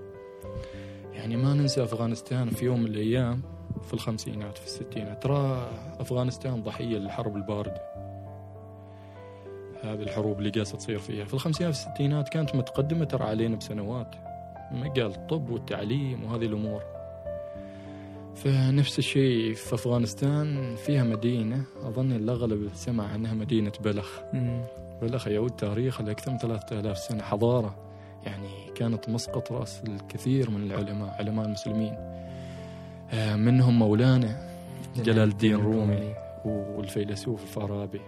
يعني 1.13 1.37
ما 1.37 1.55
ننسى 1.55 1.83
أفغانستان 1.83 2.51
في 2.51 2.65
يوم 2.65 2.81
من 2.81 2.87
الأيام 2.87 3.43
في 3.83 3.95
الخمسينات 3.95 4.59
في 4.59 4.67
الستينات. 4.67 5.23
ترى 5.23 5.71
أفغانستان 6.01 6.63
ضحية 6.63 6.99
للحرب 6.99 7.37
الباردة. 7.37 7.81
هذه 9.83 10.03
الحروب 10.03 10.39
اللي 10.39 10.51
جالسة 10.51 10.79
تصير 10.79 10.99
فيها. 10.99 11.25
في 11.25 11.35
الخمسينات 11.35 11.75
في 11.75 11.87
الستينات 11.87 12.29
كانت 12.29 12.55
متقدمة 12.57 13.05
ترى 13.05 13.25
علينا 13.25 13.57
بسنوات. 13.57 14.15
مجال 14.73 15.11
الطب 15.15 15.51
والتعليم 15.51 16.25
وهذه 16.25 16.47
الأمور. 16.47 17.00
فنفس 18.35 18.99
الشيء 18.99 19.55
في 19.55 19.75
أفغانستان 19.75 20.77
فيها 20.77 21.05
مدينة 21.05 21.65
أظن 21.83 22.13
الأغلب 22.13 22.71
سمع 22.75 23.09
عنها 23.09 23.35
مدينة 23.35 23.73
بلخ. 23.85 24.19
مم. 24.33 24.65
بلخ 25.03 25.27
يعود 25.27 25.51
تاريخها 25.51 26.07
لاكثر 26.07 26.31
من 26.31 26.39
3000 26.39 26.99
سنة. 26.99 27.23
حضارة 27.23 27.75
يعني 28.27 28.49
كانت 28.75 29.09
مسقط 29.09 29.53
رأس 29.53 29.83
الكثير 29.89 30.51
من 30.51 30.63
العلماء 30.73 31.15
علماء 31.19 31.47
المسلمين. 31.47 31.95
آه، 33.13 33.37
منهم 33.37 33.79
مولانا 33.79 34.51
جلال 34.97 35.29
الدين 35.29 35.55
الرومي 35.55 36.15
والفيلسوف 36.45 37.43
الفارابي. 37.43 38.01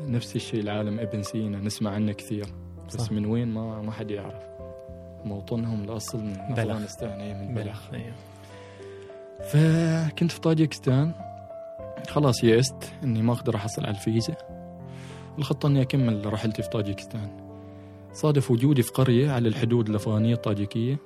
نفس 0.00 0.36
الشيء 0.36 0.60
العالم 0.60 1.00
ابن 1.00 1.22
سينا 1.22 1.58
نسمع 1.58 1.90
عنه 1.90 2.12
كثير 2.12 2.46
بس 2.88 2.96
صح. 2.96 3.12
من 3.12 3.26
وين 3.26 3.48
ما 3.48 3.82
ما 3.82 3.92
حد 3.92 4.10
يعرف. 4.10 4.42
موطنهم 5.24 5.84
الأصل 5.84 6.18
من 6.18 6.32
بلخ. 6.32 6.58
أفغانستان 6.58 7.46
من 7.46 7.54
بلخ. 7.54 7.92
أيوه. 7.94 8.14
فكنت 9.42 10.32
في 10.32 10.40
طاجكستان 10.40 11.12
خلاص 12.08 12.44
يأست 12.44 12.92
إني 13.04 13.22
ما 13.22 13.32
أقدر 13.32 13.56
أحصل 13.56 13.82
على 13.86 13.90
الفيزا. 13.94 14.34
الخطه 15.38 15.66
إني 15.66 15.82
أكمل 15.82 16.32
رحلتي 16.32 16.62
في 16.62 16.68
طاجكستان 16.68 17.28
صادف 18.12 18.50
وجودي 18.50 18.82
في 18.82 18.90
قرية 18.92 19.30
على 19.30 19.48
الحدود 19.48 19.88
الأفغانية 19.88 20.34
الطاجكيه 20.34 20.98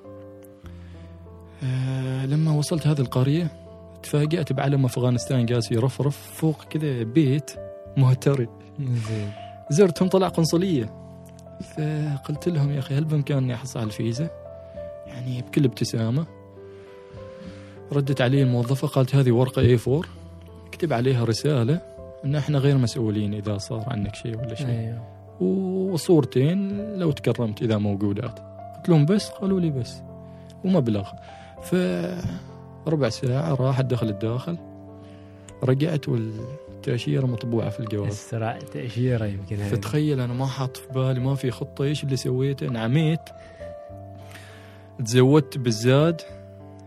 آه 1.63 2.25
لما 2.25 2.51
وصلت 2.51 2.87
هذه 2.87 2.99
القرية 3.01 3.47
تفاجأت 4.03 4.53
بعلم 4.53 4.85
أفغانستان 4.85 5.45
جالس 5.45 5.71
يرفرف 5.71 6.17
فوق 6.17 6.63
كذا 6.63 7.03
بيت 7.03 7.51
مهترئ 7.97 8.47
زين. 8.79 9.31
زرتهم 9.69 10.09
طلع 10.09 10.27
قنصلية. 10.27 10.93
فقلت 11.61 12.49
لهم 12.49 12.71
يا 12.71 12.79
أخي 12.79 12.95
هل 12.95 13.03
بإمكاني 13.05 13.53
أحصل 13.53 13.79
على 13.79 13.87
الفيزا؟ 13.87 14.29
يعني 15.07 15.41
بكل 15.41 15.65
ابتسامة. 15.65 16.25
ردت 17.93 18.21
علي 18.21 18.43
الموظفة 18.43 18.87
قالت 18.87 19.15
هذه 19.15 19.31
ورقة 19.31 19.59
اي 19.59 19.79
4 19.87 20.01
اكتب 20.67 20.93
عليها 20.93 21.25
رسالة. 21.25 21.81
ان 22.25 22.35
إحنا 22.35 22.57
غير 22.57 22.77
مسؤولين 22.77 23.33
إذا 23.33 23.57
صار 23.57 23.83
عنك 23.87 24.15
شيء 24.15 24.37
ولا 24.37 24.55
شيء. 24.55 24.67
أيوه. 24.67 25.15
وصورتين 25.93 26.81
لو 26.99 27.11
تكرمت 27.11 27.61
إذا 27.61 27.77
موجودات. 27.77 28.39
قلت 28.75 28.89
لهم 28.89 29.05
بس 29.05 29.29
قالوا 29.29 29.59
لي 29.59 29.69
بس. 29.69 29.93
ومبلغ 30.63 31.09
ف 31.63 31.75
ربع 32.87 33.09
ساعة 33.09 33.53
راحت 33.53 33.85
دخلت 33.85 34.21
داخل 34.21 34.57
رجعت 35.63 36.09
والتأشيرة 36.09 37.25
مطبوعة 37.25 37.69
في 37.69 37.79
الجواب. 37.79 38.07
اسرع 38.07 38.59
تاشيره 38.73 39.25
يمكن 39.25 39.55
هذه. 39.55 39.69
فتخيل 39.69 40.19
أنا 40.19 40.33
ما 40.33 40.45
حاط 40.45 40.77
في 40.77 40.93
بالي 40.93 41.19
ما 41.19 41.35
في 41.35 41.51
خطة 41.51 41.83
إيش 41.83 42.03
اللي 42.03 42.15
سويته؟ 42.15 42.67
نعميت. 42.67 43.19
تزودت 45.05 45.57
بالزاد. 45.57 46.21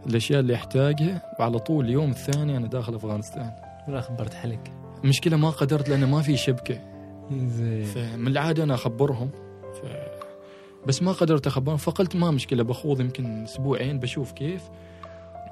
الأشياء 0.07 0.41
اللي 0.41 0.55
أحتاجها 0.55 1.23
وعلى 1.41 1.59
طول 1.59 1.85
اليوم 1.85 2.11
الثاني 2.11 2.57
أنا 2.57 2.67
داخل 2.67 2.95
أفغانستان. 2.95 3.53
ولا 3.89 4.01
خبرت 4.01 4.35
حالك 4.35 4.73
المشكلة 5.05 5.37
ما 5.37 5.51
قدرت 5.51 5.89
لأنه 5.89 6.07
ما 6.07 6.23
في 6.23 6.37
شبكة. 6.37 6.81
زين. 7.33 7.85
فمن 7.85 8.27
العادة 8.27 8.65
أنا 8.65 8.75
أخبرهم. 8.75 9.31
ف... 9.75 9.87
بس 10.87 11.03
ما 11.03 11.13
قدرت 11.13 11.47
أخبرهم. 11.47 11.77
فقلت 11.77 12.17
ما 12.17 12.31
مشكلة 12.31 12.63
بخوض 12.63 13.01
يمكن 13.01 13.43
أسبوعين 13.45 13.99
بشوف 13.99 14.33
كيف. 14.33 14.69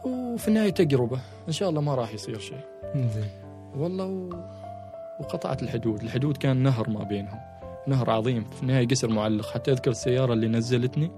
وفي 0.05 0.49
النهاية 0.49 0.71
تجربة. 0.71 1.21
إن 1.49 1.53
شاء 1.53 1.71
الله 1.71 1.81
ما 1.81 1.95
راح 1.95 2.15
يصير 2.15 2.39
شيء. 2.39 2.61
زين. 2.95 3.29
والله 3.77 4.05
و... 4.05 4.31
وقطعت 5.21 5.63
الحدود. 5.63 6.03
الحدود 6.03 6.37
كان 6.37 6.57
نهر 6.57 6.91
ما 6.91 7.03
بينهم. 7.05 7.39
نهر 7.87 8.11
عظيم. 8.11 8.45
في 8.45 8.63
النهاية 8.63 8.89
قسر 8.89 9.09
معلق. 9.09 9.47
حتى 9.51 9.73
أذكر 9.73 9.91
السيارة 9.91 10.33
اللي 10.33 10.49
نزلتني. 10.49 11.11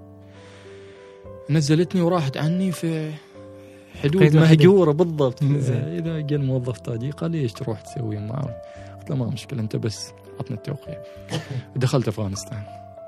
نزلتني 1.50 2.00
وراحت 2.00 2.36
عني 2.36 2.72
في 2.72 3.12
حدود. 4.02 4.36
مهجورة 4.36 4.92
بالضبط. 4.92 5.44
زين. 5.44 5.76
إذا 5.76 6.20
جاء 6.20 6.38
الموظف 6.38 6.78
تاجي 6.78 7.10
قال 7.10 7.30
لي 7.30 7.40
إيش 7.40 7.52
تروح 7.52 7.80
تسوي؟ 7.80 8.18
ما 8.18 8.54
قلت 8.98 9.10
له 9.10 9.16
ما 9.16 9.26
مشكلة 9.26 9.60
أنت 9.60 9.76
بس 9.76 10.12
عطنا 10.40 10.56
التوقيع. 10.56 10.98
دخلت 11.76 12.08
أفغانستان. 12.08 12.62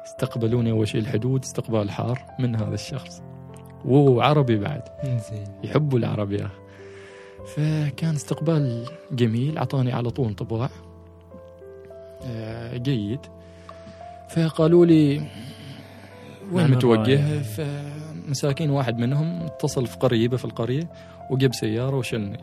استقبلوني 0.07 0.71
أول 0.71 0.89
شيء 0.89 1.01
الحدود 1.01 1.43
استقبال 1.43 1.91
حار 1.91 2.23
من 2.39 2.57
هذا 2.57 2.75
الشخص. 2.75 3.23
وهو 3.85 4.21
عربي 4.21 4.57
بعد. 4.57 4.83
زين. 5.05 5.45
يحبوا 5.65 5.99
العرب 5.99 6.33
يا 6.33 6.51
فكان 7.47 8.15
استقبال 8.15 8.87
جميل 9.13 9.59
أعطاني 9.59 9.93
على 9.93 10.11
طول 10.11 10.27
انطباع 10.27 10.71
آه، 12.23 12.77
جيد. 12.77 13.21
فقالوا 14.29 14.87
لي 14.87 15.23
وين 16.53 16.71
متوجه؟ 16.71 17.43
مساكين 18.29 18.71
واحد 18.71 18.99
منهم 18.99 19.43
اتصل 19.43 19.87
في 19.87 19.97
قريبة 19.97 20.37
في 20.37 20.45
القرية 20.45 20.91
وجاب 21.31 21.55
سيارة 21.55 21.97
وشلني. 21.97 22.39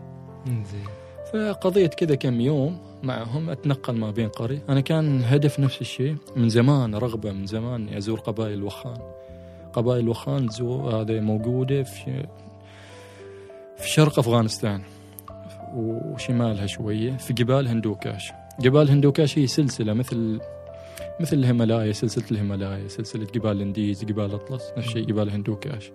زين 0.47 0.85
فقضيت 1.33 1.93
كذا 1.93 2.15
كم 2.15 2.41
يوم 2.41 2.77
معهم 3.03 3.49
أتنقل 3.49 3.95
ما 3.95 4.11
بين 4.11 4.29
قرية. 4.29 4.63
أنا 4.69 4.81
كان 4.81 5.23
هدف 5.23 5.59
نفس 5.59 5.81
الشيء 5.81 6.15
من 6.35 6.49
زمان 6.49 6.95
رغبة 6.95 7.31
من 7.31 7.45
زمان 7.45 7.89
أزور 7.89 8.19
قبائل 8.19 8.63
وخان. 8.63 8.97
قبائل 9.73 10.09
وخان 10.09 10.47
زو 10.47 10.89
هذه 10.89 11.19
موجودة 11.19 11.83
في 11.83 12.25
في 13.77 13.89
شرق 13.89 14.19
أفغانستان 14.19 14.81
وشمالها 15.75 16.65
شوية 16.65 17.17
في 17.17 17.33
جبال 17.33 17.67
هندوكاش. 17.67 18.31
جبال 18.59 18.89
هندوكاش 18.89 19.39
هي 19.39 19.47
سلسلة 19.47 19.93
مثل 19.93 20.39
مثل 21.19 21.37
الهيمالايا 21.37 21.91
سلسلة 21.91 22.25
الهيمالايا 22.31 22.87
سلسلة 22.87 23.27
جبال 23.35 23.51
الانديز 23.51 24.05
جبال 24.05 24.33
اطلس 24.33 24.71
نفس 24.77 24.87
الشيء 24.87 25.05
جبال 25.05 25.29
هندوكاش 25.29 25.91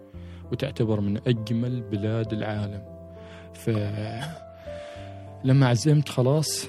وتعتبر 0.53 1.01
من 1.01 1.21
أجمل 1.27 1.83
بلاد 1.83 2.33
العالم. 2.33 2.83
ف 3.55 3.71
لما 5.45 5.69
عزمت 5.69 6.09
خلاص 6.09 6.67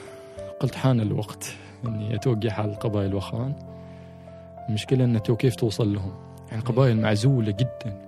قلت 0.60 0.76
حان 0.76 1.00
الوقت 1.02 1.56
إني 1.86 2.16
أتوقع 2.16 2.54
على 2.54 2.72
القبائل 2.72 3.16
وخان 3.16 3.56
المشكلة 4.70 5.04
إن 5.04 5.24
تو 5.24 5.36
كيف 5.36 5.56
توصل 5.56 5.94
لهم؟ 5.94 6.14
يعني 6.52 6.62
قبائل 6.62 7.02
معزولة 7.02 7.52
جدا. 7.52 8.02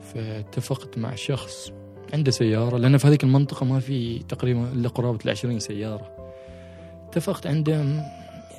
فاتفقت 0.00 0.98
مع 0.98 1.14
شخص 1.14 1.72
عنده 2.14 2.30
سيارة 2.30 2.76
لأن 2.76 2.98
في 2.98 3.08
هذيك 3.08 3.24
المنطقة 3.24 3.66
ما 3.66 3.80
في 3.80 4.18
تقريبا 4.18 4.72
إلا 4.72 4.88
قرابة 4.88 5.18
العشرين 5.24 5.58
سيارة. 5.58 6.32
اتفقت 7.08 7.46
عنده 7.46 7.84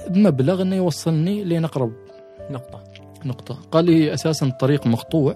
بمبلغ 0.10 0.62
إنه 0.62 0.76
يوصلني 0.76 1.44
لين 1.44 1.66
اقرب 1.66 1.94
نقطة. 2.50 2.84
نقطة. 3.26 3.58
قال 3.72 3.86
لي 3.86 4.14
أساسا 4.14 4.46
الطريق 4.46 4.88
مقطوع 4.88 5.36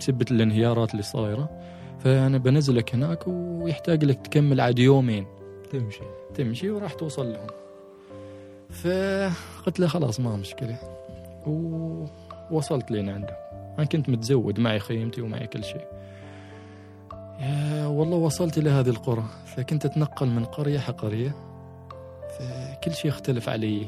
بسبة 0.00 0.26
الانهيارات 0.30 0.90
اللي 0.90 1.02
صايرة. 1.02 1.50
فأنا 1.98 2.38
بنزلك 2.38 2.94
هناك 2.94 3.24
ويحتاج 3.26 4.04
لك 4.04 4.26
تكمل 4.26 4.60
عاد 4.60 4.78
يومين. 4.78 5.26
تمشي. 5.72 6.04
تمشي 6.34 6.70
وراح 6.70 6.92
توصل 6.92 7.32
لهم. 7.32 7.46
فقلت 8.70 9.80
له 9.80 9.86
خلاص 9.86 10.20
ما 10.20 10.36
مشكلة. 10.36 10.78
ووصلت 11.46 12.90
لين 12.90 13.08
عنده. 13.08 13.36
أنا 13.78 13.86
كنت 13.86 14.08
متزود 14.08 14.60
معي 14.60 14.78
خيمتي 14.78 15.22
ومعي 15.22 15.46
كل 15.46 15.64
شيء. 15.64 15.86
والله 17.86 18.16
وصلت 18.16 18.58
إلى 18.58 18.70
هذه 18.70 18.88
القرى. 18.88 19.24
فكنت 19.46 19.84
أتنقل 19.84 20.26
من 20.26 20.44
قرية 20.44 20.78
حق 20.78 20.96
قرية 20.96 21.34
فكل 22.38 22.94
شيء 22.94 23.10
اختلف 23.10 23.48
علي 23.48 23.86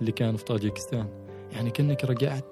اللي 0.00 0.12
كان 0.12 0.36
في 0.36 0.44
طاجيكستان. 0.44 1.06
يعني 1.52 1.70
كأنك 1.70 2.04
رجعت 2.04 2.44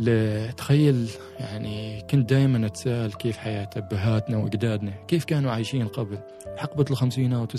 ل- 0.00 0.52
تخيل 0.52 1.10
يعني 1.40 2.00
كنت 2.10 2.30
دائما 2.30 2.66
أتساءل 2.66 3.12
كيف 3.12 3.36
حياة 3.36 3.70
أبهاتنا 3.76 4.36
وأجدادنا 4.36 4.92
كيف 5.08 5.24
كانوا 5.24 5.50
عايشين 5.52 5.88
قبل؟ 5.88 6.18
حقبة 6.56 6.84
الخمسينات 6.90 7.52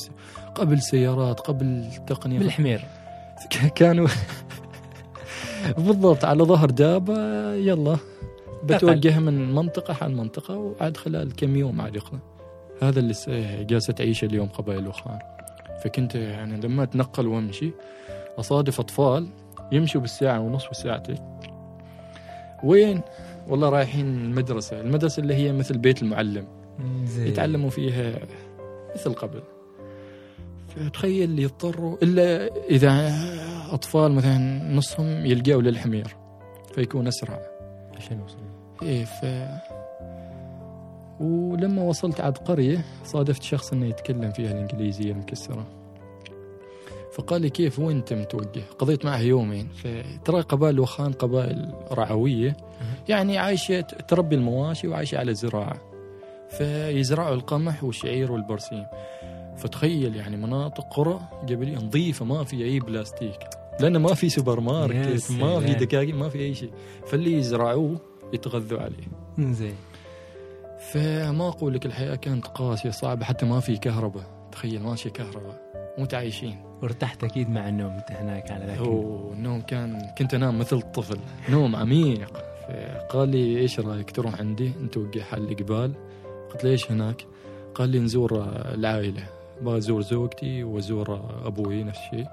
قبل 0.55 0.73
السيارات 0.73 1.39
قبل 1.39 1.65
التقنية. 1.65 2.39
بالحمير. 2.39 2.85
كانوا 3.75 4.07
بالضبط 5.77 6.25
على 6.25 6.43
ظهر 6.43 6.69
دابة 6.69 7.53
يلا 7.53 7.97
بتوجه 8.63 9.19
من 9.19 9.53
منطقة 9.55 9.93
حال 9.93 10.15
منطقة 10.17 10.57
وعاد 10.57 10.97
خلال 10.97 11.35
كم 11.35 11.55
يوم 11.55 11.81
عاد 11.81 11.95
يخلص. 11.95 12.21
هذا 12.81 12.99
اللي 12.99 13.13
جالسه 13.63 13.93
تعيشه 13.93 14.25
اليوم 14.25 14.47
قبائل 14.47 14.87
وخان 14.87 15.19
فكنت 15.83 16.15
يعني 16.15 16.57
لما 16.61 16.83
أتنقل 16.83 17.27
وأمشي 17.27 17.71
أصادف 18.39 18.79
أطفال 18.79 19.27
يمشوا 19.71 20.01
بالساعة 20.01 20.39
ونص 20.39 20.67
والساعتين 20.67 21.17
وين؟ 22.63 23.01
والله 23.47 23.69
رايحين 23.69 24.05
المدرسة، 24.05 24.81
المدرسة 24.81 25.21
اللي 25.21 25.33
هي 25.35 25.51
مثل 25.51 25.77
بيت 25.77 26.01
المعلم. 26.01 26.47
زين. 27.03 27.27
يتعلموا 27.27 27.69
فيها 27.69 28.19
مثل 28.95 29.13
قبل. 29.13 29.43
فتخيل 30.75 31.39
يضطروا 31.39 31.97
إلا 32.03 32.49
إذا 32.69 33.13
أطفال 33.71 34.11
مثلا 34.11 34.37
نصهم 34.73 35.25
يلقوا 35.25 35.61
للحمير 35.61 36.15
فيكون 36.75 37.07
أسرع. 37.07 37.41
عشان 37.97 38.19
اوصل 38.19 38.37
إيه 38.81 39.05
ف 39.05 39.25
ولما 41.19 41.83
وصلت 41.83 42.21
عاد 42.21 42.37
قرية 42.37 42.85
صادفت 43.03 43.43
شخص 43.43 43.73
إنه 43.73 43.85
يتكلم 43.85 44.31
فيها 44.31 44.51
الإنجليزية 44.51 45.11
المكسرة. 45.11 45.67
فقال 47.13 47.41
لي 47.41 47.49
كيف 47.49 47.79
وين 47.79 47.97
انت 47.97 48.13
متوجه؟ 48.13 48.63
قضيت 48.79 49.05
معه 49.05 49.19
يومين. 49.19 49.67
فترى 49.67 50.41
قبائل 50.41 50.79
وخان 50.79 51.11
قبائل 51.11 51.73
رعوية. 51.91 52.57
يعني 53.09 53.37
عايشة 53.37 53.81
تربي 53.81 54.35
المواشي 54.35 54.87
وعايشة 54.87 55.17
على 55.17 55.31
الزراعة 55.31 55.81
فيزرعوا 56.49 57.35
القمح 57.35 57.83
والشعير 57.83 58.31
والبرسيم. 58.31 58.85
فتخيل 59.57 60.15
يعني 60.15 60.37
مناطق 60.37 60.83
قرى 60.83 61.19
جبلية 61.45 61.77
نظيفة 61.77 62.25
ما 62.25 62.43
في 62.43 62.63
أي 62.63 62.79
بلاستيك. 62.79 63.39
لأنه 63.79 63.99
ما 63.99 64.13
في 64.13 64.29
سوبر 64.29 64.59
ماركت 64.59 65.31
ما 65.31 65.59
في. 65.59 65.73
دكاكين 65.73 66.15
ما 66.15 66.29
في 66.29 66.39
أي 66.39 66.53
شيء. 66.53 66.71
فاللي 67.05 67.33
يزرعوه 67.33 67.99
يتغذوا 68.33 68.79
عليه. 68.79 69.07
زين. 69.53 69.75
فما 70.91 71.47
أقول 71.47 71.73
لك 71.73 71.85
الحياة 71.85 72.15
كانت 72.15 72.47
قاسية 72.47 72.89
صعبة 72.89 73.25
حتى 73.25 73.45
ما 73.45 73.59
في 73.59 73.77
كهرباء. 73.77 74.23
تخيل 74.51 74.83
ماشي 74.83 75.09
كهرباء. 75.09 75.61
متعايشين 75.97 76.57
وارتحت 76.81 77.23
أكيد 77.23 77.49
مع 77.49 77.69
النوم 77.69 77.91
أنت 77.91 78.11
هناك 78.11 78.51
على 78.51 78.65
ذاك 78.65 78.79
النوم 79.33 79.61
كان 79.61 80.11
كنت 80.17 80.33
أنام 80.33 80.59
مثل 80.59 80.75
الطفل. 80.75 81.19
نوم 81.49 81.75
عميق. 81.75 82.37
قال 83.09 83.29
لي 83.29 83.59
إيش 83.59 83.79
رأيك 83.79 84.11
تروح 84.11 84.39
عندي؟ 84.39 84.69
نتوقع 84.69 85.21
حل 85.21 85.55
جبال 85.55 85.93
قلت 86.51 86.63
له 86.63 86.71
إيش 86.71 86.91
هناك؟ 86.91 87.25
قال 87.75 87.89
لي 87.89 87.99
نزور 87.99 88.43
العائلة. 88.73 89.23
أبغى 89.61 89.77
أزور 89.77 90.01
زوجتي 90.01 90.63
وأزور 90.63 91.21
أبوي 91.45 91.83
نفس 91.83 91.99
الشيء. 91.99 92.27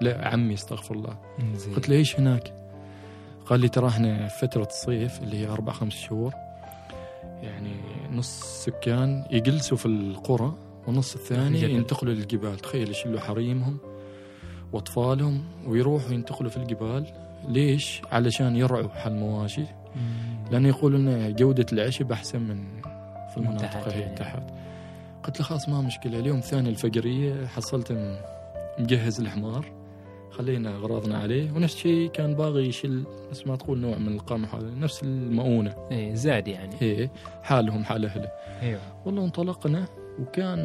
لا 0.00 0.28
عمي 0.28 0.54
استغفر 0.54 0.94
الله. 0.94 1.16
قلت 1.76 1.88
له 1.88 1.96
إيش 1.96 2.20
هناك؟ 2.20 2.52
قال 3.46 3.60
لي 3.60 3.68
ترى 3.68 3.88
إحنا 3.88 4.28
في 4.28 4.46
فترة 4.46 4.66
الصيف 4.66 5.22
اللي 5.22 5.36
هي 5.36 5.46
أربع 5.46 5.72
خمس 5.72 5.92
شهور. 5.92 6.43
يعني 7.42 7.74
نص 8.12 8.42
سكان 8.64 9.24
يجلسوا 9.30 9.76
في 9.76 9.86
القرى 9.86 10.54
والنص 10.86 11.14
الثاني 11.14 11.56
الجبل. 11.56 11.70
ينتقلوا 11.70 12.14
للجبال 12.14 12.56
تخيل 12.58 12.90
يشيلوا 12.90 13.20
حريمهم 13.20 13.78
وأطفالهم 14.72 15.44
ويروحوا 15.66 16.12
ينتقلوا 16.12 16.50
في 16.50 16.56
الجبال 16.56 17.06
ليش؟ 17.48 18.02
علشان 18.12 18.56
يرعوا 18.56 18.88
حل 18.88 19.12
مواشي 19.12 19.60
مم. 19.96 20.50
لأن 20.50 20.66
يقولون 20.66 21.08
إن 21.08 21.34
جودة 21.34 21.66
العشب 21.72 22.12
أحسن 22.12 22.40
من 22.40 22.64
في 23.34 23.40
من 23.40 23.46
المناطق 23.46 23.88
هي 23.88 24.00
يعني. 24.00 24.14
تحت 24.14 24.42
قلت 25.24 25.38
له 25.40 25.46
خلاص 25.46 25.68
ما 25.68 25.80
مشكلة 25.80 26.18
اليوم 26.18 26.38
الثاني 26.38 26.68
الفجرية 26.68 27.46
حصلت 27.46 28.18
مجهز 28.78 29.20
الحمار 29.20 29.83
خلينا 30.38 30.76
أغراضنا 30.76 31.18
عليه 31.18 31.52
ونفس 31.52 31.74
الشيء 31.74 32.10
كان 32.10 32.34
باغي 32.34 32.66
يشيل 32.68 33.04
نفس 33.30 33.46
ما 33.46 33.56
تقول 33.56 33.78
نوع 33.78 33.98
من 33.98 34.14
القمح 34.14 34.54
هذا 34.54 34.70
نفس 34.70 35.02
المؤونة. 35.02 35.74
إيه 35.90 36.14
زاد 36.14 36.48
يعني. 36.48 36.82
إيه 36.82 37.10
حالهم 37.42 37.84
حال 37.84 38.04
أهله. 38.04 38.28
إيوه. 38.62 38.80
والله 39.04 39.24
انطلقنا 39.24 39.84
وكان 40.20 40.58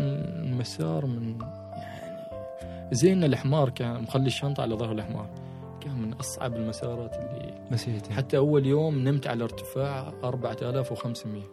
المسار 0.44 1.06
من 1.06 1.36
يعني 1.72 2.20
زي 2.92 3.14
ان 3.14 3.24
الحمار 3.24 3.70
كان 3.70 4.02
مخلي 4.02 4.28
الشنطة 4.28 4.62
على 4.62 4.76
ظهر 4.76 4.92
الحمار 4.92 5.30
كان 5.82 6.02
من 6.02 6.14
أصعب 6.14 6.56
المسارات 6.56 7.16
اللي 7.16 7.54
مسيرتين 7.72 8.14
حتى 8.14 8.38
أول 8.38 8.66
يوم 8.66 9.00
نمت 9.00 9.28
على 9.28 9.44
ارتفاع 9.44 10.14
4500 10.24 11.44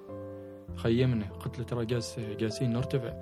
خيمنا 0.76 1.26
قلت 1.44 1.59
له 1.59 1.64
ترى 1.64 1.86
جالس 1.86 2.20
جالسين 2.38 2.72
نرتفع. 2.72 3.12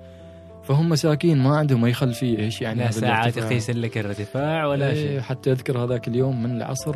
فهم 0.67 0.89
مساكين 0.89 1.37
ما 1.37 1.57
عندهم 1.57 1.85
أي 1.85 1.93
خلفية 1.93 2.39
إيش 2.39 2.61
يعني 2.61 2.79
لا 2.79 2.91
ساعات. 2.91 3.37
يقيس 3.37 3.69
لك 3.69 3.97
الارتفاع 3.97 4.65
ولا 4.65 4.89
إيه، 4.89 4.93
شيء. 5.07 5.19
حتى 5.21 5.51
أذكر 5.51 5.83
هذاك 5.83 6.07
اليوم 6.07 6.43
من 6.43 6.57
العصر 6.57 6.95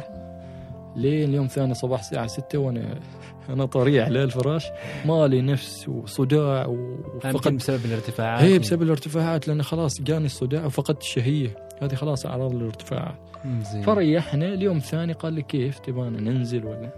لين 0.95 1.29
اليوم 1.29 1.47
ثاني 1.47 1.73
صباح 1.73 1.99
الساعة 1.99 2.27
6 2.27 2.59
وأنا 2.59 2.99
أنا 3.49 3.65
طريع 3.65 4.05
على 4.05 4.23
الفراش. 4.23 4.65
مالي 5.05 5.41
نفس 5.41 5.89
وصداع 5.89 6.65
وفقد 6.67 7.53
بسبب 7.53 7.85
الارتفاعات؟ 7.85 8.43
إيه 8.43 8.59
بسبب 8.59 8.81
الارتفاعات 8.81 9.47
لأن 9.47 9.63
خلاص 9.63 10.01
جاني 10.01 10.25
الصداع 10.25 10.65
وفقدت 10.65 11.01
الشهية. 11.01 11.55
هذه 11.81 11.95
خلاص 11.95 12.25
أعراض 12.25 12.55
الارتفاعات. 12.55 13.15
مم، 13.45 13.63
زين. 13.63 13.81
فريحنا 13.81 14.53
اليوم 14.53 14.77
الثاني 14.77 15.13
قال 15.13 15.33
لي 15.33 15.41
كيف؟ 15.41 15.79
تبانا 15.79 16.21
ننزل 16.31 16.65
ولا؟ 16.65 16.89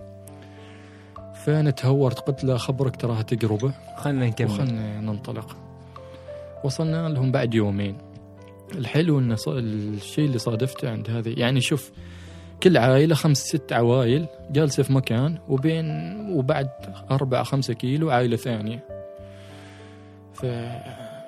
فأنا 1.45 1.71
تهورت 1.71 2.19
قلت 2.19 2.43
له 2.43 2.57
خبرك 2.57 2.95
تراها 2.95 3.21
تجربه 3.21 3.73
خلنا 3.97 4.27
نكمل. 4.27 4.49
وخلنا 4.49 5.01
ننطلق. 5.01 5.57
وصلنا 6.63 7.09
لهم 7.09 7.31
بعد 7.31 7.53
يومين. 7.53 7.97
الحلو 8.75 9.19
إن 9.19 9.35
الشيء 9.47 10.25
اللي 10.25 10.37
صادفته 10.37 10.89
عند 10.89 11.09
هذه 11.09 11.33
يعني 11.37 11.61
شوف 11.61 11.91
كل 12.63 12.77
عائلة 12.77 13.15
خمس 13.15 13.37
ست 13.37 13.73
عوائل 13.73 14.27
جالسة 14.51 14.83
في 14.83 14.93
مكان 14.93 15.37
وبين 15.47 15.85
وبعد 16.33 16.69
أربعة 17.11 17.43
خمسة 17.43 17.73
كيلو 17.73 18.09
عائلة 18.09 18.35
ثانية. 18.35 18.85
ف 20.33 20.45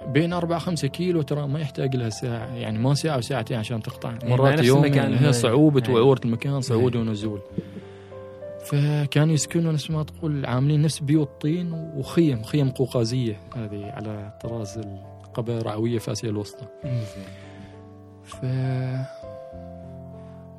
بين 0.08 0.34
أربعة 0.34 0.60
خمسة 0.60 0.88
كيلو 0.88 1.22
ترى 1.22 1.48
ما 1.48 1.60
يحتاج 1.60 1.96
لها 1.96 2.10
ساعة 2.10 2.56
يعني 2.56 2.80
ما 2.80 2.94
ساعة 2.94 3.18
وساعتين 3.18 3.58
عشان 3.58 3.82
تقطع 3.82 4.12
مع 4.12 4.20
مرات 4.24 4.64
يوم 4.64 4.86
المكان. 4.86 5.14
هي 5.14 5.34
صعوبة 5.34 5.84
إيه. 5.90 5.96
وعورة 5.96 6.22
المكان 6.26 6.62
صعود 6.62 6.96
ونزول. 6.96 7.42
فكانوا 8.66 9.34
يسكنوا 9.34 9.72
نفس 9.72 9.92
ما 9.92 10.04
تقول 10.04 10.46
عاملين 10.46 10.82
نفس 10.82 11.00
بيوت 11.00 11.30
طين 11.42 11.74
وخيم 11.74 12.44
خيم 12.44 12.70
قوقازية 12.70 13.40
هذه 13.56 13.86
على 13.86 14.38
طراز 14.44 14.80
القبائل 15.34 15.60
الرعويه 15.60 16.00
في 16.00 16.12
آسيا 16.12 16.30
الوسطى. 16.30 16.66
ف 18.24 18.46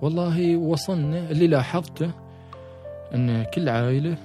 والله 0.03 0.57
وصلنا 0.57 1.31
اللي 1.31 1.47
لاحظته 1.47 2.11
أن 3.15 3.43
كل 3.43 3.69
عائلة 3.69 4.17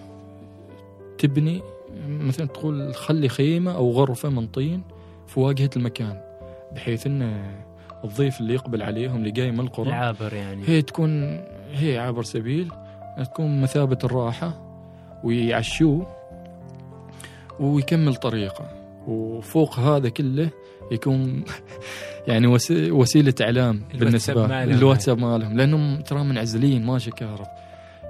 تبني 1.18 1.62
مثلا 2.08 2.48
تقول 2.48 2.96
خلي 2.96 3.30
خيمة 3.30 3.76
أو 3.76 3.92
غرفة 3.92 4.30
من 4.30 4.48
طين 4.48 4.82
في 5.28 5.40
واجهة 5.40 5.70
المكان 5.76 6.22
بحيث 6.72 7.08
أن 7.08 7.44
الضيف 8.04 8.40
اللي 8.40 8.54
يقبل 8.54 8.82
عليهم 8.82 9.16
اللي 9.16 9.32
جاي 9.32 9.52
من 9.52 9.60
القرى 9.60 9.88
العابر 9.90 10.34
يعني. 10.34 10.64
هي 10.68 10.82
تكون 10.82 11.42
هي 11.74 11.98
عبر 11.98 12.24
سبيل 12.24 12.72
تكون 13.24 13.62
مثابة 13.62 13.98
الراحة 14.04 14.62
ويعشوه 15.24 16.08
ويكمل 17.60 18.16
طريقه. 18.16 18.79
وفوق 19.10 19.80
هذا 19.80 20.10
كله 20.10 20.50
يكون 20.92 21.44
يعني 22.28 22.48
وسي- 22.48 22.92
وسيلة 22.92 23.34
إعلام 23.42 23.76
الواتساب 23.76 24.00
بالنسبة 24.00 24.48
مالهم. 24.48 24.78
الواتساب 24.78 25.18
مالهم. 25.20 25.58
لأنهم 25.58 26.02
ترى 26.02 26.24
منعزلين 26.24 26.86
ماشي 26.86 27.12
كهرب. 27.12 27.48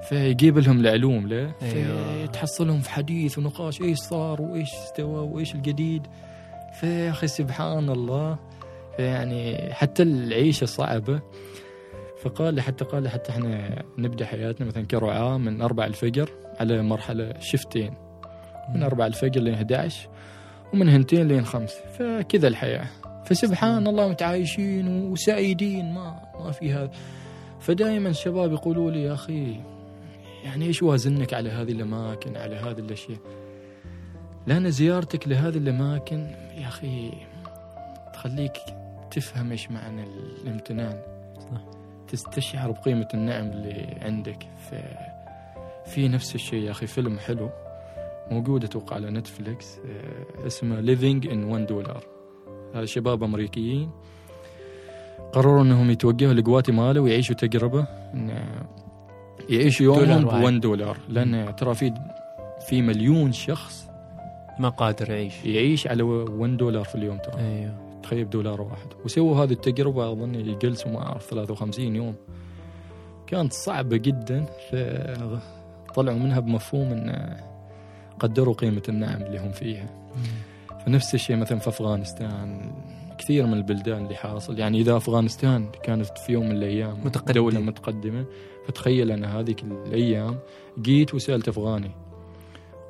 فيجيب 0.10 0.58
لهم 0.58 0.80
العلوم 0.80 1.28
له 1.28 1.52
أيوه. 1.62 2.26
فتحصلهم 2.26 2.80
في 2.80 2.90
حديث 2.90 3.38
ونقاش 3.38 3.82
إيش 3.82 3.98
صار 3.98 4.42
وإيش 4.42 4.74
استوى 4.74 5.20
وإيش 5.20 5.56
الجديد. 5.56 6.08
فيا 6.80 7.10
أخي 7.10 7.28
سبحان 7.28 7.90
الله. 7.90 8.38
يعني 9.00 9.74
حتى 9.74 10.04
العيشة 10.04 10.66
صعبة. 10.66 11.22
فقال 12.24 12.54
لي 12.54 12.62
حتى 12.62 12.86
قال 12.86 13.04
لي 13.04 13.10
حتى 13.10 13.32
إحنا 13.32 13.84
نبدأ 13.98 14.26
حياتنا 14.26 14.68
مثلا 14.68 14.86
كرعاة 14.86 15.38
من 15.38 15.62
4 15.62 15.86
الفجر 15.86 16.30
على 16.60 16.82
مرحلة 16.82 17.34
شفتين 17.40 17.94
من 18.76 18.84
4 18.84 19.08
الفجر 19.08 19.42
لين 19.42 19.54
11 19.54 20.10
ومن 20.74 20.90
هنتين 20.90 21.28
لين 21.28 21.46
خمس. 21.46 21.74
فكذا 22.00 22.48
الحياة. 22.48 22.88
فسبحان 23.26 23.88
الله 23.88 24.10
متعايشين 24.10 25.12
وسعيدين. 25.12 25.94
ما 25.94 26.22
ما 26.40 26.52
في 26.52 26.74
هذا. 26.74 26.92
فدائما 27.60 28.10
الشباب 28.10 28.52
يقولوا 28.52 28.92
لي 28.92 29.04
يا 29.04 29.14
أخي 29.14 29.60
يعني 30.44 30.66
إيش 30.66 30.84
وازنك 30.84 31.34
على 31.34 31.50
هذه 31.50 31.72
الأماكن 31.72 32.38
على 32.38 32.56
هذه 32.56 32.80
الأشياء؟ 32.80 33.20
لأن 34.48 34.72
زيارتك 34.72 35.28
لهذه 35.28 35.58
الأماكن 35.58 36.28
يا 36.58 36.68
أخي 36.68 37.12
تخليك 38.14 38.58
تفهم 39.12 39.52
إيش 39.52 39.72
معنى 39.72 40.04
الامتنان. 40.44 41.02
صح. 41.40 41.62
تستشعر 42.08 42.72
بقيمة 42.72 43.08
النعم 43.14 43.52
اللي 43.52 43.98
عندك. 44.02 44.48
في 45.86 46.08
نفس 46.08 46.36
الشيء 46.36 46.64
يا 46.64 46.72
أخي 46.72 46.88
فيلم 46.88 47.20
حلو. 47.20 47.50
موجود 48.32 48.64
أتوقع 48.64 48.96
على 48.96 49.12
Netflix 49.12 49.78
اسمه 50.48 50.80
Living 50.80 51.28
on 51.28 51.44
1 51.44 51.66
دولار 51.66 52.04
هذا 52.76 52.86
شباب 52.86 53.24
أمريكيين 53.24 53.90
قرروا 55.34 55.62
إنهم 55.62 55.90
يتوجهوا 55.90 56.34
لجواتيمالا 56.34 57.00
ويعيشوا 57.00 57.36
تجربة 57.36 57.88
إن 58.14 58.44
يعيشوا 59.50 59.86
يومهم 59.86 60.24
ب 60.24 60.28
واحد. 60.28 60.44
1 60.44 60.60
دولار 60.60 60.98
لأن 61.10 61.56
ترى 61.56 61.76
في 61.76 61.94
في 62.68 62.82
مليون 62.82 63.32
شخص 63.32 63.90
ما 64.60 64.70
قادر 64.70 65.12
يعيش. 65.12 65.46
يعيش 65.46 65.88
على 65.88 66.04
1 66.04 66.58
دولار 66.58 66.84
في 66.84 66.96
اليوم 66.96 67.18
ترى. 67.18 67.42
أيوه. 67.42 68.00
تخيل 68.04 68.26
بدولار 68.26 68.62
واحد. 68.62 68.88
وسووا 69.06 69.44
هذه 69.44 69.52
التجربة 69.52 70.12
أظن 70.12 70.36
يجلسوا 70.36 70.92
ما 70.92 71.00
اعرف 71.00 71.30
53 71.30 71.96
يوم. 71.96 72.16
كانت 73.28 73.54
صعبة 73.54 73.98
جدا 73.98 74.46
فطلعوا 74.72 76.18
منها 76.18 76.40
بمفهوم 76.40 76.92
إن 76.92 77.36
قدروا 78.20 78.54
قيمة 78.54 78.84
النعم 78.90 79.22
اللي 79.22 79.40
هم 79.40 79.52
فيها. 79.52 79.90
فنفس 80.86 81.16
الشيء 81.16 81.36
مثلا 81.36 81.60
في 81.60 81.68
أفغانستان. 81.70 82.72
كثير 83.18 83.46
من 83.46 83.54
البلدان 83.54 84.04
اللي 84.04 84.16
حاصل 84.16 84.60
يعني 84.60 84.82
إذا 84.82 84.98
أفغانستان 84.98 85.72
كانت 85.84 86.18
في 86.18 86.34
يوم 86.34 86.46
من 86.46 86.56
الأيام 86.56 86.98
متقدم. 87.06 87.34
دولة 87.34 87.60
متقدمة 87.60 88.26
فتخيل 88.68 89.12
أنا 89.12 89.40
هذيك 89.40 89.64
الأيام 89.64 90.40
جيت 90.80 91.14
وسألت 91.14 91.48
أفغاني. 91.48 91.92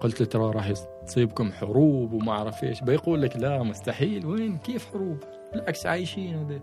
قلت 0.02 0.22
له 0.22 0.28
ترى 0.28 0.52
راح 0.52 0.72
تصيبكم 1.08 1.52
حروب 1.52 2.14
وما 2.14 2.32
أعرف 2.32 2.64
إيش. 2.64 2.82
بيقول 2.84 3.22
لك 3.22 3.38
لا 3.38 3.64
مستحيل. 3.64 4.26
وين؟ 4.26 4.58
كيف 4.58 4.86
حروب؟ 4.86 5.18
بالعكس 5.54 5.86
عايشين 5.86 6.36
وذا 6.36 6.60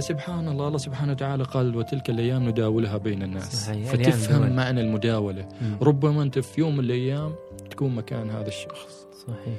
فسبحان 0.00 0.48
الله 0.48 0.66
الله 0.66 0.78
سبحانه 0.78 1.12
وتعالى 1.12 1.44
قال 1.44 1.76
وتلك 1.76 2.10
الأيام 2.10 2.48
نداولها 2.48 2.96
بين 2.96 3.22
الناس. 3.22 3.66
صحيح. 3.66 3.88
فتفهم 3.90 4.56
معنى 4.56 4.80
المداولة. 4.80 5.48
مم. 5.62 5.76
ربما 5.82 6.22
أنت 6.22 6.38
في 6.38 6.60
يوم 6.60 6.76
من 6.76 6.84
الأيام 6.84 7.34
تكون 7.70 7.94
مكان 7.94 8.30
هذا 8.30 8.48
الشخص. 8.48 9.06
صحيح. 9.26 9.54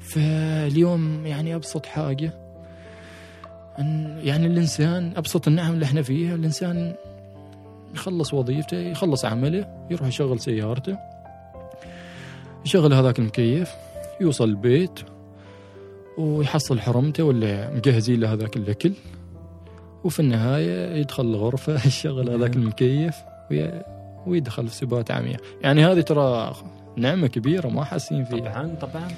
فاليوم 0.00 1.26
يعني 1.26 1.54
أبسط 1.54 1.86
حاجة 1.86 2.32
أن 3.78 4.20
يعني 4.24 4.46
الإنسان 4.46 5.12
أبسط 5.16 5.48
النعم 5.48 5.74
اللي 5.74 5.84
إحنا 5.84 6.02
فيها 6.02 6.34
الإنسان 6.34 6.94
يخلص 7.94 8.34
وظيفته 8.34 8.76
يخلص 8.76 9.24
عمله 9.24 9.86
يروح 9.90 10.08
يشغل 10.08 10.40
سيارته 10.40 10.98
يشغل 12.66 12.94
هذاك 12.94 13.18
المكيف 13.18 13.70
يوصل 14.20 14.44
البيت 14.44 15.00
ويحصل 16.18 16.80
حرمته 16.80 17.24
ولا 17.24 17.70
مجهزين 17.70 18.20
له 18.20 18.32
هذاك 18.32 18.56
الأكل. 18.56 18.92
وفي 20.04 20.20
النهاية 20.20 20.96
يدخل 20.96 21.24
الغرفة 21.24 21.74
يشغل 21.86 22.30
هذاك 22.30 22.56
المكيف 22.56 23.14
وي- 23.50 23.82
ويدخل 24.26 24.68
في 24.68 24.74
سبات 24.74 25.10
عمياء. 25.10 25.40
يعني 25.62 25.84
هذه 25.86 26.00
ترى 26.00 26.52
نعمة 26.96 27.26
كبيرة 27.26 27.68
ما 27.68 27.84
حاسين 27.84 28.24
فيها. 28.24 28.38
طبعا 28.38 28.74
طبعا 28.80 28.90
طبعا. 28.92 29.10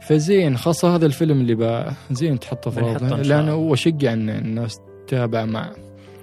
فزين 0.00 0.56
خاصة 0.56 0.94
هذا 0.96 1.06
الفيلم 1.06 1.40
اللي 1.40 1.54
بقى 1.54 1.92
زين 2.10 2.38
تحطه 2.38 2.70
في 2.70 2.80
لأنه 2.80 3.14
الله. 3.14 3.54
وأشجع 3.54 4.12
أن 4.12 4.30
الناس 4.30 4.80
تتابع 5.06 5.44
مع 5.44 5.70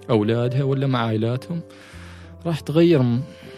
أولادها 0.10 0.64
ولا 0.64 0.88
مع 0.88 1.00
عائلاتهم. 1.06 1.62
راح 2.46 2.60
تغير 2.60 3.02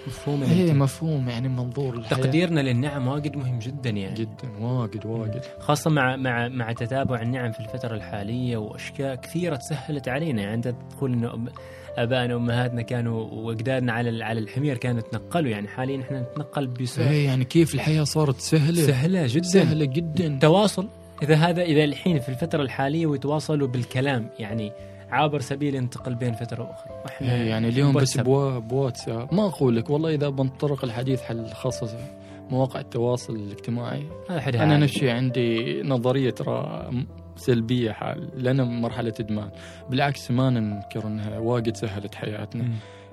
م- 0.09 0.11
مفهوم 0.11 0.43
هي 0.43 0.53
الانتباه. 0.53 0.73
مفهوم 0.83 1.29
يعني 1.29 1.47
منظور 1.49 1.93
الحياة. 1.97 2.17
تقديرنا 2.19 2.59
للنعم 2.59 3.07
واجد 3.07 3.35
مهم 3.35 3.59
جدا 3.59 3.89
يعني. 3.89 4.13
جدا 4.15 4.57
واجد 4.59 5.05
واجد. 5.05 5.41
خاصة 5.59 5.89
مع 5.89 6.15
مع 6.15 6.47
مع 6.47 6.71
تتابع 6.71 7.21
النعم 7.21 7.51
في 7.51 7.59
الفترة 7.59 7.95
الحالية 7.95 8.57
وأشياء 8.57 9.15
كثيرة 9.15 9.55
تسهلت 9.55 10.07
علينا. 10.07 10.41
يعني 10.41 10.53
أنت 10.53 10.73
تقول 10.91 11.13
إنه 11.13 11.31
أب- 11.31 11.51
ابائنا 11.97 12.35
وأمهاتنا 12.35 12.81
كانوا 12.81 13.23
وأجدادنا 13.31 13.93
على 13.93 14.23
على 14.23 14.39
الحمير 14.39 14.77
كانوا 14.77 14.99
يتنقلوا. 14.99 15.49
يعني 15.51 15.67
حاليا 15.67 16.01
إحنا 16.01 16.21
نتنقل 16.21 16.67
بسهولة. 16.67 17.09
فهي 17.09 17.23
يعني 17.23 17.45
كيف 17.45 17.75
الحياة 17.75 18.03
صارت 18.03 18.39
سهلة؟ 18.39 18.81
سهلة 18.81 19.27
جدا. 19.27 19.43
سهلة 19.47 19.85
جدا. 19.85 20.27
التواصل 20.27 20.87
إذا 21.23 21.35
هذا 21.35 21.61
إذا 21.61 21.83
الحين 21.83 22.19
في 22.19 22.29
الفترة 22.29 22.61
الحالية 22.61 23.05
ويتواصلوا 23.05 23.67
بالكلام. 23.67 24.29
يعني 24.39 24.71
عابر 25.11 25.39
سبيل 25.39 25.75
ينتقل 25.75 26.15
بين 26.15 26.33
فترة 26.33 26.63
وأخرى 26.63 26.93
وإحنا 27.05 27.33
إيه 27.35 27.49
يعني 27.49 27.67
اليوم 27.69 27.93
بس 27.93 28.17
بواتساب. 28.17 28.25
بوا- 28.25 28.59
بواتساب 28.59 29.33
ما 29.33 29.45
أقول 29.45 29.75
لك 29.75 29.89
والله 29.89 30.13
إذا 30.15 30.29
بنطرق 30.29 30.83
الحديث 30.83 31.21
حل 31.21 31.47
خاصة 31.47 31.97
مواقع 32.49 32.79
التواصل 32.79 33.35
الاجتماعي 33.35 34.03
أنا. 34.75 34.77
نفسي 34.77 35.09
عندي 35.09 35.81
نظرية 35.83 36.29
ترى 36.29 36.89
سلبية 37.35 37.91
حال 37.91 38.29
لأن 38.43 38.81
مرحلة 38.81 39.13
إدمان 39.19 39.49
بالعكس 39.89 40.31
ما 40.31 40.49
ننكر 40.49 41.07
إنها 41.07 41.39
واجد 41.39 41.75
سهلت 41.77 42.15
حياتنا. 42.15 42.63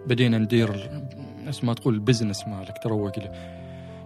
بدينا 0.06 0.38
ندير 0.38 0.90
نفس 1.46 1.64
ما 1.64 1.74
تقول 1.74 1.94
ال 1.94 2.00
business 2.00 2.48
مالك 2.48 2.78
تروج 2.82 3.18
له 3.18 3.32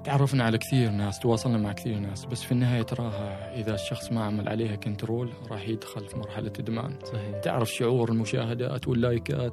تعرفنا 0.04 0.44
على 0.44 0.58
كثير 0.58 0.90
ناس 0.90 1.18
تواصلنا 1.18 1.58
مع 1.58 1.72
كثير 1.72 1.98
ناس 1.98 2.24
بس 2.24 2.42
في 2.42 2.52
النهاية 2.52 2.82
تراها 2.82 3.54
إذا 3.60 3.74
الشخص 3.74 4.12
ما 4.12 4.24
عمل 4.24 4.48
عليها 4.48 4.76
control 4.76 5.30
راح 5.50 5.68
يدخل 5.68 6.06
في 6.06 6.16
مرحلة 6.18 6.52
إدمان. 6.58 6.94
صحيح. 7.04 7.40
تعرف 7.42 7.70
شعور 7.70 8.08
المشاهدات 8.08 8.88
واللايكات؟ 8.88 9.52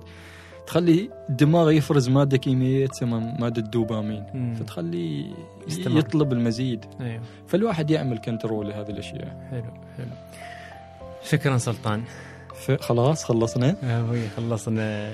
تخلي 0.67 1.09
الدماغ 1.29 1.71
يفرز 1.71 2.09
مادة 2.09 2.37
كيميائية 2.37 2.87
تسمى 2.87 3.33
مادة 3.39 3.61
الدوبامين 3.61 4.25
مم. 4.33 4.55
فتخليه 4.55 5.25
يستمر. 5.67 5.99
يطلب 5.99 6.33
المزيد. 6.33 6.85
أيوه. 7.01 7.21
فالواحد 7.47 7.91
يعمل 7.91 8.17
control 8.17 8.69
لهذه 8.69 8.89
الأشياء. 8.89 9.47
حلو 9.51 9.73
حلو. 9.97 10.07
شكرا 11.23 11.57
سلطان. 11.57 12.03
خلاص 12.79 13.23
خلصنا. 13.23 13.75
خلصنا. 14.37 15.11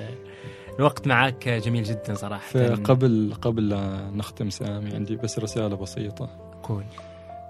الوقت 0.80 1.08
معك 1.08 1.50
جميل 1.50 1.84
جدا 1.84 2.14
صراحة. 2.14 2.50
فقبل 2.50 3.34
قبل 3.42 3.70
لا 3.70 4.10
نختم 4.14 4.50
سامي 4.50 4.96
عندي 4.96 5.16
بس 5.16 5.40
رسالة 5.40 5.76
بسيطة. 5.76 6.30
قول. 6.64 6.84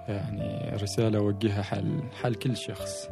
يعني 0.08 0.78
رسالة 0.82 1.18
أوجهها 1.20 1.62
حال 1.62 2.00
حال 2.22 2.36
كل 2.36 2.58
شخص. 2.58 3.10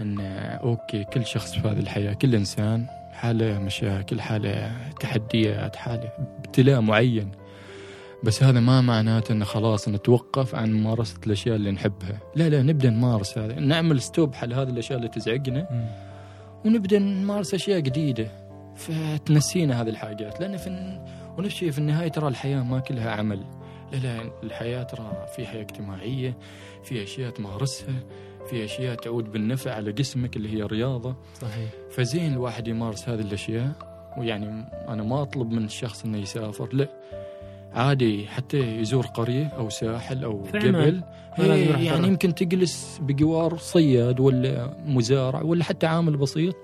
إن 0.00 0.20
okay 0.62 1.04
كل 1.04 1.26
شخص 1.26 1.54
في 1.54 1.68
هذه 1.68 1.78
الحياة 1.78 2.12
كل 2.12 2.34
إنسان 2.34 2.86
حاله 3.12 3.58
مشاكل 3.58 4.20
حاله 4.20 4.72
تحديات 5.00 5.76
حاله 5.76 6.12
ابتلاء 6.38 6.80
معين. 6.80 7.30
بس 8.24 8.42
هذا 8.42 8.60
ما 8.60 8.80
معناته 8.80 9.32
انه 9.32 9.44
خلاص 9.44 9.88
نتوقف 9.88 10.54
عن 10.54 10.72
ممارسة 10.72 11.18
الأشياء 11.26 11.56
اللي 11.56 11.70
نحبها. 11.70 12.18
لا 12.36 12.48
لا 12.48 12.62
نبدأ 12.62 12.90
نمارس 12.90 13.38
هذا. 13.38 13.60
نعمل 13.60 14.00
stop 14.00 14.34
حل 14.34 14.52
هذه 14.52 14.68
الأشياء 14.68 14.98
اللي 14.98 15.08
تزعجنا. 15.08 15.88
ونبدأ 16.64 16.98
نمارس 16.98 17.54
أشياء 17.54 17.80
جديدة. 17.80 18.26
فتنسينا 18.76 19.82
هذه 19.82 19.88
الحاجات 19.88 20.40
لأن 20.40 20.56
في 20.56 20.98
ونفس 21.38 21.54
الشيء 21.54 21.70
في 21.70 21.78
النهاية 21.78 22.08
ترى 22.08 22.28
الحياة 22.28 22.62
ما 22.62 22.80
كلها 22.80 23.10
عمل. 23.10 23.44
لا 23.92 23.96
لا 23.96 24.30
الحياة 24.42 24.82
ترى 24.82 25.26
في 25.36 25.46
حياه 25.46 25.62
اجتماعية 25.62 26.36
في 26.84 27.02
أشياء 27.02 27.30
تمارسها 27.30 27.94
في 28.50 28.64
أشياء 28.64 28.94
تعود 28.94 29.32
بالنفع 29.32 29.74
على 29.74 29.92
جسمك 29.92 30.36
اللي 30.36 30.56
هي 30.56 30.62
رياضة. 30.62 31.16
صحيح. 31.40 31.70
فزين 31.90 32.32
الواحد 32.32 32.68
يمارس 32.68 33.08
هذه 33.08 33.20
الأشياء 33.20 33.72
ويعني 34.18 34.64
أنا 34.88 35.02
ما 35.02 35.22
أطلب 35.22 35.50
من 35.50 35.64
الشخص 35.64 36.04
إنه 36.04 36.18
يسافر 36.18 36.68
لا. 36.72 36.88
عادي 37.74 38.26
حتى 38.26 38.58
يزور 38.58 39.06
قرية 39.06 39.46
أو 39.46 39.70
ساحل 39.70 40.24
أو 40.24 40.42
في 40.44 40.58
جبل. 40.58 41.02
إيه 41.38 41.76
يعني. 41.76 42.06
يمكن 42.06 42.34
تجلس 42.34 43.00
بجوار 43.02 43.56
صياد 43.56 44.20
ولا 44.20 44.70
مزارع 44.86 45.42
ولا 45.42 45.64
حتى 45.64 45.86
عامل 45.86 46.16
بسيط. 46.16 46.56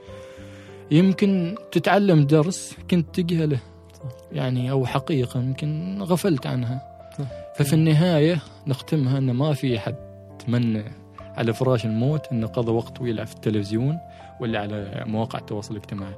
يمكن 0.91 1.55
تتعلم 1.73 2.25
درس 2.25 2.77
كنت 2.91 3.21
تجهله. 3.21 3.59
يعني 4.33 4.71
أو 4.71 4.87
حقيقة 4.87 5.41
يمكن 5.41 5.99
غفلت 6.03 6.47
عنها. 6.47 6.83
صح. 7.19 7.27
ففي 7.57 7.73
النهاية 7.73 8.43
نختمها 8.67 9.19
إن 9.19 9.31
ما 9.31 9.53
في 9.55 9.79
حد 9.79 9.97
تمنى 10.47 10.85
على 11.21 11.53
فراش 11.53 11.85
الموت 11.85 12.27
انه 12.33 12.47
قضى 12.47 12.73
وقت 12.73 12.97
طويل 12.97 13.27
في 13.27 13.35
التلفزيون 13.35 13.99
ولا 14.41 14.61
على 14.61 15.05
مواقع 15.07 15.39
التواصل 15.39 15.73
الاجتماعي. 15.77 16.15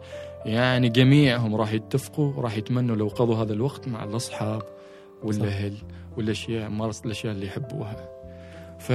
يعني 0.47 0.89
جميعهم 0.89 1.55
راح 1.55 1.73
يتفقوا 1.73 2.33
وراح 2.37 2.57
يتمنوا 2.57 2.97
لو 2.97 3.09
قضوا 3.09 3.37
هذا 3.37 3.53
الوقت 3.53 3.89
مع 3.89 4.05
الأصحاب 4.05 4.63
والأهل 5.23 5.75
والأشياء 6.17 6.69
مارس 6.69 7.01
الأشياء 7.05 7.33
اللي 7.33 7.47
يحبوها. 7.47 7.97
ف 8.79 8.93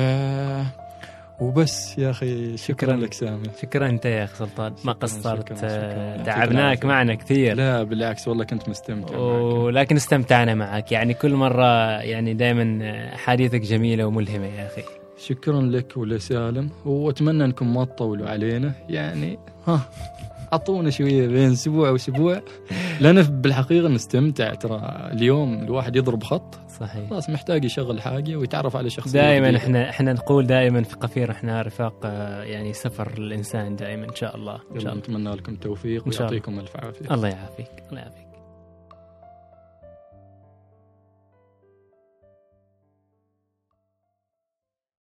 وبس 1.40 1.98
يا 1.98 2.10
أخي 2.10 2.58
شكرا, 2.58 2.88
شكراً. 2.88 2.96
لك 2.96 3.14
سامي. 3.14 3.44
شكرا 3.62 3.90
أنت 3.90 4.06
يا 4.06 4.24
اخ 4.24 4.36
سلطان. 4.36 4.74
ما 4.84 4.92
قصرت 4.92 5.54
تعبناك. 6.26 6.86
معنا 6.86 7.16
كثير. 7.16 7.56
لا 7.56 7.84
بالعكس 7.84 8.28
والله 8.28 8.44
كنت 8.44 8.70
مستمتع 8.70 9.18
ولكن 9.18 9.96
استمتعنا 9.96 10.56
معك. 10.56 10.92
يعني 10.92 11.14
كل 11.14 11.34
مرة 11.34 12.02
يعني 12.02 12.34
دائما 12.34 13.10
حديثك 13.16 13.62
جميلة 13.62 14.06
وملهمة 14.06 14.46
يا 14.46 14.68
أخي. 14.68 14.84
شكرا 15.18 15.62
لك 15.62 15.98
ولسالم 15.98 16.70
وأتمنى 16.86 17.46
أنكم 17.46 17.74
ما 17.74 17.86
تطولوا 17.86 18.30
علينا. 18.30 18.72
يعني 18.90 19.40
ها 19.68 19.82
أعطونا 20.54 20.90
شوية 20.90 21.28
بين 21.28 21.52
أسبوع 21.52 21.90
وأسبوع. 21.90 22.42
لأن 23.02 23.22
بالحقيقة 23.22 23.88
نستمتع 23.88 24.54
ترى 24.54 25.10
اليوم 25.14 25.64
الواحد 25.64 25.96
يضرب 25.96 26.24
خط. 26.24 26.60
صحيح 26.80 27.10
خلاص 27.10 27.30
محتاج 27.30 27.66
يشغل 27.66 28.02
حاجة 28.02 28.36
ويتعرف 28.36 28.76
على 28.76 28.90
شخصية 28.90 29.12
دائما. 29.22 29.58
إحنا 29.58 29.90
إحنا 29.90 30.14
نقول 30.14 30.48
دائما 30.48 30.84
في 30.84 30.96
قفير 30.96 31.32
إحنا 31.32 31.62
رفاق 31.62 31.96
آه، 32.06 32.44
يعني 32.44 32.74
سفر 32.74 33.12
الإنسان 33.18 33.76
دائما 33.76 34.06
إن 34.10 34.16
شاء 34.16 34.36
الله 34.36 34.56
إن 34.76 34.80
شاء 34.80 34.92
الله 34.92 35.00
نتمنى 35.04 35.36
لكم 35.36 35.54
التوفيق. 35.54 36.08
ويعطيكم 36.08 36.60
الف 36.60 36.78
عافية 36.78 37.14
الله 37.14 37.28
يعافيك 37.28 37.68
الله 37.90 38.02
يعافيك 38.02 38.25